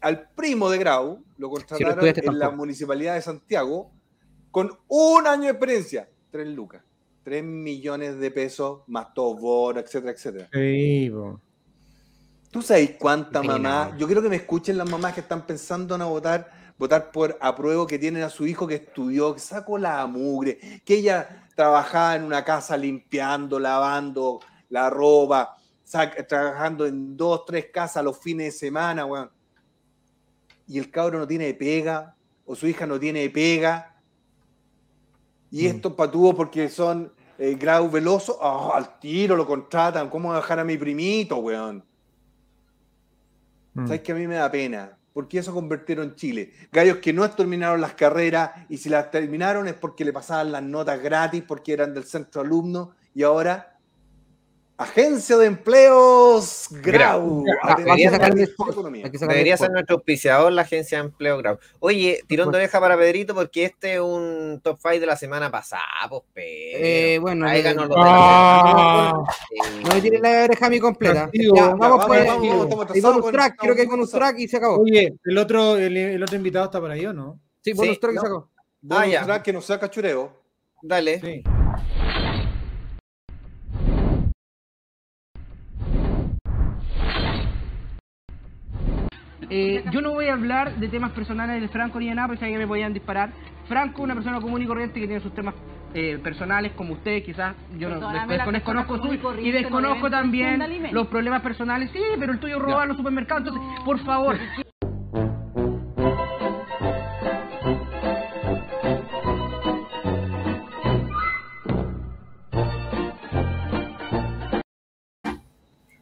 al 0.00 0.30
primo 0.30 0.70
de 0.70 0.78
Grau 0.78 1.22
lo 1.36 1.50
contrataron 1.50 2.06
en 2.06 2.38
la 2.38 2.48
municipalidad 2.50 3.14
de 3.14 3.22
Santiago 3.22 3.90
con 4.50 4.72
un 4.88 5.26
año 5.26 5.42
de 5.42 5.50
experiencia, 5.50 6.08
tres 6.30 6.48
lucas, 6.48 6.82
tres 7.22 7.44
millones 7.44 8.18
de 8.18 8.30
pesos, 8.30 8.80
más 8.86 9.12
todo 9.12 9.78
etcétera, 9.78 10.12
etcétera. 10.12 10.48
Sí, 10.54 11.10
¿Tú 12.50 12.62
sabes 12.62 12.92
cuánta 12.98 13.42
mamá? 13.42 13.94
Yo 13.98 14.06
quiero 14.06 14.22
que 14.22 14.30
me 14.30 14.36
escuchen 14.36 14.78
las 14.78 14.88
mamás 14.88 15.12
que 15.12 15.20
están 15.20 15.44
pensando 15.44 15.94
en 15.94 16.02
votar, 16.02 16.50
votar 16.78 17.10
por 17.10 17.36
apruebo, 17.40 17.86
que 17.86 17.98
tienen 17.98 18.22
a 18.22 18.30
su 18.30 18.46
hijo 18.46 18.66
que 18.66 18.76
estudió, 18.76 19.34
que 19.34 19.40
sacó 19.40 19.76
la 19.76 20.06
mugre, 20.06 20.80
que 20.84 20.94
ella 20.94 21.46
trabajaba 21.54 22.16
en 22.16 22.24
una 22.24 22.44
casa 22.44 22.76
limpiando, 22.76 23.58
lavando 23.58 24.40
la 24.70 24.88
ropa, 24.88 25.58
trabajando 26.26 26.86
en 26.86 27.16
dos, 27.16 27.44
tres 27.44 27.66
casas 27.72 28.02
los 28.02 28.18
fines 28.18 28.54
de 28.54 28.58
semana, 28.58 29.04
weón. 29.04 29.30
Y 30.66 30.78
el 30.78 30.90
cabro 30.90 31.18
no 31.18 31.26
tiene 31.26 31.52
pega, 31.52 32.14
o 32.46 32.54
su 32.54 32.66
hija 32.66 32.86
no 32.86 32.98
tiene 32.98 33.28
pega. 33.28 33.94
Y 35.50 35.64
mm. 35.64 35.66
esto 35.66 35.94
patuvo 35.94 36.34
porque 36.34 36.70
son 36.70 37.12
eh, 37.38 37.56
grau 37.58 37.90
veloso, 37.90 38.38
ah, 38.42 38.72
al 38.74 38.98
tiro 38.98 39.36
lo 39.36 39.46
contratan. 39.46 40.08
¿Cómo 40.08 40.34
dejar 40.34 40.58
a 40.60 40.64
mi 40.64 40.78
primito, 40.78 41.36
weón? 41.36 41.87
Mm. 43.78 43.86
¿Sabes 43.86 44.02
que 44.02 44.12
a 44.12 44.14
mí 44.16 44.26
me 44.26 44.34
da 44.34 44.50
pena? 44.50 44.98
Porque 45.12 45.38
eso 45.38 45.54
convirtieron 45.54 46.08
en 46.08 46.14
Chile. 46.16 46.52
Gallos 46.72 46.98
que 46.98 47.12
no 47.12 47.28
terminaron 47.30 47.80
las 47.80 47.94
carreras 47.94 48.50
y 48.68 48.78
si 48.78 48.88
las 48.88 49.10
terminaron 49.10 49.68
es 49.68 49.74
porque 49.74 50.04
le 50.04 50.12
pasaban 50.12 50.52
las 50.52 50.62
notas 50.62 51.00
gratis, 51.00 51.44
porque 51.46 51.72
eran 51.72 51.94
del 51.94 52.04
centro 52.04 52.40
alumno 52.40 52.94
y 53.14 53.22
ahora 53.22 53.77
Agencia 54.78 55.36
de 55.36 55.46
Empleos 55.46 56.68
Grau. 56.70 57.44
Debería, 57.76 59.56
ser 59.56 59.72
nuestro 59.72 59.96
auspiciador 59.96 60.52
la 60.52 60.62
Agencia 60.62 60.98
de 60.98 61.06
Empleo 61.06 61.36
Grau. 61.38 61.58
Oye, 61.80 62.22
tirón 62.28 62.52
de 62.52 62.58
oreja 62.58 62.78
para 62.78 62.96
Pedrito 62.96 63.34
porque 63.34 63.64
este 63.64 63.94
es 63.94 64.00
un 64.00 64.60
top 64.62 64.78
5 64.80 65.00
de 65.00 65.06
la 65.06 65.16
semana 65.16 65.50
pasada, 65.50 65.82
pues 66.08 66.24
eh, 66.36 67.18
bueno, 67.20 67.46
no, 67.46 67.86
lo 67.86 67.94
ah. 67.98 69.24
no 69.82 69.94
me 69.94 70.00
tiren 70.00 70.22
la 70.22 70.44
oreja 70.44 70.66
a 70.66 70.70
mi 70.70 70.78
completa. 70.78 71.28
Ya, 71.32 71.74
vamos, 71.74 72.06
pues, 72.06 72.24
vamos, 72.24 72.68
vamos, 72.68 72.96
y 72.96 73.00
bonus 73.00 73.32
track, 73.32 73.56
creo 73.58 73.74
que 73.74 73.80
hay 73.80 73.88
bonus 73.88 74.12
track 74.12 74.38
y 74.38 74.46
se 74.46 74.58
acabó. 74.58 74.78
Oye, 74.80 75.12
el 75.24 75.38
otro, 75.38 75.76
el, 75.76 76.22
otro 76.22 76.36
invitado 76.36 76.66
está 76.66 76.80
por 76.80 76.92
ahí, 76.92 77.04
¿o 77.04 77.12
no? 77.12 77.40
Sí, 77.62 77.72
bonus 77.72 77.98
track 77.98 78.14
y 78.14 78.18
se 78.18 78.26
acabó. 78.26 78.48
Bonus 78.80 79.16
ah, 79.18 79.24
track 79.24 79.42
que 79.42 79.52
nos 79.52 79.64
saca 79.64 79.90
chureo. 79.90 80.32
Dale. 80.80 81.20
Sí. 81.20 81.42
Eh, 89.50 89.84
yo 89.90 90.02
no 90.02 90.12
voy 90.12 90.26
a 90.26 90.34
hablar 90.34 90.76
de 90.76 90.88
temas 90.88 91.12
personales 91.12 91.60
de 91.60 91.68
Franco 91.68 91.98
ni 91.98 92.08
de 92.08 92.14
nada, 92.14 92.28
porque 92.28 92.40
sabía 92.40 92.56
que 92.56 92.62
me 92.62 92.66
podían 92.66 92.92
disparar. 92.92 93.30
Franco, 93.66 94.02
una 94.02 94.14
persona 94.14 94.40
común 94.40 94.62
y 94.62 94.66
corriente 94.66 95.00
que 95.00 95.06
tiene 95.06 95.22
sus 95.22 95.34
temas 95.34 95.54
eh, 95.94 96.18
personales 96.22 96.72
como 96.72 96.94
usted, 96.94 97.22
quizás 97.22 97.54
yo 97.78 97.88
no, 97.88 98.12
desconozco 98.52 98.98
su 98.98 99.40
y 99.40 99.50
desconozco 99.50 100.10
también 100.10 100.62
los 100.92 101.06
problemas 101.08 101.42
personales. 101.42 101.90
Sí, 101.92 102.02
pero 102.18 102.32
el 102.32 102.40
tuyo 102.40 102.58
robar 102.58 102.88
los 102.88 102.96
supermercados. 102.96 103.46
Entonces, 103.46 103.84
por 103.84 103.98
favor. 104.00 104.36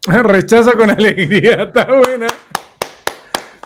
Rechaza 0.06 0.73
con 0.73 0.89
alegría, 0.90 1.64
está 1.64 1.85
buena. 1.85 2.27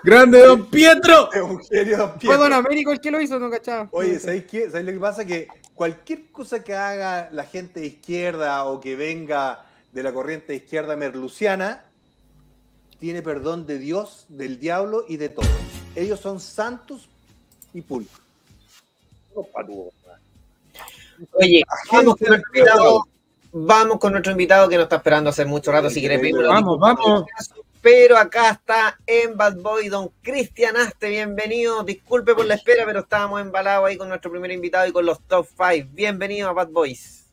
Grande 0.02 0.40
Don 0.40 0.66
Pietro. 0.70 1.32
Eugenio 1.32 1.97
Don 1.97 2.10
Pietro. 2.12 2.28
Fue 2.28 2.36
Don 2.36 2.52
Américo 2.52 2.93
el 2.93 3.01
que 3.01 3.10
lo 3.10 3.20
hizo, 3.20 3.39
no 3.39 3.51
cachaba. 3.51 3.89
Oye, 3.93 4.18
¿sabéis 4.18 4.44
qué? 4.44 4.66
¿Sabéis 4.70 4.86
lo 4.86 4.93
que 4.93 4.98
pasa? 4.98 5.24
Que 5.24 5.48
cualquier 5.74 6.31
cosa 6.31 6.62
que 6.62 6.74
haga 6.74 7.28
la 7.32 7.44
gente 7.44 7.81
de 7.81 7.86
izquierda 7.86 8.64
o 8.64 8.81
que 8.81 8.97
venga 8.97 9.64
de 9.93 10.02
la 10.02 10.12
corriente 10.12 10.48
de 10.48 10.56
izquierda 10.56 10.97
merluciana, 10.97 11.85
tiene 12.98 13.22
perdón 13.22 13.66
de 13.66 13.78
Dios, 13.78 14.27
del 14.28 14.60
diablo 14.60 15.05
y 15.09 15.16
de 15.16 15.31
todos. 15.31 15.48
Ellos 15.97 16.20
son 16.20 16.39
santos 16.40 17.09
y 17.72 17.81
pulcros. 17.81 18.20
Oye, 21.32 21.62
vamos 21.90 22.16
con, 22.16 22.28
nuestro 22.28 22.52
invitado, 22.52 23.09
vamos 23.52 23.98
con 23.98 24.12
nuestro 24.12 24.32
invitado 24.32 24.68
que 24.68 24.77
nos 24.77 24.85
está 24.85 24.97
esperando 24.97 25.31
hace 25.31 25.44
mucho 25.44 25.72
rato. 25.72 25.90
Si 25.90 26.01
quiere 26.01 26.32
Vamos, 26.47 26.78
vamos 26.78 27.24
pero 27.82 28.19
acá 28.19 28.51
está 28.51 28.98
en 29.07 29.36
Bad 29.36 29.57
Boy 29.57 29.89
don 29.89 30.11
Cristian 30.20 30.77
Aste, 30.77 31.09
bienvenido, 31.09 31.82
disculpe 31.82 32.35
por 32.35 32.44
la 32.44 32.55
espera, 32.55 32.85
pero 32.85 33.01
estábamos 33.01 33.40
embalados 33.40 33.89
ahí 33.89 33.97
con 33.97 34.09
nuestro 34.09 34.31
primer 34.31 34.51
invitado 34.51 34.86
y 34.86 34.93
con 34.93 35.07
los 35.07 35.20
top 35.23 35.47
5. 35.47 35.89
Bienvenido 35.93 36.51
a 36.51 36.52
Bad 36.52 36.69
Boys. 36.69 37.27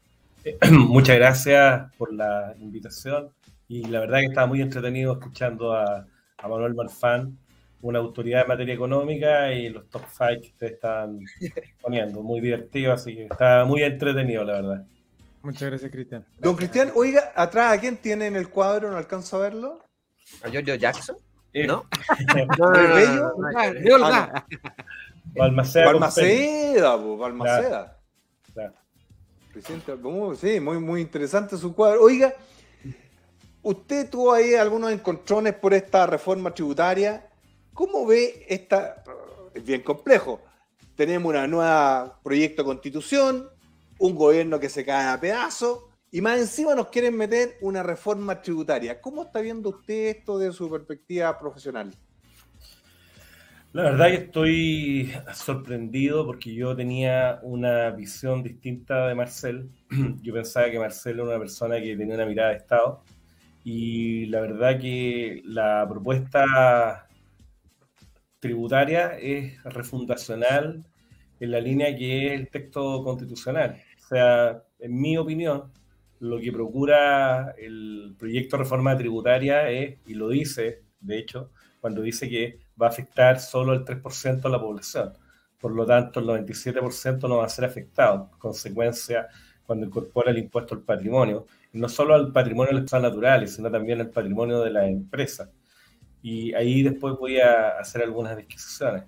Muchas 0.71 1.17
gracias 1.17 1.91
por 1.97 2.13
la 2.13 2.55
invitación 2.59 3.29
y 3.67 3.83
la 3.87 3.99
verdad 3.99 4.19
que 4.19 4.25
estaba 4.27 4.47
muy 4.47 4.61
entretenido 4.61 5.13
escuchando 5.13 5.73
a, 5.73 6.05
Manuel 6.41 6.75
Marfán, 6.75 7.37
una 7.81 7.99
autoridad 7.99 8.43
en 8.43 8.47
materia 8.47 8.73
económica 8.73 9.51
y 9.51 9.69
los 9.69 9.89
top 9.89 10.03
5 10.09 10.27
que 10.41 10.47
ustedes 10.47 10.73
están 10.73 11.19
poniendo, 11.81 12.23
muy 12.23 12.39
divertido, 12.39 12.93
así 12.93 13.15
que 13.15 13.23
está 13.23 13.65
muy 13.65 13.83
entretenido, 13.83 14.45
la 14.45 14.53
verdad. 14.53 14.85
Muchas 15.41 15.69
gracias, 15.69 15.91
Cristian. 15.91 16.25
Don 16.39 16.55
Cristian, 16.55 16.91
oiga, 16.95 17.33
atrás 17.35 17.73
a 17.73 17.81
quién 17.81 17.97
tiene 17.97 18.27
en 18.27 18.35
el 18.37 18.49
cuadro, 18.49 18.89
no 18.89 18.97
alcanzo 18.97 19.37
a 19.37 19.39
verlo. 19.41 19.86
¿A 20.43 20.49
Giorgio 20.49 20.75
Jackson? 20.75 21.17
¿No? 21.53 21.85
no, 22.57 22.73
Balmaceda. 25.35 25.85
Balmaceda, 25.85 26.95
Balmaceda. 26.95 27.97
Sí, 30.39 30.59
muy, 30.59 30.79
muy 30.79 31.01
interesante 31.01 31.57
su 31.57 31.73
cuadro. 31.73 32.03
Oiga, 32.03 32.33
usted 33.63 34.09
tuvo 34.09 34.33
ahí 34.33 34.53
algunos 34.53 34.91
encontrones 34.91 35.53
por 35.55 35.73
esta 35.73 36.05
reforma 36.05 36.53
tributaria. 36.53 37.27
¿Cómo 37.73 38.05
ve 38.05 38.45
esta? 38.47 39.03
Es 39.53 39.63
bien 39.65 39.81
complejo. 39.81 40.41
Tenemos 40.95 41.29
una 41.29 41.47
nueva 41.47 42.19
proyecto 42.23 42.61
de 42.61 42.67
constitución, 42.67 43.49
un 43.99 44.15
gobierno 44.15 44.59
que 44.59 44.69
se 44.69 44.85
cae 44.85 45.07
a 45.07 45.19
pedazos, 45.19 45.83
y 46.11 46.21
más 46.21 46.39
encima 46.39 46.73
nos 46.73 46.87
quieren 46.87 47.17
meter 47.17 47.57
una 47.61 47.83
reforma 47.83 48.41
tributaria. 48.41 49.01
¿Cómo 49.01 49.23
está 49.23 49.41
viendo 49.41 49.69
usted 49.69 50.17
esto 50.17 50.39
de 50.39 50.51
su 50.53 50.69
perspectiva 50.69 51.37
profesional? 51.37 51.93
La 53.73 53.83
verdad 53.83 54.07
que 54.07 54.15
estoy 54.15 55.13
sorprendido 55.33 56.25
porque 56.25 56.53
yo 56.53 56.75
tenía 56.75 57.39
una 57.43 57.91
visión 57.91 58.41
distinta 58.41 59.07
de 59.07 59.15
Marcel. 59.15 59.69
Yo 60.23 60.33
pensaba 60.33 60.71
que 60.71 60.79
Marcel 60.79 61.15
era 61.15 61.23
una 61.25 61.37
persona 61.37 61.79
que 61.79 61.95
tenía 61.95 62.15
una 62.15 62.25
mirada 62.25 62.49
de 62.51 62.57
Estado 62.57 63.03
y 63.63 64.25
la 64.27 64.39
verdad 64.39 64.79
que 64.79 65.41
la 65.43 65.85
propuesta 65.87 67.07
tributaria 68.39 69.17
es 69.19 69.61
refundacional 69.63 70.85
en 71.39 71.51
la 71.51 71.59
línea 71.59 71.95
que 71.95 72.27
es 72.27 72.39
el 72.39 72.49
texto 72.49 73.03
constitucional. 73.03 73.81
O 74.03 74.07
sea, 74.07 74.63
en 74.79 74.99
mi 74.99 75.17
opinión, 75.17 75.71
lo 76.19 76.39
que 76.39 76.51
procura 76.51 77.53
el 77.57 78.15
proyecto 78.17 78.57
de 78.57 78.63
reforma 78.63 78.97
tributaria 78.97 79.69
es, 79.69 79.97
y 80.05 80.13
lo 80.13 80.29
dice, 80.29 80.83
de 80.99 81.19
hecho, 81.19 81.51
cuando 81.79 82.01
dice 82.01 82.29
que 82.29 82.59
va 82.81 82.87
a 82.87 82.89
afectar 82.89 83.39
solo 83.39 83.73
el 83.73 83.85
3% 83.85 84.41
de 84.41 84.49
la 84.49 84.59
población. 84.59 85.13
Por 85.59 85.71
lo 85.71 85.85
tanto, 85.85 86.19
el 86.19 86.27
97% 86.27 87.27
no 87.27 87.37
va 87.37 87.45
a 87.45 87.49
ser 87.49 87.65
afectado. 87.65 88.31
Consecuencia, 88.37 89.27
cuando 89.65 89.85
incorpora 89.85 90.31
el 90.31 90.37
impuesto 90.37 90.75
al 90.75 90.81
patrimonio, 90.81 91.47
no 91.73 91.89
solo 91.89 92.13
al 92.15 92.31
patrimonio 92.31 92.69
de 92.69 92.73
las 92.75 92.83
personas 92.83 93.11
naturales, 93.11 93.55
sino 93.55 93.71
también 93.71 93.99
al 94.01 94.09
patrimonio 94.09 94.61
de 94.61 94.71
la 94.71 94.87
empresa. 94.87 95.51
Y 96.21 96.53
ahí 96.53 96.83
después 96.83 97.15
voy 97.17 97.39
a 97.39 97.77
hacer 97.79 98.03
algunas 98.03 98.37
disquisiciones. 98.37 99.03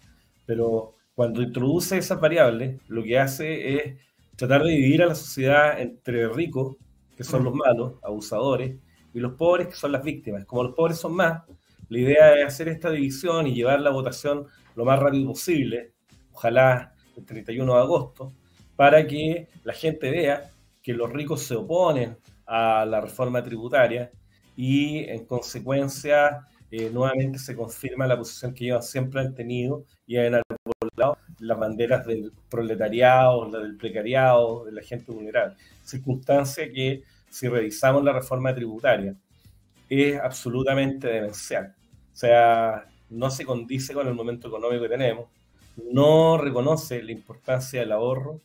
Pero 0.46 0.96
cuando 1.16 1.42
introduce 1.42 1.98
esas 1.98 2.20
variables, 2.20 2.80
lo 2.88 3.04
que 3.04 3.20
hace 3.20 3.76
es 3.76 3.98
tratar 4.36 4.64
de 4.64 4.72
dividir 4.72 5.04
a 5.04 5.08
la 5.08 5.16
sociedad 5.16 5.80
entre 5.80 6.28
ricos 6.30 6.78
que 7.20 7.26
son 7.26 7.44
los 7.44 7.54
malos, 7.54 7.96
abusadores, 8.02 8.78
y 9.14 9.20
los 9.20 9.34
pobres, 9.34 9.68
que 9.68 9.76
son 9.76 9.92
las 9.92 10.02
víctimas. 10.02 10.46
Como 10.46 10.64
los 10.64 10.74
pobres 10.74 11.00
son 11.00 11.16
más, 11.16 11.44
la 11.90 12.00
idea 12.00 12.40
es 12.40 12.46
hacer 12.46 12.70
esta 12.70 12.90
división 12.92 13.46
y 13.46 13.54
llevar 13.54 13.82
la 13.82 13.90
votación 13.90 14.48
lo 14.74 14.86
más 14.86 14.98
rápido 15.00 15.28
posible, 15.28 15.96
ojalá 16.32 16.94
el 17.18 17.26
31 17.26 17.74
de 17.74 17.82
agosto, 17.82 18.32
para 18.78 19.06
que 19.06 19.50
la 19.66 19.74
gente 19.74 20.10
vea 20.10 20.50
que 20.82 20.94
los 20.94 21.12
ricos 21.12 21.42
se 21.42 21.56
oponen 21.56 22.18
a 22.46 22.86
la 22.86 23.02
reforma 23.02 23.44
tributaria 23.44 24.12
y 24.56 25.00
en 25.00 25.26
consecuencia 25.26 26.48
eh, 26.72 26.90
nuevamente 26.90 27.38
se 27.38 27.54
confirma 27.54 28.08
la 28.08 28.18
posición 28.18 28.54
que 28.54 28.64
ellos 28.64 28.90
siempre 28.90 29.20
han 29.20 29.36
tenido 29.36 29.84
y 30.08 30.16
han 30.16 30.42
las 31.50 31.60
banderas 31.60 32.06
del 32.06 32.32
proletariado, 32.50 33.50
la 33.50 33.60
del 33.60 33.76
precariado, 33.76 34.64
de 34.66 34.72
la 34.72 34.82
gente 34.82 35.12
vulnerable 35.12 35.56
circunstancia 35.90 36.72
que, 36.72 37.04
si 37.30 37.48
revisamos 37.48 38.04
la 38.04 38.14
reforma 38.14 38.54
tributaria, 38.54 39.16
es 39.90 40.20
absolutamente 40.20 41.08
demencial. 41.08 41.76
O 42.14 42.16
sea, 42.16 42.86
no 43.10 43.30
se 43.30 43.46
condice 43.46 43.94
con 43.94 44.08
el 44.08 44.14
momento 44.14 44.48
económico 44.48 44.84
que 44.84 44.90
tenemos, 44.90 45.30
no 45.92 46.38
reconoce 46.38 47.02
la 47.02 47.12
importancia 47.12 47.80
del 47.80 47.92
ahorro 47.92 48.42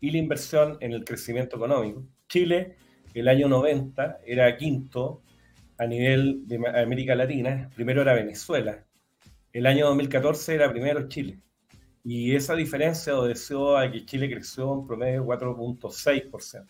y 0.00 0.10
la 0.10 0.18
inversión 0.18 0.76
en 0.80 0.92
el 0.92 1.04
crecimiento 1.04 1.56
económico. 1.56 2.04
Chile, 2.28 2.76
el 3.14 3.28
año 3.28 3.48
90, 3.48 4.20
era 4.26 4.56
quinto 4.56 5.22
a 5.78 5.86
nivel 5.86 6.46
de 6.46 6.56
América 6.82 7.14
Latina, 7.14 7.70
primero 7.74 8.02
era 8.02 8.14
Venezuela, 8.14 8.84
el 9.52 9.66
año 9.66 9.86
2014 9.86 10.54
era 10.54 10.70
primero 10.70 11.08
Chile. 11.08 11.38
Y 12.04 12.34
esa 12.34 12.54
diferencia 12.54 13.18
obedeció 13.18 13.76
a 13.76 13.90
que 13.90 14.04
Chile 14.04 14.30
creció 14.30 14.74
en 14.74 14.86
promedio 14.86 15.24
4.6%. 15.24 16.66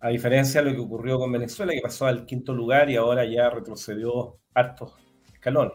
A 0.00 0.08
diferencia 0.08 0.62
de 0.62 0.70
lo 0.70 0.76
que 0.76 0.82
ocurrió 0.82 1.18
con 1.18 1.32
Venezuela, 1.32 1.72
que 1.72 1.80
pasó 1.80 2.06
al 2.06 2.26
quinto 2.26 2.54
lugar 2.54 2.90
y 2.90 2.96
ahora 2.96 3.24
ya 3.24 3.50
retrocedió 3.50 4.38
hartos 4.54 4.94
escalones. 5.32 5.74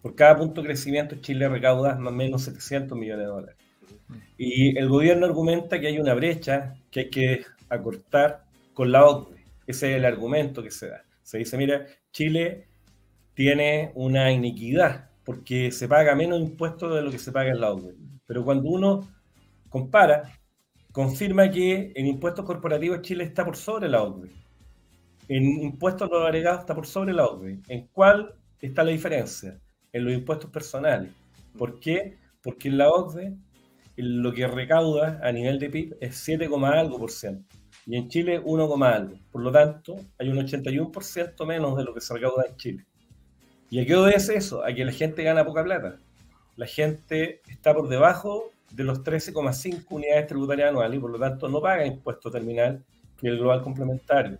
Por 0.00 0.14
cada 0.14 0.36
punto 0.36 0.60
de 0.62 0.68
crecimiento, 0.68 1.16
Chile 1.16 1.48
recauda 1.48 1.98
más 1.98 2.12
o 2.12 2.16
menos 2.16 2.42
700 2.42 2.96
millones 2.96 3.26
de 3.26 3.30
dólares. 3.30 3.56
Y 4.38 4.78
el 4.78 4.88
gobierno 4.88 5.26
argumenta 5.26 5.80
que 5.80 5.88
hay 5.88 5.98
una 5.98 6.14
brecha 6.14 6.74
que 6.90 7.00
hay 7.00 7.10
que 7.10 7.44
acortar 7.68 8.44
con 8.72 8.92
la 8.92 9.04
OCDE. 9.04 9.44
Ese 9.66 9.90
es 9.90 9.96
el 9.96 10.04
argumento 10.04 10.62
que 10.62 10.70
se 10.70 10.88
da. 10.88 11.04
Se 11.22 11.38
dice, 11.38 11.56
mira, 11.56 11.86
Chile 12.12 12.68
tiene 13.34 13.90
una 13.94 14.30
iniquidad 14.30 15.05
porque 15.26 15.70
se 15.72 15.88
paga 15.88 16.14
menos 16.14 16.40
impuestos 16.40 16.94
de 16.94 17.02
lo 17.02 17.10
que 17.10 17.18
se 17.18 17.32
paga 17.32 17.50
en 17.50 17.60
la 17.60 17.72
OCDE. 17.72 17.94
Pero 18.26 18.44
cuando 18.44 18.70
uno 18.70 19.08
compara, 19.68 20.32
confirma 20.92 21.50
que 21.50 21.92
en 21.94 22.06
impuestos 22.06 22.46
corporativos 22.46 23.02
Chile 23.02 23.24
está 23.24 23.44
por 23.44 23.56
sobre 23.56 23.88
la 23.88 24.02
OCDE. 24.02 24.30
En 25.28 25.44
impuestos 25.64 26.08
no 26.08 26.18
agregados 26.18 26.60
está 26.60 26.74
por 26.74 26.86
sobre 26.86 27.12
la 27.12 27.26
OCDE. 27.26 27.60
¿En 27.68 27.88
cuál 27.88 28.34
está 28.60 28.84
la 28.84 28.92
diferencia? 28.92 29.60
En 29.92 30.04
los 30.04 30.14
impuestos 30.14 30.48
personales. 30.50 31.12
¿Por 31.58 31.80
qué? 31.80 32.16
Porque 32.40 32.68
en 32.68 32.78
la 32.78 32.88
OCDE 32.88 33.36
lo 33.96 34.32
que 34.32 34.46
recauda 34.46 35.20
a 35.22 35.32
nivel 35.32 35.58
de 35.58 35.68
PIB 35.68 35.96
es 36.00 36.16
7, 36.16 36.48
algo 36.72 36.98
por 36.98 37.10
ciento 37.10 37.56
y 37.86 37.96
en 37.96 38.08
Chile 38.08 38.40
1, 38.44 38.84
algo. 38.84 39.16
Por 39.30 39.42
lo 39.42 39.52
tanto, 39.52 39.96
hay 40.18 40.28
un 40.28 40.38
81% 40.38 41.46
menos 41.46 41.76
de 41.76 41.84
lo 41.84 41.94
que 41.94 42.00
se 42.00 42.14
recauda 42.14 42.44
en 42.48 42.56
Chile. 42.56 42.86
¿Y 43.70 43.80
a 43.80 43.86
qué 43.86 43.96
obedece 43.96 44.36
eso? 44.36 44.64
A 44.64 44.72
que 44.72 44.84
la 44.84 44.92
gente 44.92 45.22
gana 45.22 45.44
poca 45.44 45.64
plata. 45.64 45.98
La 46.56 46.66
gente 46.66 47.40
está 47.48 47.74
por 47.74 47.88
debajo 47.88 48.50
de 48.70 48.84
los 48.84 49.02
13,5 49.02 49.84
unidades 49.90 50.26
tributarias 50.26 50.70
anuales 50.70 50.98
y 50.98 51.00
por 51.00 51.10
lo 51.10 51.18
tanto 51.18 51.48
no 51.48 51.60
paga 51.60 51.86
impuesto 51.86 52.30
terminal 52.30 52.84
ni 53.20 53.28
el 53.28 53.38
global 53.38 53.62
complementario. 53.62 54.38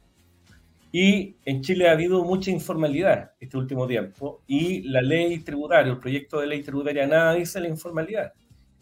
Y 0.93 1.36
en 1.44 1.62
Chile 1.62 1.89
ha 1.89 1.93
habido 1.93 2.24
mucha 2.24 2.51
informalidad 2.51 3.32
este 3.40 3.57
último 3.59 3.86
tiempo 3.86 4.43
y 4.47 4.82
la 4.82 5.03
ley 5.03 5.40
tributaria, 5.40 5.93
el 5.93 5.98
proyecto 5.98 6.40
de 6.40 6.47
ley 6.47 6.62
tributaria, 6.62 7.07
nada 7.07 7.35
dice 7.35 7.61
la 7.61 7.69
informalidad. 7.69 8.32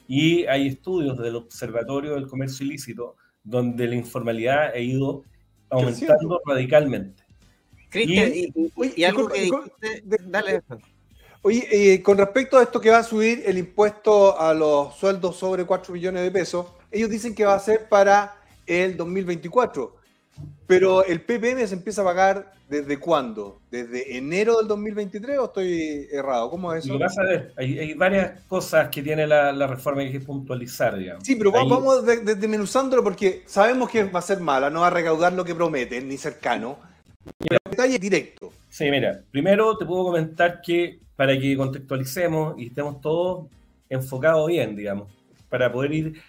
Y 0.06 0.44
hay 0.46 0.68
estudios 0.68 1.18
del 1.18 1.36
Observatorio 1.36 2.14
del 2.14 2.28
Comercio 2.28 2.66
Ilícito 2.66 3.16
donde 3.42 3.88
la 3.88 3.94
informalidad 3.94 4.72
ha 4.74 4.78
ido 4.78 5.24
aumentando 5.70 6.40
radicalmente. 6.46 7.23
Cristian, 7.94 8.32
y, 8.34 9.04
algo 9.04 9.28
que 9.28 9.50
dale. 10.26 10.62
Oye, 11.42 11.68
eh, 11.70 12.02
con 12.02 12.18
respecto 12.18 12.58
a 12.58 12.62
esto 12.62 12.80
que 12.80 12.90
va 12.90 12.98
a 12.98 13.02
subir 13.04 13.42
el 13.46 13.58
impuesto 13.58 14.38
a 14.40 14.52
los 14.52 14.96
sueldos 14.96 15.36
sobre 15.36 15.64
4 15.64 15.92
millones 15.92 16.22
de 16.22 16.30
pesos, 16.30 16.66
ellos 16.90 17.08
dicen 17.08 17.34
que 17.34 17.44
va 17.44 17.54
a 17.54 17.60
ser 17.60 17.88
para 17.88 18.34
el 18.66 18.96
2024. 18.96 19.94
Pero 20.66 21.04
el 21.04 21.20
PPM 21.20 21.66
se 21.68 21.74
empieza 21.74 22.02
a 22.02 22.06
pagar 22.06 22.52
desde 22.68 22.98
cuándo? 22.98 23.60
¿Desde 23.70 24.16
enero 24.16 24.58
del 24.58 24.68
2023 24.68 25.38
o 25.38 25.44
estoy 25.44 26.08
errado? 26.10 26.50
¿Cómo 26.50 26.72
es 26.72 26.84
eso? 26.84 26.94
Lo 26.94 26.98
vas 26.98 27.16
a 27.18 27.22
ver, 27.22 27.52
hay, 27.56 27.94
varias 27.94 28.40
cosas 28.48 28.88
que 28.88 29.02
tiene 29.02 29.26
la, 29.26 29.66
reforma 29.66 30.00
que 30.00 30.06
hay 30.06 30.12
que 30.12 30.20
puntualizar, 30.20 30.96
digamos. 30.96 31.24
Sí, 31.24 31.36
pero 31.36 31.52
vamos 31.52 32.04
desmenuzándolo 32.04 33.04
porque 33.04 33.44
sabemos 33.46 33.90
que 33.90 34.04
va 34.04 34.18
a 34.18 34.22
ser 34.22 34.40
mala, 34.40 34.70
no 34.70 34.80
va 34.80 34.88
a 34.88 34.90
recaudar 34.90 35.32
lo 35.32 35.44
que 35.44 35.54
prometen, 35.54 36.08
ni 36.08 36.16
cercano. 36.16 36.78
Pero 37.38 37.58
detalle 37.70 37.98
directo. 37.98 38.52
Sí, 38.68 38.90
mira, 38.90 39.22
primero 39.30 39.76
te 39.76 39.86
puedo 39.86 40.04
comentar 40.04 40.60
que 40.60 41.00
para 41.16 41.38
que 41.38 41.56
contextualicemos 41.56 42.58
y 42.58 42.66
estemos 42.66 43.00
todos 43.00 43.46
enfocados 43.88 44.48
bien, 44.48 44.74
digamos, 44.74 45.12
para 45.48 45.70
poder 45.70 45.92
ir 45.92 46.22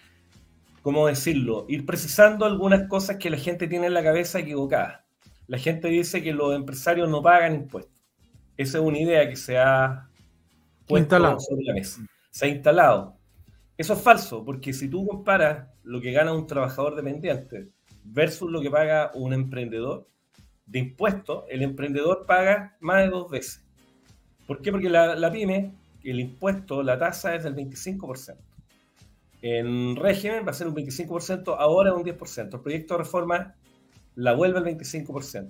¿cómo 0.85 1.07
decirlo? 1.07 1.65
Ir 1.67 1.83
precisando 1.83 2.45
algunas 2.45 2.87
cosas 2.87 3.17
que 3.17 3.31
la 3.31 3.37
gente 3.37 3.67
tiene 3.67 3.87
en 3.87 3.95
la 3.95 4.03
cabeza 4.03 4.37
equivocada. 4.37 5.03
La 5.47 5.57
gente 5.57 5.87
dice 5.87 6.21
que 6.21 6.31
los 6.31 6.55
empresarios 6.55 7.09
no 7.09 7.23
pagan 7.23 7.55
impuestos. 7.55 7.91
Esa 8.55 8.77
es 8.77 8.83
una 8.83 8.99
idea 8.99 9.27
que 9.27 9.35
se 9.35 9.57
ha 9.57 10.07
puesto 10.85 11.39
sobre 11.39 11.63
la 11.63 11.73
mesa. 11.73 12.05
Se 12.29 12.45
ha 12.45 12.49
instalado. 12.49 13.17
Eso 13.75 13.93
es 13.93 13.99
falso, 13.99 14.45
porque 14.45 14.73
si 14.73 14.87
tú 14.87 15.07
comparas 15.07 15.69
lo 15.81 15.99
que 15.99 16.11
gana 16.11 16.33
un 16.33 16.45
trabajador 16.45 16.95
dependiente 16.95 17.69
versus 18.03 18.51
lo 18.51 18.61
que 18.61 18.69
paga 18.69 19.09
un 19.15 19.33
emprendedor 19.33 20.07
de 20.65 20.79
impuestos, 20.79 21.43
el 21.49 21.61
emprendedor 21.61 22.25
paga 22.25 22.75
más 22.79 23.03
de 23.03 23.09
dos 23.09 23.29
veces. 23.29 23.63
¿Por 24.47 24.61
qué? 24.61 24.71
Porque 24.71 24.89
la, 24.89 25.15
la 25.15 25.31
pyme, 25.31 25.71
el 26.03 26.19
impuesto, 26.19 26.83
la 26.83 26.97
tasa 26.97 27.35
es 27.35 27.43
del 27.43 27.55
25%. 27.55 28.35
En 29.41 29.95
régimen 29.95 30.45
va 30.45 30.51
a 30.51 30.53
ser 30.53 30.67
un 30.67 30.75
25%, 30.75 31.55
ahora 31.57 31.93
un 31.93 32.03
10%. 32.03 32.53
El 32.53 32.61
proyecto 32.61 32.95
de 32.95 32.97
reforma 32.99 33.55
la 34.15 34.33
vuelve 34.33 34.57
al 34.57 34.65
25%. 34.65 35.49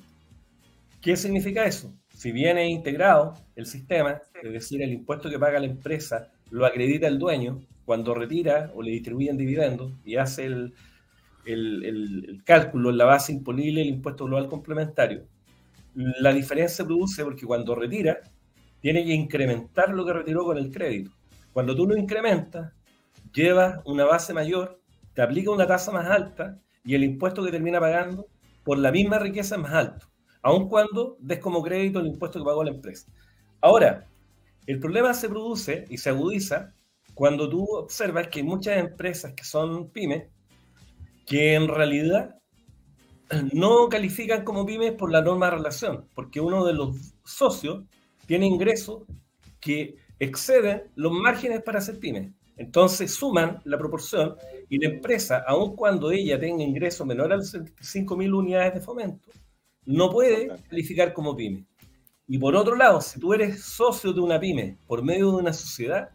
¿Qué 1.01 1.15
significa 1.15 1.65
eso? 1.65 1.93
Si 2.13 2.31
viene 2.31 2.67
integrado 2.67 3.35
el 3.55 3.67
sistema, 3.67 4.21
es 4.41 4.51
decir, 4.51 4.81
el 4.81 4.91
impuesto 4.91 5.29
que 5.29 5.39
paga 5.39 5.59
la 5.59 5.67
empresa 5.67 6.31
lo 6.49 6.65
acredita 6.65 7.07
el 7.07 7.19
dueño 7.19 7.61
cuando 7.85 8.15
retira 8.15 8.71
o 8.73 8.81
le 8.81 8.91
distribuyen 8.91 9.37
dividendos 9.37 9.91
y 10.03 10.15
hace 10.15 10.45
el, 10.45 10.73
el, 11.45 12.41
cálculo 12.43 12.89
en 12.89 12.97
la 12.97 13.05
base 13.05 13.31
imponible 13.31 13.81
del 13.81 13.89
impuesto 13.89 14.25
global 14.25 14.47
complementario. 14.47 15.27
La 15.93 16.33
diferencia 16.33 16.77
se 16.77 16.85
produce 16.85 17.23
porque 17.23 17.45
cuando 17.45 17.75
retira, 17.75 18.19
tiene 18.81 19.03
que 19.03 19.13
incrementar 19.13 19.89
lo 19.89 20.05
que 20.05 20.13
retiró 20.13 20.43
con 20.43 20.57
el 20.57 20.71
crédito. 20.71 21.11
Cuando 21.53 21.75
tú 21.75 21.87
lo 21.87 21.97
incrementas, 21.97 22.73
lleva 23.33 23.81
una 23.85 24.05
base 24.05 24.33
mayor, 24.33 24.79
te 25.13 25.21
aplica 25.21 25.51
una 25.51 25.65
tasa 25.65 25.91
más 25.91 26.05
alta 26.07 26.59
y 26.83 26.95
el 26.95 27.03
impuesto 27.03 27.43
que 27.43 27.51
termina 27.51 27.79
pagando 27.79 28.27
por 28.63 28.77
la 28.77 28.91
misma 28.91 29.19
riqueza 29.19 29.55
es 29.55 29.61
más 29.61 29.73
alto, 29.73 30.07
aun 30.41 30.67
cuando 30.67 31.17
des 31.19 31.39
como 31.39 31.63
crédito 31.63 31.99
el 31.99 32.07
impuesto 32.07 32.39
que 32.39 32.45
pagó 32.45 32.63
la 32.63 32.71
empresa. 32.71 33.07
Ahora, 33.61 34.05
el 34.67 34.79
problema 34.79 35.13
se 35.13 35.29
produce 35.29 35.85
y 35.89 35.97
se 35.97 36.09
agudiza 36.09 36.73
cuando 37.13 37.49
tú 37.49 37.65
observas 37.75 38.27
que 38.27 38.43
muchas 38.43 38.77
empresas 38.77 39.33
que 39.33 39.43
son 39.43 39.89
pymes 39.89 40.27
que 41.25 41.55
en 41.55 41.67
realidad 41.67 42.35
no 43.53 43.89
califican 43.89 44.43
como 44.43 44.65
pymes 44.65 44.93
por 44.93 45.11
la 45.11 45.21
norma 45.21 45.47
de 45.47 45.57
relación, 45.57 46.07
porque 46.13 46.39
uno 46.39 46.65
de 46.65 46.73
los 46.73 47.15
socios 47.23 47.83
tiene 48.27 48.45
ingresos 48.45 49.03
que 49.59 49.95
exceden 50.19 50.83
los 50.95 51.11
márgenes 51.11 51.61
para 51.63 51.81
ser 51.81 51.99
pyme. 51.99 52.33
Entonces 52.57 53.13
suman 53.13 53.61
la 53.65 53.77
proporción 53.77 54.35
y 54.69 54.77
la 54.77 54.89
empresa, 54.93 55.43
aun 55.47 55.75
cuando 55.75 56.11
ella 56.11 56.39
tenga 56.39 56.63
ingresos 56.63 57.05
menores 57.05 57.53
a 57.53 57.59
65.000 57.59 58.33
unidades 58.33 58.75
de 58.75 58.79
fomento, 58.79 59.29
no 59.85 60.09
puede 60.09 60.47
calificar 60.69 61.13
como 61.13 61.35
pyme. 61.35 61.65
Y 62.27 62.37
por 62.37 62.55
otro 62.55 62.75
lado, 62.75 63.01
si 63.01 63.19
tú 63.19 63.33
eres 63.33 63.61
socio 63.63 64.13
de 64.13 64.21
una 64.21 64.39
pyme 64.39 64.77
por 64.87 65.03
medio 65.03 65.31
de 65.31 65.37
una 65.37 65.53
sociedad, 65.53 66.09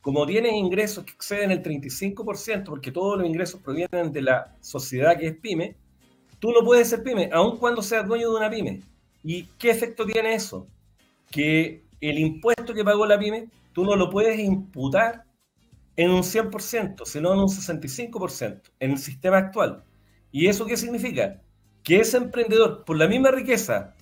como 0.00 0.26
tienes 0.26 0.52
ingresos 0.54 1.04
que 1.04 1.12
exceden 1.12 1.50
el 1.50 1.62
35%, 1.62 2.64
porque 2.64 2.90
todos 2.90 3.18
los 3.18 3.26
ingresos 3.26 3.60
provienen 3.60 4.12
de 4.12 4.22
la 4.22 4.56
sociedad 4.60 5.18
que 5.18 5.28
es 5.28 5.36
pyme, 5.36 5.76
tú 6.38 6.52
no 6.52 6.64
puedes 6.64 6.88
ser 6.88 7.02
pyme, 7.02 7.28
aun 7.32 7.58
cuando 7.58 7.82
seas 7.82 8.06
dueño 8.06 8.30
de 8.30 8.36
una 8.36 8.50
pyme. 8.50 8.82
¿Y 9.22 9.44
qué 9.58 9.70
efecto 9.70 10.06
tiene 10.06 10.34
eso? 10.34 10.66
Que 11.30 11.84
el 12.00 12.18
impuesto 12.18 12.72
que 12.72 12.84
pagó 12.84 13.04
la 13.04 13.18
pyme, 13.18 13.48
tú 13.74 13.84
no 13.84 13.94
lo 13.94 14.08
puedes 14.08 14.38
imputar 14.38 15.24
en 15.96 16.10
un 16.10 16.22
100%, 16.22 17.04
sino 17.04 17.34
en 17.34 17.40
un 17.40 17.48
65% 17.48 18.62
en 18.80 18.92
el 18.92 18.98
sistema 18.98 19.36
actual. 19.36 19.84
¿Y 20.32 20.46
eso 20.46 20.64
qué 20.64 20.78
significa? 20.78 21.42
Que 21.82 22.00
ese 22.00 22.16
emprendedor, 22.16 22.84
por 22.86 22.96
la 22.96 23.06
misma 23.06 23.30
riqueza 23.30 23.94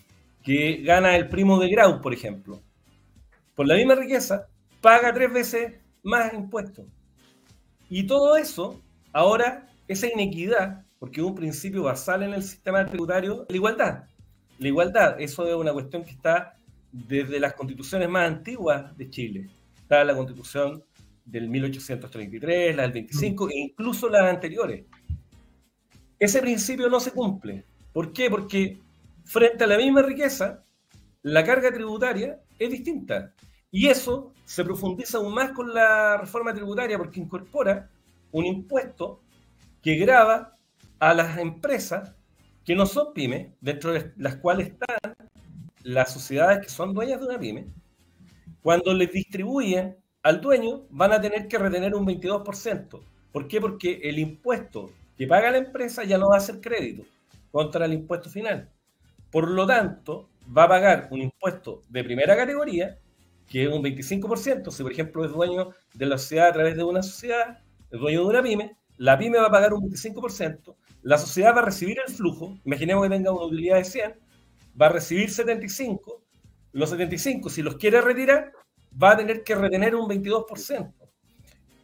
que 0.44 0.76
gana 0.84 1.16
el 1.16 1.28
primo 1.28 1.58
de 1.58 1.68
Grau, 1.68 2.00
por 2.00 2.14
ejemplo, 2.14 2.62
por 3.56 3.66
la 3.66 3.74
misma 3.74 3.96
riqueza, 3.96 4.46
paga 4.80 5.12
tres 5.12 5.32
veces 5.32 5.72
más 6.02 6.32
impuestos. 6.34 6.86
Y 7.88 8.06
todo 8.06 8.36
eso, 8.36 8.80
ahora, 9.12 9.68
esa 9.86 10.06
inequidad, 10.06 10.84
porque 10.98 11.20
es 11.20 11.26
un 11.26 11.34
principio 11.34 11.84
basal 11.84 12.22
en 12.22 12.34
el 12.34 12.42
sistema 12.42 12.84
tributario, 12.86 13.46
la 13.48 13.56
igualdad. 13.56 14.04
La 14.58 14.68
igualdad, 14.68 15.20
eso 15.20 15.46
es 15.46 15.54
una 15.54 15.72
cuestión 15.72 16.04
que 16.04 16.10
está 16.10 16.58
desde 16.92 17.38
las 17.38 17.54
constituciones 17.54 18.08
más 18.08 18.26
antiguas 18.26 18.96
de 18.96 19.10
Chile. 19.10 19.50
Está 19.76 20.04
la 20.04 20.14
constitución 20.14 20.82
del 21.24 21.48
1833, 21.48 22.76
la 22.76 22.82
del 22.82 22.92
25 22.92 23.50
e 23.50 23.58
incluso 23.58 24.08
las 24.08 24.22
anteriores. 24.22 24.84
Ese 26.18 26.40
principio 26.40 26.88
no 26.88 26.98
se 26.98 27.12
cumple. 27.12 27.64
¿Por 27.92 28.12
qué? 28.12 28.28
Porque 28.28 28.78
frente 29.24 29.64
a 29.64 29.66
la 29.66 29.76
misma 29.76 30.02
riqueza, 30.02 30.64
la 31.22 31.44
carga 31.44 31.72
tributaria 31.72 32.40
es 32.58 32.70
distinta. 32.70 33.34
Y 33.70 33.89
eso 33.89 34.32
se 34.45 34.65
profundiza 34.65 35.19
aún 35.19 35.35
más 35.35 35.53
con 35.53 35.73
la 35.74 36.16
reforma 36.16 36.55
tributaria 36.55 36.97
porque 36.99 37.20
incorpora 37.20 37.90
un 38.32 38.47
impuesto 38.47 39.20
que 39.82 39.97
grava 39.97 40.57
a 40.99 41.15
las 41.15 41.39
empresas 41.39 42.15
que 42.65 42.74
no 42.74 42.86
son 42.86 43.12
pymes, 43.15 43.49
dentro 43.61 43.93
de 43.93 44.12
las 44.16 44.36
cuales 44.36 44.69
están 44.69 45.15
las 45.82 46.12
sociedades 46.12 46.61
que 46.61 46.69
son 46.69 46.93
dueñas 46.93 47.20
de 47.20 47.27
una 47.27 47.39
pyme, 47.39 47.66
cuando 48.62 48.93
les 48.93 49.11
distribuyen 49.11 49.97
al 50.23 50.40
dueño 50.40 50.82
van 50.90 51.12
a 51.12 51.20
tener 51.20 51.49
que 51.49 51.59
retener 51.59 51.95
un 51.95 52.07
22%. 52.07 53.01
¿Por 53.32 53.49
qué? 53.49 53.61
Porque 53.61 54.01
el 54.03 54.19
impuesto 54.19 54.90
que 55.16 55.27
paga 55.27 55.51
la 55.51 55.59
empresa 55.59 56.05
ya 56.05 56.19
no 56.19 56.28
va 56.28 56.36
a 56.36 56.40
ser 56.40 56.61
crédito 56.61 57.05
contra 57.51 57.86
el 57.86 57.95
impuesto 57.95 58.28
final. 58.28 58.69
Por 59.31 59.49
lo 59.49 59.66
tanto, 59.66 60.28
va 60.57 60.65
a 60.65 60.69
pagar 60.69 61.09
un 61.11 61.23
impuesto 61.23 61.82
de 61.89 62.05
primera 62.05 62.36
categoría, 62.36 62.99
que 63.48 63.64
es 63.64 63.72
un 63.72 63.82
25%. 63.82 64.70
Si, 64.70 64.82
por 64.82 64.92
ejemplo, 64.92 65.24
es 65.24 65.32
dueño 65.32 65.70
de 65.94 66.06
la 66.06 66.18
sociedad 66.18 66.48
a 66.48 66.52
través 66.52 66.76
de 66.76 66.84
una 66.84 67.02
sociedad, 67.02 67.58
es 67.90 67.98
dueño 67.98 68.20
de 68.20 68.26
una 68.26 68.42
pyme, 68.42 68.76
la 68.98 69.18
pyme 69.18 69.38
va 69.38 69.46
a 69.46 69.50
pagar 69.50 69.72
un 69.72 69.90
25%, 69.90 70.76
la 71.02 71.18
sociedad 71.18 71.54
va 71.54 71.60
a 71.60 71.64
recibir 71.64 71.98
el 72.06 72.12
flujo, 72.12 72.58
imaginemos 72.64 73.04
que 73.04 73.10
tenga 73.10 73.32
una 73.32 73.46
utilidad 73.46 73.76
de 73.76 73.84
100, 73.84 74.14
va 74.80 74.86
a 74.86 74.90
recibir 74.90 75.30
75, 75.30 76.22
los 76.72 76.90
75, 76.90 77.48
si 77.48 77.62
los 77.62 77.76
quiere 77.76 78.00
retirar, 78.00 78.52
va 79.00 79.12
a 79.12 79.16
tener 79.16 79.42
que 79.44 79.54
retener 79.54 79.94
un 79.94 80.08
22%, 80.08 80.92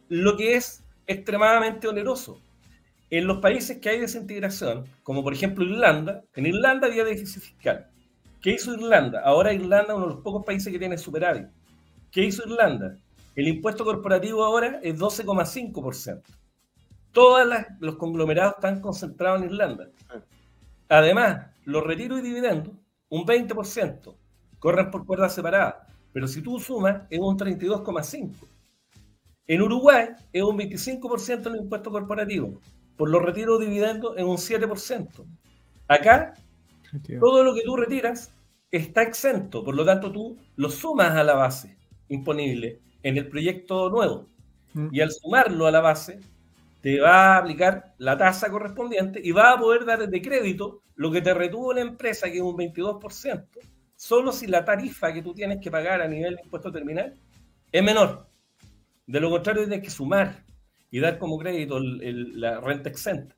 lo 0.09 0.37
que 0.37 0.55
es 0.55 0.83
extremadamente 1.07 1.87
oneroso. 1.87 2.41
en 3.11 3.27
los 3.27 3.37
países 3.37 3.77
que 3.77 3.89
hay 3.89 3.99
desintegración, 3.99 4.85
como 5.03 5.23
por 5.23 5.31
ejemplo 5.31 5.63
Irlanda, 5.63 6.23
en 6.33 6.47
Irlanda 6.47 6.87
había 6.87 7.03
déficit 7.05 7.41
fiscal. 7.41 7.87
¿Qué 8.45 8.51
hizo 8.51 8.75
Irlanda? 8.75 9.21
Ahora 9.21 9.51
Irlanda 9.53 9.87
es 9.87 9.95
uno 9.95 10.05
de 10.05 10.13
los 10.13 10.21
pocos 10.21 10.45
países 10.45 10.71
que 10.71 10.77
tiene 10.77 10.99
superávit. 10.99 11.47
¿Qué 12.11 12.25
hizo 12.25 12.47
Irlanda? 12.47 12.95
El 13.35 13.47
impuesto 13.47 13.83
corporativo 13.83 14.43
ahora 14.43 14.79
es 14.83 14.99
12,5%. 14.99 16.21
Todos 17.11 17.47
los 17.79 17.95
conglomerados 17.95 18.53
están 18.53 18.81
concentrados 18.81 19.41
en 19.41 19.47
Irlanda. 19.47 19.87
Además, 20.89 21.47
los 21.63 21.83
retiros 21.83 22.19
y 22.19 22.21
dividendos, 22.21 22.75
un 23.09 23.25
20%, 23.25 24.15
corren 24.59 24.91
por 24.91 25.07
cuerdas 25.07 25.33
separadas. 25.33 25.77
Pero 26.13 26.27
si 26.27 26.43
tú 26.43 26.59
sumas, 26.59 27.01
es 27.09 27.19
un 27.19 27.39
32,5%. 27.39 28.31
En 29.47 29.61
Uruguay 29.63 30.09
es 30.31 30.43
un 30.43 30.55
25% 30.55 31.47
el 31.47 31.61
impuesto 31.61 31.89
corporativo. 31.89 32.61
Por 32.95 33.09
los 33.09 33.23
retiros 33.23 33.59
de 33.59 33.65
dividendos 33.65 34.15
es 34.15 34.23
un 34.23 34.37
7%. 34.37 35.25
Acá, 35.87 36.35
todo 37.19 37.43
lo 37.43 37.55
que 37.55 37.63
tú 37.63 37.75
retiras 37.75 38.34
está 38.77 39.03
exento. 39.03 39.63
Por 39.63 39.75
lo 39.75 39.85
tanto, 39.85 40.11
tú 40.11 40.37
lo 40.55 40.69
sumas 40.69 41.11
a 41.11 41.23
la 41.23 41.35
base 41.35 41.77
imponible 42.09 42.81
en 43.03 43.17
el 43.17 43.27
proyecto 43.27 43.89
nuevo. 43.89 44.29
Mm. 44.73 44.89
Y 44.91 45.01
al 45.01 45.11
sumarlo 45.11 45.67
a 45.67 45.71
la 45.71 45.81
base, 45.81 46.19
te 46.81 46.99
va 46.99 47.35
a 47.35 47.37
aplicar 47.37 47.95
la 47.97 48.17
tasa 48.17 48.49
correspondiente 48.49 49.19
y 49.23 49.31
va 49.31 49.53
a 49.53 49.57
poder 49.57 49.85
dar 49.85 50.07
de 50.07 50.21
crédito 50.21 50.81
lo 50.95 51.11
que 51.11 51.21
te 51.21 51.33
retuvo 51.33 51.73
la 51.73 51.81
empresa, 51.81 52.29
que 52.29 52.37
es 52.37 52.43
un 52.43 52.55
22%, 52.55 53.47
solo 53.95 54.31
si 54.31 54.47
la 54.47 54.63
tarifa 54.63 55.11
que 55.11 55.21
tú 55.21 55.33
tienes 55.33 55.59
que 55.61 55.71
pagar 55.71 56.01
a 56.01 56.07
nivel 56.07 56.35
de 56.35 56.43
impuesto 56.43 56.71
terminal 56.71 57.13
es 57.71 57.83
menor. 57.83 58.27
De 59.07 59.19
lo 59.19 59.29
contrario, 59.29 59.63
tienes 59.67 59.83
que 59.83 59.89
sumar 59.89 60.43
y 60.91 60.99
dar 60.99 61.17
como 61.17 61.37
crédito 61.37 61.79
la 61.79 62.59
renta 62.61 62.89
exenta. 62.89 63.35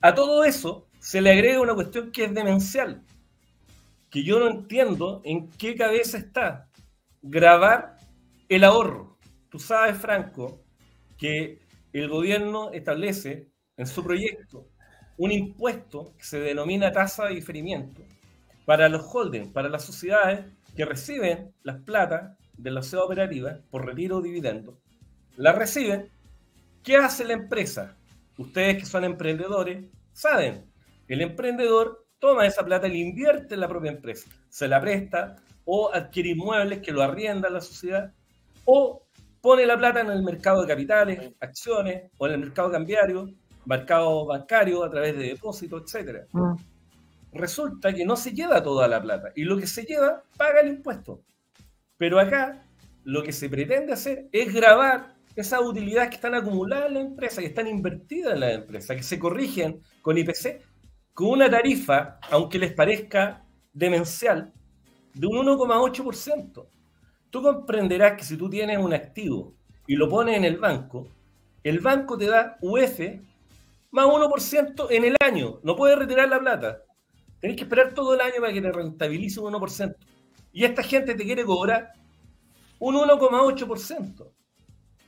A 0.00 0.14
todo 0.14 0.44
eso 0.44 0.88
se 0.98 1.20
le 1.20 1.30
agrega 1.30 1.60
una 1.60 1.74
cuestión 1.74 2.10
que 2.10 2.24
es 2.24 2.34
demencial, 2.34 3.02
que 4.16 4.24
yo 4.24 4.40
no 4.40 4.48
entiendo 4.48 5.20
en 5.24 5.50
qué 5.58 5.76
cabeza 5.76 6.16
está 6.16 6.70
grabar 7.20 7.98
el 8.48 8.64
ahorro. 8.64 9.18
Tú 9.50 9.58
sabes, 9.58 9.98
Franco, 9.98 10.64
que 11.18 11.60
el 11.92 12.08
gobierno 12.08 12.70
establece 12.72 13.50
en 13.76 13.86
su 13.86 14.02
proyecto 14.02 14.70
un 15.18 15.32
impuesto 15.32 16.14
que 16.16 16.24
se 16.24 16.40
denomina 16.40 16.92
tasa 16.92 17.26
de 17.26 17.34
diferimiento 17.34 18.00
para 18.64 18.88
los 18.88 19.04
holdings, 19.04 19.48
para 19.48 19.68
las 19.68 19.84
sociedades 19.84 20.46
que 20.74 20.86
reciben 20.86 21.52
las 21.62 21.82
plata 21.82 22.38
de 22.56 22.70
la 22.70 22.80
sociedad 22.80 23.04
operativa 23.04 23.58
por 23.70 23.84
retiro 23.84 24.16
o 24.16 24.22
dividendo, 24.22 24.80
la 25.36 25.52
reciben. 25.52 26.08
¿Qué 26.82 26.96
hace 26.96 27.22
la 27.26 27.34
empresa? 27.34 27.98
Ustedes 28.38 28.78
que 28.78 28.86
son 28.86 29.04
emprendedores 29.04 29.84
saben, 30.14 30.64
el 31.06 31.20
emprendedor 31.20 32.05
toma 32.26 32.44
esa 32.44 32.64
plata 32.64 32.88
y 32.88 32.90
la 32.90 32.96
invierte 32.98 33.54
en 33.54 33.60
la 33.60 33.68
propia 33.68 33.92
empresa, 33.92 34.28
se 34.48 34.66
la 34.66 34.80
presta 34.80 35.36
o 35.64 35.92
adquiere 35.92 36.30
inmuebles 36.30 36.80
que 36.80 36.90
lo 36.90 37.02
arrienda 37.02 37.48
a 37.48 37.52
la 37.52 37.60
sociedad 37.60 38.12
o 38.64 39.06
pone 39.40 39.64
la 39.64 39.78
plata 39.78 40.00
en 40.00 40.10
el 40.10 40.22
mercado 40.24 40.62
de 40.62 40.68
capitales, 40.68 41.32
acciones 41.38 42.10
o 42.18 42.26
en 42.26 42.32
el 42.32 42.40
mercado 42.40 42.70
cambiario, 42.72 43.30
mercado 43.64 44.26
bancario 44.26 44.82
a 44.82 44.90
través 44.90 45.16
de 45.16 45.28
depósitos, 45.28 45.94
etc. 45.94 46.26
Mm. 46.32 46.54
Resulta 47.32 47.92
que 47.92 48.04
no 48.04 48.16
se 48.16 48.32
lleva 48.32 48.60
toda 48.60 48.88
la 48.88 49.00
plata 49.00 49.30
y 49.36 49.44
lo 49.44 49.56
que 49.56 49.68
se 49.68 49.84
lleva 49.84 50.24
paga 50.36 50.60
el 50.60 50.68
impuesto. 50.68 51.22
Pero 51.96 52.18
acá 52.18 52.60
lo 53.04 53.22
que 53.22 53.30
se 53.30 53.48
pretende 53.48 53.92
hacer 53.92 54.26
es 54.32 54.52
grabar 54.52 55.14
esas 55.36 55.60
utilidades 55.60 56.08
que 56.08 56.16
están 56.16 56.34
acumuladas 56.34 56.88
en 56.88 56.94
la 56.94 57.00
empresa, 57.00 57.40
que 57.40 57.48
están 57.48 57.68
invertidas 57.68 58.34
en 58.34 58.40
la 58.40 58.52
empresa, 58.52 58.96
que 58.96 59.04
se 59.04 59.18
corrigen 59.18 59.80
con 60.02 60.18
IPC, 60.18 60.60
con 61.16 61.28
una 61.28 61.48
tarifa, 61.48 62.18
aunque 62.30 62.58
les 62.58 62.74
parezca 62.74 63.42
demencial, 63.72 64.52
de 65.14 65.26
un 65.26 65.46
1,8%. 65.46 66.66
Tú 67.30 67.42
comprenderás 67.42 68.18
que 68.18 68.24
si 68.24 68.36
tú 68.36 68.50
tienes 68.50 68.76
un 68.76 68.92
activo 68.92 69.54
y 69.86 69.96
lo 69.96 70.10
pones 70.10 70.36
en 70.36 70.44
el 70.44 70.58
banco, 70.58 71.08
el 71.64 71.80
banco 71.80 72.18
te 72.18 72.26
da 72.26 72.58
UF 72.60 73.00
más 73.92 74.04
1% 74.04 74.88
en 74.90 75.04
el 75.06 75.16
año. 75.24 75.58
No 75.62 75.74
puedes 75.74 75.98
retirar 75.98 76.28
la 76.28 76.38
plata. 76.38 76.82
Tenés 77.40 77.56
que 77.56 77.62
esperar 77.62 77.94
todo 77.94 78.12
el 78.12 78.20
año 78.20 78.34
para 78.38 78.52
que 78.52 78.60
te 78.60 78.70
rentabilice 78.70 79.40
un 79.40 79.54
1%. 79.54 79.96
Y 80.52 80.64
esta 80.64 80.82
gente 80.82 81.14
te 81.14 81.24
quiere 81.24 81.46
cobrar 81.46 81.94
un 82.78 82.94
1,8%. 82.94 84.32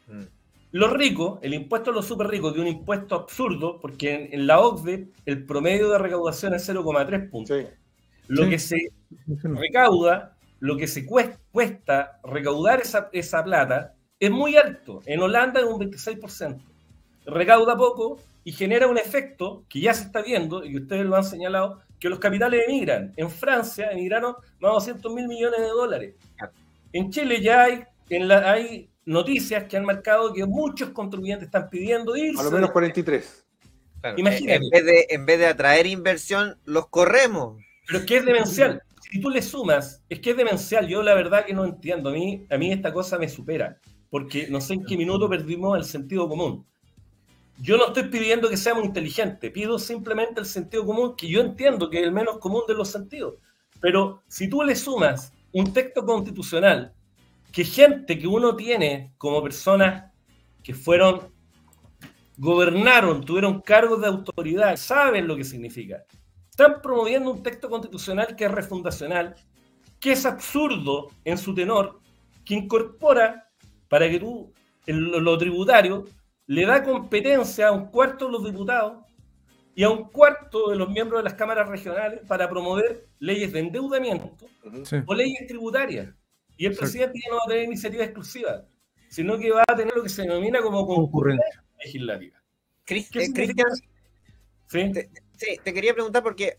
Mm. 0.07 0.38
Los 0.71 0.93
ricos, 0.93 1.39
el 1.43 1.55
impuesto 1.55 1.91
a 1.91 1.95
los 1.95 2.07
super 2.07 2.27
ricos, 2.27 2.55
de 2.55 2.61
un 2.61 2.67
impuesto 2.67 3.15
absurdo, 3.15 3.81
porque 3.81 4.29
en, 4.33 4.47
la 4.47 4.61
OCDE 4.61 5.09
el 5.25 5.47
promedio 5.47 5.91
de 5.91 5.99
recaudación 5.99 6.55
es 6.55 6.69
0,3 6.69 7.31
puntos. 7.31 7.65
Lo 8.27 8.49
que 8.49 8.59
se 8.59 8.77
recauda, 9.43 10.37
lo 10.61 10.77
que 10.77 10.87
se 10.87 11.07
cuesta, 11.07 12.21
recaudar 12.23 12.81
esa, 12.81 13.09
esa, 13.13 13.43
plata 13.43 13.95
es 14.21 14.31
muy 14.31 14.57
alto. 14.57 15.01
En 15.07 15.21
Holanda 15.21 15.61
es 15.61 15.67
un 15.67 15.81
26%. 15.81 16.61
Recauda 17.25 17.77
poco 17.77 18.19
y 18.45 18.53
genera 18.53 18.87
un 18.89 18.99
efecto 18.99 19.65
que 19.69 19.81
ya 19.81 19.95
se 19.95 20.05
está 20.05 20.23
viendo 20.23 20.65
y 20.65 20.73
que 20.73 20.79
ustedes 20.79 21.07
lo 21.07 21.17
han 21.17 21.25
señalado, 21.25 21.81
que 21.99 22.11
los 22.11 22.19
capitales 22.19 22.65
emigran. 22.69 23.15
En 23.17 23.31
Francia 23.31 23.91
emigraron 23.91 24.35
más 24.61 24.87
de 24.87 24.93
200 24.93 25.15
mil 25.15 25.29
millones 25.29 25.61
de 25.61 25.69
dólares. 25.69 26.15
En 26.93 27.11
Chile 27.11 27.41
ya 27.41 27.63
hay, 27.63 27.85
en 28.11 28.29
la, 28.29 28.51
hay 28.51 28.91
noticias 29.09 29.65
que 29.65 29.77
han 29.77 29.85
marcado 29.85 30.33
que 30.33 30.45
muchos 30.45 30.91
contribuyentes 30.91 31.47
están 31.47 31.69
pidiendo 31.71 32.15
irse. 32.15 32.41
A 32.41 32.45
lo 32.45 32.51
menos 32.51 32.71
43. 32.71 33.45
Imagínate. 34.17 34.55
En 34.55 34.71
vez, 34.71 34.85
de, 34.85 35.07
en 35.09 35.27
vez 35.27 35.39
de 35.39 35.47
atraer 35.47 35.87
inversión, 35.87 36.59
los 36.65 36.89
corremos. 36.89 37.61
Pero 37.87 38.01
es 38.01 38.05
que 38.05 38.17
es 38.19 38.25
demencial. 38.25 38.83
Si 39.11 39.21
tú 39.21 39.31
le 39.31 39.41
sumas, 39.41 40.05
es 40.11 40.21
que 40.21 40.31
es 40.31 40.37
demencial. 40.37 40.87
Yo 40.87 41.03
la 41.03 41.15
verdad 41.15 41.47
que 41.47 41.55
no 41.55 41.65
entiendo. 41.65 42.11
A 42.11 42.13
mí, 42.13 42.47
a 42.51 42.59
mí 42.59 42.71
esta 42.71 42.93
cosa 42.93 43.19
me 43.19 43.29
supera. 43.29 43.79
Porque 44.11 44.47
no 44.49 44.61
sé 44.61 44.75
en 44.75 44.85
qué 44.85 44.97
minuto 44.97 45.29
perdimos 45.29 45.77
el 45.79 45.85
sentido 45.85 46.29
común. 46.29 46.67
Yo 47.61 47.77
no 47.77 47.89
estoy 47.89 48.05
pidiendo 48.05 48.49
que 48.49 48.57
seamos 48.57 48.85
inteligentes, 48.85 49.51
pido 49.51 49.81
simplemente 49.81 50.39
el 50.39 50.47
sentido 50.47 50.87
común, 50.87 51.17
que 51.17 51.29
yo 51.29 51.41
entiendo 51.41 51.91
que 51.91 51.99
es 51.99 52.05
el 52.05 52.13
menos 52.13 52.39
común 52.39 52.63
de 52.69 52.75
los 52.75 52.89
sentidos. 52.89 53.35
Pero 53.81 54.23
si 54.29 54.49
tú 54.49 54.63
le 54.63 54.77
sumas 54.77 55.33
un 55.53 55.73
texto 55.73 56.05
constitucional 56.05 56.95
que 57.53 57.65
gente 57.65 58.19
que 58.19 58.27
uno 58.27 58.57
tiene 58.57 59.13
como 59.19 59.43
personas 59.43 60.13
que 60.63 60.75
fueron, 60.75 61.33
gobernaron, 62.37 63.25
tuvieron 63.25 63.61
cargos 63.61 64.01
de 64.01 64.09
autoridad, 64.09 64.77
saben 64.77 65.27
lo 65.27 65.37
que 65.37 65.45
significa. 65.45 66.05
Están 66.51 66.81
promoviendo 66.83 67.31
un 67.31 67.43
texto 67.43 67.69
constitucional 67.71 68.37
que 68.37 68.45
es 68.45 68.51
refundacional, 68.51 69.35
que 70.01 70.13
es 70.13 70.27
absurdo 70.27 71.11
en 71.25 71.39
su 71.39 71.55
tenor, 71.55 72.01
que 72.45 72.55
incorpora 72.55 73.49
para 73.89 74.09
que 74.09 74.19
tú, 74.21 74.53
en 74.87 75.25
lo 75.25 75.39
tributario, 75.39 76.05
le 76.47 76.65
da 76.65 76.83
competencia 76.83 77.69
a 77.69 77.73
un 77.73 77.87
cuarto 77.87 78.27
de 78.27 78.33
los 78.33 78.45
diputados 78.45 79.05
y 79.75 79.85
a 79.85 79.91
un 79.91 80.09
cuarto 80.11 80.71
de 80.71 80.77
los 80.77 80.91
miembros 80.91 81.21
de 81.21 81.25
las 81.25 81.35
cámaras 81.35 81.69
regionales 81.69 82.21
para 82.27 82.49
promover 82.49 83.07
leyes 83.21 83.53
de 83.53 83.61
endeudamiento 83.61 84.35
o 85.07 85.15
leyes 85.15 85.47
tributarias. 85.47 86.09
Y 86.59 86.67
el 86.67 86.77
presidente 86.77 87.19
ya 87.25 87.31
no 87.31 87.37
va 87.37 87.43
a 87.47 87.49
tener 87.49 87.65
iniciativa 87.65 88.05
exclusiva, 88.05 88.67
sino 89.09 89.39
que 89.39 89.51
va 89.51 89.65
a 89.67 89.77
tener 89.77 89.95
lo 89.95 90.03
que 90.03 90.09
se 90.09 90.23
denomina 90.23 90.61
como 90.61 90.87
concurrencia 90.87 91.65
legislativa. 91.83 92.43
Cristian, 92.85 93.33
¿Sí? 94.67 94.93
Sí, 95.37 95.61
te 95.63 95.73
quería 95.73 95.95
preguntar 95.95 96.25
porque 96.25 96.59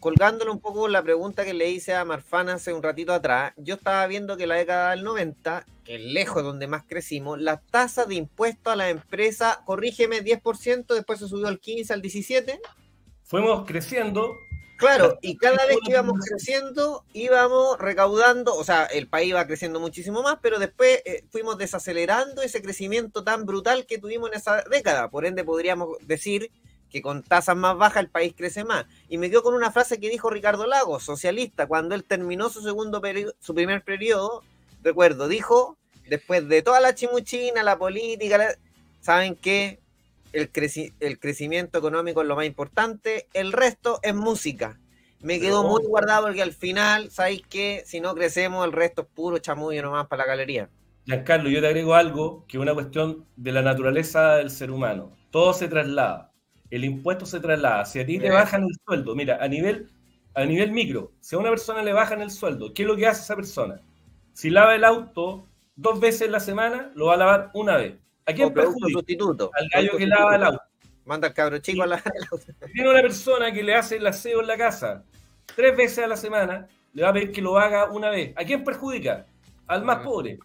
colgándole 0.00 0.50
un 0.50 0.60
poco 0.60 0.86
la 0.86 1.02
pregunta 1.02 1.46
que 1.46 1.54
le 1.54 1.70
hice 1.70 1.94
a 1.94 2.04
Marfana 2.04 2.54
hace 2.54 2.74
un 2.74 2.82
ratito 2.82 3.14
atrás, 3.14 3.54
yo 3.56 3.76
estaba 3.76 4.06
viendo 4.06 4.36
que 4.36 4.46
la 4.46 4.56
década 4.56 4.90
del 4.90 5.02
90, 5.02 5.64
que 5.82 5.94
es 5.94 6.02
lejos 6.02 6.42
donde 6.42 6.66
más 6.66 6.84
crecimos, 6.86 7.40
la 7.40 7.62
tasa 7.62 8.04
de 8.04 8.16
impuesto 8.16 8.70
a 8.70 8.76
la 8.76 8.90
empresa, 8.90 9.62
corrígeme, 9.64 10.22
10%, 10.22 10.94
después 10.94 11.20
se 11.20 11.26
subió 11.26 11.48
al 11.48 11.58
15, 11.58 11.94
al 11.94 12.02
17. 12.02 12.60
Fuimos 13.22 13.66
creciendo. 13.66 14.36
Claro, 14.76 15.18
y 15.22 15.36
cada 15.36 15.64
vez 15.66 15.78
que 15.84 15.92
íbamos 15.92 16.18
creciendo, 16.28 17.04
íbamos 17.12 17.78
recaudando, 17.78 18.54
o 18.54 18.64
sea, 18.64 18.84
el 18.84 19.08
país 19.08 19.30
iba 19.30 19.46
creciendo 19.46 19.80
muchísimo 19.80 20.22
más, 20.22 20.38
pero 20.42 20.58
después 20.58 21.02
eh, 21.04 21.24
fuimos 21.30 21.56
desacelerando 21.56 22.42
ese 22.42 22.62
crecimiento 22.62 23.24
tan 23.24 23.46
brutal 23.46 23.86
que 23.86 23.98
tuvimos 23.98 24.30
en 24.30 24.36
esa 24.36 24.62
década. 24.62 25.10
Por 25.10 25.24
ende, 25.24 25.44
podríamos 25.44 25.96
decir 26.02 26.50
que 26.90 27.02
con 27.02 27.22
tasas 27.22 27.56
más 27.56 27.76
bajas 27.76 28.02
el 28.02 28.10
país 28.10 28.34
crece 28.36 28.64
más. 28.64 28.86
Y 29.08 29.18
me 29.18 29.30
quedo 29.30 29.42
con 29.42 29.54
una 29.54 29.72
frase 29.72 29.98
que 29.98 30.10
dijo 30.10 30.30
Ricardo 30.30 30.66
Lagos, 30.66 31.04
socialista, 31.04 31.66
cuando 31.66 31.94
él 31.94 32.04
terminó 32.04 32.48
su 32.48 32.62
segundo 32.62 33.00
periodo, 33.00 33.34
su 33.40 33.54
primer 33.54 33.82
periodo, 33.82 34.42
recuerdo, 34.82 35.26
dijo, 35.26 35.76
después 36.08 36.46
de 36.48 36.62
toda 36.62 36.80
la 36.80 36.94
chimuchina, 36.94 37.62
la 37.62 37.78
política, 37.78 38.56
¿saben 39.00 39.36
qué? 39.36 39.80
El, 40.32 40.50
el 41.00 41.18
crecimiento 41.18 41.78
económico 41.78 42.22
es 42.22 42.28
lo 42.28 42.36
más 42.36 42.46
importante, 42.46 43.26
el 43.32 43.52
resto 43.52 44.00
es 44.02 44.14
música. 44.14 44.78
Me 45.20 45.40
quedó 45.40 45.64
muy 45.64 45.82
guardado 45.84 46.26
porque 46.26 46.42
al 46.42 46.52
final, 46.52 47.10
¿sabéis 47.10 47.42
qué? 47.48 47.82
Si 47.86 48.00
no 48.00 48.14
crecemos, 48.14 48.64
el 48.64 48.72
resto 48.72 49.02
es 49.02 49.08
puro 49.08 49.38
chamullo 49.38 49.82
nomás 49.82 50.06
para 50.06 50.24
la 50.24 50.28
galería. 50.28 50.68
Giancarlo, 51.06 51.48
yo 51.48 51.60
te 51.60 51.68
agrego 51.68 51.94
algo 51.94 52.44
que 52.46 52.58
es 52.58 52.60
una 52.60 52.74
cuestión 52.74 53.24
de 53.36 53.52
la 53.52 53.62
naturaleza 53.62 54.36
del 54.36 54.50
ser 54.50 54.70
humano 54.70 55.16
todo 55.36 55.52
se 55.52 55.68
traslada. 55.68 56.32
El 56.70 56.82
impuesto 56.86 57.26
se 57.26 57.40
traslada. 57.40 57.84
Si 57.84 58.00
a 58.00 58.06
ti 58.06 58.18
te 58.18 58.30
bajan 58.30 58.62
el 58.62 58.74
sueldo, 58.86 59.14
mira, 59.14 59.36
a 59.38 59.46
nivel, 59.48 59.90
a 60.34 60.46
nivel 60.46 60.72
micro, 60.72 61.12
si 61.20 61.36
a 61.36 61.38
una 61.38 61.50
persona 61.50 61.82
le 61.82 61.92
bajan 61.92 62.22
el 62.22 62.30
sueldo, 62.30 62.72
¿qué 62.72 62.84
es 62.84 62.88
lo 62.88 62.96
que 62.96 63.06
hace 63.06 63.20
esa 63.20 63.36
persona? 63.36 63.82
Si 64.32 64.48
lava 64.48 64.74
el 64.74 64.82
auto 64.82 65.46
dos 65.74 66.00
veces 66.00 66.22
en 66.22 66.32
la 66.32 66.40
semana, 66.40 66.90
lo 66.94 67.08
va 67.08 67.14
a 67.14 67.18
lavar 67.18 67.50
una 67.52 67.76
vez. 67.76 67.96
¿A 68.26 68.32
quién 68.32 68.52
perjudica? 68.52 68.88
Sustituto. 68.92 69.50
Al 69.54 69.68
gallo 69.72 69.96
que 69.96 70.06
lava 70.06 70.36
el 70.36 70.42
auto. 70.44 70.62
Manda 71.04 71.28
al 71.28 71.34
cabro 71.34 71.58
chico 71.58 71.82
a 71.82 71.86
lavar 71.86 72.12
el 72.14 72.26
auto. 72.30 72.52
Tiene 72.72 72.90
una 72.90 73.00
persona 73.00 73.52
que 73.52 73.62
le 73.62 73.74
hace 73.74 73.96
el 73.96 74.06
aseo 74.06 74.40
en 74.40 74.46
la 74.48 74.56
casa 74.56 75.04
tres 75.54 75.76
veces 75.76 76.04
a 76.04 76.06
la 76.06 76.16
semana, 76.16 76.68
le 76.92 77.02
va 77.02 77.10
a 77.10 77.12
pedir 77.12 77.32
que 77.32 77.42
lo 77.42 77.58
haga 77.58 77.90
una 77.90 78.10
vez. 78.10 78.32
¿A 78.36 78.44
quién 78.44 78.64
perjudica? 78.64 79.26
Al 79.66 79.84
más 79.84 80.04
pobre. 80.04 80.38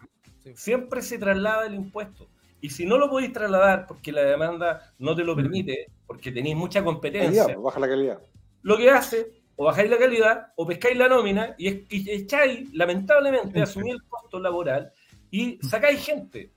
Siempre 0.54 1.02
se 1.02 1.18
traslada 1.18 1.66
el 1.66 1.74
impuesto. 1.74 2.28
Y 2.60 2.70
si 2.70 2.86
no 2.86 2.96
lo 2.96 3.10
podéis 3.10 3.32
trasladar 3.32 3.86
porque 3.86 4.12
la 4.12 4.22
demanda 4.22 4.94
no 4.98 5.16
te 5.16 5.24
lo 5.24 5.34
permite, 5.34 5.86
porque 6.06 6.30
tenéis 6.30 6.56
mucha 6.56 6.84
competencia, 6.84 7.44
pues, 7.44 7.58
baja 7.58 7.80
la 7.80 7.88
calidad. 7.88 8.20
Lo 8.62 8.76
que 8.76 8.90
hace, 8.90 9.32
o 9.56 9.64
bajáis 9.64 9.90
la 9.90 9.98
calidad, 9.98 10.52
o 10.54 10.66
pescáis 10.66 10.96
la 10.96 11.08
nómina 11.08 11.54
y, 11.58 11.84
echáis, 11.90 12.72
lamentablemente, 12.72 13.60
asumir 13.60 13.94
el 13.94 14.04
costo 14.04 14.38
laboral 14.38 14.92
y 15.30 15.58
sacáis 15.68 16.04
gente. 16.04 16.52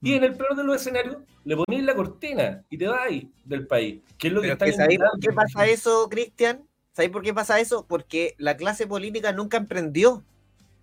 Y 0.00 0.14
en 0.14 0.24
el 0.24 0.34
peor 0.34 0.54
de 0.54 0.64
los 0.64 0.76
escenarios, 0.76 1.16
le 1.44 1.56
ponéis 1.56 1.84
la 1.84 1.94
cortina 1.94 2.62
y 2.70 2.78
te 2.78 2.86
vais 2.86 3.24
del 3.44 3.66
país. 3.66 4.00
¿Qué 4.16 4.28
es 4.28 4.32
lo 4.32 4.40
que 4.40 4.52
está 4.52 4.66
por 4.66 5.20
qué 5.20 5.32
pasa 5.32 5.66
eso, 5.66 6.08
Cristian? 6.08 6.62
¿Sabéis 6.92 7.12
por 7.12 7.22
qué 7.22 7.34
pasa 7.34 7.60
eso? 7.60 7.86
Porque 7.86 8.34
la 8.38 8.56
clase 8.56 8.86
política 8.86 9.32
nunca 9.32 9.56
emprendió. 9.56 10.24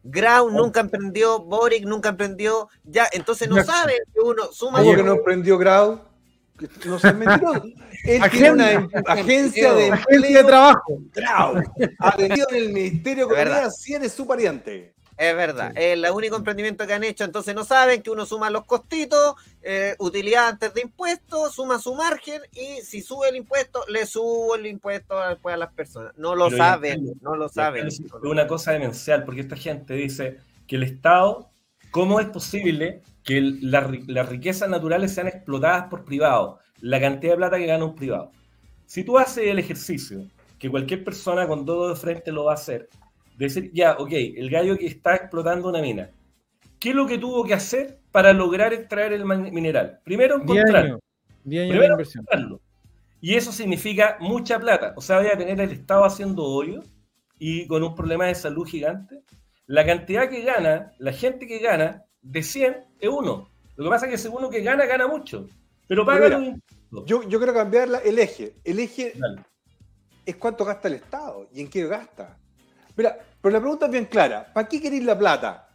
Grau 0.04 0.52
nunca 0.52 0.82
emprendió, 0.82 1.40
Boric 1.40 1.84
nunca 1.84 2.10
emprendió, 2.10 2.70
ya, 2.84 3.08
entonces 3.12 3.50
no 3.50 3.64
sabe 3.64 3.94
que 4.14 4.22
uno 4.22 4.52
suma. 4.52 4.80
¿Cómo 4.80 4.96
que 4.96 5.04
no 5.04 5.14
emprendió 5.14 5.58
Grau? 5.58 6.00
No 6.86 7.00
se 7.00 7.12
metido. 7.14 7.54
Él 8.06 8.22
tiene 8.32 8.52
una 8.52 8.72
em- 8.72 8.90
agencia 9.08 9.74
de 9.74 9.88
empleo 9.88 10.22
de 10.22 10.44
trabajo. 10.44 11.00
Grau. 11.14 11.56
Atendido 12.00 12.48
en 12.52 12.56
el 12.56 12.72
Ministerio 12.72 13.28
de 13.28 13.34
Economía, 13.34 13.70
si 13.72 13.94
eres 13.96 14.12
su 14.12 14.28
pariente. 14.28 14.94
Es 15.18 15.34
verdad, 15.34 15.72
es 15.76 15.94
el 15.94 16.06
único 16.12 16.36
emprendimiento 16.36 16.86
que 16.86 16.94
han 16.94 17.04
hecho, 17.06 17.24
entonces 17.24 17.56
no 17.56 17.64
saben 17.64 18.02
que 18.02 18.10
uno 18.10 18.26
suma 18.26 18.50
los 18.50 18.66
costitos, 18.66 19.36
eh, 19.62 19.96
utilidad 20.00 20.50
antes 20.50 20.74
de 20.74 20.82
impuestos, 20.82 21.56
suma 21.56 21.80
su 21.80 21.96
margen 21.96 22.42
y 22.52 22.82
si 22.82 23.02
sube 23.02 23.30
el 23.30 23.38
impuesto, 23.38 23.82
le 23.88 24.06
subo 24.06 24.56
el 24.56 24.66
impuesto 24.66 25.16
después 25.30 25.54
a 25.54 25.58
las 25.58 25.72
personas. 25.72 26.12
No 26.18 26.36
lo 26.36 26.50
saben, 26.50 27.14
no 27.22 27.36
lo 27.38 27.48
saben. 27.48 27.88
Es 27.88 28.02
una 28.24 28.46
cosa 28.46 28.74
demencial, 28.74 29.24
porque 29.24 29.42
esta 29.42 29.56
gente 29.56 29.94
dice 29.94 30.38
que 30.68 30.76
el 30.76 30.84
Estado, 30.84 31.50
¿cómo 31.92 32.20
es 32.20 32.28
posible 32.28 33.02
que 33.24 33.40
las 33.42 34.28
riquezas 34.28 34.70
naturales 34.70 35.14
sean 35.14 35.28
explotadas 35.28 35.88
por 35.88 36.04
privados? 36.04 36.60
La 36.82 37.00
cantidad 37.00 37.34
de 37.34 37.38
plata 37.38 37.58
que 37.58 37.68
gana 37.68 37.86
un 37.86 37.96
privado. 37.96 38.32
Si 38.86 39.06
tú 39.06 39.18
haces 39.18 39.48
el 39.48 39.60
ejercicio, 39.60 40.28
que 40.60 40.70
cualquier 40.70 41.06
persona 41.06 41.48
con 41.48 41.66
todo 41.66 41.90
de 41.90 41.96
frente 41.96 42.32
lo 42.32 42.46
va 42.46 42.52
a 42.52 42.56
hacer, 42.56 42.90
decir, 43.38 43.72
ya, 43.74 43.94
ok, 43.98 44.12
el 44.12 44.49
gallo 44.49 44.78
que 44.78 44.88
está 44.88 45.16
explotando 45.16 45.70
una 45.70 45.82
mina, 45.82 46.10
¿qué 46.80 46.90
es 46.90 46.95
lo 46.95 47.07
que 47.07 47.18
tuvo 47.18 47.44
que 47.44 47.53
hacer 47.53 47.99
para 48.12 48.34
lograr 48.34 48.74
extraer 48.74 49.14
el 49.14 49.26
mineral? 49.26 49.99
Primero 50.03 50.36
encontrarlo. 50.36 50.99
Primero 51.44 51.99
encontrarlo. 51.99 52.62
Y 53.22 53.36
eso 53.36 53.52
significa 53.52 54.18
mucha 54.20 54.60
plata. 54.60 54.94
O 54.95 55.02
sea, 55.02 55.18
voy 55.18 55.28
a 55.28 55.38
tener 55.38 55.60
el 55.60 55.72
Estado 55.72 56.06
haciendo 56.06 56.44
hoyo 56.44 56.82
y 57.40 57.66
con 57.68 57.84
un 57.84 57.95
problema 57.95 58.26
de 58.26 58.36
salud 58.36 58.68
gigante. 58.68 59.24
La 59.68 59.86
cantidad 59.86 60.30
que 60.30 60.44
gana, 60.44 60.94
la 60.99 61.12
gente 61.12 61.48
que 61.48 61.60
gana, 61.60 62.03
de 62.22 62.44
100 62.44 62.76
es 62.99 63.10
uno. 63.10 63.49
Lo 63.76 63.84
que 63.84 63.90
pasa 63.90 64.06
es 64.06 64.10
que 64.10 64.16
ese 64.16 64.30
uno 64.30 64.49
que 64.49 64.62
gana, 64.62 64.86
gana 64.86 65.07
mucho. 65.07 65.48
Pero 65.88 66.06
paga 66.06 66.30
yo, 67.06 67.28
yo 67.28 67.38
quiero 67.40 67.53
cambiar 67.53 67.90
el 68.03 68.20
eje. 68.20 68.56
El 68.64 68.80
eje 68.80 69.14
es 70.26 70.36
cuánto 70.38 70.64
gasta 70.64 70.88
el 70.88 70.95
Estado 70.95 71.48
y 71.53 71.62
en 71.62 71.70
qué 71.70 71.86
gasta. 71.88 72.38
Mira, 72.95 73.17
pero 73.41 73.53
la 73.53 73.59
pregunta 73.59 73.85
es 73.85 73.91
bien 73.91 74.05
clara. 74.05 74.51
¿Para 74.53 74.67
qué 74.67 74.81
queréis 74.81 75.03
la 75.03 75.17
plata? 75.17 75.69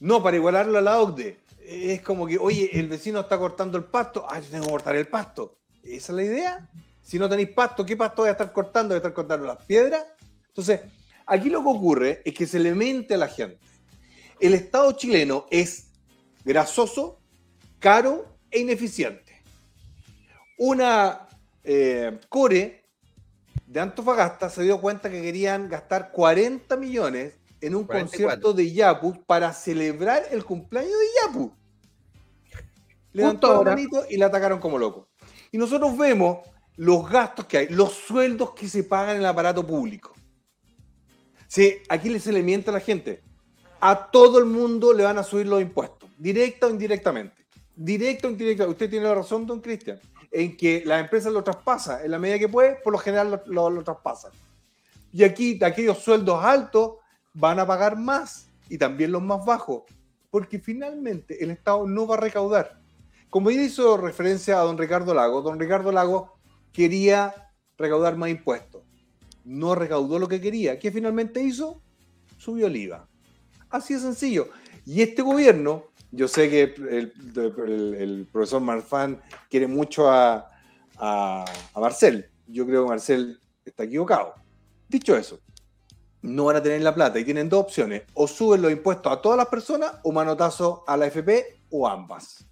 No, 0.00 0.22
para 0.22 0.36
igualarlo 0.36 0.78
a 0.78 0.82
la 0.82 1.00
OCDE. 1.00 1.40
Es 1.66 2.02
como 2.02 2.26
que, 2.26 2.38
oye, 2.38 2.70
el 2.78 2.88
vecino 2.88 3.20
está 3.20 3.38
cortando 3.38 3.78
el 3.78 3.84
pasto. 3.84 4.26
Ah, 4.28 4.40
yo 4.40 4.50
tengo 4.50 4.64
que 4.66 4.70
cortar 4.70 4.96
el 4.96 5.08
pasto. 5.08 5.58
¿Esa 5.82 6.12
es 6.12 6.16
la 6.16 6.22
idea? 6.22 6.70
Si 7.02 7.18
no 7.18 7.28
tenéis 7.28 7.50
pasto, 7.50 7.84
¿qué 7.84 7.96
pasto 7.96 8.22
voy 8.22 8.30
a 8.30 8.32
estar 8.32 8.52
cortando? 8.52 8.88
¿Voy 8.88 8.96
a 8.96 8.98
estar 8.98 9.12
cortando 9.12 9.46
las 9.46 9.64
piedras? 9.64 10.04
Entonces, 10.48 10.80
aquí 11.26 11.50
lo 11.50 11.62
que 11.62 11.68
ocurre 11.68 12.22
es 12.24 12.34
que 12.34 12.46
se 12.46 12.58
le 12.58 12.74
mente 12.74 13.14
a 13.14 13.18
la 13.18 13.28
gente. 13.28 13.58
El 14.40 14.54
Estado 14.54 14.92
chileno 14.92 15.46
es 15.50 15.88
grasoso, 16.44 17.20
caro 17.78 18.38
e 18.50 18.60
ineficiente. 18.60 19.42
Una 20.58 21.28
eh, 21.62 22.18
core 22.28 22.83
de 23.74 23.80
Antofagasta 23.80 24.48
se 24.50 24.62
dio 24.62 24.80
cuenta 24.80 25.10
que 25.10 25.20
querían 25.20 25.68
gastar 25.68 26.12
40 26.12 26.76
millones 26.76 27.34
en 27.60 27.74
un 27.74 27.82
concierto 27.82 28.52
de 28.52 28.72
Yapu 28.72 29.24
para 29.26 29.52
celebrar 29.52 30.22
el 30.30 30.44
cumpleaños 30.44 30.92
de 30.92 31.06
Yapu. 31.20 31.52
Le 33.10 33.24
dan 33.24 33.40
todo 33.40 33.64
bonito 33.64 34.04
y 34.08 34.16
le 34.16 34.26
atacaron 34.26 34.60
como 34.60 34.78
loco. 34.78 35.08
Y 35.50 35.58
nosotros 35.58 35.98
vemos 35.98 36.38
los 36.76 37.10
gastos 37.10 37.46
que 37.46 37.58
hay, 37.58 37.68
los 37.68 37.94
sueldos 37.94 38.52
que 38.52 38.68
se 38.68 38.84
pagan 38.84 39.16
en 39.16 39.22
el 39.22 39.26
aparato 39.26 39.66
público. 39.66 40.14
Sí, 41.48 41.78
aquí 41.88 42.16
se 42.20 42.30
le 42.30 42.44
miente 42.44 42.70
a 42.70 42.74
la 42.74 42.80
gente. 42.80 43.24
A 43.80 44.08
todo 44.08 44.38
el 44.38 44.44
mundo 44.44 44.92
le 44.92 45.02
van 45.02 45.18
a 45.18 45.24
subir 45.24 45.48
los 45.48 45.60
impuestos, 45.60 46.08
directa 46.16 46.68
o 46.68 46.70
indirectamente. 46.70 47.44
Directo 47.74 48.28
o 48.28 48.30
indirecto. 48.30 48.68
Usted 48.68 48.88
tiene 48.88 49.06
la 49.06 49.16
razón, 49.16 49.48
don 49.48 49.60
Cristian 49.60 49.98
en 50.34 50.56
que 50.56 50.82
la 50.84 50.98
empresa 50.98 51.30
lo 51.30 51.44
traspasa 51.44 52.04
en 52.04 52.10
la 52.10 52.18
medida 52.18 52.40
que 52.40 52.48
puede, 52.48 52.74
por 52.82 52.92
lo 52.92 52.98
general 52.98 53.42
lo, 53.46 53.70
lo, 53.70 53.84
traspasan. 53.84 54.32
Y 55.12 55.22
aquí 55.22 55.62
aquellos 55.62 55.98
sueldos 55.98 56.44
altos 56.44 56.94
van 57.32 57.60
a 57.60 57.66
pagar 57.66 57.96
más 57.96 58.48
y 58.68 58.76
también 58.76 59.12
los 59.12 59.22
más 59.22 59.44
bajos, 59.46 59.84
porque 60.30 60.58
finalmente 60.58 61.42
el 61.42 61.52
Estado 61.52 61.86
no 61.86 62.04
va 62.08 62.16
a 62.16 62.20
recaudar. 62.20 62.80
Como 63.30 63.48
ya 63.52 63.62
hizo 63.62 63.96
referencia 63.96 64.58
a 64.58 64.64
don 64.64 64.76
Ricardo 64.76 65.14
Lago, 65.14 65.40
don 65.40 65.58
Ricardo 65.58 65.92
Lago 65.92 66.36
quería 66.72 67.32
recaudar 67.78 68.16
más 68.16 68.30
impuestos. 68.30 68.82
No 69.44 69.76
recaudó 69.76 70.18
lo 70.18 70.26
que 70.26 70.40
quería. 70.40 70.80
¿Qué 70.80 70.90
finalmente 70.90 71.40
hizo? 71.42 71.80
Subió 72.38 72.66
el 72.66 72.76
IVA. 72.76 73.08
Así 73.70 73.94
de 73.94 74.00
sencillo. 74.00 74.48
Y 74.84 75.02
este 75.02 75.22
gobierno 75.22 75.84
yo 76.14 76.28
sé 76.28 76.48
que 76.48 76.74
el, 76.90 78.26
profesor 78.30 78.60
Marfan 78.60 79.20
quiere 79.50 79.66
mucho 79.66 80.10
a, 80.10 80.48
Marcel. 81.74 82.30
Yo 82.46 82.66
creo 82.66 82.84
que 82.84 82.90
Marcel 82.90 83.38
está 83.64 83.84
equivocado. 83.84 84.34
Dicho 84.88 85.16
eso, 85.16 85.40
no 86.22 86.44
van 86.44 86.56
a 86.56 86.62
tener 86.62 86.82
la 86.82 86.94
plata 86.94 87.18
y 87.18 87.24
tienen 87.24 87.48
dos 87.48 87.64
opciones. 87.64 88.02
O 88.14 88.28
suben 88.28 88.62
los 88.62 88.70
impuestos 88.70 89.12
a 89.12 89.20
todas 89.20 89.36
las 89.36 89.48
personas 89.48 89.96
o 90.04 90.12
manotazo 90.12 90.84
a 90.86 90.96
la 90.96 91.06
FP 91.06 91.60
o 91.70 91.88
ambas. 91.88 92.46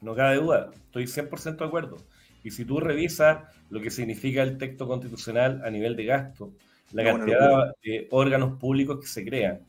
No 0.00 0.16
cabe 0.16 0.36
duda, 0.36 0.70
estoy 0.74 1.04
100% 1.04 1.56
de 1.56 1.64
acuerdo. 1.64 1.96
Y 2.42 2.50
si 2.50 2.64
tú 2.64 2.80
revisas 2.80 3.44
lo 3.70 3.80
que 3.80 3.90
significa 3.90 4.42
el 4.42 4.58
texto 4.58 4.88
constitucional 4.88 5.62
a 5.64 5.70
nivel 5.70 5.94
de 5.94 6.04
gasto, 6.06 6.52
la 6.92 7.04
cantidad 7.04 7.72
de 7.84 8.08
órganos 8.10 8.58
públicos 8.58 8.98
que 9.00 9.06
se 9.06 9.24
crean, 9.24 9.60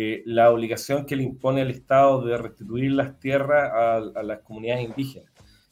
eh, 0.00 0.22
la 0.26 0.52
obligación 0.52 1.04
que 1.04 1.16
le 1.16 1.24
impone 1.24 1.60
al 1.60 1.72
Estado 1.72 2.24
de 2.24 2.38
restituir 2.38 2.92
las 2.92 3.18
tierras 3.18 3.68
a, 4.14 4.22
las 4.22 4.38
comunidades 4.42 4.84
indígenas. 4.84 5.28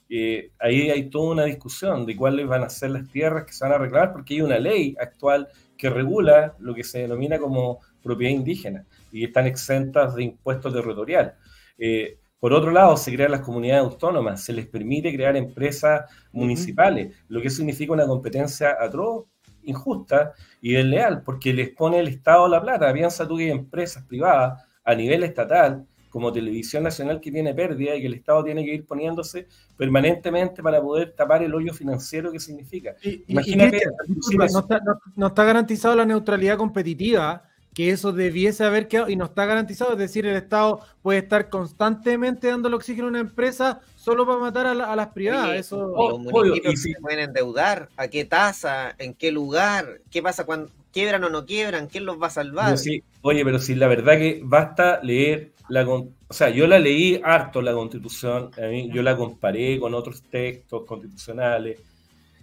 Eh, 0.08 0.50
ahí 0.58 0.90
hay 0.90 1.08
toda 1.10 1.30
una 1.30 1.44
discusión 1.44 2.04
de 2.04 2.16
cuáles 2.16 2.48
van 2.48 2.64
a 2.64 2.68
ser 2.68 2.90
las 2.90 3.08
tierras 3.08 3.44
que 3.44 3.52
se 3.52 3.64
van 3.64 3.74
a 3.74 3.78
reclamar, 3.78 4.12
porque 4.12 4.34
hay 4.34 4.40
una 4.40 4.58
ley 4.58 4.96
actual 5.00 5.46
que 5.78 5.90
regula 5.90 6.56
lo 6.58 6.74
que 6.74 6.82
se 6.82 7.02
denomina 7.02 7.38
como 7.38 7.78
propiedad 8.02 8.32
indígena 8.32 8.84
y 9.12 9.22
están 9.22 9.46
exentas 9.46 10.16
de 10.16 10.24
impuestos 10.24 10.74
territorial. 10.74 11.36
Eh, 11.78 12.18
por 12.40 12.52
otro 12.52 12.72
lado, 12.72 12.96
se 12.96 13.12
crean 13.12 13.30
las 13.30 13.42
comunidades 13.42 13.84
autónomas, 13.84 14.42
se 14.42 14.52
les 14.52 14.66
permite 14.66 15.14
crear 15.14 15.36
empresas 15.36 16.10
municipales, 16.32 17.14
lo 17.28 17.40
que 17.40 17.48
significa 17.48 17.92
una 17.92 18.08
competencia 18.08 18.76
atroz 18.80 19.26
injusta 19.66 20.32
y 20.60 20.72
desleal, 20.72 21.22
porque 21.22 21.52
les 21.52 21.70
pone 21.70 21.98
el 22.00 22.08
Estado 22.08 22.48
la 22.48 22.60
plata. 22.60 22.92
Piensa 22.92 23.26
tú 23.26 23.36
que 23.36 23.44
hay 23.44 23.50
empresas 23.50 24.04
privadas 24.04 24.64
a 24.84 24.94
nivel 24.94 25.22
estatal, 25.24 25.86
como 26.08 26.32
Televisión 26.32 26.82
Nacional, 26.82 27.20
que 27.20 27.30
tiene 27.30 27.52
pérdida 27.52 27.94
y 27.94 28.00
que 28.00 28.06
el 28.06 28.14
Estado 28.14 28.42
tiene 28.44 28.64
que 28.64 28.72
ir 28.72 28.86
poniéndose 28.86 29.48
permanentemente 29.76 30.62
para 30.62 30.80
poder 30.80 31.12
tapar 31.12 31.42
el 31.42 31.54
hoyo 31.54 31.74
financiero 31.74 32.32
que 32.32 32.40
significa. 32.40 32.96
Imagínate. 33.26 33.82
no, 35.14 35.26
está, 35.26 35.44
garantizado 35.44 35.94
la 35.94 36.06
neutralidad 36.06 36.56
competitiva 36.56 37.42
que 37.76 37.90
eso 37.90 38.10
debiese 38.10 38.64
haber 38.64 38.88
quedado 38.88 39.10
y 39.10 39.16
no 39.16 39.26
está 39.26 39.44
garantizado, 39.44 39.92
es 39.92 39.98
decir, 39.98 40.24
el 40.24 40.34
Estado 40.34 40.80
puede 41.02 41.18
estar 41.18 41.50
constantemente 41.50 42.48
dando 42.48 42.68
el 42.68 42.74
oxígeno 42.74 43.08
a 43.08 43.10
una 43.10 43.20
empresa 43.20 43.82
solo 43.96 44.24
para 44.24 44.38
matar 44.38 44.66
a, 44.66 44.96
las 44.96 45.08
privadas. 45.08 45.54
eso... 45.56 45.92
Los 45.94 46.20
municipios 46.20 46.80
se 46.80 46.94
pueden 47.02 47.18
endeudar, 47.18 47.90
a 47.98 48.08
qué 48.08 48.24
tasa, 48.24 48.94
en 48.96 49.12
qué 49.12 49.30
lugar, 49.30 50.00
qué 50.10 50.22
pasa 50.22 50.46
cuando 50.46 50.70
quiebran 50.90 51.22
o 51.24 51.28
no 51.28 51.44
quiebran, 51.44 51.86
quién 51.86 52.06
los 52.06 52.16
va 52.20 52.28
a 52.28 52.30
salvar. 52.30 52.78
sí. 52.78 53.02
Oye, 53.20 53.44
pero 53.44 53.58
si 53.58 53.74
la 53.74 53.88
verdad 53.88 54.16
que 54.16 54.40
basta 54.42 54.98
leer 55.02 55.52
la, 55.68 55.86
o 55.86 56.08
sea, 56.30 56.48
yo 56.48 56.66
la 56.66 56.78
leí 56.78 57.20
harto 57.22 57.60
la 57.60 57.74
constitución, 57.74 58.52
a 58.56 58.68
mí, 58.68 58.88
yo 58.90 59.02
la 59.02 59.18
comparé 59.18 59.78
con 59.78 59.92
otros 59.92 60.22
textos 60.22 60.86
constitucionales. 60.86 61.78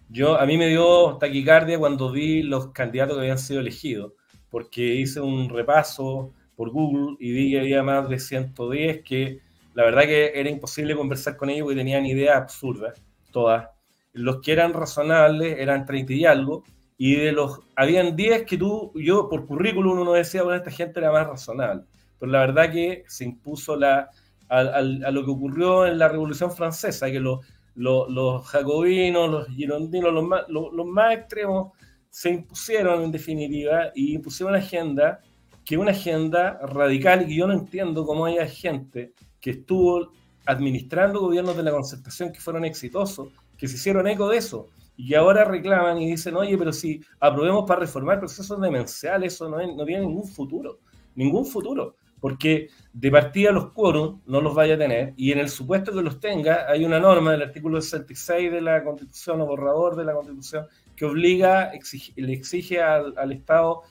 Yo, 0.10 0.39
a 0.39 0.45
mí 0.45 0.60
me 0.60 0.68
dio 0.68 1.18
taquicardia 1.18 1.80
cuando 1.80 2.11
vi 2.11 2.43
los 2.43 2.68
candidatos 2.68 3.15
que 3.15 3.22
habían 3.22 3.39
sido 3.39 3.61
elegidos, 3.61 4.11
porque 4.53 4.84
hice 4.84 5.19
un 5.19 5.49
repaso 5.49 6.31
por 6.55 6.69
Google 6.69 7.17
y 7.19 7.31
vi 7.31 7.51
que 7.51 7.59
había 7.59 7.81
más 7.81 8.07
de 8.07 8.19
110 8.19 9.01
que 9.01 9.39
la 9.73 9.84
verdad 9.84 10.03
que 10.03 10.31
era 10.35 10.47
imposible 10.47 10.95
conversar 10.95 11.38
con 11.38 11.49
ellos 11.49 11.63
porque 11.63 11.77
tenían 11.77 12.05
ideas 12.05 12.38
absurdas, 12.38 13.01
todas. 13.31 13.69
Los 14.11 14.41
que 14.41 14.51
eran 14.51 14.73
razonables 14.73 15.57
eran 15.57 15.88
30 15.88 16.13
y 16.13 16.25
algo, 16.25 16.63
y 16.99 17.15
de 17.15 17.31
los, 17.31 17.61
habían 17.75 18.15
10 18.15 18.43
que 18.43 18.59
tú, 18.59 18.91
yo 18.93 19.27
por 19.27 19.47
currículum 19.47 19.97
uno 19.97 20.13
decía, 20.13 20.43
bueno, 20.43 20.59
esta 20.59 20.69
gente 20.69 20.99
era 20.99 21.11
más 21.11 21.25
razonable 21.25 21.85
pero 22.19 22.31
la 22.31 22.39
verdad 22.41 22.71
que 22.71 23.05
se 23.07 23.25
impuso 23.25 23.75
la, 23.75 24.11
a, 24.49 24.81
lo 24.81 25.25
que 25.25 25.31
ocurrió 25.31 25.88
en 25.88 25.97
la 25.97 26.09
Revolución 26.09 26.51
Francesa, 26.51 27.09
que 27.09 27.19
los, 27.19 27.39
los, 27.73 28.47
jacobinos, 28.47 29.31
los 29.31 29.47
girondinos, 29.47 30.13
los 30.13 30.23
más, 30.23 30.43
los, 30.47 30.85
más 30.85 31.15
extremos 31.15 31.73
se 32.14 32.30
impusieron 32.30 33.02
en 33.02 33.11
definitiva 33.11 33.91
y 33.95 34.14
impusieron 34.14 34.53
una 34.53 34.64
agenda 34.64 35.19
que 35.65 35.73
es 35.73 35.81
una 35.81 35.90
agenda 35.90 36.60
radical 36.61 37.27
y 37.27 37.38
yo 37.38 37.48
no 37.48 37.53
entiendo 37.53 38.06
cómo 38.06 38.26
hay 38.26 38.38
gente 38.49 39.14
que 39.41 39.49
estuvo 39.49 40.11
administrando 40.45 41.22
gobiernos 41.22 41.57
de 41.57 41.64
la 41.64 41.72
concertación 41.72 42.31
que 42.31 42.40
fueron 42.40 42.65
exitosos, 42.65 43.30
que 43.57 43.68
se 43.68 43.77
hicieron 43.77 44.06
eco 44.07 44.30
de 44.30 44.38
eso 44.38 44.68
y 44.95 45.15
ahora 45.15 45.44
reclaman 45.44 45.99
y 46.03 46.11
dicen, 46.11 46.35
oye, 46.35 46.56
pero 46.56 46.72
si 46.72 47.02
aprobemos 47.19 47.65
para 47.68 47.80
reformar 47.80 48.19
procesos 48.19 48.61
demenciales, 48.61 49.34
eso 49.34 49.49
no, 49.49 49.57
no 49.76 49.84
tiene 49.84 50.02
ningún 50.06 50.27
futuro, 50.27 50.81
ningún 51.15 51.48
futuro 51.48 51.95
porque 52.23 52.69
de 52.94 53.11
partida 53.11 53.52
los 53.52 53.73
quórum 53.73 54.22
no 54.27 54.40
los 54.40 54.56
vaya 54.56 54.76
a 54.76 54.77
tener 54.77 55.14
y 55.18 55.34
en 55.34 55.40
el 55.40 55.49
supuesto 55.49 55.91
que 55.91 56.02
los 56.02 56.22
tenga 56.22 56.72
hay 56.72 56.85
una 56.85 56.98
norma 56.98 57.34
del 57.34 57.41
artículo 57.41 57.81
66 57.81 58.49
de 58.49 58.61
la 58.61 58.81
Constitución 58.81 59.41
o 59.41 59.45
borrador 59.45 59.98
de 59.98 60.06
la 60.06 60.14
Constitución 60.14 60.65
que 60.95 61.06
obliga, 61.06 61.72
le 62.15 62.34
exige 62.34 62.82
al, 62.82 63.32
Estado 63.32 63.82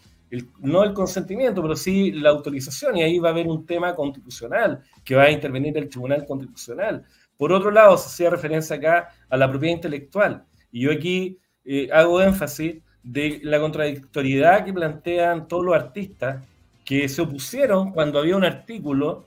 no 0.61 0.83
el 0.83 0.95
consentimiento, 0.95 1.61
pero 1.61 1.77
sí 1.77 2.11
la 2.13 2.31
autorización 2.31 2.97
y 2.97 3.03
ahí 3.03 3.19
va 3.19 3.29
a 3.29 3.33
haber 3.33 3.47
un 3.47 3.67
tema 3.67 3.95
constitucional 3.95 4.83
que 5.05 5.15
va 5.15 5.25
a 5.25 5.31
intervenir 5.31 5.77
el 5.77 5.89
Tribunal 5.89 6.25
Constitucional. 6.25 7.05
Por 7.37 7.53
otro 7.53 7.71
lado, 7.71 7.99
se 7.99 8.07
hacía 8.07 8.31
referencia 8.31 8.77
acá 8.77 9.09
a 9.29 9.37
la 9.37 9.51
propiedad 9.51 9.75
intelectual 9.75 10.45
y 10.71 10.83
yo 10.83 10.93
aquí 10.93 11.39
eh, 11.65 11.89
hago 11.93 12.23
énfasis 12.23 12.83
de 13.03 13.41
la 13.43 13.61
contradictoriedad 13.61 14.65
que 14.65 14.73
plantean 14.73 15.49
todos 15.49 15.65
los 15.65 15.75
artistas 15.75 16.45
que 16.85 17.09
se 17.09 17.23
opusieron 17.23 17.93
cuando 17.93 18.19
había 18.19 18.37
un 18.37 18.45
artículo 18.45 19.27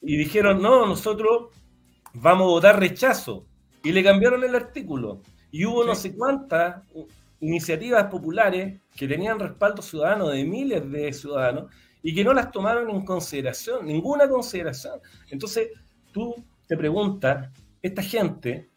y 0.00 0.16
dijeron, 0.16 0.60
no, 0.60 0.86
nosotros 0.86 1.48
vamos 2.14 2.46
a 2.46 2.50
votar 2.50 2.80
rechazo. 2.80 3.46
Y 3.84 3.92
le 3.92 4.02
cambiaron 4.04 4.44
el 4.44 4.54
artículo. 4.54 5.22
Y 5.52 5.64
hubo 5.64 5.84
no 5.84 5.94
sé 5.94 6.16
cuántas 6.16 6.82
iniciativas 7.38 8.06
populares 8.06 8.80
que 8.96 9.06
tenían 9.06 9.38
respaldo 9.38 9.82
ciudadano 9.82 10.28
de 10.28 10.44
miles 10.44 10.90
de 10.90 11.12
ciudadanos 11.12 11.70
y 12.02 12.12
que 12.12 12.24
no 12.24 12.34
las 12.34 12.50
tomaron 12.50 12.90
en 12.90 13.04
consideración, 13.04 13.86
ninguna 13.86 14.28
consideración. 14.28 14.98
Entonces, 15.30 15.68
tú 16.10 16.34
te 16.66 16.76
preguntas, 16.76 17.48
esta 17.80 18.02
gente 18.02 18.72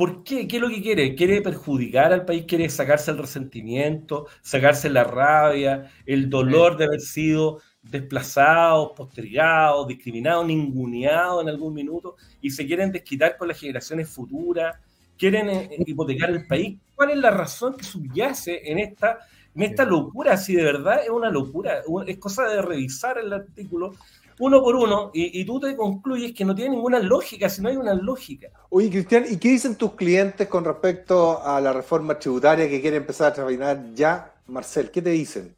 ¿Por 0.00 0.24
qué? 0.24 0.48
¿Qué 0.48 0.56
es 0.56 0.62
lo 0.62 0.70
que 0.70 0.80
quiere? 0.80 1.14
¿Quiere 1.14 1.42
perjudicar 1.42 2.10
al 2.10 2.24
país? 2.24 2.46
¿Quiere 2.48 2.70
sacarse 2.70 3.10
el 3.10 3.18
resentimiento, 3.18 4.28
sacarse 4.40 4.88
la 4.88 5.04
rabia, 5.04 5.90
el 6.06 6.30
dolor 6.30 6.78
de 6.78 6.86
haber 6.86 7.02
sido 7.02 7.60
desplazados, 7.82 8.92
postergados, 8.96 9.86
discriminados, 9.86 10.46
ninguneados 10.46 11.42
en 11.42 11.50
algún 11.50 11.74
minuto 11.74 12.16
y 12.40 12.48
se 12.48 12.66
quieren 12.66 12.90
desquitar 12.90 13.36
con 13.36 13.48
las 13.48 13.60
generaciones 13.60 14.08
futuras? 14.08 14.74
¿Quieren 15.20 15.50
eh, 15.50 15.68
hipotecar 15.84 16.30
el 16.30 16.46
país? 16.46 16.78
¿Cuál 16.94 17.10
es 17.10 17.18
la 17.18 17.30
razón 17.30 17.76
que 17.76 17.84
subyace 17.84 18.62
en 18.64 18.78
esta, 18.78 19.18
en 19.54 19.62
esta 19.64 19.84
locura? 19.84 20.34
Si 20.38 20.54
de 20.54 20.64
verdad 20.64 21.02
es 21.04 21.10
una 21.10 21.28
locura, 21.28 21.82
es 22.06 22.16
cosa 22.16 22.48
de 22.48 22.62
revisar 22.62 23.18
el 23.18 23.30
artículo 23.30 23.92
uno 24.38 24.62
por 24.62 24.74
uno 24.76 25.10
y, 25.12 25.44
tú 25.44 25.60
te 25.60 25.76
concluyes 25.76 26.32
que 26.32 26.46
no 26.46 26.54
tiene 26.54 26.70
ninguna 26.70 26.98
lógica, 27.00 27.50
si 27.50 27.60
no 27.60 27.68
hay 27.68 27.76
una 27.76 27.92
lógica. 27.92 28.48
Oye, 28.70 28.88
Cristian, 28.88 29.26
¿y 29.28 29.36
qué 29.36 29.50
dicen 29.50 29.76
tus 29.76 29.92
clientes 29.92 30.48
con 30.48 30.64
respecto 30.64 31.44
a 31.44 31.60
la 31.60 31.74
reforma 31.74 32.18
tributaria 32.18 32.66
que 32.66 32.80
quiere 32.80 32.96
empezar 32.96 33.32
a 33.32 33.34
trabajar 33.34 33.92
ya? 33.92 34.32
Marcel, 34.46 34.90
¿qué 34.90 35.02
te 35.02 35.10
dicen? 35.10 35.54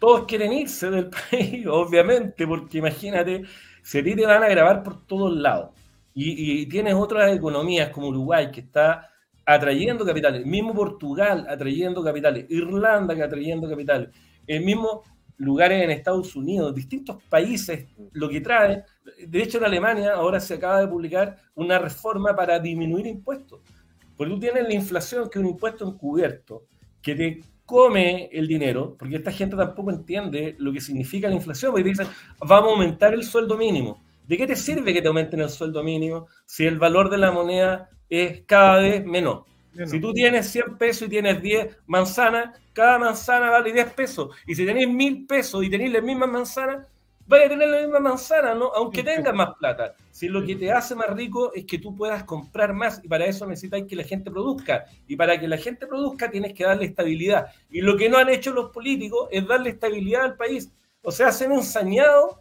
Todos 0.00 0.24
quieren 0.26 0.52
irse 0.52 0.90
del 0.90 1.08
país, 1.30 1.64
obviamente, 1.68 2.48
porque 2.48 2.78
imagínate, 2.78 3.44
si 3.84 3.98
a 3.98 4.02
ti 4.02 4.16
te 4.16 4.26
van 4.26 4.42
a 4.42 4.48
grabar 4.48 4.82
por 4.82 5.06
todos 5.06 5.32
lados 5.32 5.70
y, 6.14 6.62
y 6.62 6.66
tienes 6.66 6.94
otras 6.94 7.34
economías 7.34 7.90
como 7.90 8.08
Uruguay 8.08 8.50
que 8.50 8.60
está 8.60 9.08
atrayendo 9.44 10.04
capitales, 10.04 10.46
mismo 10.46 10.74
Portugal 10.74 11.46
atrayendo 11.48 12.02
capitales, 12.02 12.46
Irlanda 12.48 13.14
que 13.14 13.22
atrayendo 13.22 13.68
capitales, 13.68 14.10
el 14.46 14.64
mismo 14.64 15.02
lugares 15.42 15.82
en 15.82 15.90
Estados 15.90 16.36
Unidos, 16.36 16.74
distintos 16.74 17.22
países, 17.28 17.86
lo 18.12 18.28
que 18.28 18.40
trae. 18.40 18.84
De 19.26 19.42
hecho, 19.42 19.58
en 19.58 19.64
Alemania 19.64 20.14
ahora 20.14 20.38
se 20.38 20.54
acaba 20.54 20.80
de 20.80 20.88
publicar 20.88 21.36
una 21.54 21.78
reforma 21.78 22.34
para 22.34 22.58
disminuir 22.58 23.06
impuestos. 23.06 23.60
Porque 24.16 24.32
tú 24.32 24.38
tienes 24.38 24.62
la 24.62 24.74
inflación, 24.74 25.28
que 25.28 25.38
es 25.38 25.44
un 25.44 25.50
impuesto 25.50 25.88
encubierto, 25.88 26.66
que 27.00 27.14
te 27.14 27.40
come 27.64 28.28
el 28.32 28.46
dinero, 28.46 28.94
porque 28.96 29.16
esta 29.16 29.32
gente 29.32 29.56
tampoco 29.56 29.90
entiende 29.90 30.54
lo 30.58 30.72
que 30.72 30.80
significa 30.80 31.28
la 31.28 31.34
inflación, 31.34 31.72
porque 31.72 31.88
dicen, 31.88 32.06
vamos 32.38 32.68
a 32.68 32.72
aumentar 32.74 33.14
el 33.14 33.24
sueldo 33.24 33.56
mínimo. 33.56 34.00
¿De 34.32 34.38
qué 34.38 34.46
te 34.46 34.56
sirve 34.56 34.94
que 34.94 35.02
te 35.02 35.08
aumenten 35.08 35.42
el 35.42 35.50
sueldo 35.50 35.82
mínimo 35.82 36.26
si 36.46 36.64
el 36.64 36.78
valor 36.78 37.10
de 37.10 37.18
la 37.18 37.30
moneda 37.32 37.90
es 38.08 38.40
cada 38.46 38.78
vez 38.78 39.04
menor? 39.04 39.44
Si 39.84 40.00
tú 40.00 40.14
tienes 40.14 40.48
100 40.48 40.78
pesos 40.78 41.02
y 41.06 41.10
tienes 41.10 41.42
10 41.42 41.76
manzanas, 41.86 42.58
cada 42.72 42.98
manzana 42.98 43.50
vale 43.50 43.74
10 43.74 43.92
pesos. 43.92 44.34
Y 44.46 44.54
si 44.54 44.64
tenéis 44.64 44.88
1000 44.88 45.26
pesos 45.26 45.62
y 45.62 45.68
tenéis 45.68 45.92
las 45.92 46.02
mismas 46.02 46.30
manzanas, 46.30 46.88
vaya 47.26 47.44
a 47.44 47.48
tener 47.50 47.68
la 47.68 47.80
misma 47.82 48.00
manzana, 48.00 48.54
¿no? 48.54 48.72
aunque 48.74 49.02
tengas 49.02 49.34
más 49.34 49.50
plata. 49.58 49.92
Si 50.10 50.28
lo 50.28 50.42
que 50.46 50.56
te 50.56 50.72
hace 50.72 50.94
más 50.94 51.10
rico 51.10 51.52
es 51.52 51.66
que 51.66 51.76
tú 51.76 51.94
puedas 51.94 52.24
comprar 52.24 52.72
más 52.72 53.04
y 53.04 53.08
para 53.08 53.26
eso 53.26 53.46
necesitas 53.46 53.82
que 53.86 53.96
la 53.96 54.04
gente 54.04 54.30
produzca. 54.30 54.86
Y 55.06 55.14
para 55.16 55.38
que 55.38 55.46
la 55.46 55.58
gente 55.58 55.86
produzca 55.86 56.30
tienes 56.30 56.54
que 56.54 56.64
darle 56.64 56.86
estabilidad. 56.86 57.48
Y 57.70 57.82
lo 57.82 57.98
que 57.98 58.08
no 58.08 58.16
han 58.16 58.30
hecho 58.30 58.50
los 58.54 58.70
políticos 58.70 59.28
es 59.30 59.46
darle 59.46 59.68
estabilidad 59.68 60.22
al 60.22 60.36
país. 60.36 60.72
O 61.02 61.12
sea, 61.12 61.32
se 61.32 61.44
han 61.44 61.52
ensañado 61.52 62.40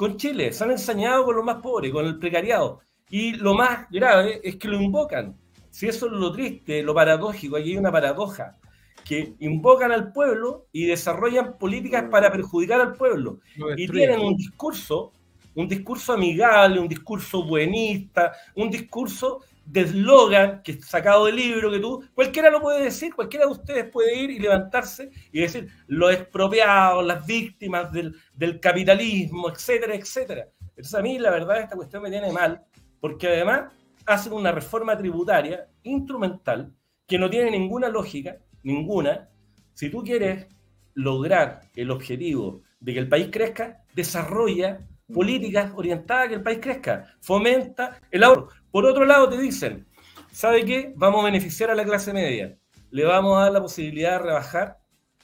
con 0.00 0.16
Chile, 0.16 0.50
se 0.50 0.64
han 0.64 0.70
ensañado 0.70 1.26
con 1.26 1.36
los 1.36 1.44
más 1.44 1.60
pobres, 1.60 1.92
con 1.92 2.06
el 2.06 2.18
precariado. 2.18 2.80
Y 3.10 3.34
lo 3.34 3.52
más 3.52 3.86
grave 3.90 4.40
es 4.42 4.56
que 4.56 4.66
lo 4.66 4.80
invocan. 4.80 5.36
Si 5.68 5.88
eso 5.88 6.06
es 6.06 6.12
lo 6.12 6.32
triste, 6.32 6.82
lo 6.82 6.94
paradójico, 6.94 7.58
aquí 7.58 7.72
hay 7.72 7.76
una 7.76 7.92
paradoja, 7.92 8.56
que 9.04 9.34
invocan 9.40 9.92
al 9.92 10.10
pueblo 10.10 10.68
y 10.72 10.86
desarrollan 10.86 11.58
políticas 11.58 12.04
para 12.10 12.32
perjudicar 12.32 12.80
al 12.80 12.94
pueblo. 12.94 13.40
Y 13.76 13.86
tienen 13.88 14.20
un 14.20 14.38
discurso, 14.38 15.12
un 15.54 15.68
discurso 15.68 16.14
amigable, 16.14 16.80
un 16.80 16.88
discurso 16.88 17.44
buenista, 17.44 18.32
un 18.54 18.70
discurso 18.70 19.42
de 19.64 19.82
eslogan 19.82 20.62
que 20.62 20.80
sacado 20.82 21.26
del 21.26 21.36
libro 21.36 21.70
que 21.70 21.78
tú, 21.78 22.04
cualquiera 22.14 22.50
lo 22.50 22.60
puede 22.60 22.82
decir, 22.82 23.14
cualquiera 23.14 23.46
de 23.46 23.52
ustedes 23.52 23.90
puede 23.90 24.16
ir 24.16 24.30
y 24.30 24.38
levantarse 24.38 25.10
y 25.32 25.40
decir 25.40 25.68
los 25.86 26.12
expropiados, 26.12 27.04
las 27.04 27.24
víctimas 27.26 27.92
del, 27.92 28.16
del 28.34 28.58
capitalismo, 28.58 29.48
etcétera, 29.48 29.94
etcétera. 29.94 30.48
Entonces 30.70 30.94
a 30.94 31.02
mí 31.02 31.18
la 31.18 31.30
verdad 31.30 31.60
esta 31.60 31.76
cuestión 31.76 32.02
me 32.02 32.10
tiene 32.10 32.32
mal, 32.32 32.64
porque 33.00 33.28
además 33.28 33.72
hacen 34.06 34.32
una 34.32 34.52
reforma 34.52 34.96
tributaria 34.96 35.68
instrumental 35.82 36.74
que 37.06 37.18
no 37.18 37.28
tiene 37.28 37.50
ninguna 37.50 37.88
lógica, 37.88 38.38
ninguna. 38.62 39.28
Si 39.74 39.90
tú 39.90 40.02
quieres 40.02 40.46
lograr 40.94 41.60
el 41.74 41.90
objetivo 41.90 42.62
de 42.80 42.94
que 42.94 42.98
el 42.98 43.08
país 43.08 43.28
crezca, 43.30 43.84
desarrolla 43.94 44.86
políticas 45.12 45.72
orientadas 45.74 46.26
a 46.26 46.28
que 46.28 46.34
el 46.34 46.42
país 46.42 46.58
crezca, 46.60 47.14
fomenta 47.20 48.00
el 48.10 48.22
ahorro. 48.22 48.48
Por 48.70 48.86
otro 48.86 49.04
lado, 49.04 49.28
te 49.28 49.38
dicen, 49.38 49.86
¿sabe 50.30 50.64
qué? 50.64 50.92
Vamos 50.96 51.22
a 51.22 51.24
beneficiar 51.24 51.70
a 51.70 51.74
la 51.74 51.84
clase 51.84 52.12
media. 52.12 52.56
Le 52.90 53.04
vamos 53.04 53.38
a 53.38 53.42
dar 53.42 53.52
la 53.52 53.62
posibilidad 53.62 54.12
de 54.12 54.18
rebajar 54.18 54.78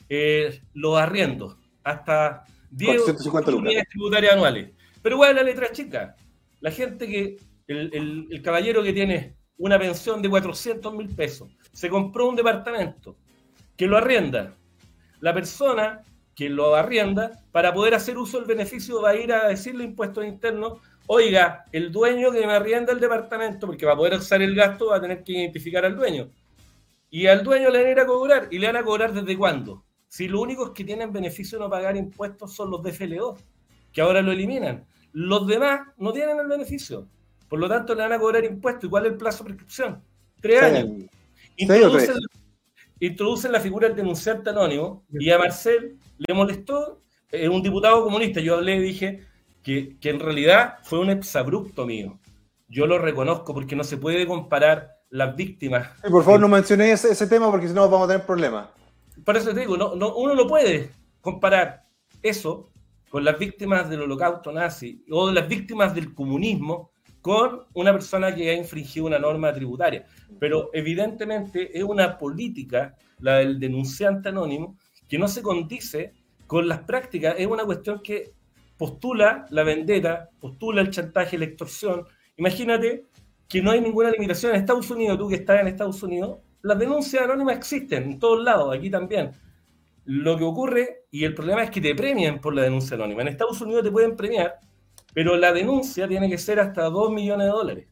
eh, 0.08 0.62
los 0.74 0.98
arriendos 0.98 1.56
hasta 1.82 2.44
10 2.70 3.02
unidades 3.46 3.88
tributarias 3.88 4.32
anuales. 4.34 4.70
Pero 5.02 5.16
igual 5.16 5.36
la 5.36 5.42
letra 5.42 5.70
chica. 5.70 6.16
La 6.60 6.70
gente 6.70 7.06
que 7.06 7.36
el, 7.68 8.40
caballero 8.42 8.82
que 8.82 8.92
tiene 8.92 9.36
una 9.58 9.78
pensión 9.78 10.22
de 10.22 10.28
400 10.28 10.94
mil 10.94 11.08
pesos, 11.14 11.48
se 11.72 11.88
compró 11.88 12.28
un 12.28 12.36
departamento 12.36 13.16
que 13.76 13.86
lo 13.86 13.96
arrienda. 13.96 14.54
La 15.20 15.32
persona 15.32 16.02
que 16.34 16.48
lo 16.50 16.74
arrienda, 16.74 17.42
para 17.52 17.72
poder 17.72 17.94
hacer 17.94 18.18
uso 18.18 18.38
del 18.38 18.46
beneficio, 18.46 19.00
va 19.00 19.10
a 19.10 19.16
ir 19.16 19.32
a 19.32 19.48
decirle 19.48 19.84
impuestos 19.84 20.24
internos, 20.26 20.80
oiga, 21.06 21.64
el 21.72 21.92
dueño 21.92 22.32
que 22.32 22.46
me 22.46 22.52
arrienda 22.52 22.92
el 22.92 23.00
departamento, 23.00 23.66
porque 23.66 23.86
va 23.86 23.92
a 23.92 23.96
poder 23.96 24.14
usar 24.14 24.42
el 24.42 24.54
gasto, 24.54 24.88
va 24.88 24.96
a 24.96 25.00
tener 25.00 25.22
que 25.22 25.32
identificar 25.32 25.84
al 25.84 25.96
dueño. 25.96 26.30
Y 27.10 27.26
al 27.26 27.42
dueño 27.42 27.70
le 27.70 27.78
van 27.78 27.86
a 27.86 27.90
ir 27.90 28.00
a 28.00 28.06
cobrar. 28.06 28.48
¿Y 28.50 28.58
le 28.58 28.66
van 28.66 28.76
a 28.76 28.84
cobrar 28.84 29.12
desde 29.12 29.36
cuándo? 29.36 29.84
Si 30.08 30.28
los 30.28 30.40
únicos 30.40 30.70
que 30.70 30.84
tienen 30.84 31.12
beneficio 31.12 31.58
de 31.58 31.64
no 31.64 31.70
pagar 31.70 31.96
impuestos 31.96 32.54
son 32.54 32.70
los 32.70 32.82
de 32.82 32.92
FLO, 32.92 33.36
que 33.92 34.00
ahora 34.00 34.22
lo 34.22 34.32
eliminan 34.32 34.86
los 35.16 35.46
demás 35.46 35.80
no 35.96 36.12
tienen 36.12 36.38
el 36.38 36.46
beneficio. 36.46 37.08
Por 37.48 37.58
lo 37.58 37.66
tanto, 37.70 37.94
le 37.94 38.02
van 38.02 38.12
a 38.12 38.18
cobrar 38.18 38.44
impuestos. 38.44 38.84
¿Y 38.84 38.88
cuál 38.90 39.06
es 39.06 39.12
el 39.12 39.16
plazo 39.16 39.44
de 39.44 39.48
prescripción? 39.48 40.02
Tres 40.42 40.62
años. 40.62 40.90
Introducen, 41.56 42.16
introducen, 43.00 43.52
la 43.52 43.60
figura 43.60 43.88
del 43.88 43.96
denunciante 43.96 44.50
anónimo 44.50 45.06
y 45.10 45.30
a 45.30 45.38
Marcel 45.38 45.96
le 46.18 46.34
molestó, 46.34 47.00
es 47.30 47.48
un 47.48 47.62
diputado 47.62 48.04
comunista. 48.04 48.40
Yo 48.40 48.56
hablé 48.56 48.76
y 48.76 48.80
dije 48.80 49.22
que, 49.66 49.98
que 49.98 50.10
en 50.10 50.20
realidad 50.20 50.78
fue 50.84 51.00
un 51.00 51.10
exabrupto 51.10 51.86
mío. 51.86 52.20
Yo 52.68 52.86
lo 52.86 53.00
reconozco 53.00 53.52
porque 53.52 53.74
no 53.74 53.82
se 53.82 53.96
puede 53.96 54.24
comparar 54.24 54.92
las 55.10 55.34
víctimas. 55.34 55.88
por 56.08 56.22
favor, 56.22 56.38
no 56.38 56.46
mencioné 56.46 56.92
ese, 56.92 57.26
tema 57.26 57.50
porque 57.50 57.66
si 57.66 57.74
no 57.74 57.90
vamos 57.90 58.04
a 58.04 58.12
tener 58.12 58.24
problemas. 58.24 58.68
Por 59.24 59.36
eso 59.36 59.52
te 59.52 59.58
digo, 59.58 59.76
no, 59.76 59.96
no, 59.96 60.14
uno 60.14 60.36
no 60.36 60.46
puede 60.46 60.92
comparar 61.20 61.82
eso 62.22 62.70
con 63.08 63.24
las 63.24 63.40
víctimas 63.40 63.90
del 63.90 64.02
holocausto 64.02 64.52
nazi 64.52 65.04
o 65.10 65.32
las 65.32 65.48
víctimas 65.48 65.92
del 65.96 66.14
comunismo 66.14 66.92
con 67.20 67.62
una 67.74 67.90
persona 67.90 68.32
que 68.32 68.50
ha 68.50 68.54
infringido 68.54 69.06
una 69.06 69.18
norma 69.18 69.52
tributaria. 69.52 70.06
Pero 70.38 70.70
evidentemente 70.74 71.76
es 71.76 71.82
una 71.82 72.16
política, 72.18 72.94
la 73.18 73.38
del 73.38 73.58
denunciante 73.58 74.28
anónimo, 74.28 74.78
que 75.08 75.18
no 75.18 75.26
se 75.26 75.42
condice 75.42 76.12
con 76.46 76.68
las 76.68 76.84
prácticas. 76.84 77.34
Es 77.36 77.48
una 77.48 77.64
cuestión 77.64 78.00
que 78.00 78.35
postula 78.76 79.46
la 79.50 79.62
vendetta, 79.62 80.30
postula 80.40 80.80
el 80.82 80.90
chantaje, 80.90 81.38
la 81.38 81.46
extorsión. 81.46 82.06
Imagínate 82.36 83.06
que 83.48 83.62
no 83.62 83.70
hay 83.70 83.80
ninguna 83.80 84.10
limitación 84.10 84.54
en 84.54 84.60
Estados 84.60 84.90
Unidos, 84.90 85.18
tú 85.18 85.28
que 85.28 85.36
estás 85.36 85.60
en 85.60 85.68
Estados 85.68 86.02
Unidos, 86.02 86.38
las 86.62 86.78
denuncias 86.78 87.22
anónimas 87.22 87.56
existen 87.56 88.02
en 88.02 88.18
todos 88.18 88.42
lados, 88.42 88.74
aquí 88.76 88.90
también. 88.90 89.30
Lo 90.04 90.36
que 90.36 90.44
ocurre, 90.44 91.04
y 91.10 91.24
el 91.24 91.34
problema 91.34 91.62
es 91.62 91.70
que 91.70 91.80
te 91.80 91.94
premian 91.94 92.40
por 92.40 92.54
la 92.54 92.62
denuncia 92.62 92.96
anónima. 92.96 93.22
En 93.22 93.28
Estados 93.28 93.60
Unidos 93.60 93.84
te 93.84 93.90
pueden 93.90 94.16
premiar, 94.16 94.56
pero 95.14 95.36
la 95.36 95.52
denuncia 95.52 96.06
tiene 96.08 96.28
que 96.28 96.38
ser 96.38 96.60
hasta 96.60 96.84
2 96.90 97.12
millones 97.12 97.46
de 97.46 97.52
dólares. 97.52 97.88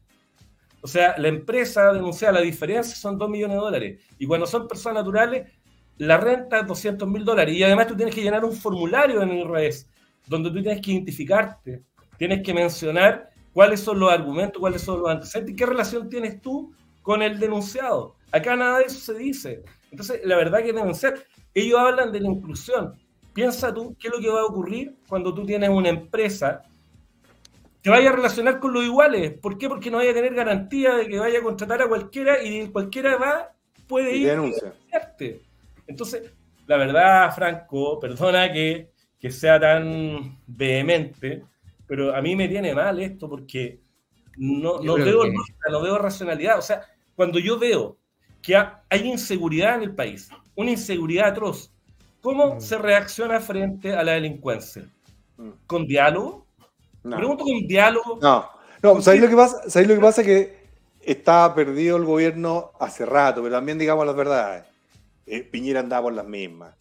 O 0.81 0.87
sea, 0.87 1.15
la 1.17 1.29
empresa 1.29 1.91
denuncia 1.93 2.31
la 2.31 2.41
diferencia 2.41 2.95
son 2.95 3.17
2 3.17 3.29
millones 3.29 3.57
de 3.57 3.61
dólares. 3.61 4.03
Y 4.19 4.27
cuando 4.27 4.45
son 4.45 4.67
personas 4.67 5.03
naturales, 5.03 5.51
la 5.97 6.17
renta 6.17 6.59
es 6.59 6.67
200 6.67 7.07
mil 7.07 7.25
dólares. 7.25 7.55
Y 7.55 7.63
además 7.63 7.87
tú 7.87 7.95
tienes 7.95 8.13
que 8.13 8.21
llenar 8.21 8.45
un 8.45 8.53
formulario 8.53 9.21
en 9.21 9.31
el 9.31 9.39
IRS, 9.39 9.89
donde 10.27 10.49
tú 10.49 10.61
tienes 10.61 10.81
que 10.81 10.91
identificarte, 10.91 11.83
tienes 12.17 12.43
que 12.43 12.53
mencionar 12.53 13.29
cuáles 13.53 13.79
son 13.79 13.99
los 13.99 14.11
argumentos, 14.11 14.59
cuáles 14.59 14.81
son 14.81 15.01
los 15.01 15.09
antecedentes, 15.09 15.55
qué 15.55 15.65
relación 15.65 16.09
tienes 16.09 16.41
tú 16.41 16.73
con 17.01 17.21
el 17.21 17.39
denunciado. 17.39 18.15
Acá 18.31 18.55
nada 18.55 18.79
de 18.79 18.85
eso 18.85 18.99
se 18.99 19.13
dice. 19.17 19.63
Entonces, 19.91 20.21
la 20.25 20.35
verdad 20.35 20.59
que 20.59 20.73
deben 20.73 20.95
ser. 20.95 21.25
Ellos 21.53 21.79
hablan 21.79 22.11
de 22.11 22.19
la 22.19 22.29
inclusión. 22.29 22.95
Piensa 23.33 23.73
tú 23.73 23.95
qué 23.99 24.07
es 24.07 24.13
lo 24.13 24.19
que 24.19 24.29
va 24.29 24.41
a 24.41 24.45
ocurrir 24.45 24.97
cuando 25.07 25.33
tú 25.33 25.45
tienes 25.45 25.69
una 25.69 25.89
empresa 25.89 26.63
que 27.85 27.91
vaya 27.91 28.09
a 28.09 28.13
relacionar 28.13 28.59
con 28.59 28.73
los 28.73 28.83
iguales. 28.83 29.37
¿Por 29.39 29.57
qué? 29.57 29.69
Porque 29.69 29.91
no 29.91 29.97
vaya 29.97 30.09
a 30.09 30.15
tener 30.15 30.33
garantía 30.33 30.95
de 30.95 31.07
que 31.07 31.19
vaya 31.19 31.39
a 31.39 31.43
contratar 31.43 31.83
a 31.83 31.87
cualquiera 31.87 32.43
y 32.43 32.67
cualquiera 32.69 33.15
va, 33.17 33.51
puede 33.87 34.15
ir 34.15 34.33
y 35.19 35.41
Entonces, 35.85 36.33
la 36.65 36.77
verdad, 36.77 37.33
Franco, 37.35 37.99
perdona 37.99 38.51
que, 38.51 38.89
que 39.25 39.31
sea 39.31 39.59
tan 39.59 40.37
vehemente, 40.45 41.43
pero 41.87 42.15
a 42.15 42.21
mí 42.21 42.35
me 42.35 42.47
tiene 42.47 42.75
mal 42.75 43.01
esto 43.01 43.27
porque 43.27 43.81
no, 44.37 44.79
no 44.81 44.93
veo 44.97 45.23
no 45.25 45.81
veo 45.81 45.97
racionalidad. 45.97 46.59
O 46.59 46.61
sea, 46.61 46.83
cuando 47.15 47.39
yo 47.39 47.57
veo 47.57 47.97
que 48.39 48.55
hay 48.55 49.09
inseguridad 49.09 49.77
en 49.77 49.81
el 49.81 49.95
país, 49.95 50.29
una 50.53 50.69
inseguridad 50.69 51.29
atroz. 51.29 51.71
¿Cómo 52.21 52.53
mm. 52.53 52.61
se 52.61 52.77
reacciona 52.77 53.39
frente 53.39 53.95
a 53.95 54.03
la 54.03 54.11
delincuencia? 54.11 54.83
Mm. 55.37 55.49
¿Con 55.65 55.87
diálogo? 55.87 56.45
No. 57.01 57.17
Pregunto 57.17 57.45
con 57.45 57.65
diálogo. 57.65 58.19
No, 58.21 58.47
no 58.83 59.01
¿sabéis 59.01 59.23
lo 59.23 59.29
que 59.29 59.35
pasa? 59.35 59.67
¿Sabéis 59.67 59.89
lo 59.89 59.95
que 59.95 60.01
pasa? 60.01 60.23
Que 60.23 60.55
está 61.01 61.51
perdido 61.55 61.97
el 61.97 62.05
gobierno 62.05 62.73
hace 62.79 63.07
rato, 63.07 63.41
pero 63.41 63.55
también 63.55 63.79
digamos 63.79 64.05
las 64.05 64.15
verdades. 64.15 64.65
Eh, 65.25 65.41
Piñera 65.41 65.79
andaba 65.79 66.03
por 66.03 66.13
las 66.13 66.27
mismas. 66.27 66.75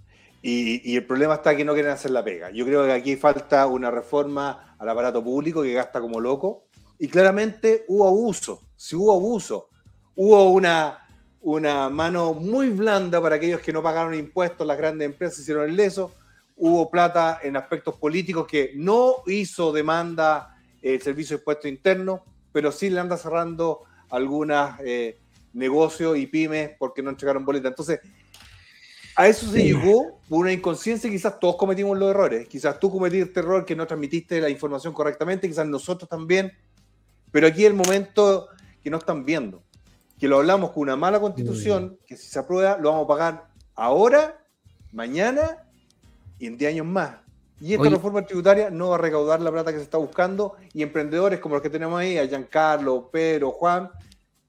Y, 0.47 0.93
y, 0.93 0.97
el 0.97 1.07
problema 1.07 1.35
está 1.35 1.57
que 1.57 1.65
no 1.65 1.73
quieren 1.73 1.93
hacer 1.93 2.11
la 2.11 2.23
pega. 2.23 2.51
Yo 2.51 2.67
creo 2.67 2.85
que 2.85 2.93
aquí 2.93 3.17
falta 3.17 3.67
una 3.67 3.91
reforma 3.91 4.77
al 4.79 4.89
aparato 4.91 5.25
público 5.25 5.63
que 5.63 5.73
gasta 5.73 6.03
como 6.03 6.21
loco. 6.21 6.67
Y 6.99 7.09
claramente 7.09 7.87
hubo 7.89 8.07
abuso. 8.07 8.61
Si 8.77 8.95
hubo 8.95 9.15
abuso, 9.15 9.71
hubo 10.15 10.51
una 10.51 11.05
una 11.45 11.91
mano 11.91 12.33
muy 12.33 12.71
blanda 12.71 13.21
para 13.21 13.37
aquellos 13.37 13.61
que 13.61 13.73
no 13.73 13.83
pagaron 13.83 14.15
impuestos, 14.15 14.67
las 14.67 14.79
grandes 14.79 15.05
empresas 15.05 15.41
hicieron 15.41 15.69
el 15.69 15.77
leso, 15.77 16.11
hubo 16.57 16.91
plata 16.91 17.39
en 17.43 17.57
aspectos 17.57 17.97
políticos 17.97 18.47
que 18.47 18.73
no 18.77 19.17
hizo 19.27 19.71
demanda 19.71 20.57
el 20.81 21.03
Servicio 21.03 21.37
de 21.37 21.43
Impuestos 21.43 21.67
Internos, 21.67 22.21
pero 22.51 22.73
sí 22.73 22.89
le 22.89 22.99
anda 22.99 23.19
cerrando 23.19 23.83
algunos 24.09 24.71
eh, 24.81 25.19
negocios 25.53 26.17
y 26.17 26.27
pymes 26.27 26.71
porque 26.79 27.03
no 27.03 27.11
entregaron 27.11 27.45
boleta. 27.45 27.69
Entonces, 27.69 28.01
a 29.17 29.29
eso 29.29 29.47
se 29.51 29.63
llegó 29.63 30.19
por 30.29 30.41
una 30.41 30.53
inconsciencia, 30.53 31.09
quizás 31.09 31.39
todos 31.39 31.57
cometimos 31.57 31.97
los 31.99 32.11
errores, 32.11 32.49
quizás 32.49 32.81
tú 32.81 32.91
cometiste 32.91 33.41
error 33.41 33.65
que 33.65 33.77
no 33.77 33.87
transmitiste 33.87 34.41
la 34.41 34.49
información 34.49 34.93
correctamente, 34.93 35.49
quizás 35.49 35.67
nosotros 35.67 36.09
también, 36.09 36.53
pero 37.31 37.47
aquí 37.47 37.65
es 37.65 37.71
el 37.71 37.77
momento 37.77 38.49
que 38.83 38.91
no 38.91 38.99
están 38.99 39.25
viendo. 39.25 39.63
Que 40.19 40.29
lo 40.29 40.39
hablamos 40.39 40.71
con 40.71 40.85
una 40.85 40.97
mala 40.97 41.21
constitución, 41.21 41.99
que 42.07 42.17
si 42.17 42.29
se 42.29 42.39
aprueba 42.39 42.79
lo 42.79 42.91
vamos 42.91 43.05
a 43.05 43.09
pagar 43.09 43.49
ahora, 43.75 44.41
mañana 44.93 45.65
y 46.39 46.47
en 46.47 46.57
10 46.57 46.73
años 46.73 46.87
más. 46.87 47.17
Y 47.61 47.75
esta 47.75 47.89
reforma 47.89 48.23
tributaria 48.23 48.71
no 48.71 48.91
va 48.91 48.97
a 48.97 48.99
recaudar 48.99 49.41
la 49.41 49.51
plata 49.51 49.71
que 49.71 49.79
se 49.79 49.85
está 49.85 49.99
buscando 49.99 50.57
y 50.73 50.83
emprendedores 50.83 51.41
como 51.41 51.55
los 51.55 51.63
que 51.63 51.71
tenemos 51.71 51.99
ahí, 51.99 52.19
a 52.19 52.27
Giancarlo, 52.27 53.11
Pedro, 53.11 53.53
Juan, 53.53 53.91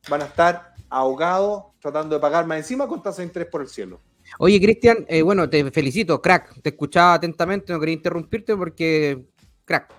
van 0.09 0.21
a 0.21 0.25
estar 0.25 0.73
ahogados 0.89 1.65
tratando 1.79 2.15
de 2.15 2.21
pagar 2.21 2.45
más 2.45 2.57
encima 2.57 2.87
con 2.87 3.01
tasa 3.01 3.21
de 3.21 3.27
interés 3.27 3.47
por 3.47 3.61
el 3.61 3.67
cielo. 3.67 4.01
Oye, 4.39 4.59
Cristian, 4.59 5.05
eh, 5.07 5.21
bueno, 5.21 5.49
te 5.49 5.69
felicito, 5.71 6.21
crack. 6.21 6.61
Te 6.61 6.69
escuchaba 6.69 7.15
atentamente, 7.15 7.71
no 7.71 7.79
quería 7.79 7.95
interrumpirte 7.95 8.55
porque, 8.55 9.25
crack. 9.63 9.93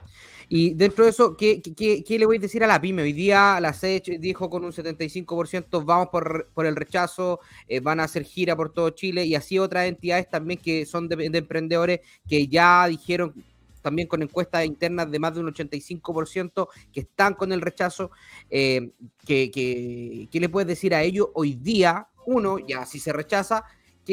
Y 0.48 0.74
dentro 0.74 1.04
de 1.04 1.10
eso, 1.10 1.36
¿qué, 1.36 1.60
qué, 1.60 2.18
le 2.18 2.26
voy 2.26 2.36
a 2.36 2.40
decir 2.40 2.62
a 2.62 2.68
la 2.68 2.80
pyme? 2.80 3.02
Hoy 3.02 3.12
día 3.12 3.58
la 3.60 3.72
SECH 3.72 4.18
dijo 4.20 4.48
con 4.48 4.64
un 4.64 4.70
75% 4.70 5.84
vamos 5.84 6.08
por, 6.08 6.50
por 6.54 6.66
el 6.66 6.76
rechazo, 6.76 7.40
eh, 7.66 7.80
van 7.80 7.98
a 7.98 8.04
hacer 8.04 8.22
gira 8.22 8.54
por 8.54 8.72
todo 8.72 8.90
Chile 8.90 9.24
y 9.24 9.34
así 9.34 9.58
otras 9.58 9.86
entidades 9.86 10.28
también 10.28 10.60
que 10.60 10.86
son 10.86 11.08
de, 11.08 11.30
emprendedores 11.32 12.00
que 12.28 12.46
ya 12.46 12.86
dijeron 12.86 13.34
también 13.82 14.06
con 14.06 14.22
encuestas 14.22 14.64
internas 14.64 15.10
de 15.10 15.18
más 15.18 15.34
de 15.34 15.40
un 15.40 15.52
85% 15.52 16.68
que 16.92 17.00
están 17.00 17.34
con 17.34 17.52
el 17.52 17.60
rechazo. 17.60 18.10
Eh, 18.48 18.90
¿qué, 19.24 20.28
le 20.32 20.48
puedes 20.48 20.68
decir 20.68 20.94
a 20.94 21.02
ellos 21.02 21.28
hoy 21.34 21.54
día? 21.54 22.08
Uno, 22.24 22.58
ya 22.58 22.84
si 22.86 22.98
se 22.98 23.12
rechaza, 23.12 23.64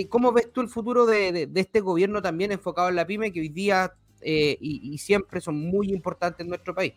¿cómo 0.10 0.32
ves 0.32 0.52
tú 0.52 0.62
el 0.62 0.70
futuro 0.70 1.06
de, 1.06 1.50
este 1.56 1.80
gobierno 1.80 2.22
también 2.22 2.52
enfocado 2.52 2.90
en 2.90 2.96
la 2.96 3.06
pyme 3.06 3.32
que 3.32 3.40
hoy 3.40 3.50
día 3.50 3.94
eh, 4.22 4.58
y, 4.60 4.98
siempre 4.98 5.42
son 5.42 5.60
muy 5.60 5.92
importantes 5.92 6.42
en 6.42 6.48
nuestro 6.48 6.74
país. 6.74 6.94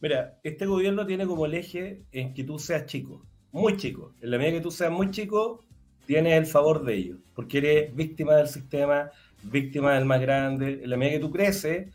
Mira, 0.00 0.38
este 0.42 0.66
gobierno 0.66 1.06
tiene 1.06 1.26
como 1.26 1.46
el 1.46 1.54
eje 1.54 2.02
en 2.12 2.34
que 2.34 2.44
tú 2.44 2.58
seas 2.58 2.86
chico, 2.86 3.22
muy 3.52 3.76
chico. 3.76 4.12
En 4.20 4.30
la 4.30 4.38
medida 4.38 4.58
que 4.58 4.60
tú 4.62 4.70
seas 4.70 4.92
muy 4.92 5.10
chico, 5.10 5.64
tienes 6.06 6.34
el 6.34 6.46
favor 6.46 6.84
de 6.84 6.94
ellos, 6.94 7.18
porque 7.34 7.58
eres 7.58 7.94
víctima 7.94 8.36
del 8.36 8.48
sistema, 8.48 9.10
víctima 9.42 9.94
del 9.94 10.04
más 10.04 10.20
grande. 10.20 10.80
En 10.82 10.90
la 10.90 10.96
medida 10.96 11.18
que 11.18 11.24
tú 11.24 11.30
creces, 11.30 11.88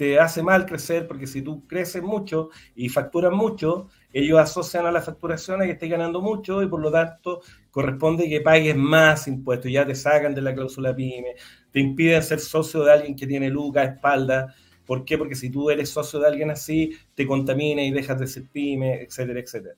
te 0.00 0.18
hace 0.18 0.42
mal 0.42 0.64
crecer, 0.64 1.06
porque 1.06 1.26
si 1.26 1.42
tú 1.42 1.66
creces 1.66 2.02
mucho 2.02 2.48
y 2.74 2.88
facturas 2.88 3.32
mucho, 3.32 3.88
ellos 4.14 4.40
asocian 4.40 4.86
a 4.86 4.90
la 4.90 5.02
facturación 5.02 5.60
a 5.60 5.66
que 5.66 5.72
estés 5.72 5.90
ganando 5.90 6.22
mucho 6.22 6.62
y 6.62 6.68
por 6.68 6.80
lo 6.80 6.90
tanto 6.90 7.42
corresponde 7.70 8.26
que 8.26 8.40
pagues 8.40 8.74
más 8.74 9.28
impuestos, 9.28 9.70
ya 9.70 9.84
te 9.84 9.94
sacan 9.94 10.34
de 10.34 10.40
la 10.40 10.54
cláusula 10.54 10.96
PYME, 10.96 11.34
te 11.70 11.80
impiden 11.80 12.22
ser 12.22 12.40
socio 12.40 12.82
de 12.82 12.92
alguien 12.92 13.14
que 13.14 13.26
tiene 13.26 13.50
lucas, 13.50 13.90
espalda. 13.90 14.54
¿Por 14.86 15.04
qué? 15.04 15.18
Porque 15.18 15.34
si 15.34 15.50
tú 15.50 15.68
eres 15.68 15.90
socio 15.90 16.18
de 16.18 16.28
alguien 16.28 16.50
así, 16.50 16.96
te 17.14 17.26
contamina 17.26 17.82
y 17.82 17.90
dejas 17.90 18.18
de 18.18 18.26
ser 18.26 18.44
pyme, 18.50 19.02
etcétera, 19.02 19.40
etcétera. 19.40 19.74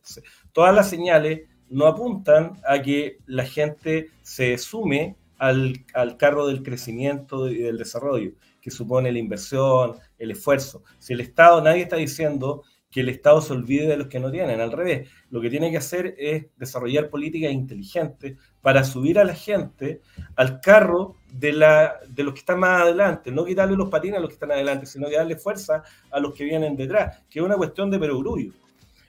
todas 0.52 0.72
las 0.72 0.88
señales 0.88 1.48
no 1.68 1.88
apuntan 1.88 2.60
a 2.64 2.80
que 2.80 3.18
la 3.26 3.44
gente 3.44 4.10
se 4.22 4.56
sume 4.56 5.16
al, 5.38 5.84
al 5.94 6.16
carro 6.16 6.46
del 6.46 6.62
crecimiento 6.62 7.48
y 7.48 7.56
del 7.56 7.76
desarrollo, 7.76 8.30
que 8.62 8.70
supone 8.70 9.12
la 9.12 9.18
inversión, 9.18 9.96
el 10.18 10.30
esfuerzo. 10.30 10.84
Si 10.98 11.12
el 11.12 11.20
Estado, 11.20 11.60
nadie 11.60 11.82
está 11.82 11.96
diciendo 11.96 12.62
que 12.92 13.00
el 13.00 13.08
Estado 13.08 13.40
se 13.40 13.54
olvide 13.54 13.88
de 13.88 13.96
los 13.96 14.06
que 14.06 14.20
no 14.20 14.30
tienen. 14.30 14.60
Al 14.60 14.70
revés, 14.70 15.08
lo 15.30 15.40
que 15.40 15.50
tiene 15.50 15.70
que 15.70 15.78
hacer 15.78 16.14
es 16.18 16.46
desarrollar 16.56 17.08
políticas 17.08 17.50
inteligentes 17.50 18.36
para 18.60 18.84
subir 18.84 19.18
a 19.18 19.24
la 19.24 19.34
gente 19.34 20.00
al 20.36 20.60
carro 20.60 21.16
de, 21.32 21.52
la, 21.52 21.96
de 22.08 22.22
los 22.22 22.34
que 22.34 22.40
están 22.40 22.60
más 22.60 22.82
adelante, 22.82 23.32
no 23.32 23.44
quitarle 23.44 23.76
los 23.76 23.88
patines 23.88 24.18
a 24.18 24.20
los 24.20 24.28
que 24.28 24.34
están 24.34 24.52
adelante, 24.52 24.86
sino 24.86 25.08
que 25.08 25.16
darle 25.16 25.36
fuerza 25.36 25.82
a 26.10 26.20
los 26.20 26.34
que 26.34 26.44
vienen 26.44 26.76
detrás, 26.76 27.24
que 27.28 27.40
es 27.40 27.44
una 27.44 27.56
cuestión 27.56 27.90
de 27.90 27.98
perogrullo. 27.98 28.52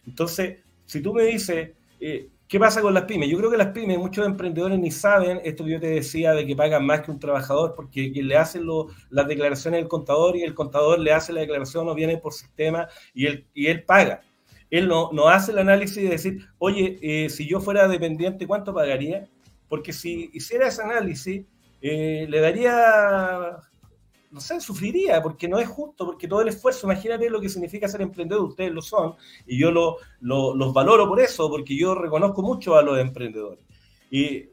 Entonces, 0.08 0.60
si 0.86 1.02
tú 1.02 1.14
me 1.14 1.24
dices, 1.24 1.72
eh, 2.00 2.30
¿Qué 2.54 2.60
pasa 2.60 2.84
con 2.84 2.94
las 2.94 3.06
pymes? 3.06 3.32
Yo 3.32 3.40
creo 3.40 3.50
que 3.50 3.58
las 3.58 3.70
pymes, 3.70 3.98
muchos 3.98 4.28
emprendedores 4.28 4.78
ni 4.78 4.92
saben 4.92 5.42
esto 5.44 5.66
que 5.66 5.72
yo 5.72 5.80
te 5.80 5.88
decía 5.88 6.34
de 6.34 6.46
que 6.46 6.56
pagan 6.56 6.86
más 6.86 7.02
que 7.02 7.10
un 7.10 7.18
trabajador 7.18 7.74
porque 7.76 8.12
quien 8.12 8.28
le 8.28 8.38
hacen 8.38 8.68
las 9.10 9.28
declaraciones 9.28 9.82
el 9.82 9.88
contador 9.88 10.38
y 10.38 10.44
el 10.44 10.54
contador 10.54 11.00
le 11.00 11.14
hace 11.14 11.34
la 11.34 11.42
declaración 11.42 11.90
o 11.90 11.96
viene 11.96 12.18
por 12.18 12.32
sistema 12.32 12.88
y 13.12 13.26
él, 13.26 13.48
y 13.56 13.66
él 13.66 13.84
paga. 13.84 14.22
Él 14.70 14.88
no, 14.88 15.10
no 15.12 15.30
hace 15.30 15.52
el 15.52 15.58
análisis 15.58 16.04
de 16.04 16.10
decir, 16.10 16.48
oye, 16.60 17.00
eh, 17.02 17.30
si 17.32 17.48
yo 17.48 17.60
fuera 17.60 17.88
dependiente, 17.88 18.46
¿cuánto 18.46 18.72
pagaría? 18.72 19.28
Porque 19.68 19.92
si 19.92 20.30
hiciera 20.32 20.68
ese 20.68 20.84
análisis, 20.84 21.48
eh, 21.82 22.28
le 22.30 22.40
daría 22.40 23.58
no 24.34 24.42
sé, 24.42 24.60
sufriría, 24.60 25.22
porque 25.22 25.48
no 25.48 25.60
es 25.60 25.68
justo, 25.68 26.08
porque 26.08 26.28
todo 26.28 26.42
el 26.42 26.48
esfuerzo, 26.48 26.88
imagínate 26.88 27.30
lo 27.30 27.40
que 27.40 27.50
significa 27.50 27.88
ser 27.88 28.02
emprendedor, 28.02 28.44
ustedes 28.44 28.72
lo 28.72 28.82
son, 28.82 29.14
y 29.46 29.60
yo 29.60 29.72
lo, 29.72 29.98
los 30.20 30.74
valoro 30.74 31.08
por 31.08 31.20
eso, 31.20 31.50
porque 31.50 31.78
yo 31.78 31.94
reconozco 31.94 32.42
mucho 32.42 32.76
a 32.76 32.82
los 32.82 32.98
emprendedores. 32.98 33.64
Y 34.10 34.50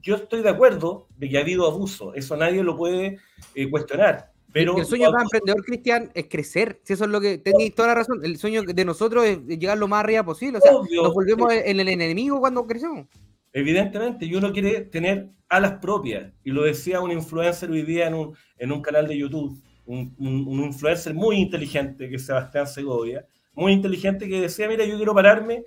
yo 0.00 0.14
estoy 0.14 0.42
de 0.42 0.50
acuerdo 0.50 1.08
de 1.16 1.28
que 1.28 1.38
ha 1.38 1.40
habido 1.40 1.66
abuso, 1.66 2.14
eso 2.14 2.36
nadie 2.36 2.62
lo 2.62 2.76
puede 2.76 3.18
eh, 3.54 3.68
cuestionar. 3.68 4.30
Pero 4.52 4.78
el 4.78 4.86
sueño 4.86 5.08
de 5.08 5.12
cada 5.12 5.24
emprendedor, 5.24 5.64
Cristian, 5.64 6.10
es 6.14 6.28
crecer. 6.30 6.80
Si 6.82 6.94
eso 6.94 7.04
es 7.04 7.10
lo 7.10 7.20
que 7.20 7.36
tenéis 7.36 7.74
toda 7.74 7.88
la 7.88 7.96
razón. 7.96 8.24
El 8.24 8.38
sueño 8.38 8.62
de 8.62 8.84
nosotros 8.86 9.26
es 9.26 9.44
llegar 9.46 9.76
lo 9.76 9.86
más 9.86 10.00
arriba 10.00 10.22
posible. 10.22 10.58
O 10.58 10.60
sea, 10.62 10.72
nos 10.72 11.12
volvemos 11.12 11.52
en 11.52 11.78
el 11.78 11.88
enemigo 11.88 12.40
cuando 12.40 12.66
crecemos. 12.66 13.06
Evidentemente, 13.56 14.26
y 14.26 14.34
uno 14.34 14.52
quiere 14.52 14.82
tener 14.82 15.30
alas 15.48 15.78
propias. 15.80 16.30
Y 16.44 16.50
lo 16.50 16.62
decía 16.64 17.00
un 17.00 17.10
influencer 17.10 17.70
hoy 17.70 17.84
día 17.84 18.06
en 18.06 18.12
un, 18.12 18.36
en 18.58 18.70
un 18.70 18.82
canal 18.82 19.08
de 19.08 19.16
YouTube, 19.16 19.58
un, 19.86 20.14
un, 20.18 20.62
influencer 20.62 21.14
muy 21.14 21.36
inteligente, 21.36 22.10
que 22.10 22.16
es 22.16 22.26
Sebastián 22.26 22.66
Segovia, 22.66 23.24
muy 23.54 23.72
inteligente, 23.72 24.28
que 24.28 24.42
decía, 24.42 24.68
mira, 24.68 24.84
yo 24.84 24.96
quiero 24.96 25.14
pararme 25.14 25.64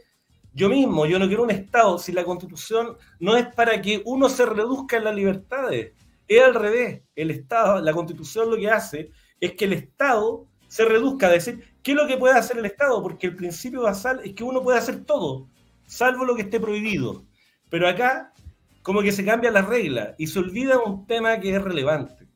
yo 0.53 0.69
mismo, 0.69 1.07
yo 1.07 1.17
no 1.17 1.27
quiero 1.27 1.41
un 1.41 1.49
Estado, 1.49 1.97
si 1.97 2.11
la 2.11 2.23
Constitución 2.23 2.95
no 3.19 3.35
es 3.35 3.47
para 3.55 3.81
que 3.81 4.03
uno 4.05 4.29
se 4.29 4.45
reduzca 4.45 4.97
en 4.97 5.05
las 5.05 5.15
libertades, 5.15 5.93
es 6.27 6.43
al 6.43 6.53
revés, 6.53 7.01
el 7.15 7.31
Estado, 7.31 7.81
la 7.81 7.93
Constitución 7.93 8.51
lo 8.51 8.57
que 8.57 8.69
hace 8.69 9.09
es 9.39 9.53
que 9.53 9.65
el 9.65 9.73
Estado 9.73 10.45
se 10.67 10.85
reduzca 10.85 11.25
a 11.25 11.31
decir, 11.31 11.63
¿qué 11.81 11.93
es 11.93 11.97
lo 11.97 12.05
que 12.05 12.17
puede 12.17 12.37
hacer 12.37 12.59
el 12.59 12.67
Estado? 12.67 13.01
Porque 13.01 13.25
el 13.25 13.35
principio 13.35 13.81
basal 13.81 14.21
es 14.23 14.35
que 14.35 14.43
uno 14.43 14.61
puede 14.61 14.77
hacer 14.77 15.05
todo, 15.05 15.47
salvo 15.87 16.23
lo 16.23 16.35
que 16.35 16.43
esté 16.43 16.59
prohibido. 16.59 17.25
Pero 17.69 17.87
acá, 17.87 18.33
como 18.81 19.01
que 19.01 19.11
se 19.11 19.23
cambia 19.23 19.51
la 19.51 19.61
regla 19.61 20.15
y 20.17 20.27
se 20.27 20.39
olvida 20.39 20.79
un 20.79 21.05
tema 21.05 21.39
que 21.39 21.55
es 21.55 21.61
relevante. 21.61 22.27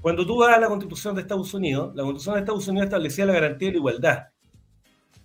Cuando 0.00 0.26
tú 0.26 0.38
vas 0.38 0.56
a 0.56 0.60
la 0.60 0.68
Constitución 0.68 1.14
de 1.14 1.22
Estados 1.22 1.52
Unidos, 1.54 1.94
la 1.94 2.02
Constitución 2.02 2.34
de 2.34 2.40
Estados 2.40 2.68
Unidos 2.68 2.86
establecía 2.86 3.26
la 3.26 3.34
garantía 3.34 3.68
de 3.68 3.72
la 3.72 3.78
igualdad. 3.78 4.28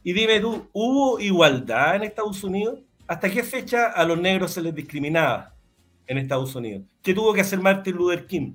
Y 0.04 0.14
dime 0.14 0.40
tú, 0.40 0.70
¿hubo 0.74 1.20
igualdad 1.20 1.96
en 1.96 2.04
Estados 2.04 2.44
Unidos? 2.44 2.80
¿Hasta 3.08 3.30
qué 3.30 3.44
fecha 3.44 3.88
a 3.88 4.06
los 4.06 4.20
negros 4.20 4.52
se 4.52 4.62
les 4.62 4.76
discriminaba 4.76 5.54
en 6.08 6.18
Estados 6.18 6.56
Unidos? 6.56 6.84
¿Qué 7.02 7.14
tuvo 7.14 7.34
que 7.34 7.42
hacer 7.42 7.60
Martin 7.60 7.96
Luther 7.96 8.28
King? 8.28 8.54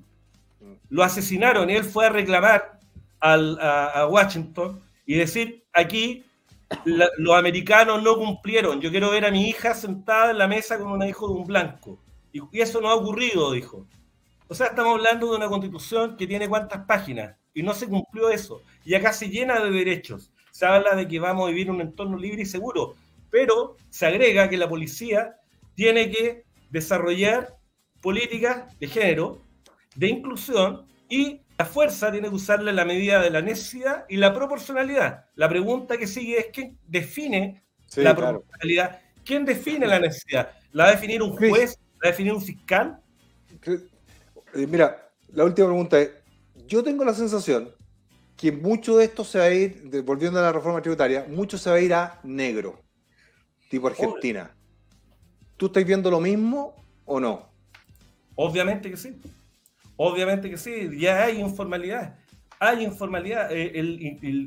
Lo 0.89 1.03
asesinaron 1.03 1.69
y 1.69 1.73
él 1.73 1.83
fue 1.83 2.05
a 2.05 2.09
reclamar 2.09 2.79
a 3.19 4.07
Washington 4.09 4.79
y 5.05 5.15
decir, 5.15 5.63
aquí 5.73 6.23
los 6.85 7.35
americanos 7.37 8.01
no 8.03 8.15
cumplieron. 8.15 8.81
Yo 8.81 8.91
quiero 8.91 9.11
ver 9.11 9.25
a 9.25 9.31
mi 9.31 9.49
hija 9.49 9.73
sentada 9.73 10.31
en 10.31 10.37
la 10.37 10.47
mesa 10.47 10.77
con 10.77 10.91
un 10.91 11.03
hijo 11.03 11.27
de 11.27 11.33
un 11.33 11.45
blanco. 11.45 11.99
Y, 12.31 12.41
eso 12.59 12.81
no 12.81 12.89
ha 12.89 12.95
ocurrido, 12.95 13.51
dijo. 13.51 13.87
O 14.47 14.55
sea, 14.55 14.67
estamos 14.67 14.97
hablando 14.97 15.29
de 15.29 15.37
una 15.37 15.47
constitución 15.47 16.17
que 16.17 16.27
tiene 16.27 16.49
cuántas 16.49 16.85
páginas 16.85 17.37
y 17.53 17.63
no 17.63 17.73
se 17.73 17.87
cumplió 17.87 18.29
eso. 18.29 18.61
Y 18.85 18.95
acá 18.95 19.13
se 19.13 19.29
llena 19.29 19.59
de 19.59 19.71
derechos. 19.71 20.31
Se 20.51 20.65
habla 20.65 20.95
de 20.95 21.07
que 21.07 21.19
vamos 21.19 21.45
a 21.45 21.51
vivir 21.51 21.71
un 21.71 21.81
entorno 21.81 22.17
libre 22.17 22.41
y 22.41 22.45
seguro, 22.45 22.95
pero 23.29 23.77
se 23.89 24.05
agrega 24.05 24.49
que 24.49 24.57
la 24.57 24.67
policía 24.67 25.37
tiene 25.75 26.11
que 26.11 26.43
desarrollar 26.69 27.57
políticas 28.01 28.77
de 28.79 28.87
género, 28.87 29.41
de 29.95 30.07
inclusión 30.07 30.85
y 31.09 31.41
la 31.61 31.65
fuerza 31.65 32.11
tiene 32.11 32.27
que 32.27 32.33
usarle 32.33 32.73
la 32.73 32.85
medida 32.85 33.21
de 33.21 33.29
la 33.29 33.39
necesidad 33.39 34.05
y 34.09 34.17
la 34.17 34.33
proporcionalidad. 34.33 35.25
La 35.35 35.47
pregunta 35.47 35.95
que 35.95 36.07
sigue 36.07 36.39
es 36.39 36.47
quién 36.51 36.79
define 36.87 37.63
la 37.97 38.15
proporcionalidad. 38.15 38.99
¿Quién 39.23 39.45
define 39.45 39.85
la 39.85 39.99
necesidad? 39.99 40.53
¿La 40.71 40.85
va 40.85 40.89
a 40.89 40.93
definir 40.93 41.21
un 41.21 41.37
juez? 41.37 41.77
¿La 41.77 42.05
va 42.05 42.05
a 42.05 42.07
definir 42.07 42.33
un 42.33 42.41
fiscal? 42.41 42.99
Eh, 43.67 44.65
mira, 44.67 45.07
la 45.33 45.45
última 45.45 45.67
pregunta 45.67 45.99
es, 45.99 46.09
yo 46.65 46.83
tengo 46.83 47.05
la 47.05 47.13
sensación 47.13 47.69
que 48.35 48.51
mucho 48.51 48.97
de 48.97 49.05
esto 49.05 49.23
se 49.23 49.37
va 49.37 49.43
a 49.43 49.51
ir, 49.51 50.01
volviendo 50.03 50.39
a 50.39 50.41
la 50.41 50.51
reforma 50.51 50.81
tributaria, 50.81 51.27
mucho 51.29 51.59
se 51.59 51.69
va 51.69 51.75
a 51.75 51.81
ir 51.81 51.93
a 51.93 52.19
negro, 52.23 52.81
tipo 53.69 53.85
Argentina. 53.85 54.49
¿Tú 55.57 55.67
estás 55.67 55.85
viendo 55.85 56.09
lo 56.09 56.19
mismo 56.19 56.73
o 57.05 57.19
no? 57.19 57.51
Obviamente 58.33 58.89
que 58.89 58.97
sí. 58.97 59.21
Obviamente 60.03 60.49
que 60.49 60.57
sí, 60.57 60.89
ya 60.97 61.25
hay 61.25 61.39
informalidad. 61.39 62.15
Hay 62.59 62.83
informalidad. 62.83 63.49
Eh, 63.51 63.71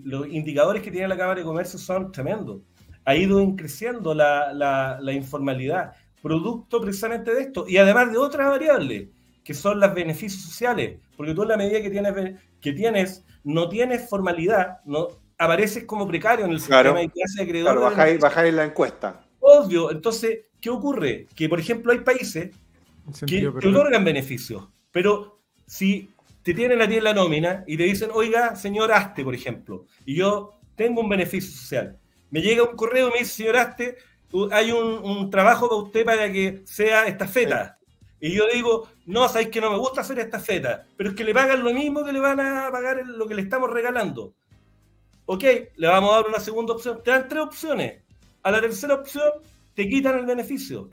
los 0.04 0.26
indicadores 0.26 0.82
que 0.82 0.90
tiene 0.90 1.06
la 1.06 1.16
Cámara 1.16 1.38
de 1.38 1.46
Comercio 1.46 1.78
son 1.78 2.10
tremendos. 2.10 2.62
Ha 3.04 3.14
ido 3.14 3.40
creciendo 3.54 4.14
la, 4.14 5.12
informalidad, 5.12 5.92
producto 6.20 6.80
precisamente 6.80 7.32
de 7.32 7.42
esto. 7.42 7.66
Y 7.68 7.76
además 7.76 8.10
de 8.10 8.18
otras 8.18 8.48
variables, 8.48 9.10
que 9.44 9.54
son 9.54 9.78
los 9.78 9.94
beneficios 9.94 10.42
sociales. 10.42 10.98
Porque 11.16 11.34
tú 11.34 11.42
en 11.42 11.48
la 11.50 11.56
medida 11.56 11.80
que 11.80 11.90
tienes, 11.90 12.40
que 12.60 12.72
tienes 12.72 13.24
no 13.44 13.68
tienes 13.68 14.08
formalidad, 14.08 14.78
no 14.84 15.06
apareces 15.38 15.84
como 15.84 16.08
precario 16.08 16.46
en 16.46 16.50
el 16.50 16.58
sistema 16.58 16.98
de 16.98 17.10
clase 17.10 17.36
de 17.36 17.42
acreedores. 17.44 17.94
Claro, 17.94 18.18
bajáis, 18.20 18.54
la 18.54 18.64
encuesta. 18.64 19.24
Obvio. 19.38 19.92
Entonces, 19.92 20.46
¿qué 20.60 20.68
ocurre? 20.68 21.28
Que, 21.36 21.48
por 21.48 21.60
ejemplo, 21.60 21.92
hay 21.92 22.00
países 22.00 22.50
que, 23.24 23.52
que 23.60 23.68
otorgan 23.68 24.04
beneficios, 24.04 24.66
pero 24.90 25.33
si 25.74 26.08
te 26.44 26.54
tienen 26.54 26.80
a 26.80 26.86
ti 26.86 26.98
en 26.98 27.04
la 27.04 27.12
nómina 27.12 27.64
y 27.66 27.76
te 27.76 27.82
dicen, 27.82 28.10
oiga, 28.12 28.54
señor 28.54 28.92
Aste, 28.92 29.24
por 29.24 29.34
ejemplo, 29.34 29.86
y 30.06 30.14
yo 30.14 30.52
tengo 30.76 31.00
un 31.00 31.08
beneficio 31.08 31.50
social, 31.50 31.98
me 32.30 32.40
llega 32.40 32.62
un 32.62 32.76
correo 32.76 33.08
y 33.08 33.10
me 33.10 33.18
dice, 33.18 33.42
señor 33.42 33.56
Aste, 33.56 33.96
hay 34.52 34.70
un, 34.70 35.30
trabajo 35.30 35.68
para 35.68 35.80
usted 35.82 36.04
para 36.04 36.32
que 36.32 36.62
sea 36.64 37.06
estafeta. 37.06 37.78
Y 38.20 38.32
yo 38.36 38.44
digo, 38.52 38.88
no, 39.06 39.28
sabéis 39.28 39.48
que 39.48 39.60
no 39.60 39.70
me 39.70 39.78
gusta 39.78 40.02
hacer 40.02 40.20
estafeta, 40.20 40.86
pero 40.96 41.10
es 41.10 41.16
que 41.16 41.24
le 41.24 41.34
pagan 41.34 41.64
lo 41.64 41.74
mismo 41.74 42.04
que 42.04 42.12
le 42.12 42.20
van 42.20 42.38
a 42.38 42.70
pagar 42.70 43.04
lo 43.04 43.26
que 43.26 43.34
le 43.34 43.42
estamos 43.42 43.68
regalando. 43.68 44.32
Ok, 45.26 45.44
le 45.74 45.88
vamos 45.88 46.12
a 46.12 46.16
dar 46.16 46.26
una 46.28 46.40
segunda 46.40 46.72
opción. 46.72 47.00
Te 47.02 47.10
dan 47.10 47.28
tres 47.28 47.42
opciones. 47.42 48.02
A 48.44 48.50
la 48.50 48.60
tercera 48.60 48.94
opción, 48.94 49.30
te 49.74 49.88
quitan 49.88 50.18
el 50.18 50.26
beneficio. 50.26 50.88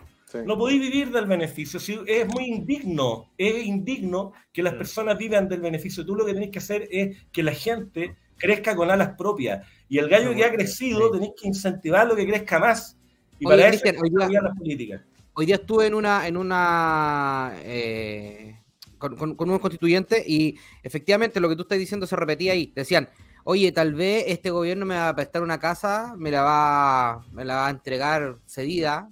No 0.46 0.58
podéis 0.58 0.82
vivir 0.82 1.12
del 1.12 1.26
beneficio. 1.26 1.80
es 2.06 2.28
muy 2.28 2.46
indigno, 2.46 3.32
es 3.38 3.66
indigno 3.66 4.34
que 4.52 4.64
las 4.64 4.74
personas 4.76 5.18
vivan 5.18 5.48
del 5.48 5.62
beneficio. 5.62 6.06
Tú 6.06 6.16
lo 6.16 6.26
que 6.26 6.34
tenés 6.34 6.50
que 6.50 6.60
hacer 6.60 6.88
es 6.92 7.18
que 7.32 7.44
la 7.44 7.54
gente 7.54 8.16
crezca 8.38 8.76
con 8.76 8.90
alas 8.90 9.16
propias. 9.18 9.68
Y 9.88 9.98
el 9.98 10.10
gallo 10.10 10.34
que 10.34 10.44
ha 10.44 10.52
crecido, 10.52 11.12
tenés 11.12 11.32
que 11.40 11.48
incentivarlo 11.48 12.16
que 12.16 12.26
crezca 12.26 12.60
más. 12.60 12.98
Y 13.40 13.46
para 13.46 13.68
eso 13.68 13.84
hoy 14.02 14.30
día, 14.30 14.42
las 14.42 14.58
políticas. 14.58 15.02
Hoy 15.34 15.46
día 15.46 15.56
estuve 15.56 15.88
en 15.88 15.94
una, 15.94 16.28
en 16.28 16.38
una 16.38 17.54
eh, 17.64 18.60
con, 18.98 19.16
con, 19.16 19.36
unos 19.38 19.60
constituyentes 19.60 20.28
y 20.28 20.58
efectivamente 20.84 21.40
lo 21.40 21.48
que 21.50 21.56
tú 21.56 21.62
estás 21.64 21.78
diciendo 21.78 22.06
se 22.06 22.16
repetía 22.16 22.52
ahí. 22.54 22.72
Decían, 22.76 23.10
oye, 23.44 23.72
tal 23.72 23.94
vez 23.94 24.26
este 24.28 24.50
gobierno 24.50 24.86
me 24.86 24.96
va 24.96 25.10
a 25.10 25.16
prestar 25.16 25.42
una 25.42 25.60
casa, 25.60 26.16
me 26.18 26.32
la 26.32 26.42
va, 26.44 27.26
me 27.32 27.46
la 27.46 27.56
va 27.56 27.68
a 27.68 27.72
entregar 27.72 28.40
cedida, 28.46 29.10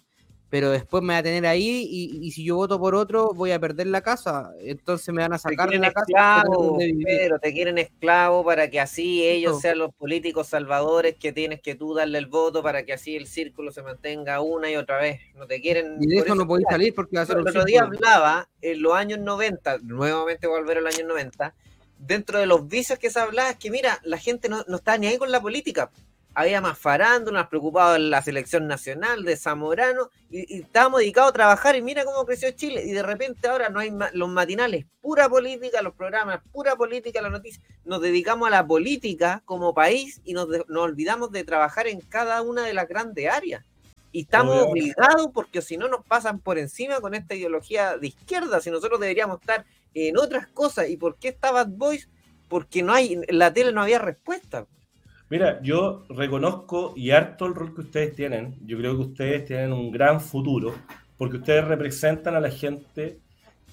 pero 0.49 0.71
después 0.71 1.03
me 1.03 1.13
va 1.13 1.19
a 1.19 1.23
tener 1.23 1.45
ahí 1.45 1.87
y, 1.89 2.31
si 2.31 2.43
yo 2.43 2.55
voto 2.55 2.79
por 2.79 2.95
otro 2.95 3.33
voy 3.33 3.51
a 3.51 3.59
perder 3.59 3.87
la 3.87 4.01
casa, 4.01 4.51
entonces 4.59 5.13
me 5.13 5.21
van 5.21 5.33
a 5.33 5.37
sacar 5.37 5.69
de 5.69 5.77
la 5.77 5.91
casa. 5.91 6.43
pero 7.03 7.39
te 7.39 7.53
quieren 7.53 7.77
esclavo 7.77 8.43
para 8.43 8.69
que 8.69 8.79
así 8.79 9.23
ellos 9.25 9.61
sean 9.61 9.77
los 9.77 9.93
políticos 9.93 10.47
salvadores 10.47 11.15
que 11.15 11.31
tienes 11.31 11.61
que 11.61 11.75
tú 11.75 11.93
darle 11.93 12.17
el 12.17 12.25
voto 12.25 12.63
para 12.63 12.83
que 12.83 12.93
así 12.93 13.15
el 13.15 13.27
círculo 13.27 13.71
se 13.71 13.83
mantenga 13.83 14.41
una 14.41 14.71
y 14.71 14.75
otra 14.75 14.97
vez. 14.97 15.21
No 15.35 15.45
te 15.45 15.61
quieren. 15.61 15.97
Y 15.99 16.07
de 16.07 16.17
eso, 16.17 16.35
no 16.35 16.47
podéis 16.47 16.67
salir 16.69 16.95
porque 16.95 17.17
va 17.17 17.23
a 17.23 17.25
ser 17.25 17.37
El 17.37 17.47
otro 17.47 17.63
día 17.65 17.83
hablaba 17.83 18.49
en 18.61 18.81
los 18.81 18.93
años 18.93 19.19
90, 19.19 19.79
nuevamente 19.83 20.47
volver 20.47 20.79
a 20.79 20.81
los 20.81 20.95
años 20.95 21.07
90, 21.07 21.53
dentro 21.99 22.39
de 22.39 22.47
los 22.47 22.67
vicios 22.67 22.97
que 22.97 23.11
se 23.11 23.19
hablaba 23.19 23.51
es 23.51 23.57
que 23.57 23.69
mira, 23.69 23.99
la 24.03 24.17
gente 24.17 24.49
no, 24.49 24.63
no 24.67 24.77
está 24.77 24.97
ni 24.97 25.07
ahí 25.07 25.17
con 25.17 25.31
la 25.31 25.41
política 25.41 25.91
había 26.39 26.61
más 26.61 26.77
farándulas, 26.77 27.47
preocupados 27.47 27.97
en 27.97 28.09
la 28.09 28.21
selección 28.21 28.67
nacional 28.67 29.23
de 29.23 29.35
Zamorano, 29.35 30.09
y, 30.29 30.61
estábamos 30.61 31.01
dedicados 31.01 31.31
a 31.31 31.33
trabajar, 31.33 31.75
y 31.75 31.81
mira 31.81 32.05
cómo 32.05 32.25
creció 32.25 32.49
Chile, 32.51 32.83
y 32.85 32.91
de 32.91 33.03
repente 33.03 33.47
ahora 33.47 33.69
no 33.69 33.79
hay 33.79 33.91
los 34.13 34.29
matinales, 34.29 34.85
pura 35.01 35.27
política, 35.27 35.81
los 35.81 35.93
programas, 35.95 36.41
pura 36.51 36.75
política, 36.75 37.21
las 37.21 37.31
noticias, 37.31 37.63
nos 37.83 38.01
dedicamos 38.01 38.47
a 38.47 38.51
la 38.51 38.65
política 38.65 39.41
como 39.45 39.73
país 39.73 40.21
y 40.23 40.33
nos, 40.33 40.47
olvidamos 40.73 41.31
de 41.31 41.43
trabajar 41.43 41.87
en 41.87 41.99
cada 41.99 42.41
una 42.41 42.63
de 42.63 42.73
las 42.73 42.87
grandes 42.87 43.29
áreas. 43.29 43.65
Y 44.11 44.21
estamos 44.21 44.63
obligados 44.63 45.27
porque 45.33 45.61
si 45.61 45.77
no 45.77 45.87
nos 45.87 46.03
pasan 46.03 46.39
por 46.39 46.57
encima 46.57 46.99
con 46.99 47.13
esta 47.13 47.35
ideología 47.35 47.97
de 47.97 48.07
izquierda, 48.07 48.59
si 48.59 48.71
nosotros 48.71 48.99
deberíamos 48.99 49.39
estar 49.39 49.65
en 49.93 50.17
otras 50.17 50.47
cosas. 50.47 50.89
¿Y 50.89 50.97
por 50.97 51.17
qué 51.17 51.27
está 51.27 51.51
Bad 51.51 51.67
Boys? 51.69 52.09
Porque 52.47 52.81
no 52.81 52.93
hay, 52.93 53.13
en 53.13 53.37
la 53.37 53.53
tele 53.53 53.71
no 53.71 53.83
había 53.83 53.99
respuesta. 53.99 54.65
Mira, 55.29 55.61
yo 55.61 56.05
reconozco 56.09 56.93
y 56.95 57.11
harto 57.11 57.45
el 57.45 57.53
rol 57.53 57.75
que 57.75 57.81
ustedes 57.81 58.15
tienen. 58.15 58.57
Yo 58.65 58.77
creo 58.79 58.95
que 58.95 59.03
ustedes 59.03 59.45
tienen 59.45 59.73
un 59.73 59.91
gran 59.91 60.19
futuro 60.19 60.73
porque 61.17 61.37
ustedes 61.37 61.65
representan 61.65 62.35
a 62.35 62.39
la 62.39 62.49
gente, 62.49 63.19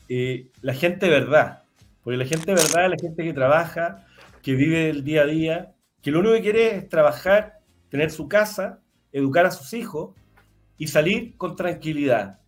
eh, 0.09 0.49
la 0.61 0.75
gente 0.75 1.09
verdad. 1.09 1.63
Porque 2.03 2.19
la 2.19 2.27
gente 2.27 2.53
verdad 2.53 2.85
es 2.85 2.91
la 2.91 2.97
gente 3.01 3.25
que 3.25 3.33
trabaja, 3.33 4.07
que 4.43 4.55
vive 4.55 4.91
el 4.91 5.03
día 5.03 5.23
a 5.23 5.27
día, 5.27 5.75
que 6.03 6.11
lo 6.11 6.21
único 6.21 6.35
que 6.35 6.43
quiere 6.43 6.77
es 6.77 6.89
trabajar, 6.89 7.61
tener 7.89 8.11
su 8.11 8.29
casa, 8.29 8.81
educar 9.11 9.47
a 9.47 9.51
sus 9.51 9.73
hijos 9.73 10.15
y 10.77 10.89
salir 10.89 11.37
con 11.39 11.57
tranquilidad. 11.57 12.41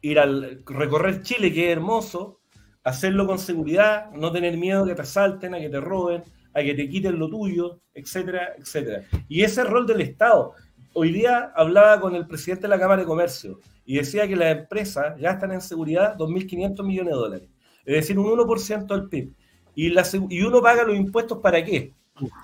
Ir 0.00 0.18
al 0.18 0.62
recorrer 0.64 1.22
Chile, 1.22 1.52
que 1.52 1.66
es 1.66 1.76
hermoso, 1.76 2.40
hacerlo 2.84 3.26
con 3.26 3.38
seguridad, 3.38 4.10
no 4.12 4.32
tener 4.32 4.56
miedo 4.56 4.84
a 4.84 4.86
que 4.86 4.94
te 4.94 5.02
asalten, 5.02 5.54
a 5.54 5.58
que 5.58 5.68
te 5.68 5.80
roben, 5.80 6.22
a 6.54 6.62
que 6.62 6.74
te 6.74 6.88
quiten 6.88 7.18
lo 7.18 7.28
tuyo, 7.28 7.80
etcétera, 7.94 8.54
etcétera. 8.58 9.04
Y 9.28 9.42
ese 9.42 9.64
rol 9.64 9.86
del 9.86 10.00
Estado. 10.00 10.54
Hoy 10.92 11.12
día 11.12 11.52
hablaba 11.54 12.00
con 12.00 12.16
el 12.16 12.26
presidente 12.26 12.62
de 12.62 12.68
la 12.68 12.78
Cámara 12.78 13.02
de 13.02 13.06
Comercio 13.06 13.60
y 13.84 13.96
decía 13.96 14.26
que 14.26 14.34
las 14.34 14.56
empresas 14.56 15.16
ya 15.20 15.30
están 15.30 15.52
en 15.52 15.60
seguridad 15.60 16.16
2.500 16.16 16.84
millones 16.84 17.14
de 17.14 17.20
dólares, 17.20 17.48
es 17.84 17.94
decir, 17.94 18.18
un 18.18 18.26
1% 18.26 18.86
del 18.86 19.08
PIB. 19.08 19.32
Y 19.74 20.42
uno 20.42 20.60
paga 20.60 20.82
los 20.82 20.96
impuestos 20.96 21.38
para 21.38 21.64
qué? 21.64 21.94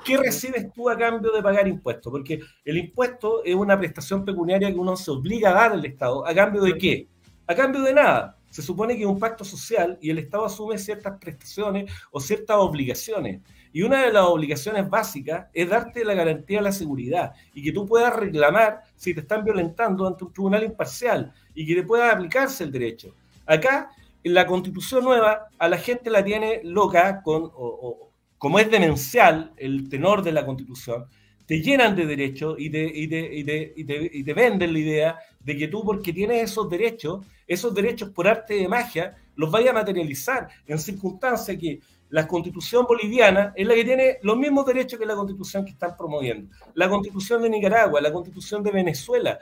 ¿Qué 0.05 0.17
recibes 0.17 0.73
tú 0.73 0.89
a 0.89 0.97
cambio 0.97 1.33
de 1.33 1.43
pagar 1.43 1.69
impuestos? 1.69 2.11
Porque 2.11 2.41
el 2.65 2.79
impuesto 2.79 3.45
es 3.45 3.55
una 3.55 3.79
prestación 3.79 4.25
pecuniaria 4.25 4.73
que 4.73 4.79
uno 4.79 4.97
se 4.97 5.11
obliga 5.11 5.51
a 5.51 5.55
dar 5.55 5.73
al 5.73 5.85
Estado. 5.85 6.27
¿A 6.27 6.35
cambio 6.35 6.63
de 6.63 6.79
qué? 6.79 7.09
A 7.47 7.55
cambio 7.55 7.83
de 7.83 7.93
nada. 7.93 8.39
Se 8.49 8.63
supone 8.63 8.97
que 8.97 9.03
es 9.03 9.09
un 9.09 9.19
pacto 9.19 9.45
social 9.45 9.99
y 10.01 10.09
el 10.09 10.19
Estado 10.19 10.47
asume 10.47 10.79
ciertas 10.79 11.19
prestaciones 11.21 11.93
o 12.11 12.21
ciertas 12.21 12.57
obligaciones. 12.57 13.43
Y 13.77 13.83
una 13.83 14.07
de 14.07 14.11
las 14.11 14.25
obligaciones 14.25 14.89
básicas 14.89 15.49
es 15.53 15.69
darte 15.69 16.03
la 16.03 16.15
garantía 16.15 16.61
de 16.61 16.65
la 16.65 16.73
seguridad 16.73 17.35
y 17.53 17.63
que 17.63 17.73
tú 17.73 17.85
puedas 17.85 18.17
reclamar 18.17 18.81
si 18.97 19.13
te 19.13 19.21
están 19.21 19.45
violentando 19.45 20.07
ante 20.07 20.25
un 20.25 20.33
tribunal 20.33 20.65
imparcial 20.65 21.35
y 21.55 21.67
que 21.67 21.75
te 21.75 21.83
pueda 21.83 22.11
aplicarse 22.11 22.65
el 22.65 22.73
derecho. 22.73 23.15
Acá, 23.45 23.91
en 24.25 24.33
la 24.33 24.47
constitución 24.47 25.05
nueva, 25.05 25.49
a 25.59 25.69
la 25.69 25.77
gente 25.77 26.09
la 26.09 26.25
tiene 26.25 26.63
loca, 26.65 27.21
con, 27.23 27.51
como 28.39 28.59
es 28.59 28.71
demencial 28.71 29.53
el 29.59 29.91
tenor 29.91 30.23
de 30.23 30.33
la 30.33 30.47
constitución, 30.47 31.05
te 31.45 31.61
llenan 31.61 31.95
de 31.95 32.07
derechos 32.07 32.57
y 32.59 32.71
te, 32.71 32.81
y, 32.81 33.75
y 33.77 34.25
te 34.25 34.33
venden 34.33 34.73
la 34.73 34.79
idea 34.79 35.19
de 35.39 35.55
que 35.55 35.69
tú, 35.69 35.85
porque 35.85 36.15
tienes 36.15 36.51
esos 36.51 36.71
derechos, 36.71 37.27
esos 37.47 37.75
derechos 37.75 38.09
por 38.09 38.27
arte 38.27 38.55
de 38.55 38.69
magia, 38.69 39.17
los 39.35 39.51
vayas 39.51 39.73
a 39.73 39.75
materializar 39.75 40.49
en 40.67 40.79
circunstancias 40.79 41.59
que 41.59 41.81
la 42.11 42.27
constitución 42.29 42.87
boliviana 42.87 43.53
es 43.57 43.67
la 43.67 43.75
que 43.75 43.85
tiene 43.85 44.19
los 44.23 44.37
mismos 44.37 44.67
derechos 44.67 44.99
que 44.99 45.07
la 45.07 45.17
constitución 45.17 45.65
que 45.65 45.73
están 45.73 45.97
promoviendo. 45.97 46.55
La 46.75 46.89
constitución 46.89 47.43
de 47.43 47.51
Nicaragua, 47.51 48.01
la 48.01 48.13
constitución 48.13 48.63
de 48.63 48.71
Venezuela. 48.71 49.39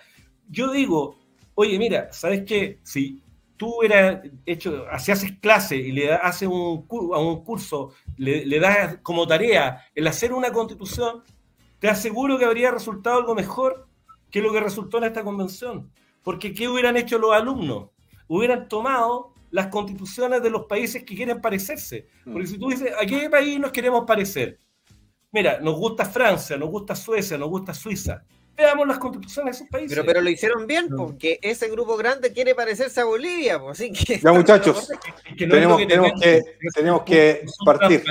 Yo 0.48 0.70
digo, 0.70 1.16
oye, 1.54 1.78
mira, 1.78 2.12
¿sabes 2.12 2.42
qué? 2.46 2.80
Si 2.82 3.22
tú 3.56 3.78
hubieras 3.78 4.22
hecho, 4.46 4.86
si 4.98 5.12
haces 5.12 5.32
clase 5.40 5.76
y 5.76 5.92
le 5.92 6.12
haces 6.14 6.48
un, 6.48 6.86
a 7.14 7.18
un 7.18 7.44
curso, 7.44 7.92
le, 8.16 8.46
le 8.46 8.58
das 8.58 8.98
como 9.02 9.26
tarea 9.26 9.84
el 9.94 10.06
hacer 10.06 10.32
una 10.32 10.52
constitución, 10.52 11.22
te 11.78 11.88
aseguro 11.88 12.38
que 12.38 12.46
habría 12.46 12.70
resultado 12.70 13.18
algo 13.18 13.34
mejor 13.34 13.86
que 14.30 14.40
lo 14.40 14.52
que 14.52 14.60
resultó 14.60 14.98
en 14.98 15.04
esta 15.04 15.22
convención. 15.22 15.90
Porque 16.22 16.54
¿qué 16.54 16.66
hubieran 16.66 16.96
hecho 16.96 17.18
los 17.18 17.34
alumnos? 17.34 17.90
Hubieran 18.26 18.68
tomado 18.68 19.33
las 19.54 19.68
constituciones 19.68 20.42
de 20.42 20.50
los 20.50 20.64
países 20.64 21.04
que 21.04 21.14
quieren 21.14 21.40
parecerse. 21.40 22.08
Porque 22.24 22.48
si 22.48 22.58
tú 22.58 22.70
dices, 22.70 22.90
¿a 23.00 23.06
qué 23.06 23.30
país 23.30 23.60
nos 23.60 23.70
queremos 23.70 24.04
parecer? 24.04 24.58
Mira, 25.30 25.60
nos 25.60 25.76
gusta 25.76 26.04
Francia, 26.04 26.56
nos 26.56 26.70
gusta 26.70 26.96
Suecia, 26.96 27.38
nos 27.38 27.50
gusta 27.50 27.72
Suiza. 27.72 28.24
Veamos 28.56 28.86
las 28.86 28.98
constituciones 28.98 29.58
de 29.58 29.62
esos 29.62 29.70
países. 29.70 29.90
Pero, 29.90 30.06
pero 30.06 30.20
lo 30.20 30.30
hicieron 30.30 30.66
bien, 30.66 30.88
porque 30.88 31.38
ese 31.42 31.68
grupo 31.68 31.96
grande 31.96 32.32
quiere 32.32 32.54
parecerse 32.54 33.00
a 33.00 33.04
Bolivia. 33.04 33.60
Pues, 33.60 33.80
así 33.80 33.92
que 33.92 34.20
ya, 34.20 34.32
muchachos, 34.32 34.88
tenemos, 35.38 35.78
que, 35.78 35.86
tenemos, 35.86 37.02
que, 37.02 37.42
no 37.44 37.50
son 37.50 37.66
partir. 37.66 38.02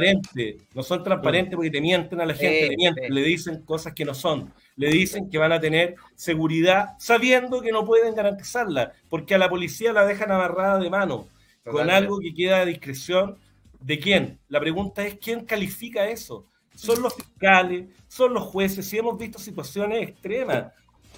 No 0.74 0.84
son 0.84 1.04
transparentes 1.04 1.56
porque 1.56 1.72
te 1.72 1.82
mienten 1.82 2.20
a 2.20 2.26
la 2.26 2.34
gente, 2.34 2.70
le, 2.70 2.76
mienten, 2.76 3.14
le 3.14 3.22
dicen 3.22 3.62
cosas 3.64 3.94
que 3.94 4.06
no 4.06 4.14
son 4.14 4.52
le 4.76 4.90
dicen 4.90 5.30
que 5.30 5.38
van 5.38 5.52
a 5.52 5.60
tener 5.60 5.96
seguridad 6.16 6.96
sabiendo 6.98 7.62
que 7.62 7.72
no 7.72 7.86
pueden 7.86 8.16
garantizarla, 8.16 8.94
porque 9.10 9.36
a 9.36 9.38
la 9.38 9.50
policía 9.50 9.94
la 9.94 10.06
dejan 10.06 10.32
amarrada 10.32 10.80
de 10.80 10.90
mano 10.90 11.28
con 11.64 11.90
algo 11.90 12.20
que 12.20 12.34
queda 12.34 12.62
a 12.62 12.66
discreción 12.66 13.38
de 13.80 14.00
quién. 14.00 14.40
La 14.50 14.60
pregunta 14.60 15.06
es 15.06 15.16
quién 15.16 15.46
califica 15.46 16.08
eso. 16.08 16.46
Son 16.76 17.02
los 17.02 17.16
fiscales, 17.16 17.86
son 18.08 18.34
los 18.34 18.44
jueces, 18.44 18.86
si 18.88 18.98
hemos 18.98 19.18
visto 19.18 19.40
situaciones 19.40 20.10
extremas. 20.10 20.74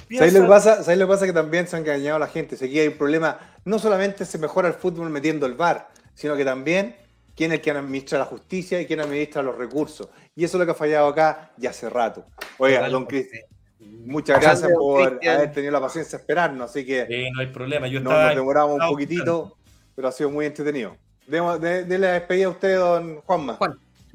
¿Sabes 0.10 0.34
lo, 0.34 0.42
que 0.42 0.48
pasa? 0.48 0.84
¿Sabes 0.84 1.00
lo 1.00 1.08
que 1.08 1.14
pasa? 1.14 1.26
Que 1.26 1.34
también 1.34 1.68
se 1.68 1.76
han 1.76 1.82
engañado 1.82 2.18
a 2.18 2.20
la 2.20 2.28
gente. 2.28 2.56
Si 2.58 2.66
aquí 2.66 2.80
hay 2.80 2.90
un 2.90 2.98
problema, 2.98 3.40
no 3.64 3.80
solamente 3.80 4.26
se 4.26 4.38
mejora 4.38 4.68
el 4.68 4.76
fútbol 4.76 5.10
metiendo 5.10 5.46
el 5.46 5.56
VAR, 5.56 5.90
sino 6.14 6.36
que 6.36 6.46
también 6.46 6.96
quién 7.36 7.52
es 7.52 7.60
el 7.60 7.62
que 7.62 7.72
administra 7.72 8.20
la 8.20 8.26
justicia 8.26 8.80
y 8.80 8.86
quién 8.86 9.00
administra 9.00 9.42
los 9.42 9.58
recursos. 9.58 10.10
Y 10.36 10.44
eso 10.44 10.58
es 10.58 10.60
lo 10.60 10.66
que 10.66 10.72
ha 10.72 10.76
fallado 10.76 11.08
acá 11.08 11.52
ya 11.58 11.72
hace 11.72 11.90
rato. 11.90 12.26
Oiga, 12.58 12.88
don 12.90 13.06
Cristian, 13.06 13.44
muchas 13.80 14.40
gracias 14.40 14.72
por 14.72 15.20
haber 15.28 15.52
tenido 15.52 15.72
la 15.72 15.82
paciencia 15.82 16.18
de 16.18 16.22
esperarnos. 16.22 16.70
Así 16.70 16.86
que 16.86 17.08
sí, 17.08 17.32
no 17.32 17.42
hay 17.42 17.48
problema. 17.48 17.88
Yo 17.88 18.00
nos 18.00 18.36
demoramos 18.36 18.80
un 18.80 18.88
poquitito, 18.88 19.58
pero 19.96 20.08
ha 20.08 20.12
sido 20.12 20.30
muy 20.30 20.46
entretenido. 20.46 20.96
Dele 21.28 21.98
la 21.98 22.12
despedida 22.14 22.46
a 22.46 22.50
usted, 22.50 22.78
don 22.78 23.22
Juanma. 23.22 23.58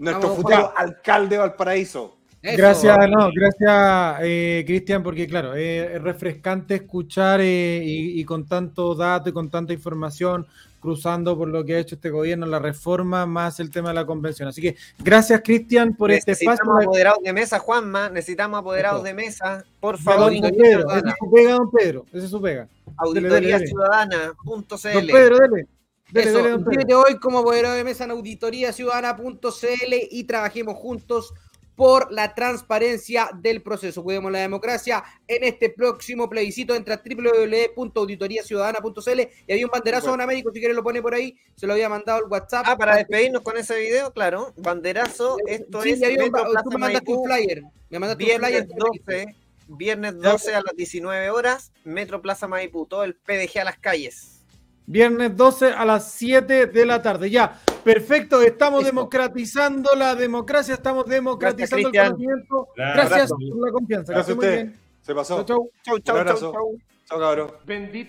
Nuestro 0.01 0.35
futuro 0.35 0.73
alcalde 0.77 1.37
de 1.37 1.39
Valparaíso. 1.39 2.17
Gracias, 2.43 2.97
no, 3.11 3.31
gracias, 3.35 4.21
eh, 4.23 4.65
Cristian, 4.67 5.03
porque 5.03 5.27
claro, 5.27 5.55
es 5.55 6.01
refrescante 6.01 6.77
escuchar 6.77 7.41
eh, 7.43 7.83
y, 7.85 8.25
con 8.25 8.47
tanto 8.47 8.95
dato 8.95 9.29
y 9.29 9.33
con 9.33 9.51
tanta 9.51 9.75
información 9.75 10.47
cruzando 10.81 11.37
por 11.37 11.49
lo 11.49 11.63
que 11.67 11.75
ha 11.75 11.79
hecho 11.79 11.97
este 11.97 12.09
gobierno, 12.09 12.47
la 12.47 12.59
reforma, 12.59 13.27
más 13.27 13.61
el 13.61 13.69
tema 13.69 13.91
de 13.91 13.97
la 13.97 14.07
convención. 14.07 14.49
Así 14.49 14.63
que 14.63 14.77
gracias, 14.99 15.43
Cristian, 15.45 15.95
por 15.95 16.11
este 16.11 16.33
espacio. 16.33 16.53
Necesitamos 16.53 16.83
apoderados 16.83 17.23
de 17.23 17.33
mesa, 17.35 17.59
Juanma, 17.59 18.09
necesitamos 18.09 18.61
apoderados 18.61 19.03
de 19.03 19.13
mesa, 19.13 19.63
por 19.79 19.99
favor. 19.99 20.33
Don 20.33 20.51
Pedro, 20.51 20.89
ese 20.95 21.09
es 21.09 21.15
su 21.19 21.31
pega, 21.31 21.53
don 21.53 21.71
Pedro, 21.71 22.07
ese 22.11 22.25
es 22.25 22.31
su 22.31 22.41
pega. 22.41 22.69
Auditoriaciudadana.cl 22.97 24.93
Don 24.95 25.07
Pedro, 25.07 25.39
dele. 25.41 25.67
Dele, 26.13 26.59
dele, 26.59 26.95
hoy 26.95 27.19
como 27.19 27.39
apoderado 27.39 27.75
de 27.75 27.85
mesa 27.85 28.05
en 28.05 28.11
auditoriaciudadana.cl 28.11 29.95
y 30.11 30.25
trabajemos 30.25 30.77
juntos 30.77 31.33
por 31.81 32.13
la 32.13 32.35
transparencia 32.35 33.31
del 33.35 33.63
proceso. 33.63 34.03
Cuidemos 34.03 34.31
la 34.31 34.41
democracia 34.41 35.03
en 35.27 35.45
este 35.45 35.71
próximo 35.71 36.29
plebiscito. 36.29 36.75
Entra 36.75 36.97
a 36.97 37.03
www.auditoriaciudadana.cl 37.03 39.21
y 39.47 39.53
había 39.53 39.65
un 39.65 39.71
banderazo 39.71 40.11
a 40.11 40.13
un 40.13 40.21
Américo, 40.21 40.53
si 40.53 40.59
quiere 40.59 40.75
lo 40.75 40.83
pone 40.83 41.01
por 41.01 41.15
ahí. 41.15 41.35
Se 41.57 41.67
lo 41.67 41.73
había 41.73 41.89
mandado 41.89 42.19
al 42.19 42.25
WhatsApp. 42.31 42.67
Ah, 42.69 42.77
para 42.77 42.97
despedirnos 42.97 43.41
con 43.41 43.57
ese 43.57 43.81
video, 43.81 44.13
claro. 44.13 44.53
Banderazo, 44.59 45.39
esto 45.47 45.83
es. 45.83 46.03
Había 46.03 46.25
un, 46.25 46.31
tú 46.31 46.71
me 46.71 46.77
mandaste 46.77 47.13
un 47.13 47.25
flyer. 47.25 47.63
Me 47.89 47.99
mandaste 47.99 48.25
viernes 48.25 48.51
un 48.51 48.57
flyer. 48.59 48.69
12, 48.77 49.35
viernes 49.69 50.19
12 50.19 50.55
a 50.55 50.61
las 50.61 50.77
19 50.77 51.31
horas, 51.31 51.73
Metro 51.85 52.21
Plaza 52.21 52.47
Maipú, 52.47 52.85
todo 52.85 53.05
el 53.05 53.15
PDG 53.15 53.61
a 53.61 53.65
las 53.65 53.79
calles. 53.79 54.40
Viernes 54.91 55.37
12 55.37 55.73
a 55.73 55.85
las 55.85 56.11
7 56.15 56.67
de 56.67 56.85
la 56.85 57.01
tarde. 57.01 57.31
Ya, 57.31 57.61
perfecto. 57.85 58.43
Estamos 58.43 58.85
democratizando 58.85 59.91
la 59.97 60.17
democracia, 60.17 60.75
estamos 60.75 61.07
democratizando 61.07 61.91
el 61.91 61.97
conocimiento. 61.97 62.69
Gracias 62.75 63.31
por 63.31 63.67
la 63.67 63.73
confianza. 63.73 64.13
Gracias 64.13 64.37
a 64.37 64.41
usted. 64.41 64.71
Se 65.01 65.15
pasó. 65.15 65.45
Chau, 65.45 65.63
chau. 65.85 66.01
Chau, 66.01 66.25
chau, 66.25 66.37
chau. 66.37 66.79
Chau, 67.05 67.21
cabrón. 67.21 67.53
Bendita 67.65 68.09